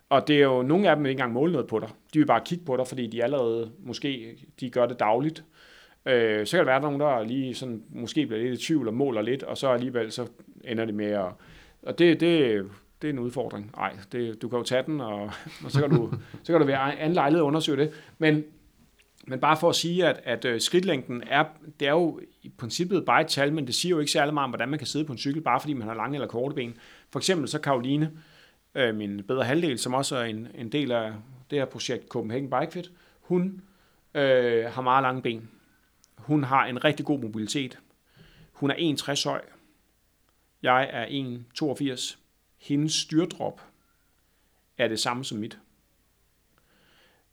Og 0.10 0.28
det 0.28 0.36
er 0.36 0.44
jo, 0.44 0.62
nogle 0.62 0.90
af 0.90 0.96
dem 0.96 1.04
vil 1.04 1.10
ikke 1.10 1.20
engang 1.20 1.34
måle 1.34 1.52
noget 1.52 1.68
på 1.68 1.80
dig. 1.80 1.90
De 2.14 2.20
vil 2.20 2.26
bare 2.26 2.42
kigge 2.46 2.66
på 2.66 2.78
dig, 2.78 2.88
fordi 2.88 3.08
de 3.08 3.24
allerede, 3.24 3.72
måske, 3.80 4.38
de 4.60 4.70
gør 4.70 4.86
det 4.86 5.00
dagligt. 5.00 5.44
Øh, 6.06 6.46
så 6.46 6.58
kan 6.58 6.60
det 6.60 6.68
være, 6.68 6.82
nogen, 6.82 7.00
der 7.00 7.24
lige 7.24 7.56
sådan, 7.56 7.84
måske 7.90 8.26
bliver 8.26 8.42
lidt 8.42 8.62
i 8.62 8.66
tvivl 8.66 8.88
og 8.88 8.94
måler 8.94 9.22
lidt, 9.22 9.44
og 9.44 9.58
så 9.58 9.70
alligevel 9.70 10.12
så 10.12 10.28
ender 10.64 10.86
det 10.86 10.94
med 10.94 11.06
at... 11.12 11.26
Og 11.82 12.00
det, 12.00 12.20
det, 12.20 12.66
det 13.02 13.08
er 13.08 13.14
en 13.14 13.20
udfordring. 13.20 13.72
Nej, 13.78 13.94
det, 14.12 14.42
du 14.42 14.50
kan 14.50 14.58
jo 14.58 14.64
tage 14.64 14.84
den, 14.86 15.02
og, 15.02 15.22
og 15.66 15.72
så, 15.72 15.82
kan 15.82 15.90
du, 15.90 16.14
så 16.44 16.54
kan 16.54 16.62
du 16.62 16.68
være 16.68 17.00
anden 17.00 17.14
lejlighed 17.14 17.44
undersøge 17.44 17.78
det. 17.78 17.92
Men, 18.18 18.44
men 19.28 19.40
bare 19.40 19.58
for 19.58 19.70
at 19.70 19.76
sige, 19.76 20.08
at, 20.08 20.22
at 20.24 20.46
øh, 20.46 20.62
skridtlængden 20.62 21.24
er, 21.28 21.44
det 21.80 21.88
er 21.88 21.92
jo 21.92 22.20
i 22.44 22.50
princippet 22.58 23.06
bare 23.06 23.22
et 23.22 23.28
tal, 23.28 23.54
men 23.54 23.68
det 23.68 23.76
siger 23.76 23.96
jo 23.96 24.00
ikke 24.00 24.12
særlig 24.12 24.34
meget 24.34 24.44
om, 24.44 24.50
hvordan 24.50 24.70
man 24.70 24.80
kan 24.80 24.88
sidde 24.88 25.06
på 25.06 25.12
en 25.12 25.18
cykel, 25.18 25.42
bare 25.42 25.60
fordi 25.60 25.74
man 25.74 25.88
har 25.88 25.96
lange 25.96 26.16
eller 26.16 26.28
korte 26.28 26.56
ben. 26.56 26.78
For 27.12 27.20
eksempel 27.20 27.48
så 27.48 27.60
Karoline, 27.60 28.12
øh, 28.76 28.96
min 28.96 29.24
bedre 29.28 29.44
halvdel, 29.44 29.80
som 29.80 29.94
også 29.94 30.16
er 30.16 30.24
en, 30.24 30.48
en 30.56 30.72
del 30.72 30.92
af 30.92 31.14
det 31.50 31.60
her 31.60 31.66
projekt 31.66 32.08
Copenhagen 32.08 32.50
Bike 32.50 32.72
Fit, 32.72 32.92
hun 33.22 33.62
øh, 34.16 34.66
har 34.66 34.82
meget 34.82 35.02
lange 35.02 35.22
ben. 35.22 35.50
Hun 36.26 36.44
har 36.44 36.66
en 36.66 36.84
rigtig 36.84 37.06
god 37.06 37.20
mobilitet. 37.20 37.80
Hun 38.52 38.72
er 38.72 38.76
1,60 38.76 39.30
høj. 39.30 39.42
Jeg 40.62 40.90
er 40.92 41.06
1,82 41.96 42.18
hendes 42.58 42.94
styrdrop 42.94 43.62
er 44.78 44.88
det 44.88 45.00
samme 45.00 45.26
som 45.26 45.38
mit. 45.38 45.60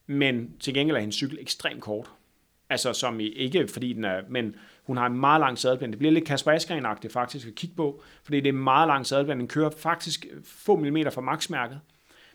Men 0.06 0.56
til 0.60 0.74
gengæld 0.74 0.96
er 0.96 1.00
hendes 1.00 1.16
cykel 1.16 1.38
ekstremt 1.40 1.82
kort. 1.82 2.10
Altså 2.70 2.92
som 2.92 3.20
i, 3.20 3.28
ikke 3.28 3.68
fordi 3.68 3.92
den 3.92 4.04
er, 4.04 4.22
men 4.28 4.56
hun 4.84 4.96
har 4.96 5.06
en 5.06 5.18
meget 5.18 5.40
lang 5.40 5.58
sadelplan. 5.58 5.90
Det 5.90 5.98
bliver 5.98 6.12
lidt 6.12 6.24
Kasper 6.24 6.52
askren 6.52 6.86
faktisk 7.10 7.46
at 7.46 7.54
kigge 7.54 7.76
på, 7.76 8.02
fordi 8.22 8.40
det 8.40 8.48
er 8.48 8.52
en 8.52 8.64
meget 8.64 8.88
lang 8.88 9.06
sadelplan. 9.06 9.38
Den 9.38 9.48
kører 9.48 9.70
faktisk 9.70 10.26
få 10.44 10.76
millimeter 10.76 11.10
fra 11.10 11.20
maksmærket. 11.20 11.80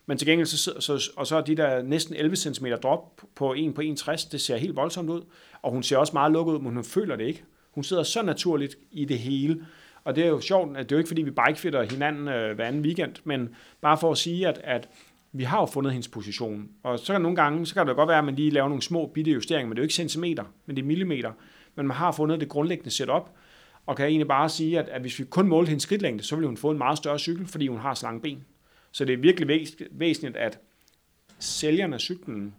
Men 0.09 0.17
til 0.17 0.27
gengæld, 0.27 0.47
så, 0.47 0.73
så, 0.79 1.11
og 1.15 1.27
så 1.27 1.35
er 1.35 1.41
de 1.41 1.55
der 1.55 1.81
næsten 1.81 2.15
11 2.15 2.35
cm 2.35 2.65
drop 2.83 3.21
på 3.35 3.53
1 3.57 3.73
på 3.75 3.81
1,60, 3.81 4.29
det 4.31 4.41
ser 4.41 4.57
helt 4.57 4.75
voldsomt 4.75 5.09
ud. 5.09 5.21
Og 5.61 5.71
hun 5.71 5.83
ser 5.83 5.97
også 5.97 6.13
meget 6.13 6.31
lukket 6.31 6.53
ud, 6.53 6.59
men 6.59 6.73
hun 6.73 6.83
føler 6.83 7.15
det 7.15 7.25
ikke. 7.25 7.43
Hun 7.71 7.83
sidder 7.83 8.03
så 8.03 8.21
naturligt 8.21 8.75
i 8.91 9.05
det 9.05 9.19
hele. 9.19 9.65
Og 10.03 10.15
det 10.15 10.23
er 10.23 10.27
jo 10.27 10.39
sjovt, 10.39 10.77
at 10.77 10.89
det 10.89 10.91
er 10.91 10.97
jo 10.97 10.99
ikke 10.99 11.07
fordi, 11.07 11.21
vi 11.21 11.31
bikefitter 11.31 11.83
hinanden 11.83 12.27
øh, 12.27 12.55
hver 12.55 12.65
anden 12.65 12.81
weekend, 12.81 13.15
men 13.23 13.49
bare 13.81 13.97
for 13.97 14.11
at 14.11 14.17
sige, 14.17 14.47
at, 14.47 14.61
at 14.63 14.89
vi 15.31 15.43
har 15.43 15.59
jo 15.59 15.65
fundet 15.65 15.93
hendes 15.93 16.07
position. 16.07 16.69
Og 16.83 16.99
så 16.99 17.13
kan 17.13 17.21
nogle 17.21 17.35
gange, 17.35 17.65
så 17.65 17.73
kan 17.73 17.87
det 17.87 17.95
godt 17.95 18.09
være, 18.09 18.17
at 18.17 18.25
man 18.25 18.35
lige 18.35 18.49
laver 18.49 18.67
nogle 18.67 18.81
små 18.81 19.11
bitte 19.13 19.31
justeringer, 19.31 19.67
men 19.67 19.75
det 19.75 19.79
er 19.79 19.83
jo 19.83 19.85
ikke 19.85 19.93
centimeter, 19.93 20.43
men 20.65 20.75
det 20.75 20.81
er 20.81 20.85
millimeter. 20.85 21.31
Men 21.75 21.87
man 21.87 21.97
har 21.97 22.11
fundet 22.11 22.39
det 22.39 22.49
grundlæggende 22.49 22.91
setup, 22.91 23.31
og 23.85 23.97
kan 23.97 24.05
egentlig 24.05 24.27
bare 24.27 24.49
sige, 24.49 24.79
at, 24.79 24.89
at 24.89 25.01
hvis 25.01 25.19
vi 25.19 25.23
kun 25.23 25.47
målte 25.47 25.69
hendes 25.69 25.83
skridtlængde, 25.83 26.23
så 26.23 26.35
ville 26.35 26.47
hun 26.47 26.57
få 26.57 26.71
en 26.71 26.77
meget 26.77 26.97
større 26.97 27.19
cykel, 27.19 27.47
fordi 27.47 27.67
hun 27.67 27.79
har 27.79 27.93
så 27.93 28.05
lange 28.05 28.21
ben. 28.21 28.45
Så 28.97 29.05
det 29.05 29.13
er 29.13 29.17
virkelig 29.17 29.47
væsentligt, 29.91 30.37
at 30.37 30.59
sælgerne 31.39 31.95
af 31.95 32.01
cyklen 32.01 32.55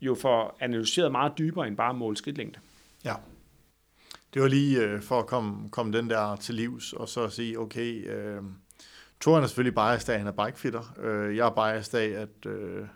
jo 0.00 0.14
får 0.14 0.56
analyseret 0.60 1.12
meget 1.12 1.32
dybere 1.38 1.66
end 1.68 1.76
bare 1.76 1.94
mål 1.94 2.16
skridtlængde. 2.16 2.58
Ja, 3.04 3.14
det 4.34 4.42
var 4.42 4.48
lige 4.48 4.80
øh, 4.82 5.02
for 5.02 5.18
at 5.18 5.26
komme, 5.26 5.68
komme 5.70 5.98
den 5.98 6.10
der 6.10 6.36
til 6.36 6.54
livs, 6.54 6.92
og 6.92 7.08
så 7.08 7.28
sige, 7.28 7.58
okay, 7.58 8.10
øh, 8.10 8.42
Toren 9.20 9.42
er 9.42 9.46
selvfølgelig 9.46 9.74
biased 9.74 10.08
af, 10.08 10.14
at 10.14 10.20
han 10.20 10.34
er 10.38 10.46
bikefitter. 10.46 10.94
Øh, 10.98 11.36
jeg 11.36 11.46
er 11.46 11.50
biased 11.50 12.00
af, 12.00 12.22
at 12.22 12.46
øh, 12.46 12.86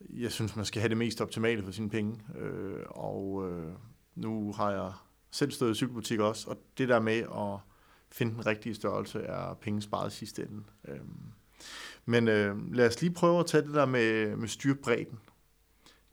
jeg 0.00 0.32
synes, 0.32 0.56
man 0.56 0.64
skal 0.64 0.80
have 0.80 0.88
det 0.88 0.96
mest 0.96 1.20
optimale 1.20 1.62
for 1.62 1.70
sine 1.70 1.90
penge. 1.90 2.20
Øh, 2.38 2.80
og 2.86 3.50
øh, 3.50 3.72
nu 4.14 4.52
har 4.52 4.70
jeg 4.70 4.92
selv 5.30 5.50
stået 5.50 5.70
i 5.70 5.74
cykelbutik 5.74 6.20
også, 6.20 6.50
og 6.50 6.58
det 6.78 6.88
der 6.88 7.00
med 7.00 7.18
at 7.18 7.71
finde 8.12 8.34
den 8.34 8.46
rigtige 8.46 8.74
størrelse 8.74 9.20
er 9.20 9.54
penge 9.54 9.82
sparet 9.82 10.12
sidste 10.12 10.42
ende. 10.42 10.62
Øhm, 10.88 11.32
men 12.04 12.28
øh, 12.28 12.74
lad 12.74 12.86
os 12.86 13.00
lige 13.00 13.14
prøve 13.14 13.40
at 13.40 13.46
tage 13.46 13.66
det 13.66 13.74
der 13.74 13.86
med, 13.86 14.36
med 14.36 14.48
styrbredden. 14.48 15.18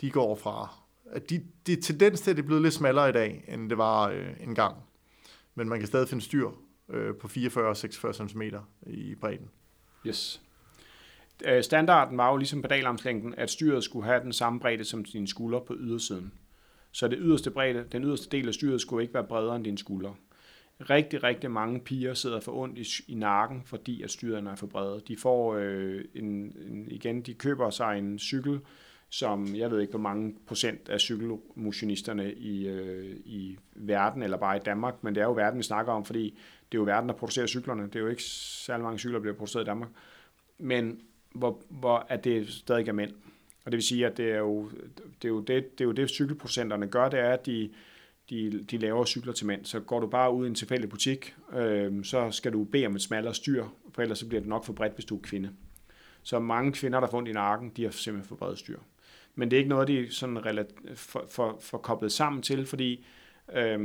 De 0.02 0.12
går 0.12 0.36
fra... 0.36 0.74
At 1.12 1.30
de, 1.30 1.44
det 1.66 1.78
er 1.78 1.82
tendens 1.82 2.22
til, 2.22 2.32
at 2.32 2.38
det 2.38 2.44
er 2.44 2.48
blevet 2.48 2.62
lidt 2.62 2.74
smallere 2.74 3.10
i 3.10 3.12
dag, 3.12 3.46
end 3.48 3.70
det 3.70 3.78
var 3.78 4.10
øh, 4.10 4.34
en 4.40 4.56
gang. 4.56 4.76
Men 5.56 5.70
man 5.70 5.80
kan 5.80 5.88
stadig 5.88 6.10
finde 6.10 6.24
styr 6.24 6.50
øh, 6.90 7.16
på 7.16 7.28
44 7.28 7.68
og 7.68 7.78
46 7.78 8.14
cm 8.14 8.42
i 8.88 9.16
bredden. 9.16 9.50
Yes. 10.08 10.42
Øh, 11.46 11.64
standarden 11.64 12.18
var 12.18 12.32
jo 12.32 12.38
ligesom 12.38 12.62
pedalarmslængden, 12.62 13.36
at 13.38 13.50
styret 13.50 13.84
skulle 13.84 14.06
have 14.06 14.24
den 14.24 14.34
samme 14.34 14.60
bredde 14.60 14.86
som 14.86 15.04
din 15.04 15.28
skuldre 15.28 15.62
på 15.68 15.76
ydersiden. 15.80 16.34
Så 16.92 17.08
det 17.08 17.18
yderste 17.22 17.52
bredde, 17.52 17.86
den 17.92 18.04
yderste 18.04 18.38
del 18.38 18.48
af 18.48 18.54
styret 18.54 18.82
skulle 18.82 19.04
ikke 19.04 19.14
være 19.14 19.28
bredere 19.28 19.56
end 19.56 19.64
din 19.64 19.78
skuldre. 19.78 20.16
Rigtig, 20.82 21.24
rigtig 21.24 21.52
mange 21.52 21.80
piger 21.80 22.14
sidder 22.14 22.40
for 22.40 22.52
ondt 22.52 22.78
i, 22.78 23.12
i 23.12 23.16
nakken, 23.16 23.62
fordi 23.66 24.02
at 24.02 24.12
styrene 24.12 24.50
er 24.50 24.56
for 24.56 24.68
brede. 24.68 25.02
De 25.08 25.18
får 25.18 25.56
øh, 25.56 26.06
en, 26.16 26.26
en, 26.68 26.88
igen, 26.92 27.22
de 27.22 27.34
køber 27.34 27.70
sig 27.70 27.98
en 27.98 28.20
cykel, 28.20 28.60
som 29.10 29.56
jeg 29.56 29.72
ved 29.72 29.82
ikke, 29.82 29.92
hvor 29.92 30.00
mange 30.00 30.36
procent 30.48 30.90
af 30.90 31.00
cykelmotionisterne 31.00 32.34
i, 32.34 32.68
øh, 32.68 33.16
i 33.26 33.58
verden, 33.76 34.24
eller 34.24 34.38
bare 34.38 34.58
i 34.58 34.60
Danmark, 34.60 35.04
men 35.04 35.16
det 35.16 35.22
er 35.22 35.26
jo 35.26 35.34
verden, 35.34 35.58
vi 35.58 35.64
snakker 35.64 35.94
om, 35.94 36.06
fordi 36.06 36.24
det 36.72 36.78
er 36.78 36.80
jo 36.80 36.84
verden, 36.84 37.10
der 37.10 37.16
producerer 37.16 37.48
cyklerne. 37.48 37.84
Det 37.84 37.96
er 37.96 38.00
jo 38.00 38.08
ikke 38.08 38.24
særlig 38.24 38.84
mange 38.84 39.00
cykler, 39.00 39.18
der 39.18 39.22
bliver 39.22 39.36
produceret 39.36 39.64
i 39.64 39.66
Danmark. 39.66 39.90
Men 40.58 41.02
hvor, 41.34 41.62
hvor 41.70 42.06
at 42.10 42.24
det 42.24 42.50
stadig 42.50 42.88
er 42.88 42.94
mænd. 42.94 43.12
Og 43.66 43.72
det 43.72 43.78
vil 43.78 43.84
sige, 43.84 44.06
at 44.06 44.18
det 44.18 44.32
er 44.32 44.38
jo 44.38 44.70
det, 45.22 45.26
er 45.26 45.30
jo 45.30 45.40
det, 45.40 45.78
det, 45.80 45.82
er 45.82 45.86
jo 45.86 45.92
det 45.92 46.10
cykelprocenterne 46.10 46.88
gør, 46.88 47.10
det 47.10 47.20
er, 47.20 47.30
at 47.34 47.46
de, 47.46 47.70
de, 48.30 48.64
de 48.72 48.78
laver 48.78 49.06
cykler 49.06 49.34
til 49.34 49.48
mænd. 49.48 49.66
Så 49.66 49.80
går 49.80 50.00
du 50.00 50.08
bare 50.08 50.34
ud 50.34 50.46
i 50.46 50.50
en 50.50 50.56
tilfældig 50.56 50.90
butik, 50.90 51.36
øh, 51.54 52.04
så 52.06 52.32
skal 52.32 52.54
du 52.54 52.64
bede 52.64 52.86
om 52.86 52.96
et 52.96 53.02
smallere 53.02 53.34
styr, 53.34 53.66
for 53.94 54.02
ellers 54.02 54.20
så 54.20 54.28
bliver 54.28 54.42
det 54.42 54.50
nok 54.50 54.66
for 54.66 54.74
bredt, 54.74 54.94
hvis 54.94 55.06
du 55.06 55.16
er 55.16 55.22
kvinde. 55.22 55.52
Så 56.24 56.40
mange 56.40 56.72
kvinder, 56.72 57.00
der 57.00 57.08
får 57.08 57.18
ondt 57.18 57.30
i 57.30 57.34
nakken, 57.34 57.72
de 57.78 57.84
har 57.84 57.92
simpelthen 57.92 58.28
for 58.28 58.36
bredt 58.36 58.60
styr. 58.60 58.80
Men 59.36 59.52
det 59.52 59.58
er 59.58 59.60
ikke 59.60 59.70
noget, 59.70 59.88
de 59.88 60.08
sådan 60.12 60.66
for, 60.96 61.26
for, 61.30 61.58
for 61.62 61.78
koblet 61.78 62.12
sammen 62.12 62.42
til, 62.42 62.66
fordi 62.66 63.06
øh, 63.54 63.80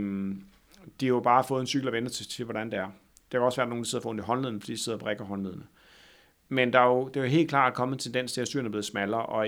de 1.00 1.06
har 1.06 1.14
jo 1.14 1.20
bare 1.20 1.44
fået 1.44 1.60
en 1.60 1.66
cykel 1.66 1.88
og 1.88 1.92
vente 1.92 2.10
til, 2.10 2.28
til, 2.28 2.44
hvordan 2.44 2.70
det 2.70 2.78
er. 2.78 2.90
Der 3.32 3.38
kan 3.38 3.40
også 3.40 3.56
være, 3.56 3.64
at 3.64 3.68
nogen, 3.68 3.84
der 3.84 3.88
sidder 3.88 4.02
for 4.02 4.10
ondt 4.10 4.20
i 4.20 4.24
håndleden, 4.24 4.60
fordi 4.60 4.72
de 4.72 4.78
sidder 4.78 4.98
og 4.98 5.00
brækker 5.00 5.24
håndledene. 5.24 5.64
Men 6.48 6.72
der 6.72 6.80
er 6.80 6.86
jo, 6.86 7.08
det 7.08 7.16
er 7.16 7.20
jo 7.20 7.30
helt 7.30 7.48
klart 7.48 7.74
kommet 7.74 7.96
en 7.96 7.98
tendens 7.98 8.32
til, 8.32 8.40
at 8.40 8.48
styrene 8.48 8.66
er 8.66 8.70
blevet 8.70 8.84
smallere, 8.84 9.26
og 9.26 9.46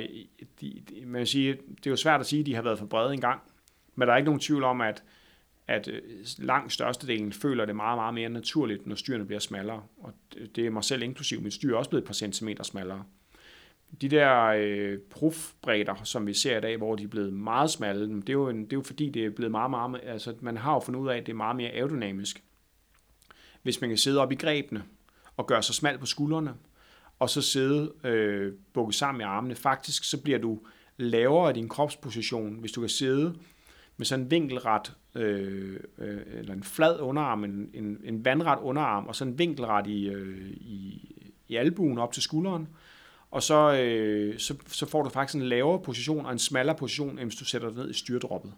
de, 0.60 0.82
de, 0.88 1.06
man 1.06 1.18
vil 1.18 1.26
sige, 1.26 1.52
det 1.52 1.86
er 1.86 1.90
jo 1.90 1.96
svært 1.96 2.20
at 2.20 2.26
sige, 2.26 2.40
at 2.40 2.46
de 2.46 2.54
har 2.54 2.62
været 2.62 2.78
for 2.78 2.86
brede 2.86 3.14
engang, 3.14 3.40
men 3.96 4.08
der 4.08 4.14
er 4.14 4.16
ikke 4.16 4.24
nogen 4.24 4.40
tvivl 4.40 4.64
om, 4.64 4.80
at, 4.80 5.02
at 5.66 5.88
øh, 5.88 6.02
langt 6.38 6.72
størstedelen 6.72 7.32
føler 7.32 7.64
det 7.64 7.76
meget, 7.76 7.98
meget 7.98 8.14
mere 8.14 8.28
naturligt, 8.28 8.86
når 8.86 8.96
styrene 8.96 9.26
bliver 9.26 9.40
smallere. 9.40 9.82
Og 9.96 10.12
det 10.56 10.66
er 10.66 10.70
mig 10.70 10.84
selv 10.84 11.02
inklusiv. 11.02 11.40
Mit 11.40 11.54
styr 11.54 11.72
er 11.74 11.78
også 11.78 11.90
blevet 11.90 12.02
et 12.02 12.06
par 12.06 12.14
centimeter 12.14 12.64
smallere. 12.64 13.04
De 14.00 14.08
der 14.08 14.42
øh, 14.44 14.98
profbredder, 14.98 15.94
som 16.04 16.26
vi 16.26 16.34
ser 16.34 16.58
i 16.58 16.60
dag, 16.60 16.76
hvor 16.76 16.96
de 16.96 17.04
er 17.04 17.08
blevet 17.08 17.32
meget 17.32 17.70
smalle, 17.70 18.20
det 18.20 18.28
er, 18.28 18.32
jo 18.32 18.48
en, 18.48 18.64
det 18.64 18.72
er 18.72 18.76
jo 18.76 18.82
fordi, 18.82 19.10
det 19.10 19.24
er 19.24 19.30
blevet 19.30 19.50
meget, 19.50 19.70
meget, 19.70 20.00
altså 20.02 20.34
man 20.40 20.56
har 20.56 20.74
jo 20.74 20.80
fundet 20.80 21.00
ud 21.00 21.08
af, 21.08 21.16
at 21.16 21.26
det 21.26 21.32
er 21.32 21.36
meget 21.36 21.56
mere 21.56 21.70
aerodynamisk. 21.70 22.42
Hvis 23.62 23.80
man 23.80 23.90
kan 23.90 23.98
sidde 23.98 24.20
op 24.20 24.32
i 24.32 24.34
grebene 24.34 24.82
og 25.36 25.46
gøre 25.46 25.62
sig 25.62 25.74
smal 25.74 25.98
på 25.98 26.06
skuldrene, 26.06 26.54
og 27.18 27.30
så 27.30 27.42
sidde 27.42 27.92
øh, 28.04 28.52
bukket 28.72 28.94
sammen 28.94 29.20
i 29.20 29.24
armene. 29.24 29.54
Faktisk 29.54 30.04
så 30.04 30.22
bliver 30.22 30.38
du 30.38 30.60
lavere 30.96 31.50
i 31.50 31.54
din 31.54 31.68
kropsposition, 31.68 32.58
hvis 32.60 32.72
du 32.72 32.80
kan 32.80 32.90
sidde 32.90 33.34
med 33.96 34.06
sådan 34.06 34.24
en 34.24 34.30
vinkelret, 34.30 34.92
øh, 35.14 35.80
øh, 35.98 36.20
eller 36.32 36.52
en 36.52 36.62
flad 36.62 37.00
underarm, 37.00 37.44
en, 37.44 37.70
en, 37.74 38.00
en 38.04 38.24
vandret 38.24 38.58
underarm, 38.62 39.06
og 39.06 39.16
så 39.16 39.24
en 39.24 39.38
vinkelret 39.38 39.86
i, 39.86 40.08
øh, 40.08 40.50
i, 40.50 41.12
i 41.48 41.56
albuen 41.56 41.98
op 41.98 42.12
til 42.12 42.22
skulderen. 42.22 42.68
Og 43.30 43.42
så, 43.42 43.80
øh, 43.80 44.38
så, 44.38 44.54
så 44.66 44.86
får 44.86 45.02
du 45.02 45.08
faktisk 45.08 45.36
en 45.36 45.48
lavere 45.48 45.82
position 45.82 46.26
og 46.26 46.32
en 46.32 46.38
smallere 46.38 46.76
position, 46.76 47.18
end 47.18 47.28
hvis 47.28 47.38
du 47.38 47.44
sætter 47.44 47.68
dig 47.68 47.78
ned 47.78 47.90
i 47.90 47.98
styrdroppet. 47.98 48.52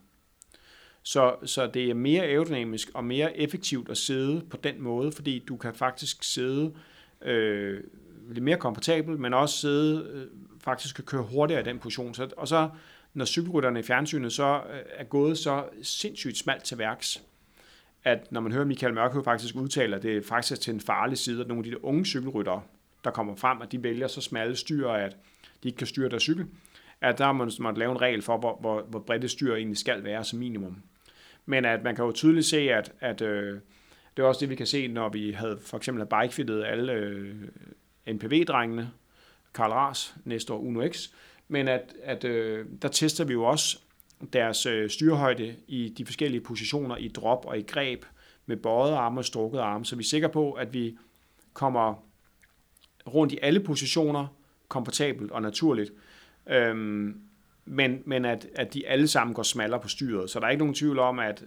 Så, 1.03 1.37
så 1.45 1.67
det 1.67 1.91
er 1.91 1.95
mere 1.95 2.23
aerodynamisk 2.23 2.91
og 2.95 3.05
mere 3.05 3.39
effektivt 3.39 3.91
at 3.91 3.97
sidde 3.97 4.43
på 4.51 4.57
den 4.57 4.83
måde, 4.83 5.13
fordi 5.13 5.39
du 5.39 5.57
kan 5.57 5.75
faktisk 5.75 6.23
sidde 6.23 6.75
øh, 7.23 7.81
lidt 8.29 8.45
mere 8.45 8.57
komfortabel, 8.57 9.19
men 9.19 9.35
også 9.35 9.59
sidde, 9.59 10.11
øh, 10.13 10.27
faktisk 10.61 10.95
kan 10.95 11.05
køre 11.05 11.23
hurtigere 11.23 11.61
i 11.61 11.65
den 11.65 11.79
position. 11.79 12.15
Så, 12.15 12.29
og 12.37 12.49
så 12.49 12.69
når 13.15 13.25
cykelrytterne 13.25 13.81
i 13.81 13.83
fjernsynet 13.83 14.33
så 14.33 14.63
øh, 14.73 14.81
er 14.91 15.05
gået 15.05 15.39
så 15.39 15.65
sindssygt 15.83 16.39
smalt 16.39 16.65
til 16.65 16.79
værks, 16.79 17.23
at 18.05 18.33
når 18.33 18.41
man 18.41 18.53
hører 18.53 18.65
Michael 18.65 18.95
Mørkøv 18.95 19.25
faktisk 19.25 19.55
udtale, 19.55 19.97
at 19.97 20.03
det 20.03 20.17
er 20.17 20.23
faktisk 20.23 20.61
til 20.61 20.75
en 20.75 20.81
farlig 20.81 21.19
side, 21.19 21.41
at 21.41 21.49
nogle 21.49 21.61
af 21.61 21.65
de 21.65 21.71
der 21.71 21.85
unge 21.85 22.07
cykelryttere, 22.07 22.63
der 23.05 23.11
kommer 23.11 23.37
frem, 23.37 23.63
at 23.63 23.73
de 23.73 23.83
vælger 23.83 24.09
så 24.09 24.21
smalle 24.21 24.57
styr, 24.57 24.89
at 24.89 25.17
de 25.63 25.69
ikke 25.69 25.77
kan 25.77 25.87
styre 25.87 26.09
deres 26.09 26.23
cykel, 26.23 26.47
at 27.01 27.19
der 27.19 27.25
har 27.25 27.33
man 27.33 27.51
måtte 27.61 27.79
lave 27.79 27.93
en 27.93 28.01
regel 28.01 28.23
for, 28.23 28.39
hvor, 28.39 28.59
hvor, 28.61 28.83
hvor 28.83 28.99
bredt 28.99 29.23
det 29.23 29.31
styr 29.31 29.55
egentlig 29.55 29.79
skal 29.79 30.05
være 30.05 30.25
som 30.25 30.39
minimum. 30.39 30.83
Men 31.47 31.65
at 31.65 31.83
man 31.83 31.97
kan 31.97 32.05
jo 32.05 32.13
tydeligt 32.13 32.47
se, 32.47 32.57
at, 32.57 32.93
at 33.01 33.21
øh, 33.21 33.61
det 34.17 34.23
er 34.23 34.27
også 34.27 34.41
det, 34.41 34.51
vi 34.51 34.55
kan 34.55 34.67
se, 34.67 34.89
når 34.89 35.09
vi 35.09 35.33
havde 35.33 35.59
for 35.63 35.77
eksempel 35.77 36.07
bikefittet 36.07 36.65
alle 36.65 36.93
øh, 36.93 37.35
NPV-drengene, 38.07 38.91
Karl 39.55 39.73
Ras, 39.73 40.15
næste 40.25 40.53
år 40.53 40.59
Uno 40.59 40.89
X, 40.89 41.09
men 41.49 41.69
at, 41.69 41.95
at 42.03 42.25
øh, 42.25 42.67
der 42.83 42.89
tester 42.89 43.25
vi 43.25 43.33
jo 43.33 43.45
også 43.45 43.79
deres 44.33 44.67
øh, 44.67 44.91
styrhøjde 44.91 45.57
i 45.67 45.89
de 45.89 46.05
forskellige 46.05 46.41
positioner 46.41 46.97
i 46.97 47.09
drop 47.09 47.45
og 47.47 47.59
i 47.59 47.63
greb 47.63 48.05
med 48.47 48.57
bøjet 48.57 48.95
arme 48.95 49.21
og 49.21 49.25
strukket 49.25 49.59
arme, 49.59 49.85
så 49.85 49.97
vi 49.97 50.03
er 50.03 50.07
sikre 50.07 50.29
på, 50.29 50.53
at 50.53 50.75
vi 50.75 50.99
kommer 51.53 51.95
rundt 53.07 53.33
i 53.33 53.39
alle 53.43 53.61
positioner 53.61 54.27
komfortabelt 54.69 55.31
og 55.31 55.43
naturligt. 55.43 55.93
Øhm, 56.47 57.21
men, 57.65 58.03
men 58.05 58.25
at, 58.25 58.47
at 58.55 58.75
de 58.75 58.89
alle 58.89 59.09
sammen 59.09 59.35
går 59.35 59.43
smallere 59.43 59.81
på 59.81 59.89
styret. 59.89 60.31
Så 60.31 60.41
der 60.41 60.47
er 60.47 60.51
ikke 60.51 60.59
nogen 60.59 60.75
tvivl 60.75 60.99
om, 60.99 61.19
at 61.19 61.45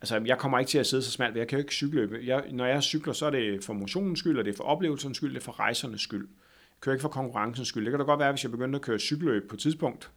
altså, 0.00 0.22
jeg 0.26 0.38
kommer 0.38 0.58
ikke 0.58 0.68
til 0.68 0.78
at 0.78 0.86
sidde 0.86 1.02
så 1.02 1.10
smalt, 1.10 1.36
jeg 1.36 1.48
kan 1.48 1.58
jo 1.58 1.60
ikke 1.60 1.74
cykle. 1.74 2.20
Jeg, 2.24 2.44
når 2.52 2.66
jeg 2.66 2.82
cykler, 2.82 3.12
så 3.12 3.26
er 3.26 3.30
det 3.30 3.64
for 3.64 3.72
motionens 3.72 4.18
skyld, 4.18 4.38
og 4.38 4.44
det 4.44 4.52
er 4.52 4.56
for 4.56 4.64
oplevelsens 4.64 5.16
skyld, 5.16 5.30
det 5.34 5.40
er 5.40 5.44
for 5.44 5.60
rejsernes 5.60 6.00
skyld. 6.00 6.28
Øh, 6.28 6.43
kører 6.84 6.94
ikke 6.94 7.02
for 7.02 7.08
konkurrencens 7.08 7.68
skyld. 7.68 7.84
Det 7.84 7.92
kan 7.92 8.00
da 8.00 8.04
godt 8.04 8.20
være, 8.20 8.32
hvis 8.32 8.42
jeg 8.42 8.50
begyndte 8.50 8.76
at 8.76 8.82
køre 8.82 8.98
cykelløb 8.98 9.48
på 9.48 9.54
et 9.54 9.60
tidspunkt, 9.60 10.10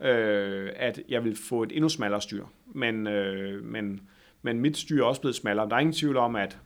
øh, 0.00 0.70
at 0.76 1.00
jeg 1.08 1.24
vil 1.24 1.36
få 1.48 1.62
et 1.62 1.72
endnu 1.72 1.88
smallere 1.88 2.20
styr. 2.20 2.44
Men, 2.66 3.06
øh, 3.06 3.64
men, 3.64 4.00
men 4.42 4.60
mit 4.60 4.76
styr 4.76 5.02
er 5.02 5.06
også 5.06 5.20
blevet 5.20 5.36
smallere. 5.36 5.68
Der 5.68 5.76
er 5.76 5.80
ingen 5.80 5.94
tvivl 5.94 6.16
om, 6.16 6.36
at 6.36 6.58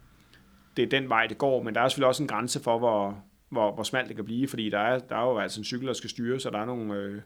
det 0.77 0.83
er 0.83 0.89
den 0.89 1.09
vej, 1.09 1.27
det 1.27 1.39
går, 1.39 1.63
men 1.63 1.75
der 1.75 1.81
er 1.81 1.89
selvfølgelig 1.89 2.09
også 2.09 2.23
en 2.23 2.29
grænse 2.29 2.63
for, 2.63 2.79
hvor, 2.79 3.25
hvor, 3.49 3.75
hvor 3.75 3.83
smalt 3.83 4.09
det 4.09 4.17
kan 4.17 4.25
blive, 4.25 4.49
fordi 4.49 4.71
der 4.71 4.79
er, 4.79 4.99
der 4.99 5.17
er 5.17 5.23
jo 5.23 5.39
altså 5.39 5.61
en 5.61 5.65
cykel, 5.65 5.87
der 5.87 5.93
skal 5.93 6.11
styre, 6.11 6.41
så 6.41 6.51
der 6.51 6.59
er 6.59 6.65
nogle, 6.65 6.95
øh, 6.95 7.21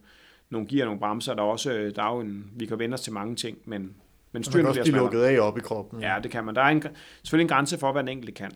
nogle 0.50 0.68
gear, 0.68 0.84
nogle 0.84 1.00
bremser, 1.00 1.34
der 1.34 1.42
er 1.42 1.46
også, 1.46 1.72
øh, 1.72 1.96
der 1.96 2.02
er 2.02 2.14
jo 2.14 2.20
en, 2.20 2.50
vi 2.56 2.66
kan 2.66 2.78
vende 2.78 2.94
os 2.94 3.00
til 3.00 3.12
mange 3.12 3.36
ting, 3.36 3.58
men, 3.64 3.94
men 4.32 4.44
styren 4.44 4.72
bliver 4.72 4.84
smallere. 4.84 5.02
lukket 5.02 5.22
af 5.22 5.38
op 5.40 5.58
i 5.58 5.60
kroppen. 5.60 6.00
Ja. 6.00 6.16
det 6.22 6.30
kan 6.30 6.44
man. 6.44 6.54
Der 6.54 6.62
er 6.62 6.68
en, 6.68 6.82
selvfølgelig 7.22 7.44
en 7.44 7.48
grænse 7.48 7.78
for, 7.78 7.92
hvad 7.92 8.02
en 8.02 8.08
enkelt 8.08 8.34
kan. 8.34 8.50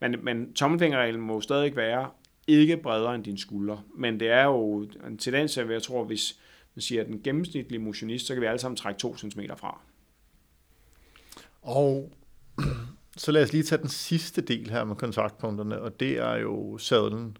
Men, 0.00 0.16
men 0.22 0.54
tommelfingerreglen 0.54 1.20
må 1.20 1.40
stadig 1.40 1.76
være 1.76 2.08
ikke 2.46 2.76
bredere 2.76 3.14
end 3.14 3.24
din 3.24 3.38
skuldre. 3.38 3.82
Men 3.94 4.20
det 4.20 4.28
er 4.28 4.44
jo 4.44 4.88
en 5.06 5.18
tendens, 5.18 5.58
at 5.58 5.70
jeg 5.70 5.82
tror, 5.82 6.04
hvis 6.04 6.40
man 6.74 6.82
siger, 6.82 7.00
at 7.00 7.06
den 7.06 7.20
gennemsnitlige 7.24 7.80
motionist, 7.80 8.26
så 8.26 8.34
kan 8.34 8.40
vi 8.40 8.46
alle 8.46 8.58
sammen 8.58 8.76
trække 8.76 8.98
2 8.98 9.16
cm 9.16 9.40
fra. 9.56 9.80
Og 11.62 12.12
så 13.16 13.32
lad 13.32 13.42
os 13.42 13.52
lige 13.52 13.62
tage 13.62 13.82
den 13.82 13.88
sidste 13.88 14.40
del 14.40 14.70
her 14.70 14.84
med 14.84 14.96
kontaktpunkterne, 14.96 15.80
og 15.80 16.00
det 16.00 16.18
er 16.18 16.36
jo 16.36 16.78
sadlen. 16.78 17.36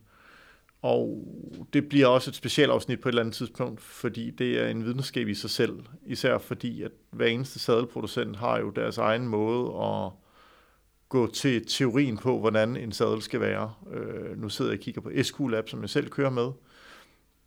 Og 0.82 1.26
det 1.72 1.88
bliver 1.88 2.06
også 2.06 2.30
et 2.30 2.34
specialafsnit 2.34 3.00
på 3.00 3.08
et 3.08 3.12
eller 3.12 3.22
andet 3.22 3.34
tidspunkt, 3.34 3.80
fordi 3.80 4.30
det 4.30 4.58
er 4.58 4.68
en 4.68 4.84
videnskab 4.84 5.28
i 5.28 5.34
sig 5.34 5.50
selv. 5.50 5.78
Især 6.06 6.38
fordi, 6.38 6.82
at 6.82 6.90
hver 7.10 7.26
eneste 7.26 7.58
sadelproducent 7.58 8.36
har 8.36 8.58
jo 8.58 8.70
deres 8.70 8.98
egen 8.98 9.28
måde 9.28 9.84
at 9.84 10.10
gå 11.08 11.26
til 11.26 11.66
teorien 11.66 12.16
på, 12.16 12.40
hvordan 12.40 12.76
en 12.76 12.92
sadel 12.92 13.22
skal 13.22 13.40
være. 13.40 13.72
Øh, 13.92 14.40
nu 14.40 14.48
sidder 14.48 14.70
jeg 14.70 14.78
og 14.78 14.82
kigger 14.82 15.00
på 15.00 15.10
SQ 15.22 15.40
Lab, 15.40 15.68
som 15.68 15.80
jeg 15.82 15.90
selv 15.90 16.10
kører 16.10 16.30
med. 16.30 16.50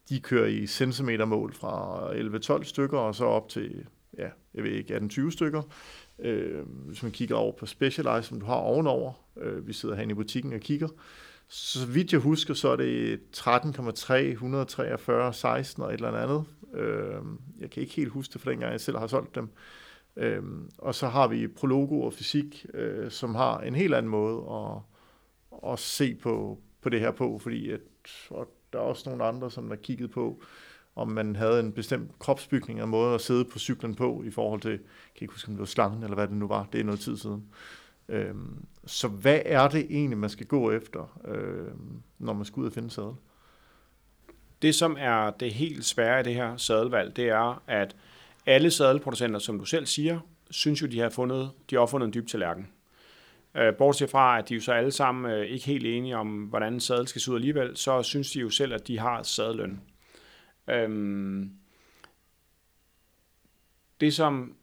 De 0.10 0.20
kører 0.20 0.48
i 0.48 0.68
centimetermål 0.68 1.54
fra 1.54 2.58
11-12 2.60 2.64
stykker, 2.64 2.98
og 2.98 3.16
så 3.16 3.26
op 3.26 3.50
til, 3.50 3.86
ja, 4.18 4.28
jeg 4.54 4.64
ved 4.64 4.72
ikke, 4.72 4.98
18-20 4.98 5.32
stykker. 5.32 5.62
Øh, 6.20 6.62
hvis 6.68 7.04
man 7.04 7.12
kigger 7.12 7.36
over 7.36 7.52
på 7.52 7.66
Specialized, 7.66 8.24
som 8.24 8.40
du 8.40 8.46
har 8.46 8.56
ovenover, 8.56 9.14
øh, 9.42 9.68
vi 9.68 9.74
sidder 9.74 9.96
herinde 9.96 10.12
i 10.12 10.16
butikken 10.16 10.54
og 10.54 10.60
kigger, 10.60 10.88
så 11.48 11.86
vidt 11.86 12.12
jeg 12.12 12.20
husker, 12.20 12.54
så 12.54 12.70
er 12.70 12.76
det 12.76 13.20
13,3, 13.38 14.14
143, 14.14 15.34
16 15.34 15.84
og 15.84 15.90
et 15.90 15.94
eller 15.94 16.12
andet. 16.12 16.46
Øh, 16.74 17.22
jeg 17.60 17.70
kan 17.70 17.84
ikke 17.84 17.96
helt 17.96 18.12
huske 18.12 18.34
det, 18.34 18.42
for 18.42 18.50
dengang 18.50 18.72
jeg 18.72 18.82
selv 18.82 18.98
har 18.98 19.08
solgt 19.08 19.36
dem. 19.36 19.44
Øh, 19.44 19.50
Øhm, 20.16 20.70
og 20.78 20.96
så 20.96 21.08
har 21.08 21.28
vi 21.28 21.48
Prologo 21.48 22.02
og 22.02 22.14
Fysik, 22.14 22.66
øh, 22.74 23.12
som 23.12 23.36
har 23.36 23.60
en 23.60 23.76
helt 23.76 23.94
anden 23.94 24.10
måde 24.10 24.44
at, 24.52 24.82
at 25.72 25.80
se 25.80 26.16
på, 26.16 26.60
på 26.82 26.90
det 26.90 27.00
her 27.00 27.12
på, 27.12 27.40
fordi 27.40 27.72
at, 27.72 27.82
og 28.30 28.54
der 28.74 28.80
er 28.80 28.84
også 28.84 29.10
nogle 29.10 29.26
andre, 29.26 29.52
som 29.52 29.70
har 29.70 29.76
kigget 29.76 30.12
på, 30.12 30.44
om 30.96 31.08
man 31.08 31.36
havde 31.36 31.60
en 31.60 31.72
bestemt 31.72 32.20
kropsbygning 32.20 32.82
og 32.82 32.90
måde 32.90 33.16
at 33.16 33.22
sidde 33.22 33.46
på 33.46 33.60
cyklen 33.60 33.96
på, 33.96 34.24
i 34.26 34.32
forhold 34.32 34.62
til, 34.62 34.72
jeg 34.72 34.80
kan 35.16 35.22
ikke 35.22 35.34
huske, 35.34 35.48
om 35.48 35.54
det 35.54 35.60
var 35.60 35.66
slangen, 35.66 36.04
eller 36.04 36.16
hvad 36.16 36.28
det 36.28 36.36
nu 36.36 36.48
var, 36.48 36.68
det 36.72 36.80
er 36.80 36.84
noget 36.84 37.00
tid 37.00 37.18
siden. 37.18 37.46
Øhm, 38.10 38.66
så 38.86 39.08
hvad 39.08 39.40
er 39.46 39.68
det 39.68 39.88
egentlig, 39.90 40.18
man 40.18 40.30
skal 40.30 40.46
gå 40.46 40.72
efter, 40.72 41.20
øhm, 41.26 42.02
når 42.20 42.34
man 42.34 42.46
skal 42.46 42.62
ud 42.62 42.66
og 42.66 42.74
finde 42.74 42.90
sadel? 42.90 43.14
Det, 44.62 44.76
som 44.76 44.96
er 45.00 45.30
det 45.30 45.54
helt 45.54 45.86
svære 45.86 46.20
i 46.20 46.24
det 46.24 46.36
her 46.36 46.58
sadelvalg, 46.58 47.16
det 47.16 47.30
er, 47.30 47.64
at 47.68 47.96
alle 48.50 48.72
sadelproducenter, 48.72 49.40
som 49.40 49.60
du 49.60 49.66
selv 49.66 49.86
siger, 49.86 50.20
synes 50.52 50.82
jo, 50.82 50.88
de 50.88 51.00
har 51.00 51.10
fundet, 51.10 51.52
de 51.70 51.76
har 51.76 51.86
fundet 51.86 52.08
en 52.08 52.14
dyb 52.14 52.28
tallerken. 52.28 52.68
Øh, 53.56 53.76
bortset 53.76 54.10
fra, 54.10 54.40
at 54.40 54.50
de 54.50 54.56
jo 54.56 54.62
så 54.62 54.72
alle 54.72 54.92
sammen 54.92 55.32
øh, 55.32 55.46
ikke 55.46 55.66
helt 55.66 55.86
enige 55.86 56.18
om, 56.18 56.44
hvordan 56.44 56.74
en 56.74 56.80
sadel 56.80 57.08
skal 57.08 57.22
se 57.22 57.32
ud 57.32 57.36
alligevel, 57.36 57.78
så 57.78 58.04
synes 58.04 58.32
de 58.32 58.40
jo 58.40 58.50
selv, 58.50 58.74
at 58.74 58.88
de 58.88 59.00
har 59.00 59.24
sadelløn. 59.24 59.82
Øhm, 60.68 61.52
det, 64.02 64.14
som, 64.14 64.56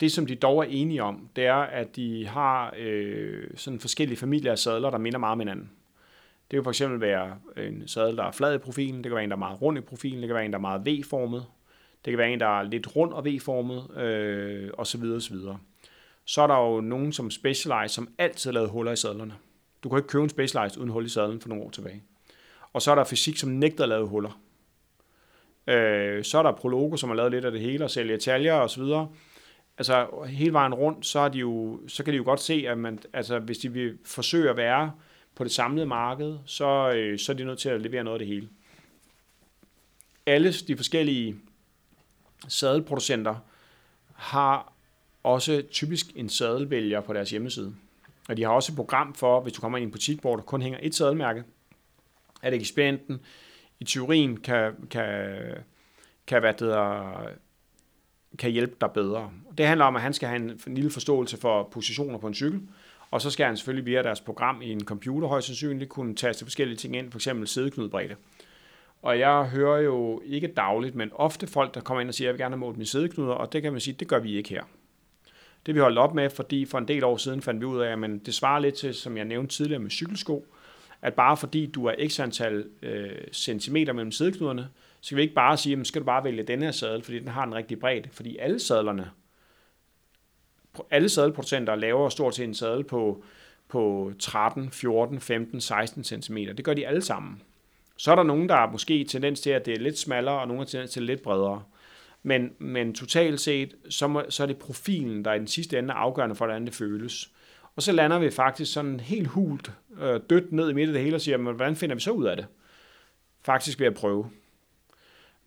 det, 0.00 0.12
som 0.12 0.26
de 0.26 0.34
dog 0.34 0.58
er 0.58 0.68
enige 0.68 1.02
om, 1.02 1.28
det 1.36 1.46
er, 1.46 1.54
at 1.54 1.96
de 1.96 2.26
har 2.26 2.74
øh, 2.78 3.50
sådan 3.56 3.80
forskellige 3.80 4.18
familier 4.18 4.52
af 4.52 4.58
sadler, 4.58 4.90
der 4.90 4.98
minder 4.98 5.18
meget 5.18 5.32
om 5.32 5.38
hinanden. 5.38 5.70
Det 6.50 6.56
kan 6.56 6.64
for 6.64 6.70
eksempel 6.70 7.00
være 7.00 7.38
en 7.56 7.88
sadel, 7.88 8.16
der 8.16 8.24
er 8.24 8.32
flad 8.32 8.54
i 8.54 8.58
profilen, 8.58 8.96
det 8.96 9.04
kan 9.04 9.14
være 9.14 9.24
en, 9.24 9.30
der 9.30 9.36
er 9.36 9.38
meget 9.38 9.62
rund 9.62 9.78
i 9.78 9.80
profilen, 9.80 10.20
det 10.20 10.28
kan 10.28 10.34
være 10.34 10.44
en, 10.44 10.52
der 10.52 10.58
er 10.58 10.62
meget 10.62 10.86
V-formet, 10.86 11.46
det 12.04 12.10
kan 12.10 12.18
være 12.18 12.32
en, 12.32 12.40
der 12.40 12.58
er 12.58 12.62
lidt 12.62 12.96
rund 12.96 13.12
og 13.12 13.26
V-formet, 13.26 13.96
øh, 13.96 14.70
osv. 14.78 15.02
osv. 15.02 15.36
Så 16.24 16.42
er 16.42 16.46
der 16.46 16.58
jo 16.58 16.80
nogen 16.80 17.12
som 17.12 17.30
Specialized, 17.30 17.88
som 17.88 18.08
altid 18.18 18.50
har 18.50 18.52
lavet 18.52 18.70
huller 18.70 18.92
i 18.92 18.96
sadlerne. 18.96 19.34
Du 19.82 19.88
kan 19.88 19.98
ikke 19.98 20.08
købe 20.08 20.22
en 20.22 20.28
Specialized 20.28 20.78
uden 20.78 20.90
hul 20.90 21.06
i 21.06 21.08
sadlen 21.08 21.40
for 21.40 21.48
nogle 21.48 21.64
år 21.64 21.70
tilbage. 21.70 22.02
Og 22.72 22.82
så 22.82 22.90
er 22.90 22.94
der 22.94 23.04
fysik, 23.04 23.36
som 23.36 23.50
nægter 23.50 23.82
at 23.82 23.88
lave 23.88 24.06
huller. 24.06 24.40
Øh, 25.66 26.24
så 26.24 26.38
er 26.38 26.42
der 26.42 26.52
Prologo, 26.52 26.96
som 26.96 27.08
har 27.08 27.16
lavet 27.16 27.32
lidt 27.32 27.44
af 27.44 27.52
det 27.52 27.60
hele 27.60 27.84
og 27.84 27.90
sælger 27.90 28.16
taljer 28.16 28.54
og 28.54 28.70
så 28.70 28.82
videre. 28.82 29.08
Altså 29.78 30.06
hele 30.28 30.52
vejen 30.52 30.74
rundt, 30.74 31.06
så, 31.06 31.18
er 31.18 31.28
de 31.28 31.38
jo, 31.38 31.80
så 31.88 32.04
kan 32.04 32.12
de 32.12 32.16
jo 32.16 32.24
godt 32.24 32.40
se, 32.40 32.64
at 32.68 32.78
man, 32.78 32.98
altså, 33.12 33.38
hvis 33.38 33.58
de 33.58 33.72
vil 33.72 33.98
forsøge 34.04 34.50
at 34.50 34.56
være 34.56 34.92
på 35.34 35.44
det 35.44 35.52
samlede 35.52 35.86
marked, 35.86 36.38
så, 36.46 36.92
øh, 36.92 37.18
så 37.18 37.32
er 37.32 37.36
de 37.36 37.44
nødt 37.44 37.58
til 37.58 37.68
at 37.68 37.80
levere 37.80 38.04
noget 38.04 38.14
af 38.14 38.18
det 38.18 38.28
hele. 38.34 38.48
Alle 40.26 40.52
de 40.52 40.76
forskellige 40.76 41.36
sadelproducenter 42.48 43.34
har 44.14 44.72
også 45.22 45.62
typisk 45.70 46.06
en 46.14 46.28
sadelvælger 46.28 47.00
på 47.00 47.12
deres 47.12 47.30
hjemmeside. 47.30 47.74
Og 48.28 48.36
de 48.36 48.42
har 48.42 48.50
også 48.50 48.72
et 48.72 48.76
program 48.76 49.14
for, 49.14 49.40
hvis 49.40 49.52
du 49.52 49.60
kommer 49.60 49.78
ind 49.78 49.82
i 49.82 49.86
en 49.86 49.92
butik, 49.92 50.20
hvor 50.20 50.36
der 50.36 50.42
kun 50.42 50.62
hænger 50.62 50.78
et 50.82 50.94
sadelmærke, 50.94 51.44
at 52.42 52.54
ekspedienten 52.54 53.20
i 53.80 53.84
teorien 53.84 54.40
kan, 54.40 54.72
kan, 54.90 55.34
kan, 56.26 56.40
hvad 56.40 56.52
det 56.52 57.38
kan 58.38 58.50
hjælpe 58.50 58.76
dig 58.80 58.90
bedre. 58.90 59.30
Det 59.58 59.66
handler 59.66 59.84
om, 59.84 59.96
at 59.96 60.02
han 60.02 60.12
skal 60.12 60.28
have 60.28 60.42
en, 60.42 60.60
en 60.66 60.74
lille 60.74 60.90
forståelse 60.90 61.36
for 61.36 61.68
positioner 61.72 62.18
på 62.18 62.26
en 62.26 62.34
cykel, 62.34 62.60
og 63.10 63.20
så 63.20 63.30
skal 63.30 63.46
han 63.46 63.56
selvfølgelig 63.56 63.86
via 63.86 64.02
deres 64.02 64.20
program 64.20 64.62
i 64.62 64.72
en 64.72 64.84
computer 64.84 65.28
højst 65.28 65.46
sandsynligt 65.46 65.90
kunne 65.90 66.16
taste 66.16 66.44
forskellige 66.44 66.76
ting 66.76 66.96
ind, 66.96 67.12
f.eks. 67.12 67.28
sædeknudbredde. 67.44 68.16
Og 69.02 69.18
jeg 69.18 69.44
hører 69.44 69.80
jo 69.80 70.22
ikke 70.24 70.46
dagligt, 70.46 70.94
men 70.94 71.10
ofte 71.14 71.46
folk, 71.46 71.74
der 71.74 71.80
kommer 71.80 72.00
ind 72.00 72.08
og 72.08 72.14
siger, 72.14 72.28
at 72.28 72.28
jeg 72.28 72.34
vil 72.34 72.44
gerne 72.44 72.54
have 72.54 72.60
målt 72.60 72.76
mine 72.76 72.86
sædeknuder, 72.86 73.32
og 73.32 73.52
det 73.52 73.62
kan 73.62 73.72
man 73.72 73.80
sige, 73.80 73.96
det 74.00 74.08
gør 74.08 74.18
vi 74.18 74.36
ikke 74.36 74.50
her. 74.50 74.62
Det 75.66 75.74
vi 75.74 75.80
holdt 75.80 75.98
op 75.98 76.14
med, 76.14 76.30
fordi 76.30 76.64
for 76.64 76.78
en 76.78 76.88
del 76.88 77.04
år 77.04 77.16
siden 77.16 77.42
fandt 77.42 77.60
vi 77.60 77.66
ud 77.66 77.80
af, 77.80 77.92
at 77.92 78.10
det 78.26 78.34
svarer 78.34 78.58
lidt 78.58 78.74
til, 78.74 78.94
som 78.94 79.16
jeg 79.16 79.24
nævnte 79.24 79.54
tidligere 79.54 79.82
med 79.82 79.90
cykelsko, 79.90 80.46
at 81.02 81.14
bare 81.14 81.36
fordi 81.36 81.66
du 81.66 81.86
er 81.86 82.08
x 82.08 82.20
antal 82.20 82.66
øh, 82.82 83.10
centimeter 83.32 83.92
mellem 83.92 84.12
sædeknuderne, 84.12 84.68
så 85.00 85.08
kan 85.08 85.16
vi 85.16 85.22
ikke 85.22 85.34
bare 85.34 85.56
sige, 85.56 85.80
at 85.80 85.86
skal 85.86 86.00
du 86.00 86.06
bare 86.06 86.24
vælge 86.24 86.42
den 86.42 86.62
her 86.62 86.70
sadel, 86.70 87.02
fordi 87.02 87.18
den 87.18 87.28
har 87.28 87.44
en 87.44 87.54
rigtig 87.54 87.80
bredde. 87.80 88.08
Fordi 88.12 88.36
alle 88.36 88.58
sadlerne, 88.58 89.10
alle 90.90 91.08
sadelproducenter 91.08 91.74
laver 91.74 92.08
stort 92.08 92.34
set 92.34 92.44
en 92.44 92.54
sadel 92.54 92.84
på, 92.84 93.24
på 93.68 94.12
13, 94.18 94.70
14, 94.70 95.20
15, 95.20 95.60
16 95.60 96.04
cm. 96.04 96.36
Det 96.36 96.64
gør 96.64 96.74
de 96.74 96.86
alle 96.86 97.02
sammen. 97.02 97.42
Så 97.98 98.10
er 98.10 98.14
der 98.14 98.22
nogen, 98.22 98.48
der 98.48 98.54
er 98.54 98.70
måske 98.70 99.04
tendens 99.04 99.40
til, 99.40 99.50
at 99.50 99.66
det 99.66 99.74
er 99.74 99.78
lidt 99.78 99.98
smallere, 99.98 100.40
og 100.40 100.48
nogen 100.48 100.62
er 100.62 100.66
tendens 100.66 100.90
til 100.90 101.02
lidt 101.02 101.22
bredere. 101.22 101.62
Men, 102.22 102.52
men 102.58 102.94
totalt 102.94 103.40
set, 103.40 103.74
så, 103.90 104.06
må, 104.06 104.22
så 104.28 104.42
er 104.42 104.46
det 104.46 104.56
profilen, 104.56 105.24
der 105.24 105.34
i 105.34 105.38
den 105.38 105.46
sidste 105.46 105.78
ende 105.78 105.90
er 105.90 105.94
afgørende 105.94 106.34
for, 106.34 106.44
hvordan 106.44 106.66
det 106.66 106.74
føles. 106.74 107.30
Og 107.76 107.82
så 107.82 107.92
lander 107.92 108.18
vi 108.18 108.30
faktisk 108.30 108.72
sådan 108.72 109.00
helt 109.00 109.28
hult 109.28 109.72
øh, 110.00 110.20
dødt 110.30 110.52
ned 110.52 110.70
i 110.70 110.72
midten 110.72 110.94
af 110.94 110.98
det 110.98 111.04
hele 111.04 111.16
og 111.16 111.20
siger, 111.20 111.36
men 111.36 111.54
hvordan 111.54 111.76
finder 111.76 111.94
vi 111.94 112.00
så 112.00 112.10
ud 112.10 112.24
af 112.24 112.36
det? 112.36 112.46
Faktisk 113.42 113.80
ved 113.80 113.86
at 113.86 113.94
prøve. 113.94 114.30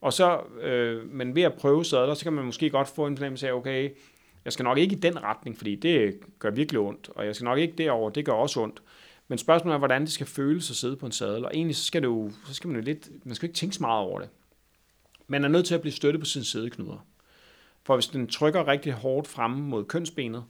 Og 0.02 0.14
så, 0.14 0.40
øh, 0.62 1.12
men 1.12 1.36
ved 1.36 1.44
at 1.44 1.54
prøve 1.54 1.86
sadler, 1.86 2.14
så 2.14 2.24
kan 2.24 2.34
man 2.34 2.46
måske 2.46 2.70
godt 2.70 2.88
få 2.88 3.06
en 3.06 3.18
fornemmelse 3.18 3.48
af, 3.48 3.54
okay, 3.54 3.90
jeg 4.46 4.54
skal 4.54 4.64
nok 4.64 4.78
ikke 4.78 4.96
i 4.96 5.00
den 5.00 5.24
retning, 5.24 5.58
fordi 5.58 5.76
det 5.76 6.20
gør 6.40 6.50
virkelig 6.50 6.80
ondt, 6.80 7.10
og 7.16 7.26
jeg 7.26 7.36
skal 7.36 7.46
nok 7.46 7.60
ikke 7.60 7.74
derover, 7.78 8.10
det 8.10 8.26
gør 8.26 8.34
også 8.34 8.60
ondt. 8.60 8.82
Men 9.32 9.38
spørgsmålet 9.38 9.74
er, 9.74 9.78
hvordan 9.78 10.02
det 10.02 10.12
skal 10.12 10.28
føles 10.28 10.70
at 10.70 10.76
sidde 10.76 10.96
på 10.96 11.06
en 11.06 11.12
sadel, 11.12 11.46
og 11.46 11.52
egentlig 11.54 11.76
så 11.76 11.84
skal, 11.84 12.02
det 12.02 12.08
jo, 12.08 12.32
så 12.48 12.54
skal 12.54 12.68
man 12.68 12.78
jo 12.78 12.84
lidt, 12.84 13.10
man 13.26 13.36
skal 13.36 13.50
ikke 13.50 13.58
tænke 13.58 13.76
så 13.76 13.82
meget 13.82 14.00
over 14.00 14.20
det. 14.20 14.30
Man 15.28 15.44
er 15.44 15.48
nødt 15.48 15.66
til 15.66 15.76
at 15.76 15.82
blive 15.82 15.94
støttet 15.94 16.20
på 16.20 16.26
sine 16.26 16.46
sædeknuder. 16.46 17.06
For 17.84 17.96
hvis 17.96 18.08
den 18.08 18.28
trykker 18.28 18.68
rigtig 18.68 18.94
hårdt 18.94 19.28
fremme 19.28 19.62
mod 19.62 19.86
kønsbenet, 19.86 20.44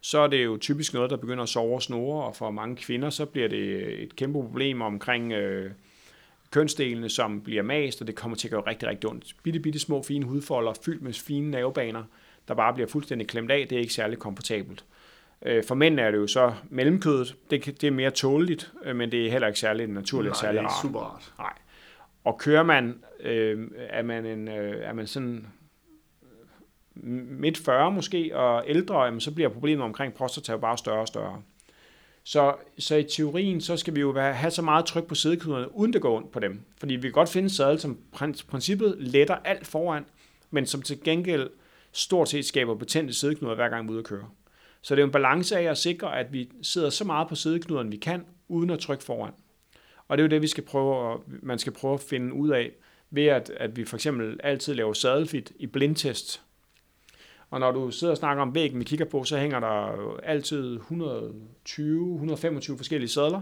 så 0.00 0.18
er 0.18 0.26
det 0.26 0.44
jo 0.44 0.56
typisk 0.56 0.94
noget, 0.94 1.10
der 1.10 1.16
begynder 1.16 1.42
at 1.42 1.48
sove 1.48 1.74
og 1.74 1.82
snore, 1.82 2.24
og 2.24 2.36
for 2.36 2.50
mange 2.50 2.76
kvinder, 2.76 3.10
så 3.10 3.26
bliver 3.26 3.48
det 3.48 4.02
et 4.02 4.16
kæmpe 4.16 4.42
problem 4.42 4.82
omkring 4.82 5.32
øh, 5.32 5.70
kønsdelene, 6.50 7.08
som 7.08 7.40
bliver 7.40 7.62
mast, 7.62 8.00
og 8.00 8.06
det 8.06 8.14
kommer 8.14 8.36
til 8.36 8.48
at 8.48 8.52
gøre 8.52 8.66
rigtig, 8.66 8.88
rigtig 8.88 9.10
ondt. 9.10 9.36
Bitte, 9.42 9.60
bitte 9.60 9.78
små 9.78 10.02
fine 10.02 10.24
hudfolder, 10.24 10.72
fyldt 10.84 11.02
med 11.02 11.12
fine 11.12 11.50
nervebaner, 11.50 12.04
der 12.48 12.54
bare 12.54 12.74
bliver 12.74 12.88
fuldstændig 12.88 13.28
klemt 13.28 13.50
af, 13.50 13.68
det 13.68 13.76
er 13.76 13.80
ikke 13.80 13.94
særlig 13.94 14.18
komfortabelt. 14.18 14.84
Øh, 15.42 15.64
for 15.64 15.74
mænd 15.74 16.00
er 16.00 16.10
det 16.10 16.18
jo 16.18 16.26
så 16.26 16.54
mellemkødet, 16.70 17.36
det, 17.50 17.64
det 17.80 17.84
er 17.84 17.90
mere 17.90 18.10
tåleligt, 18.10 18.72
øh, 18.84 18.96
men 18.96 19.12
det 19.12 19.26
er 19.26 19.30
heller 19.30 19.48
ikke 19.48 19.60
særlig 19.60 19.86
naturligt 19.86 20.32
Nej, 20.32 20.40
særlig 20.40 20.58
det 20.58 20.64
er 20.64 20.68
rart. 20.70 20.82
super 20.82 21.00
rart. 21.00 21.32
Nej. 21.38 21.52
Og 22.24 22.38
kører 22.38 22.62
man, 22.62 23.04
øh, 23.20 23.68
er, 23.76 24.02
man 24.02 24.26
en, 24.26 24.48
øh, 24.48 24.82
er 24.82 24.92
man 24.92 25.06
sådan 25.06 25.46
midt 27.30 27.58
40 27.58 27.92
måske, 27.92 28.36
og 28.36 28.64
ældre, 28.66 29.02
jamen, 29.04 29.20
så 29.20 29.34
bliver 29.34 29.48
problemet 29.48 29.84
omkring 29.84 30.14
prostata 30.14 30.56
bare 30.56 30.78
større 30.78 31.00
og 31.00 31.08
større. 31.08 31.42
Så, 32.24 32.54
så 32.78 32.96
i 32.96 33.02
teorien, 33.02 33.60
så 33.60 33.76
skal 33.76 33.94
vi 33.94 34.00
jo 34.00 34.18
have 34.18 34.50
så 34.50 34.62
meget 34.62 34.84
tryk 34.84 35.06
på 35.06 35.14
sædeknuderne, 35.14 35.74
uden 35.74 35.92
det 35.92 36.00
går 36.00 36.16
ondt 36.16 36.32
på 36.32 36.40
dem. 36.40 36.60
Fordi 36.78 36.94
vi 36.94 37.02
kan 37.02 37.12
godt 37.12 37.28
finde 37.28 37.50
sadel, 37.50 37.80
som 37.80 37.98
princippet 38.48 38.96
letter 38.98 39.36
alt 39.44 39.66
foran, 39.66 40.04
men 40.50 40.66
som 40.66 40.82
til 40.82 41.02
gengæld 41.04 41.50
stort 41.92 42.28
set 42.28 42.44
skaber 42.44 42.74
betændte 42.74 43.14
sædeknuder, 43.14 43.54
hver 43.54 43.68
gang 43.68 43.84
vi 43.84 43.88
er 43.88 43.92
ude 43.92 43.98
at 43.98 44.04
køre. 44.04 44.28
Så 44.82 44.94
det 44.94 45.02
er 45.02 45.06
en 45.06 45.12
balance 45.12 45.58
af 45.58 45.70
at 45.70 45.78
sikre, 45.78 46.18
at 46.18 46.32
vi 46.32 46.50
sidder 46.62 46.90
så 46.90 47.04
meget 47.04 47.28
på 47.28 47.34
sideknuderne, 47.34 47.90
vi 47.90 47.96
kan, 47.96 48.24
uden 48.48 48.70
at 48.70 48.78
trykke 48.78 49.04
foran. 49.04 49.32
Og 50.08 50.18
det 50.18 50.22
er 50.22 50.26
jo 50.26 50.30
det, 50.30 50.42
vi 50.42 50.46
skal 50.46 50.64
prøve, 50.64 51.20
man 51.26 51.58
skal 51.58 51.72
prøve 51.72 51.94
at 51.94 52.00
finde 52.00 52.34
ud 52.34 52.48
af, 52.48 52.70
ved 53.10 53.26
at, 53.26 53.50
at 53.56 53.76
vi 53.76 53.84
for 53.84 53.96
eksempel 53.96 54.40
altid 54.42 54.74
laver 54.74 54.92
sadelfit 54.92 55.52
i 55.58 55.66
blindtest, 55.66 56.42
og 57.50 57.60
når 57.60 57.72
du 57.72 57.90
sidder 57.90 58.10
og 58.10 58.16
snakker 58.16 58.42
om 58.42 58.54
væggen, 58.54 58.80
vi 58.80 58.84
kigger 58.84 59.04
på, 59.04 59.24
så 59.24 59.38
hænger 59.38 59.60
der 59.60 60.02
jo 60.02 60.16
altid 60.16 60.78
120-125 60.78 62.76
forskellige 62.76 63.08
sadler. 63.08 63.40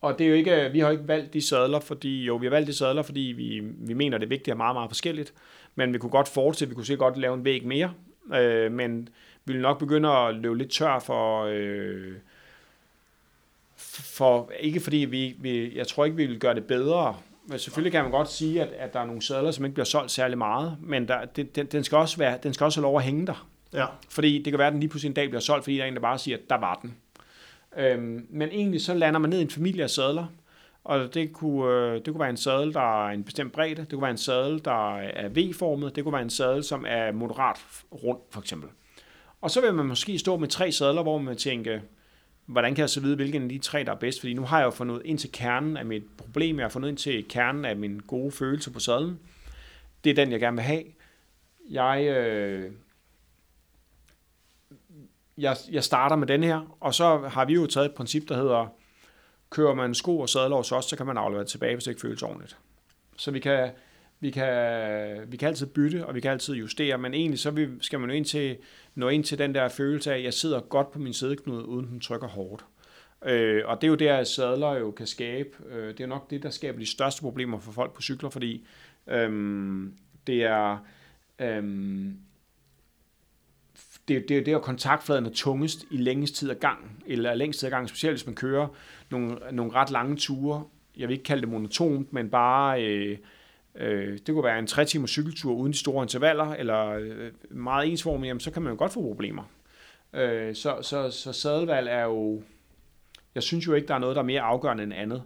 Og 0.00 0.18
det 0.18 0.24
er 0.24 0.28
jo 0.28 0.34
ikke, 0.34 0.70
vi 0.72 0.80
har 0.80 0.90
ikke 0.90 1.08
valgt 1.08 1.34
de 1.34 1.42
sadler, 1.42 1.80
fordi 1.80 2.24
jo, 2.24 2.36
vi 2.36 2.46
har 2.46 2.50
valgt 2.50 2.66
de 2.66 2.72
sadler, 2.72 3.02
fordi 3.02 3.20
vi, 3.20 3.60
vi 3.62 3.94
mener, 3.94 4.18
det 4.18 4.24
er 4.24 4.28
vigtigt 4.28 4.52
og 4.52 4.56
meget, 4.56 4.76
meget 4.76 4.90
forskelligt. 4.90 5.34
Men 5.74 5.92
vi 5.92 5.98
kunne 5.98 6.10
godt 6.10 6.28
fortsætte, 6.28 6.70
vi 6.70 6.74
kunne 6.74 6.86
sikkert 6.86 7.06
godt 7.06 7.18
lave 7.18 7.34
en 7.34 7.44
væg 7.44 7.66
mere. 7.66 7.94
Øh, 8.34 8.72
men 8.72 9.08
vi 9.44 9.52
vil 9.52 9.62
nok 9.62 9.78
begynde 9.78 10.08
at 10.08 10.34
løbe 10.34 10.58
lidt 10.58 10.70
tør 10.70 10.98
for, 10.98 11.44
øh, 11.50 12.12
for 13.76 14.50
ikke 14.60 14.80
fordi 14.80 14.96
vi, 14.96 15.36
vi, 15.38 15.76
jeg 15.76 15.86
tror 15.86 16.04
ikke, 16.04 16.16
vi 16.16 16.26
vil 16.26 16.38
gøre 16.38 16.54
det 16.54 16.64
bedre, 16.64 17.16
men 17.46 17.58
selvfølgelig 17.58 17.92
kan 17.92 18.02
man 18.02 18.10
godt 18.10 18.30
sige, 18.30 18.62
at, 18.62 18.68
at 18.68 18.92
der 18.92 19.00
er 19.00 19.04
nogle 19.04 19.22
sadler, 19.22 19.50
som 19.50 19.64
ikke 19.64 19.74
bliver 19.74 19.84
solgt 19.84 20.10
særlig 20.10 20.38
meget, 20.38 20.76
men 20.80 21.08
der, 21.08 21.24
den, 21.24 21.66
den, 21.66 21.84
skal 21.84 21.98
også 21.98 22.16
være, 22.16 22.38
den 22.42 22.54
skal 22.54 22.64
også 22.64 22.80
have 22.80 22.82
lov 22.82 22.96
at 22.96 23.04
hænge 23.04 23.26
der. 23.26 23.48
Ja. 23.72 23.86
Fordi 24.10 24.42
det 24.42 24.52
kan 24.52 24.58
være, 24.58 24.66
at 24.66 24.72
den 24.72 24.80
lige 24.80 24.90
pludselig 24.90 25.08
en 25.08 25.14
dag 25.14 25.28
bliver 25.28 25.40
solgt, 25.40 25.64
fordi 25.64 25.76
der 25.76 25.82
er 25.82 25.88
en, 25.88 25.94
der 25.94 26.00
bare 26.00 26.18
siger, 26.18 26.36
at 26.36 26.50
der 26.50 26.56
var 26.56 26.78
den. 26.82 26.96
Øhm, 27.76 28.26
men 28.30 28.48
egentlig 28.48 28.80
så 28.80 28.94
lander 28.94 29.20
man 29.20 29.30
ned 29.30 29.38
i 29.38 29.42
en 29.42 29.50
familie 29.50 29.82
af 29.82 29.90
sadler, 29.90 30.26
og 30.84 31.14
det 31.14 31.32
kunne, 31.32 31.72
øh, 31.72 31.94
det 31.94 32.06
kunne 32.06 32.20
være 32.20 32.30
en 32.30 32.36
sadel, 32.36 32.74
der 32.74 33.06
er 33.06 33.10
en 33.10 33.24
bestemt 33.24 33.52
bredde, 33.52 33.80
det 33.82 33.90
kunne 33.90 34.02
være 34.02 34.10
en 34.10 34.18
sadel, 34.18 34.64
der 34.64 34.96
er 34.98 35.28
V-formet, 35.28 35.96
det 35.96 36.04
kunne 36.04 36.12
være 36.12 36.22
en 36.22 36.30
sadel, 36.30 36.64
som 36.64 36.84
er 36.88 37.12
moderat 37.12 37.56
rund, 37.92 38.18
for 38.30 38.40
eksempel. 38.40 38.68
Og 39.44 39.50
så 39.50 39.60
vil 39.60 39.74
man 39.74 39.86
måske 39.86 40.18
stå 40.18 40.36
med 40.36 40.48
tre 40.48 40.72
sædler, 40.72 41.02
hvor 41.02 41.18
man 41.18 41.36
tænker, 41.36 41.80
hvordan 42.46 42.74
kan 42.74 42.82
jeg 42.82 42.90
så 42.90 43.00
vide, 43.00 43.16
hvilken 43.16 43.42
af 43.42 43.48
de 43.48 43.58
tre, 43.58 43.84
der 43.84 43.92
er 43.92 43.96
bedst? 43.96 44.20
Fordi 44.20 44.34
nu 44.34 44.42
har 44.42 44.58
jeg 44.58 44.64
jo 44.64 44.70
fundet 44.70 45.02
ind 45.04 45.18
til 45.18 45.32
kernen 45.32 45.76
af 45.76 45.86
mit 45.86 46.02
problem, 46.18 46.56
jeg 46.56 46.64
har 46.64 46.68
fundet 46.68 46.88
ind 46.88 46.96
til 46.96 47.28
kernen 47.28 47.64
af 47.64 47.76
min 47.76 48.00
gode 48.06 48.32
følelse 48.32 48.70
på 48.70 48.80
sadlen. 48.80 49.20
Det 50.04 50.10
er 50.10 50.14
den, 50.14 50.32
jeg 50.32 50.40
gerne 50.40 50.56
vil 50.56 50.64
have. 50.64 50.84
Jeg, 51.70 52.04
øh, 52.04 52.72
jeg, 55.38 55.56
jeg 55.70 55.84
starter 55.84 56.16
med 56.16 56.26
den 56.26 56.42
her, 56.42 56.76
og 56.80 56.94
så 56.94 57.18
har 57.18 57.44
vi 57.44 57.54
jo 57.54 57.66
taget 57.66 57.86
et 57.86 57.94
princip, 57.94 58.28
der 58.28 58.36
hedder, 58.36 58.66
kører 59.50 59.74
man 59.74 59.94
sko 59.94 60.20
og 60.20 60.28
sadler 60.28 60.56
hos 60.56 60.72
os, 60.72 60.84
så 60.84 60.96
kan 60.96 61.06
man 61.06 61.16
aflevere 61.16 61.44
tilbage, 61.44 61.74
hvis 61.74 61.84
det 61.84 61.90
ikke 61.90 62.00
føles 62.00 62.22
ordentligt. 62.22 62.58
Så 63.16 63.30
vi 63.30 63.40
kan, 63.40 63.70
vi 64.24 64.30
kan, 64.30 65.32
vi 65.32 65.36
kan 65.36 65.48
altid 65.48 65.66
bytte, 65.66 66.06
og 66.06 66.14
vi 66.14 66.20
kan 66.20 66.30
altid 66.30 66.54
justere, 66.54 66.98
men 66.98 67.14
egentlig 67.14 67.38
så 67.38 67.68
skal 67.80 68.00
man 68.00 68.10
jo 68.10 68.16
ind 68.16 68.24
til, 68.24 68.56
nå 68.94 69.08
ind 69.08 69.24
til 69.24 69.38
den 69.38 69.54
der 69.54 69.68
følelse 69.68 70.12
af, 70.12 70.18
at 70.18 70.24
jeg 70.24 70.34
sidder 70.34 70.60
godt 70.60 70.90
på 70.90 70.98
min 70.98 71.12
sædeknude, 71.12 71.66
uden 71.66 71.86
den 71.86 72.00
trykker 72.00 72.28
hårdt. 72.28 72.64
Øh, 73.24 73.62
og 73.64 73.80
det 73.80 73.86
er 73.86 73.90
jo 73.90 73.94
der, 73.94 74.16
at 74.16 74.28
sadler 74.28 74.72
jo 74.72 74.90
kan 74.90 75.06
skabe, 75.06 75.48
øh, 75.70 75.88
det 75.88 76.00
er 76.00 76.06
nok 76.06 76.30
det, 76.30 76.42
der 76.42 76.50
skaber 76.50 76.78
de 76.78 76.86
største 76.86 77.22
problemer 77.22 77.58
for 77.58 77.72
folk 77.72 77.92
på 77.92 78.02
cykler, 78.02 78.30
fordi 78.30 78.66
øhm, 79.06 79.94
det 80.26 80.42
er, 80.42 80.78
Øhm, 81.38 82.16
det, 84.08 84.28
det, 84.28 84.46
det 84.46 84.48
er 84.48 84.58
kontaktfladen 84.58 85.26
er 85.26 85.30
tungest 85.30 85.84
i 85.90 85.96
længst 85.96 86.34
tid 86.34 86.50
af 86.50 86.60
gang, 86.60 87.04
eller 87.06 87.34
længst 87.34 87.60
tid 87.60 87.66
af 87.66 87.70
gang, 87.70 87.88
specielt 87.88 88.16
hvis 88.16 88.26
man 88.26 88.34
kører 88.34 88.68
nogle, 89.10 89.38
nogle 89.52 89.72
ret 89.72 89.90
lange 89.90 90.16
ture. 90.16 90.64
Jeg 90.96 91.08
vil 91.08 91.14
ikke 91.14 91.24
kalde 91.24 91.40
det 91.40 91.48
monotont, 91.48 92.12
men 92.12 92.30
bare, 92.30 92.84
øh, 92.84 93.18
øh, 93.74 94.18
det 94.26 94.34
kunne 94.34 94.44
være 94.44 94.58
en 94.58 94.66
3 94.66 94.84
timers 94.84 95.10
cykeltur 95.10 95.52
uden 95.52 95.72
de 95.72 95.78
store 95.78 96.04
intervaller, 96.04 96.44
eller 96.44 96.88
øh, 96.88 97.30
meget 97.50 97.90
ensformigt, 97.90 98.28
jamen, 98.28 98.40
så 98.40 98.50
kan 98.50 98.62
man 98.62 98.72
jo 98.72 98.78
godt 98.78 98.92
få 98.92 99.02
problemer. 99.02 99.42
Øh, 100.12 100.54
så, 100.54 100.78
så, 100.82 101.10
så 101.10 101.32
sadelvalg 101.32 101.88
er 101.88 102.04
jo, 102.04 102.42
jeg 103.34 103.42
synes 103.42 103.66
jo 103.66 103.74
ikke, 103.74 103.88
der 103.88 103.94
er 103.94 103.98
noget, 103.98 104.16
der 104.16 104.22
er 104.22 104.26
mere 104.26 104.40
afgørende 104.40 104.82
end 104.82 104.94
andet. 104.94 105.22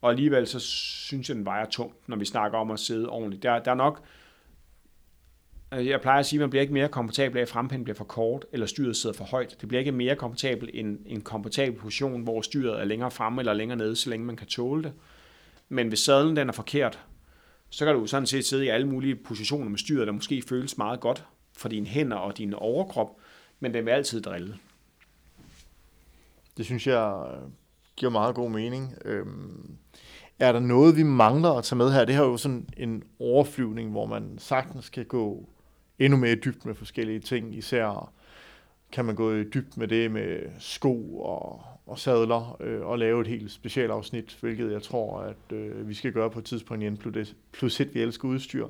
Og 0.00 0.10
alligevel 0.10 0.46
så 0.46 0.60
synes 0.60 1.28
jeg, 1.28 1.36
den 1.36 1.44
vejer 1.44 1.66
tungt, 1.66 2.08
når 2.08 2.16
vi 2.16 2.24
snakker 2.24 2.58
om 2.58 2.70
at 2.70 2.78
sidde 2.78 3.08
ordentligt. 3.08 3.42
Der, 3.42 3.58
der 3.58 3.70
er 3.70 3.74
nok, 3.74 4.02
øh, 5.74 5.86
jeg 5.86 6.00
plejer 6.00 6.18
at 6.18 6.26
sige, 6.26 6.38
at 6.38 6.40
man 6.40 6.50
bliver 6.50 6.60
ikke 6.60 6.74
mere 6.74 6.88
komfortabel 6.88 7.38
af, 7.38 7.42
at 7.42 7.48
frempinden 7.48 7.84
bliver 7.84 7.96
for 7.96 8.04
kort, 8.04 8.44
eller 8.52 8.66
styret 8.66 8.96
sidder 8.96 9.16
for 9.16 9.24
højt. 9.24 9.56
Det 9.60 9.68
bliver 9.68 9.78
ikke 9.78 9.92
mere 9.92 10.16
komfortabel 10.16 10.70
end 10.74 10.98
en 11.06 11.20
komfortabel 11.20 11.78
position, 11.78 12.22
hvor 12.22 12.40
styret 12.42 12.80
er 12.80 12.84
længere 12.84 13.10
fremme 13.10 13.40
eller 13.40 13.52
længere 13.52 13.78
nede, 13.78 13.96
så 13.96 14.10
længe 14.10 14.26
man 14.26 14.36
kan 14.36 14.46
tåle 14.46 14.82
det. 14.82 14.92
Men 15.68 15.88
hvis 15.88 15.98
sadlen 15.98 16.36
den 16.36 16.48
er 16.48 16.52
forkert, 16.52 17.06
så 17.70 17.84
kan 17.84 17.94
du 17.94 18.06
sådan 18.06 18.26
set 18.26 18.44
sidde 18.44 18.64
i 18.64 18.68
alle 18.68 18.86
mulige 18.86 19.16
positioner 19.16 19.68
med 19.70 19.78
styret, 19.78 20.06
der 20.06 20.12
måske 20.12 20.42
føles 20.42 20.78
meget 20.78 21.00
godt 21.00 21.26
for 21.56 21.68
dine 21.68 21.86
hænder 21.86 22.16
og 22.16 22.38
din 22.38 22.54
overkrop, 22.54 23.16
men 23.60 23.74
den 23.74 23.84
vil 23.86 23.90
altid 23.90 24.22
drille. 24.22 24.56
Det 26.56 26.64
synes 26.64 26.86
jeg 26.86 27.26
øh, 27.30 27.48
giver 27.96 28.12
meget 28.12 28.34
god 28.34 28.50
mening. 28.50 28.94
Øhm, 29.04 29.76
er 30.38 30.52
der 30.52 30.60
noget, 30.60 30.96
vi 30.96 31.02
mangler 31.02 31.50
at 31.50 31.64
tage 31.64 31.76
med 31.76 31.92
her? 31.92 32.04
Det 32.04 32.14
her 32.14 32.22
er 32.22 32.26
jo 32.26 32.36
sådan 32.36 32.68
en 32.76 33.02
overflyvning, 33.20 33.90
hvor 33.90 34.06
man 34.06 34.38
sagtens 34.38 34.88
kan 34.88 35.04
gå 35.04 35.48
endnu 35.98 36.18
mere 36.18 36.34
dybt 36.34 36.64
med 36.64 36.74
forskellige 36.74 37.20
ting. 37.20 37.54
Især 37.54 38.12
kan 38.92 39.04
man 39.04 39.14
gå 39.14 39.32
i 39.32 39.44
dybt 39.44 39.76
med 39.76 39.88
det 39.88 40.10
med 40.10 40.38
sko 40.58 41.18
og, 41.18 41.62
og 41.86 41.98
sadler 41.98 42.56
øh, 42.60 42.86
og 42.86 42.98
lave 42.98 43.20
et 43.20 43.26
helt 43.26 43.50
specialafsnit, 43.50 44.38
hvilket 44.40 44.72
jeg 44.72 44.82
tror, 44.82 45.20
at 45.20 45.56
øh, 45.56 45.88
vi 45.88 45.94
skal 45.94 46.12
gøre 46.12 46.30
på 46.30 46.38
et 46.38 46.44
tidspunkt 46.44 46.82
igen, 46.82 46.96
plus, 46.96 47.34
plus 47.52 47.80
et, 47.80 47.94
vi 47.94 48.00
elsker 48.02 48.28
udstyr. 48.28 48.66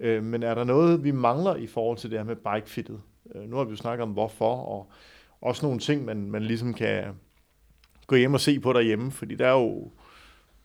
Øh, 0.00 0.24
men 0.24 0.42
er 0.42 0.54
der 0.54 0.64
noget, 0.64 1.04
vi 1.04 1.10
mangler 1.10 1.56
i 1.56 1.66
forhold 1.66 1.98
til 1.98 2.10
det 2.10 2.18
her 2.18 2.24
med 2.24 2.36
bikefittet? 2.36 3.00
Øh, 3.34 3.50
nu 3.50 3.56
har 3.56 3.64
vi 3.64 3.70
jo 3.70 3.76
snakket 3.76 4.02
om 4.02 4.10
hvorfor, 4.10 4.56
og 4.56 4.90
også 5.40 5.66
nogle 5.66 5.80
ting, 5.80 6.04
man, 6.04 6.30
man 6.30 6.42
ligesom 6.42 6.74
kan 6.74 7.04
gå 8.06 8.16
hjem 8.16 8.34
og 8.34 8.40
se 8.40 8.60
på 8.60 8.72
derhjemme, 8.72 9.10
fordi 9.10 9.34
der 9.34 9.46
er 9.46 9.52
jo 9.52 9.90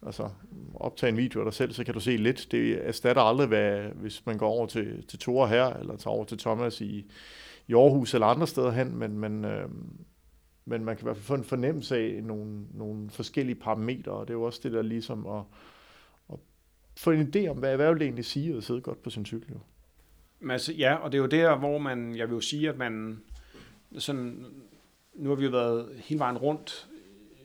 altså 0.05 0.29
optage 0.75 1.09
en 1.09 1.17
video 1.17 1.39
af 1.39 1.45
dig 1.45 1.53
selv, 1.53 1.73
så 1.73 1.83
kan 1.83 1.93
du 1.93 1.99
se 1.99 2.17
lidt. 2.17 2.47
Det 2.51 2.87
erstatter 2.87 3.21
aldrig, 3.21 3.47
hvad, 3.47 3.81
hvis 3.95 4.25
man 4.25 4.37
går 4.37 4.49
over 4.49 4.65
til, 4.65 5.05
til 5.07 5.19
Tore 5.19 5.47
her, 5.47 5.65
eller 5.65 5.95
tager 5.95 6.15
over 6.15 6.25
til 6.25 6.37
Thomas 6.37 6.81
i, 6.81 7.11
i 7.73 7.75
Aarhus 7.75 8.13
eller 8.13 8.27
andre 8.27 8.47
steder 8.47 8.71
hen, 8.71 8.95
men, 8.95 9.19
men, 9.19 9.45
øh, 9.45 9.69
men 10.65 10.85
man 10.85 10.95
kan 10.95 11.03
i 11.03 11.05
hvert 11.05 11.15
fald 11.15 11.25
få 11.25 11.33
en 11.33 11.43
fornemmelse 11.43 11.97
af 11.97 12.23
nogle, 12.23 12.65
nogle 12.73 13.09
forskellige 13.09 13.55
parametre, 13.55 14.11
og 14.11 14.27
det 14.27 14.33
er 14.33 14.37
jo 14.37 14.43
også 14.43 14.59
det 14.63 14.71
der 14.71 14.81
ligesom 14.81 15.27
at, 15.27 15.43
at 16.33 16.39
få 16.97 17.11
en 17.11 17.33
idé 17.35 17.47
om, 17.47 17.57
hvad 17.57 17.71
erhvervet 17.71 18.01
egentlig 18.01 18.25
siger, 18.25 18.57
at 18.57 18.63
sidde 18.63 18.81
godt 18.81 19.03
på 19.03 19.09
sin 19.09 19.25
cykel. 19.25 19.49
Jo. 19.49 19.59
Men 20.39 20.51
altså, 20.51 20.73
ja, 20.73 20.95
og 20.95 21.11
det 21.11 21.17
er 21.17 21.21
jo 21.21 21.27
der, 21.27 21.55
hvor 21.55 21.77
man, 21.77 22.15
jeg 22.15 22.27
vil 22.27 22.35
jo 22.35 22.41
sige, 22.41 22.69
at 22.69 22.77
man 22.77 23.21
sådan, 23.97 24.45
nu 25.13 25.29
har 25.29 25.35
vi 25.35 25.43
jo 25.43 25.51
været 25.51 25.89
hele 25.95 26.19
vejen 26.19 26.37
rundt 26.37 26.89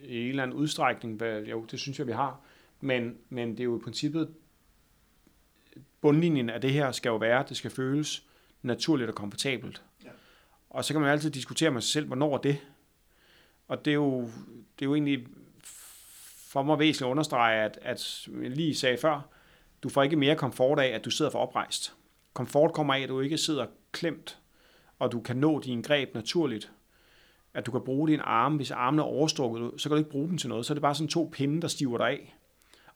i 0.03 0.23
en 0.23 0.29
eller 0.29 0.43
anden 0.43 0.57
udstrækning, 0.57 1.17
hvad, 1.17 1.43
jo, 1.43 1.65
det 1.71 1.81
synes 1.81 1.99
jeg, 1.99 2.07
vi 2.07 2.13
har. 2.13 2.41
Men, 2.81 3.17
men 3.29 3.51
det 3.51 3.61
er 3.61 3.65
jo 3.65 3.79
i 3.79 3.81
princippet, 3.81 4.35
bundlinjen 6.01 6.51
af 6.51 6.61
det 6.61 6.73
her 6.73 6.93
skal 6.93 7.11
jo 7.11 7.17
være, 7.17 7.41
at 7.41 7.49
det 7.49 7.57
skal 7.57 7.71
føles 7.71 8.25
naturligt 8.63 9.11
og 9.11 9.15
komfortabelt. 9.15 9.83
Og 10.71 10.85
så 10.85 10.95
kan 10.95 11.01
man 11.01 11.11
altid 11.11 11.31
diskutere 11.31 11.71
med 11.71 11.81
sig 11.81 11.93
selv, 11.93 12.07
hvornår 12.07 12.35
er 12.35 12.39
det? 12.39 12.59
Og 13.69 13.85
det 13.85 13.91
er 13.91 13.95
jo, 13.95 14.21
det 14.79 14.83
er 14.83 14.87
jo 14.87 14.95
egentlig 14.95 15.27
for 16.49 16.63
mig 16.63 16.79
væsentligt 16.79 17.07
at 17.07 17.11
understrege, 17.11 17.63
at, 17.63 17.79
at 17.83 18.29
jeg 18.43 18.51
lige 18.51 18.75
sagde 18.75 18.99
før, 18.99 19.21
du 19.83 19.89
får 19.89 20.03
ikke 20.03 20.17
mere 20.17 20.37
komfort 20.37 20.79
af, 20.79 20.87
at 20.87 21.05
du 21.05 21.11
sidder 21.11 21.31
for 21.31 21.39
oprejst. 21.39 21.95
Komfort 22.33 22.73
kommer 22.73 22.95
af, 22.95 23.01
at 23.01 23.09
du 23.09 23.21
ikke 23.21 23.39
sidder 23.39 23.67
klemt, 23.93 24.39
og 24.99 25.13
du 25.13 25.21
kan 25.21 25.37
nå 25.37 25.61
dine 25.61 25.83
greb 25.83 26.15
naturligt. 26.15 26.73
At 27.55 27.67
du 27.67 27.71
kan 27.71 27.81
bruge 27.81 28.09
dine 28.09 28.23
arme, 28.23 28.57
hvis 28.57 28.71
armene 28.71 29.03
er 29.03 29.07
overstrukket, 29.07 29.73
så 29.77 29.89
kan 29.89 29.91
du 29.91 29.99
ikke 29.99 30.11
bruge 30.11 30.29
dem 30.29 30.39
til 30.39 30.49
noget. 30.49 30.67
Så 30.67 30.73
er 30.73 30.75
det 30.75 30.83
bare 30.83 30.95
sådan 30.95 31.09
to 31.09 31.31
pinde, 31.33 31.63
der 31.63 31.69
stiver 31.69 31.99
dig 31.99 32.07
af 32.07 32.39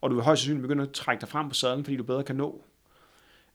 og 0.03 0.11
du 0.11 0.15
vil 0.15 0.25
højst 0.25 0.43
sandsynligt 0.43 0.63
begynde 0.63 0.83
at 0.83 0.93
trække 0.93 1.21
dig 1.21 1.29
frem 1.29 1.49
på 1.49 1.55
sadlen, 1.55 1.85
fordi 1.85 1.97
du 1.97 2.03
bedre 2.03 2.25
kan 2.25 2.37
nå. 2.37 2.65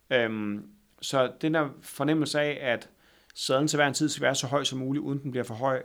Øhm, 0.10 0.70
så 1.02 1.32
den 1.42 1.54
der 1.54 1.70
fornemmelse 1.82 2.40
af, 2.40 2.74
at 2.74 2.90
sadlen 3.38 3.68
til 3.68 3.78
hver 3.78 3.88
en 3.88 3.94
tid 3.94 4.10
skal 4.10 4.24
være 4.24 4.36
så 4.36 4.48
høj 4.48 4.64
som 4.64 4.80
muligt, 4.80 5.04
uden 5.04 5.24
den 5.24 5.32
bliver 5.32 5.44
for 5.44 5.54
høj. 5.54 5.82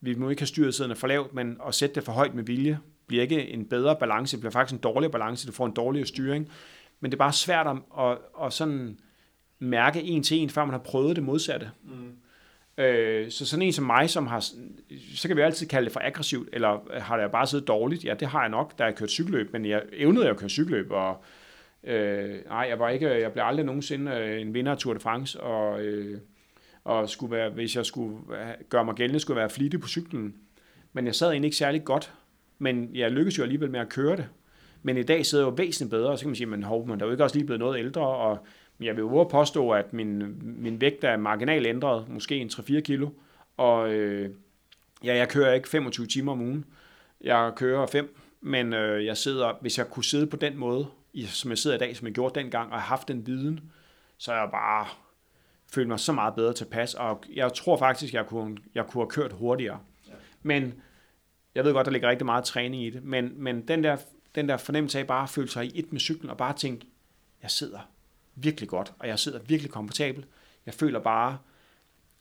Vi 0.00 0.14
må 0.14 0.30
ikke 0.30 0.42
have 0.42 0.46
styret 0.46 0.74
sæderne 0.74 0.96
for 0.96 1.06
lavt, 1.06 1.34
men 1.34 1.56
at 1.68 1.74
sætte 1.74 1.94
det 1.94 2.02
for 2.04 2.12
højt 2.12 2.34
med 2.34 2.44
vilje 2.44 2.78
bliver 3.06 3.22
ikke 3.22 3.48
en 3.48 3.64
bedre 3.64 3.96
balance, 3.96 4.36
det 4.36 4.40
bliver 4.40 4.52
faktisk 4.52 4.74
en 4.74 4.82
dårligere 4.82 5.12
balance, 5.12 5.46
du 5.46 5.52
får 5.52 5.66
en 5.66 5.72
dårligere 5.72 6.06
styring. 6.06 6.48
Men 7.00 7.10
det 7.10 7.16
er 7.16 7.18
bare 7.18 7.32
svært 7.32 7.66
at, 7.66 7.76
at, 7.98 8.18
at 8.44 8.52
sådan 8.52 8.98
mærke 9.58 10.02
en 10.02 10.22
til 10.22 10.36
en, 10.36 10.50
før 10.50 10.64
man 10.64 10.72
har 10.72 10.78
prøvet 10.78 11.16
det 11.16 11.24
modsatte. 11.24 11.70
Mm. 11.84 12.84
Øh, 12.84 13.30
så 13.30 13.46
sådan 13.46 13.62
en 13.62 13.72
som 13.72 13.84
mig, 13.84 14.10
som 14.10 14.26
har, 14.26 14.40
så 15.14 15.28
kan 15.28 15.36
vi 15.36 15.42
altid 15.42 15.66
kalde 15.66 15.84
det 15.84 15.92
for 15.92 16.00
aggressivt, 16.04 16.48
eller 16.52 17.00
har 17.00 17.18
jeg 17.18 17.30
bare 17.30 17.46
siddet 17.46 17.68
dårligt? 17.68 18.04
Ja, 18.04 18.14
det 18.14 18.28
har 18.28 18.40
jeg 18.40 18.50
nok, 18.50 18.78
da 18.78 18.84
jeg 18.84 18.96
kørt 18.96 19.10
cykelløb, 19.10 19.52
men 19.52 19.66
jeg 19.66 19.82
evnede 19.92 20.28
at 20.28 20.36
køre 20.36 20.48
cykelløb, 20.48 20.90
og 20.90 21.24
øh, 21.84 22.44
nej, 22.46 22.66
jeg, 22.68 22.78
var 22.78 22.88
ikke, 22.88 23.20
jeg 23.20 23.32
blev 23.32 23.44
aldrig 23.44 23.66
nogensinde 23.66 24.12
øh, 24.12 24.40
en 24.40 24.54
vinder 24.54 24.72
af 24.72 24.78
Tour 24.78 24.94
de 24.94 25.00
France, 25.00 25.40
og, 25.40 25.80
øh, 25.80 26.20
og 26.86 27.10
skulle 27.10 27.36
være, 27.36 27.50
hvis 27.50 27.76
jeg 27.76 27.86
skulle 27.86 28.16
gøre 28.68 28.84
mig 28.84 28.94
gældende, 28.94 29.20
skulle 29.20 29.40
være 29.40 29.50
flittig 29.50 29.80
på 29.80 29.88
cyklen. 29.88 30.34
Men 30.92 31.06
jeg 31.06 31.14
sad 31.14 31.30
egentlig 31.30 31.46
ikke 31.46 31.56
særlig 31.56 31.84
godt, 31.84 32.12
men 32.58 32.90
jeg 32.94 33.10
lykkedes 33.10 33.38
jo 33.38 33.42
alligevel 33.42 33.70
med 33.70 33.80
at 33.80 33.88
køre 33.88 34.16
det. 34.16 34.28
Men 34.82 34.96
i 34.96 35.02
dag 35.02 35.26
sidder 35.26 35.44
jeg 35.44 35.50
jo 35.50 35.54
væsentligt 35.54 35.90
bedre, 35.90 36.10
og 36.10 36.18
så 36.18 36.22
kan 36.22 36.28
man 36.28 36.36
sige, 36.36 36.46
men 36.46 36.62
hov, 36.62 36.86
man 36.88 37.00
er 37.00 37.04
jo 37.04 37.12
ikke 37.12 37.24
også 37.24 37.36
lige 37.36 37.46
blevet 37.46 37.60
noget 37.60 37.78
ældre, 37.78 38.06
og 38.06 38.38
jeg 38.80 38.96
vil 38.96 39.00
jo 39.00 39.24
påstå, 39.24 39.70
at 39.70 39.92
min, 39.92 40.22
min 40.62 40.80
vægt 40.80 41.04
er 41.04 41.16
marginalt 41.16 41.66
ændret, 41.66 42.08
måske 42.08 42.36
en 42.36 42.48
3-4 42.48 42.80
kilo, 42.80 43.08
og 43.56 43.92
øh, 43.92 44.30
ja, 45.04 45.16
jeg 45.16 45.28
kører 45.28 45.52
ikke 45.52 45.68
25 45.68 46.06
timer 46.06 46.32
om 46.32 46.40
ugen. 46.40 46.64
Jeg 47.20 47.52
kører 47.56 47.86
5, 47.86 48.16
men 48.40 48.72
øh, 48.72 49.04
jeg 49.04 49.16
sidder, 49.16 49.52
hvis 49.60 49.78
jeg 49.78 49.90
kunne 49.90 50.04
sidde 50.04 50.26
på 50.26 50.36
den 50.36 50.56
måde, 50.56 50.86
som 51.26 51.50
jeg 51.50 51.58
sidder 51.58 51.76
i 51.76 51.78
dag, 51.78 51.96
som 51.96 52.06
jeg 52.06 52.14
gjorde 52.14 52.40
dengang, 52.40 52.72
og 52.72 52.78
har 52.78 52.86
haft 52.86 53.08
den 53.08 53.26
viden, 53.26 53.60
så 54.18 54.32
er 54.32 54.36
jeg 54.36 54.48
bare 54.50 54.86
følt 55.76 55.88
mig 55.88 56.00
så 56.00 56.12
meget 56.12 56.34
bedre 56.34 56.52
tilpas, 56.52 56.94
og 56.94 57.24
jeg 57.34 57.52
tror 57.52 57.76
faktisk, 57.76 58.14
jeg 58.14 58.26
kunne, 58.26 58.56
jeg 58.74 58.86
kunne 58.86 59.02
have 59.02 59.10
kørt 59.10 59.32
hurtigere. 59.32 59.78
Ja. 60.08 60.12
Men 60.42 60.74
jeg 61.54 61.64
ved 61.64 61.72
godt, 61.72 61.84
der 61.84 61.92
ligger 61.92 62.10
rigtig 62.10 62.26
meget 62.26 62.44
træning 62.44 62.82
i 62.84 62.90
det, 62.90 63.04
men, 63.04 63.32
men 63.36 63.68
den, 63.68 63.84
der, 63.84 63.96
den 64.34 64.48
der 64.48 64.56
fornemmelse 64.56 64.98
af 64.98 65.06
bare 65.06 65.22
at 65.22 65.30
føle 65.30 65.48
sig 65.48 65.66
i 65.66 65.78
et 65.78 65.92
med 65.92 66.00
cyklen, 66.00 66.30
og 66.30 66.36
bare 66.36 66.56
tænke, 66.56 66.86
jeg 67.42 67.50
sidder 67.50 67.78
virkelig 68.34 68.68
godt, 68.68 68.92
og 68.98 69.08
jeg 69.08 69.18
sidder 69.18 69.38
virkelig 69.38 69.72
komfortabel. 69.72 70.24
Jeg 70.66 70.74
føler 70.74 71.00
bare, 71.00 71.38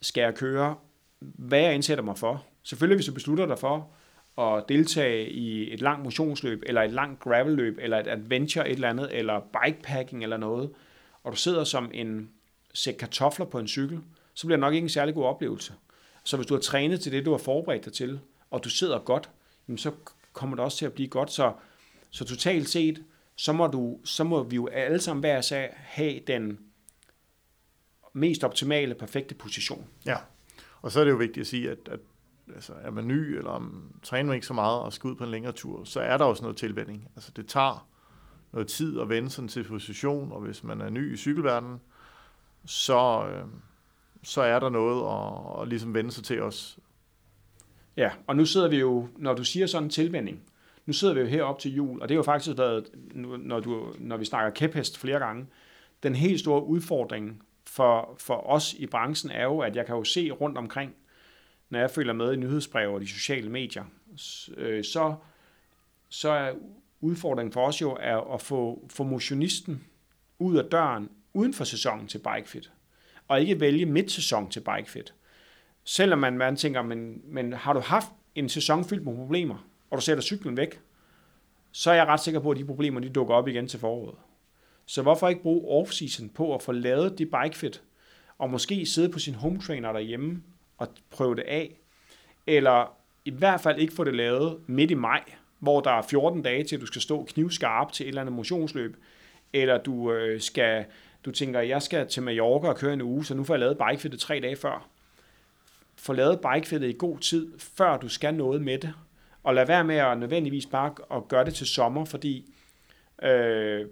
skal 0.02 0.22
jeg 0.22 0.36
køre, 0.36 0.76
hvad 1.20 1.60
jeg 1.60 1.76
indsætter 1.76 2.04
mig 2.04 2.18
for. 2.18 2.46
Selvfølgelig, 2.64 2.96
hvis 2.98 3.06
du 3.06 3.14
beslutter 3.14 3.46
dig 3.46 3.60
for 3.60 3.90
at 4.38 4.64
deltage 4.70 5.30
i 5.30 5.74
et 5.74 5.82
langt 5.82 6.04
motionsløb, 6.04 6.64
eller 6.66 6.82
et 6.82 6.92
langt 6.92 7.20
gravelløb, 7.20 7.78
eller 7.82 8.00
et 8.00 8.08
adventure 8.08 8.70
et 8.70 8.76
eller 8.76 8.90
andet, 8.90 9.10
eller 9.18 9.40
bikepacking 9.40 10.24
eller 10.24 10.38
noget, 10.38 10.72
og 11.24 11.32
du 11.32 11.38
sidder 11.38 11.64
som 11.64 11.92
en 11.94 12.30
sæk 12.76 12.94
kartofler 12.94 13.46
på 13.46 13.60
en 13.60 13.68
cykel, 13.68 14.02
så 14.34 14.48
bliver 14.48 14.58
det 14.58 14.62
nok 14.62 14.74
ikke 14.74 14.86
en 14.86 14.90
særlig 14.90 15.16
god 15.16 15.26
oplevelse. 15.26 15.74
Så 16.24 16.38
hvis 16.38 16.48
du 16.48 16.54
har 16.54 16.62
trænet 16.62 17.02
til 17.02 17.12
det, 17.12 17.26
du 17.26 17.32
har 17.32 17.38
forberedt 17.38 17.86
dig 17.86 17.94
til, 17.94 18.20
og 18.52 18.64
du 18.64 18.70
sidder 18.70 19.00
godt, 19.00 19.30
jamen 19.68 19.78
så 19.78 19.92
kommer 20.34 20.56
det 20.56 20.66
også 20.66 20.78
til 20.78 20.86
at 20.86 20.94
blive 20.94 21.08
godt. 21.08 21.32
Så, 21.32 21.54
så 22.12 22.26
totalt 22.26 22.70
set, 22.70 23.04
så 23.36 23.54
må, 23.54 23.68
du, 23.68 24.00
så 24.04 24.24
må 24.24 24.44
vi 24.44 24.56
jo 24.56 24.68
alle 24.68 25.00
sammen 25.00 25.20
hver 25.20 25.42
sag 25.42 25.74
have 25.78 26.20
den 26.28 26.60
mest 28.14 28.44
optimale, 28.44 28.96
perfekte 28.96 29.36
position. 29.36 29.88
Ja, 30.06 30.18
og 30.82 30.92
så 30.92 31.00
er 31.00 31.04
det 31.04 31.12
jo 31.12 31.18
vigtigt 31.18 31.42
at 31.42 31.48
sige, 31.48 31.72
at, 31.72 31.78
at 31.92 32.00
altså, 32.56 32.74
er 32.74 32.92
man 32.92 33.08
ny, 33.08 33.38
eller 33.38 33.50
om, 33.50 33.92
træner 34.04 34.28
man 34.28 34.36
ikke 34.36 34.48
så 34.48 34.54
meget 34.54 34.80
og 34.80 34.94
skal 34.94 35.08
ud 35.08 35.16
på 35.16 35.24
en 35.24 35.32
længere 35.32 35.54
tur, 35.54 35.84
så 35.84 36.00
er 36.00 36.18
der 36.18 36.26
også 36.26 36.44
noget 36.44 36.58
tilvænding. 36.58 37.08
Altså 37.16 37.32
det 37.36 37.48
tager 37.48 37.88
noget 38.52 38.68
tid 38.68 39.00
at 39.00 39.10
vende 39.10 39.30
sig 39.30 39.50
til 39.50 39.64
position, 39.64 40.32
og 40.32 40.42
hvis 40.42 40.64
man 40.64 40.82
er 40.82 40.90
ny 40.90 41.14
i 41.14 41.18
cykelverdenen, 41.18 41.80
så, 42.66 43.28
øh, 43.28 43.46
så 44.24 44.42
er 44.42 44.60
der 44.60 44.70
noget 44.70 45.02
at, 45.02 45.62
at 45.62 45.68
ligesom 45.68 45.94
vende 45.94 46.12
sig 46.12 46.24
til 46.24 46.42
os. 46.42 46.80
Ja, 47.98 48.12
og 48.28 48.36
nu 48.36 48.46
sidder 48.46 48.68
vi 48.68 48.80
jo, 48.80 49.08
når 49.18 49.34
du 49.34 49.44
siger 49.44 49.68
sådan 49.68 49.84
en 49.84 49.90
tilvænding, 49.90 50.44
nu 50.86 50.94
sidder 50.94 51.14
vi 51.14 51.20
jo 51.20 51.26
herop 51.26 51.60
til 51.60 51.76
jul, 51.76 52.02
og 52.02 52.10
det 52.10 52.16
har 52.16 52.20
jo 52.20 52.24
faktisk 52.24 52.58
været, 52.58 52.90
når, 53.40 53.60
du, 53.60 53.94
når 54.00 54.18
vi 54.18 54.26
snakker 54.26 54.52
kæphest 54.52 54.98
flere 54.98 55.20
gange, 55.20 55.48
den 56.04 56.16
helt 56.16 56.40
store 56.40 56.64
udfordring 56.64 57.44
for, 57.66 58.16
for 58.20 58.48
os 58.50 58.74
i 58.74 58.86
branchen 58.86 59.32
er 59.32 59.44
jo, 59.44 59.60
at 59.60 59.76
jeg 59.76 59.86
kan 59.86 59.96
jo 59.96 60.04
se 60.04 60.32
rundt 60.32 60.58
omkring, 60.58 60.96
når 61.70 61.80
jeg 61.80 61.92
følger 61.92 62.14
med 62.14 62.34
i 62.34 62.36
nyhedsbrev 62.36 62.94
og 62.94 63.02
de 63.02 63.08
sociale 63.08 63.50
medier, 63.50 63.84
øh, 64.58 64.84
så, 64.84 65.16
så 66.10 66.30
er 66.30 66.54
udfordringen 67.02 67.54
for 67.54 67.68
os 67.68 67.82
jo 67.82 67.98
er 68.00 68.34
at 68.34 68.42
få, 68.42 68.88
få 68.90 69.04
motionisten 69.04 69.84
ud 70.40 70.58
af 70.58 70.66
døren 70.66 71.10
uden 71.36 71.54
for 71.54 71.64
sæsonen 71.64 72.08
til 72.08 72.18
bikefit, 72.18 72.72
og 73.28 73.42
ikke 73.42 73.60
vælge 73.60 73.86
midt 73.86 74.12
sæson 74.12 74.50
til 74.50 74.60
bikefit. 74.60 75.14
Selvom 75.84 76.20
man, 76.20 76.38
man 76.38 76.56
tænker, 76.56 76.82
men, 76.82 77.22
men 77.26 77.54
har 77.54 77.74
du 77.74 77.80
haft 77.80 78.08
en 78.36 78.50
sæson 78.50 78.86
fyldt 78.86 79.06
med 79.06 79.16
problemer, 79.16 79.68
og 79.90 79.98
du 79.98 80.02
sætter 80.02 80.24
cyklen 80.24 80.58
væk, 80.58 80.80
så 81.72 81.92
er 81.92 81.96
jeg 81.96 82.06
ret 82.06 82.20
sikker 82.20 82.40
på, 82.40 82.52
at 82.52 82.58
de 82.58 82.66
problemer 82.66 83.00
de 83.00 83.10
dukker 83.10 83.34
op 83.34 83.48
igen 83.48 83.68
til 83.68 83.80
foråret. 83.80 84.16
Så 84.86 85.02
hvorfor 85.02 85.30
ikke 85.30 85.42
bruge 85.42 85.82
off-season 85.82 86.30
på 86.34 86.56
at 86.56 86.62
få 86.62 86.72
lavet 86.72 87.18
det 87.18 87.32
bikefit, 87.32 87.84
og 88.38 88.50
måske 88.50 88.86
sidde 88.86 89.10
på 89.10 89.20
sin 89.20 89.36
home 89.36 89.60
trainer 89.60 89.94
derhjemme 89.94 90.44
og 90.78 90.88
prøve 91.10 91.36
det 91.36 91.44
af, 91.48 91.80
eller 92.48 92.98
i 93.26 93.32
hvert 93.32 93.62
fald 93.62 93.80
ikke 93.80 93.94
få 93.94 94.04
det 94.04 94.16
lavet 94.16 94.60
midt 94.68 94.92
i 94.92 94.94
maj, 94.94 95.24
hvor 95.60 95.82
der 95.82 95.92
er 95.92 96.02
14 96.02 96.42
dage 96.42 96.64
til, 96.64 96.76
at 96.76 96.82
du 96.82 96.86
skal 96.86 97.02
stå 97.02 97.24
knivskarp 97.24 97.92
til 97.92 98.04
et 98.04 98.08
eller 98.08 98.22
andet 98.22 98.36
motionsløb, 98.36 98.98
eller 99.54 99.78
du 99.78 100.12
øh, 100.12 100.42
skal, 100.42 100.86
du 101.26 101.32
tænker, 101.32 101.60
jeg 101.60 101.82
skal 101.82 102.08
til 102.08 102.24
Mallorca 102.24 102.68
og 102.68 102.78
køre 102.78 102.94
en 102.94 103.02
uge, 103.02 103.26
så 103.26 103.36
nu 103.36 103.44
får 103.44 103.54
jeg 103.54 103.60
lavet 103.60 103.78
bikefittet 103.78 104.20
tre 104.20 104.40
dage 104.40 104.56
før. 104.56 104.90
Få 105.96 106.14
lavet 106.14 106.40
bikefittet 106.42 106.90
i 106.90 106.96
god 106.98 107.20
tid, 107.20 107.60
før 107.60 107.98
du 107.98 108.10
skal 108.10 108.34
noget 108.34 108.62
med 108.62 108.78
det, 108.78 108.94
og 109.44 109.56
lad 109.56 109.66
være 109.66 109.84
med 109.84 109.96
at 109.96 110.18
nødvendigvis 110.18 110.66
bare 110.66 110.96
at 111.18 111.28
gøre 111.28 111.46
det 111.46 111.54
til 111.54 111.68
sommer, 111.68 112.06
fordi 112.06 112.54
øh, 113.24 113.86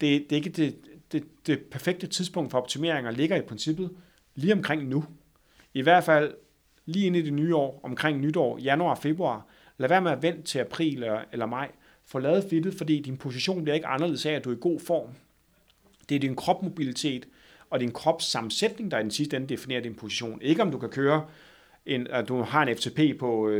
det, 0.00 0.30
det 0.30 0.32
er 0.32 0.36
ikke 0.36 0.50
det, 0.50 0.76
det, 1.12 1.46
det 1.46 1.60
perfekte 1.60 2.06
tidspunkt 2.06 2.50
for 2.50 2.58
optimeringer 2.58 3.10
ligger 3.10 3.36
i 3.36 3.42
princippet 3.42 3.90
lige 4.34 4.52
omkring 4.52 4.88
nu. 4.88 5.04
I 5.74 5.82
hvert 5.82 6.04
fald 6.04 6.34
lige 6.86 7.06
ind 7.06 7.16
i 7.16 7.22
det 7.22 7.32
nye 7.32 7.56
år, 7.56 7.80
omkring 7.82 8.20
nytår, 8.20 8.58
januar, 8.58 8.94
februar. 8.94 9.46
Lad 9.78 9.88
være 9.88 10.00
med 10.00 10.10
at 10.10 10.22
vente 10.22 10.42
til 10.42 10.58
april 10.58 10.94
eller, 10.94 11.20
eller 11.32 11.46
maj. 11.46 11.70
Få 12.04 12.18
lavet 12.18 12.44
fittet, 12.50 12.74
fordi 12.74 13.00
din 13.00 13.16
position 13.16 13.62
bliver 13.62 13.74
ikke 13.74 13.86
anderledes 13.86 14.26
af, 14.26 14.32
at 14.32 14.44
du 14.44 14.50
er 14.50 14.54
i 14.54 14.60
god 14.60 14.80
form. 14.80 15.08
Det 16.12 16.16
er 16.16 16.20
din 16.20 16.36
kropmobilitet 16.36 17.28
og 17.70 17.80
din 17.80 17.92
kropssammensætning, 17.92 18.90
der 18.90 18.98
i 18.98 19.02
den 19.02 19.10
sidste 19.10 19.36
ende 19.36 19.48
definerer 19.48 19.80
din 19.80 19.94
position. 19.94 20.42
Ikke 20.42 20.62
om 20.62 20.70
du 20.70 20.78
kan 20.78 20.88
køre, 20.88 21.24
en, 21.86 22.06
at 22.06 22.28
du 22.28 22.42
har 22.42 22.62
en 22.62 22.76
FTP 22.76 23.18
på 23.18 23.50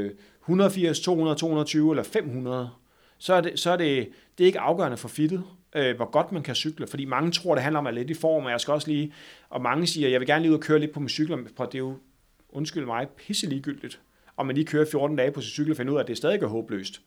180, 0.41 1.01
200, 1.01 1.37
220 1.37 1.93
eller 1.93 2.03
500. 2.03 2.70
Så 3.19 3.35
er 3.35 3.41
det, 3.41 3.59
så 3.59 3.70
er 3.70 3.77
det, 3.77 4.09
det 4.39 4.45
er 4.45 4.47
ikke 4.47 4.61
afgørende 4.61 4.97
for 4.97 5.09
fittet 5.09 5.45
øh, 5.77 5.97
hvor 5.97 6.11
godt 6.11 6.33
man 6.33 6.43
kan 6.43 6.55
cykle, 6.55 6.87
fordi 6.87 7.05
mange 7.05 7.31
tror, 7.31 7.55
det 7.55 7.62
handler 7.62 7.79
om 7.79 7.87
at 7.87 7.95
lidt 7.95 8.11
i 8.11 8.15
form, 8.15 8.45
og 8.45 8.51
jeg 8.51 8.61
skal 8.61 8.74
også 8.74 8.89
lige, 8.89 9.12
og 9.49 9.62
mange 9.62 9.87
siger, 9.87 10.09
jeg 10.09 10.20
vil 10.20 10.29
gerne 10.29 10.43
lige 10.43 10.53
ud 10.53 10.57
og 10.57 10.62
køre 10.62 10.79
lidt 10.79 10.93
på 10.93 11.01
min 11.01 11.09
cykel, 11.09 11.49
for 11.57 11.65
det 11.65 11.74
er 11.74 11.79
jo, 11.79 11.97
undskyld 12.49 12.87
mig, 12.87 13.09
pisse 13.09 13.47
ligegyldigt, 13.49 14.01
om 14.37 14.47
man 14.47 14.55
lige 14.55 14.66
kører 14.66 14.87
14 14.91 15.16
dage 15.16 15.33
på 15.33 15.41
sin 15.41 15.51
cykel 15.51 15.70
og 15.70 15.77
finder 15.77 15.93
ud 15.93 15.99
af, 15.99 16.03
at 16.03 16.09
det 16.09 16.16
stadig 16.16 16.43
er 16.43 16.47
håbløst. 16.47 17.03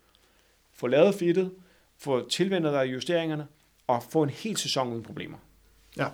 Få 0.74 0.88
lavet 0.88 1.16
fittet, 1.16 1.52
få 1.98 2.30
tilvendet 2.30 2.74
dig 2.74 2.94
justeringerne, 2.94 3.48
og 3.88 4.04
få 4.12 4.24
en 4.24 4.30
hel 4.30 4.58
sæson 4.58 4.92
uden 4.92 5.04
problemer. 5.04 5.38
Ja. 5.98 6.08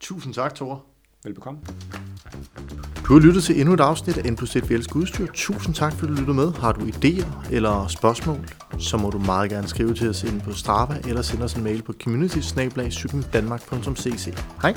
Tusind 0.00 0.34
tak, 0.34 0.54
Thor. 0.54 0.84
Velbekomme. 1.24 1.60
Du 3.08 3.12
har 3.12 3.20
lyttet 3.20 3.44
til 3.44 3.60
endnu 3.60 3.74
et 3.74 3.80
afsnit 3.80 4.18
af 4.18 4.32
N 4.32 4.36
plus 4.36 4.56
1 4.56 4.70
Velsk 4.70 4.96
Udstyr. 4.96 5.26
Tusind 5.34 5.74
tak, 5.74 5.92
fordi 5.92 6.12
du 6.12 6.16
lyttede 6.18 6.36
med. 6.36 6.52
Har 6.52 6.72
du 6.72 6.80
idéer 6.80 7.52
eller 7.52 7.86
spørgsmål, 7.86 8.48
så 8.78 8.96
må 8.96 9.10
du 9.10 9.18
meget 9.18 9.50
gerne 9.50 9.68
skrive 9.68 9.94
til 9.94 10.08
os 10.08 10.22
inde 10.22 10.40
på 10.40 10.52
Strava, 10.52 11.00
eller 11.08 11.22
sende 11.22 11.44
os 11.44 11.54
en 11.54 11.64
mail 11.64 11.82
på 11.82 11.94
community 12.02 12.38
Hej! 14.62 14.74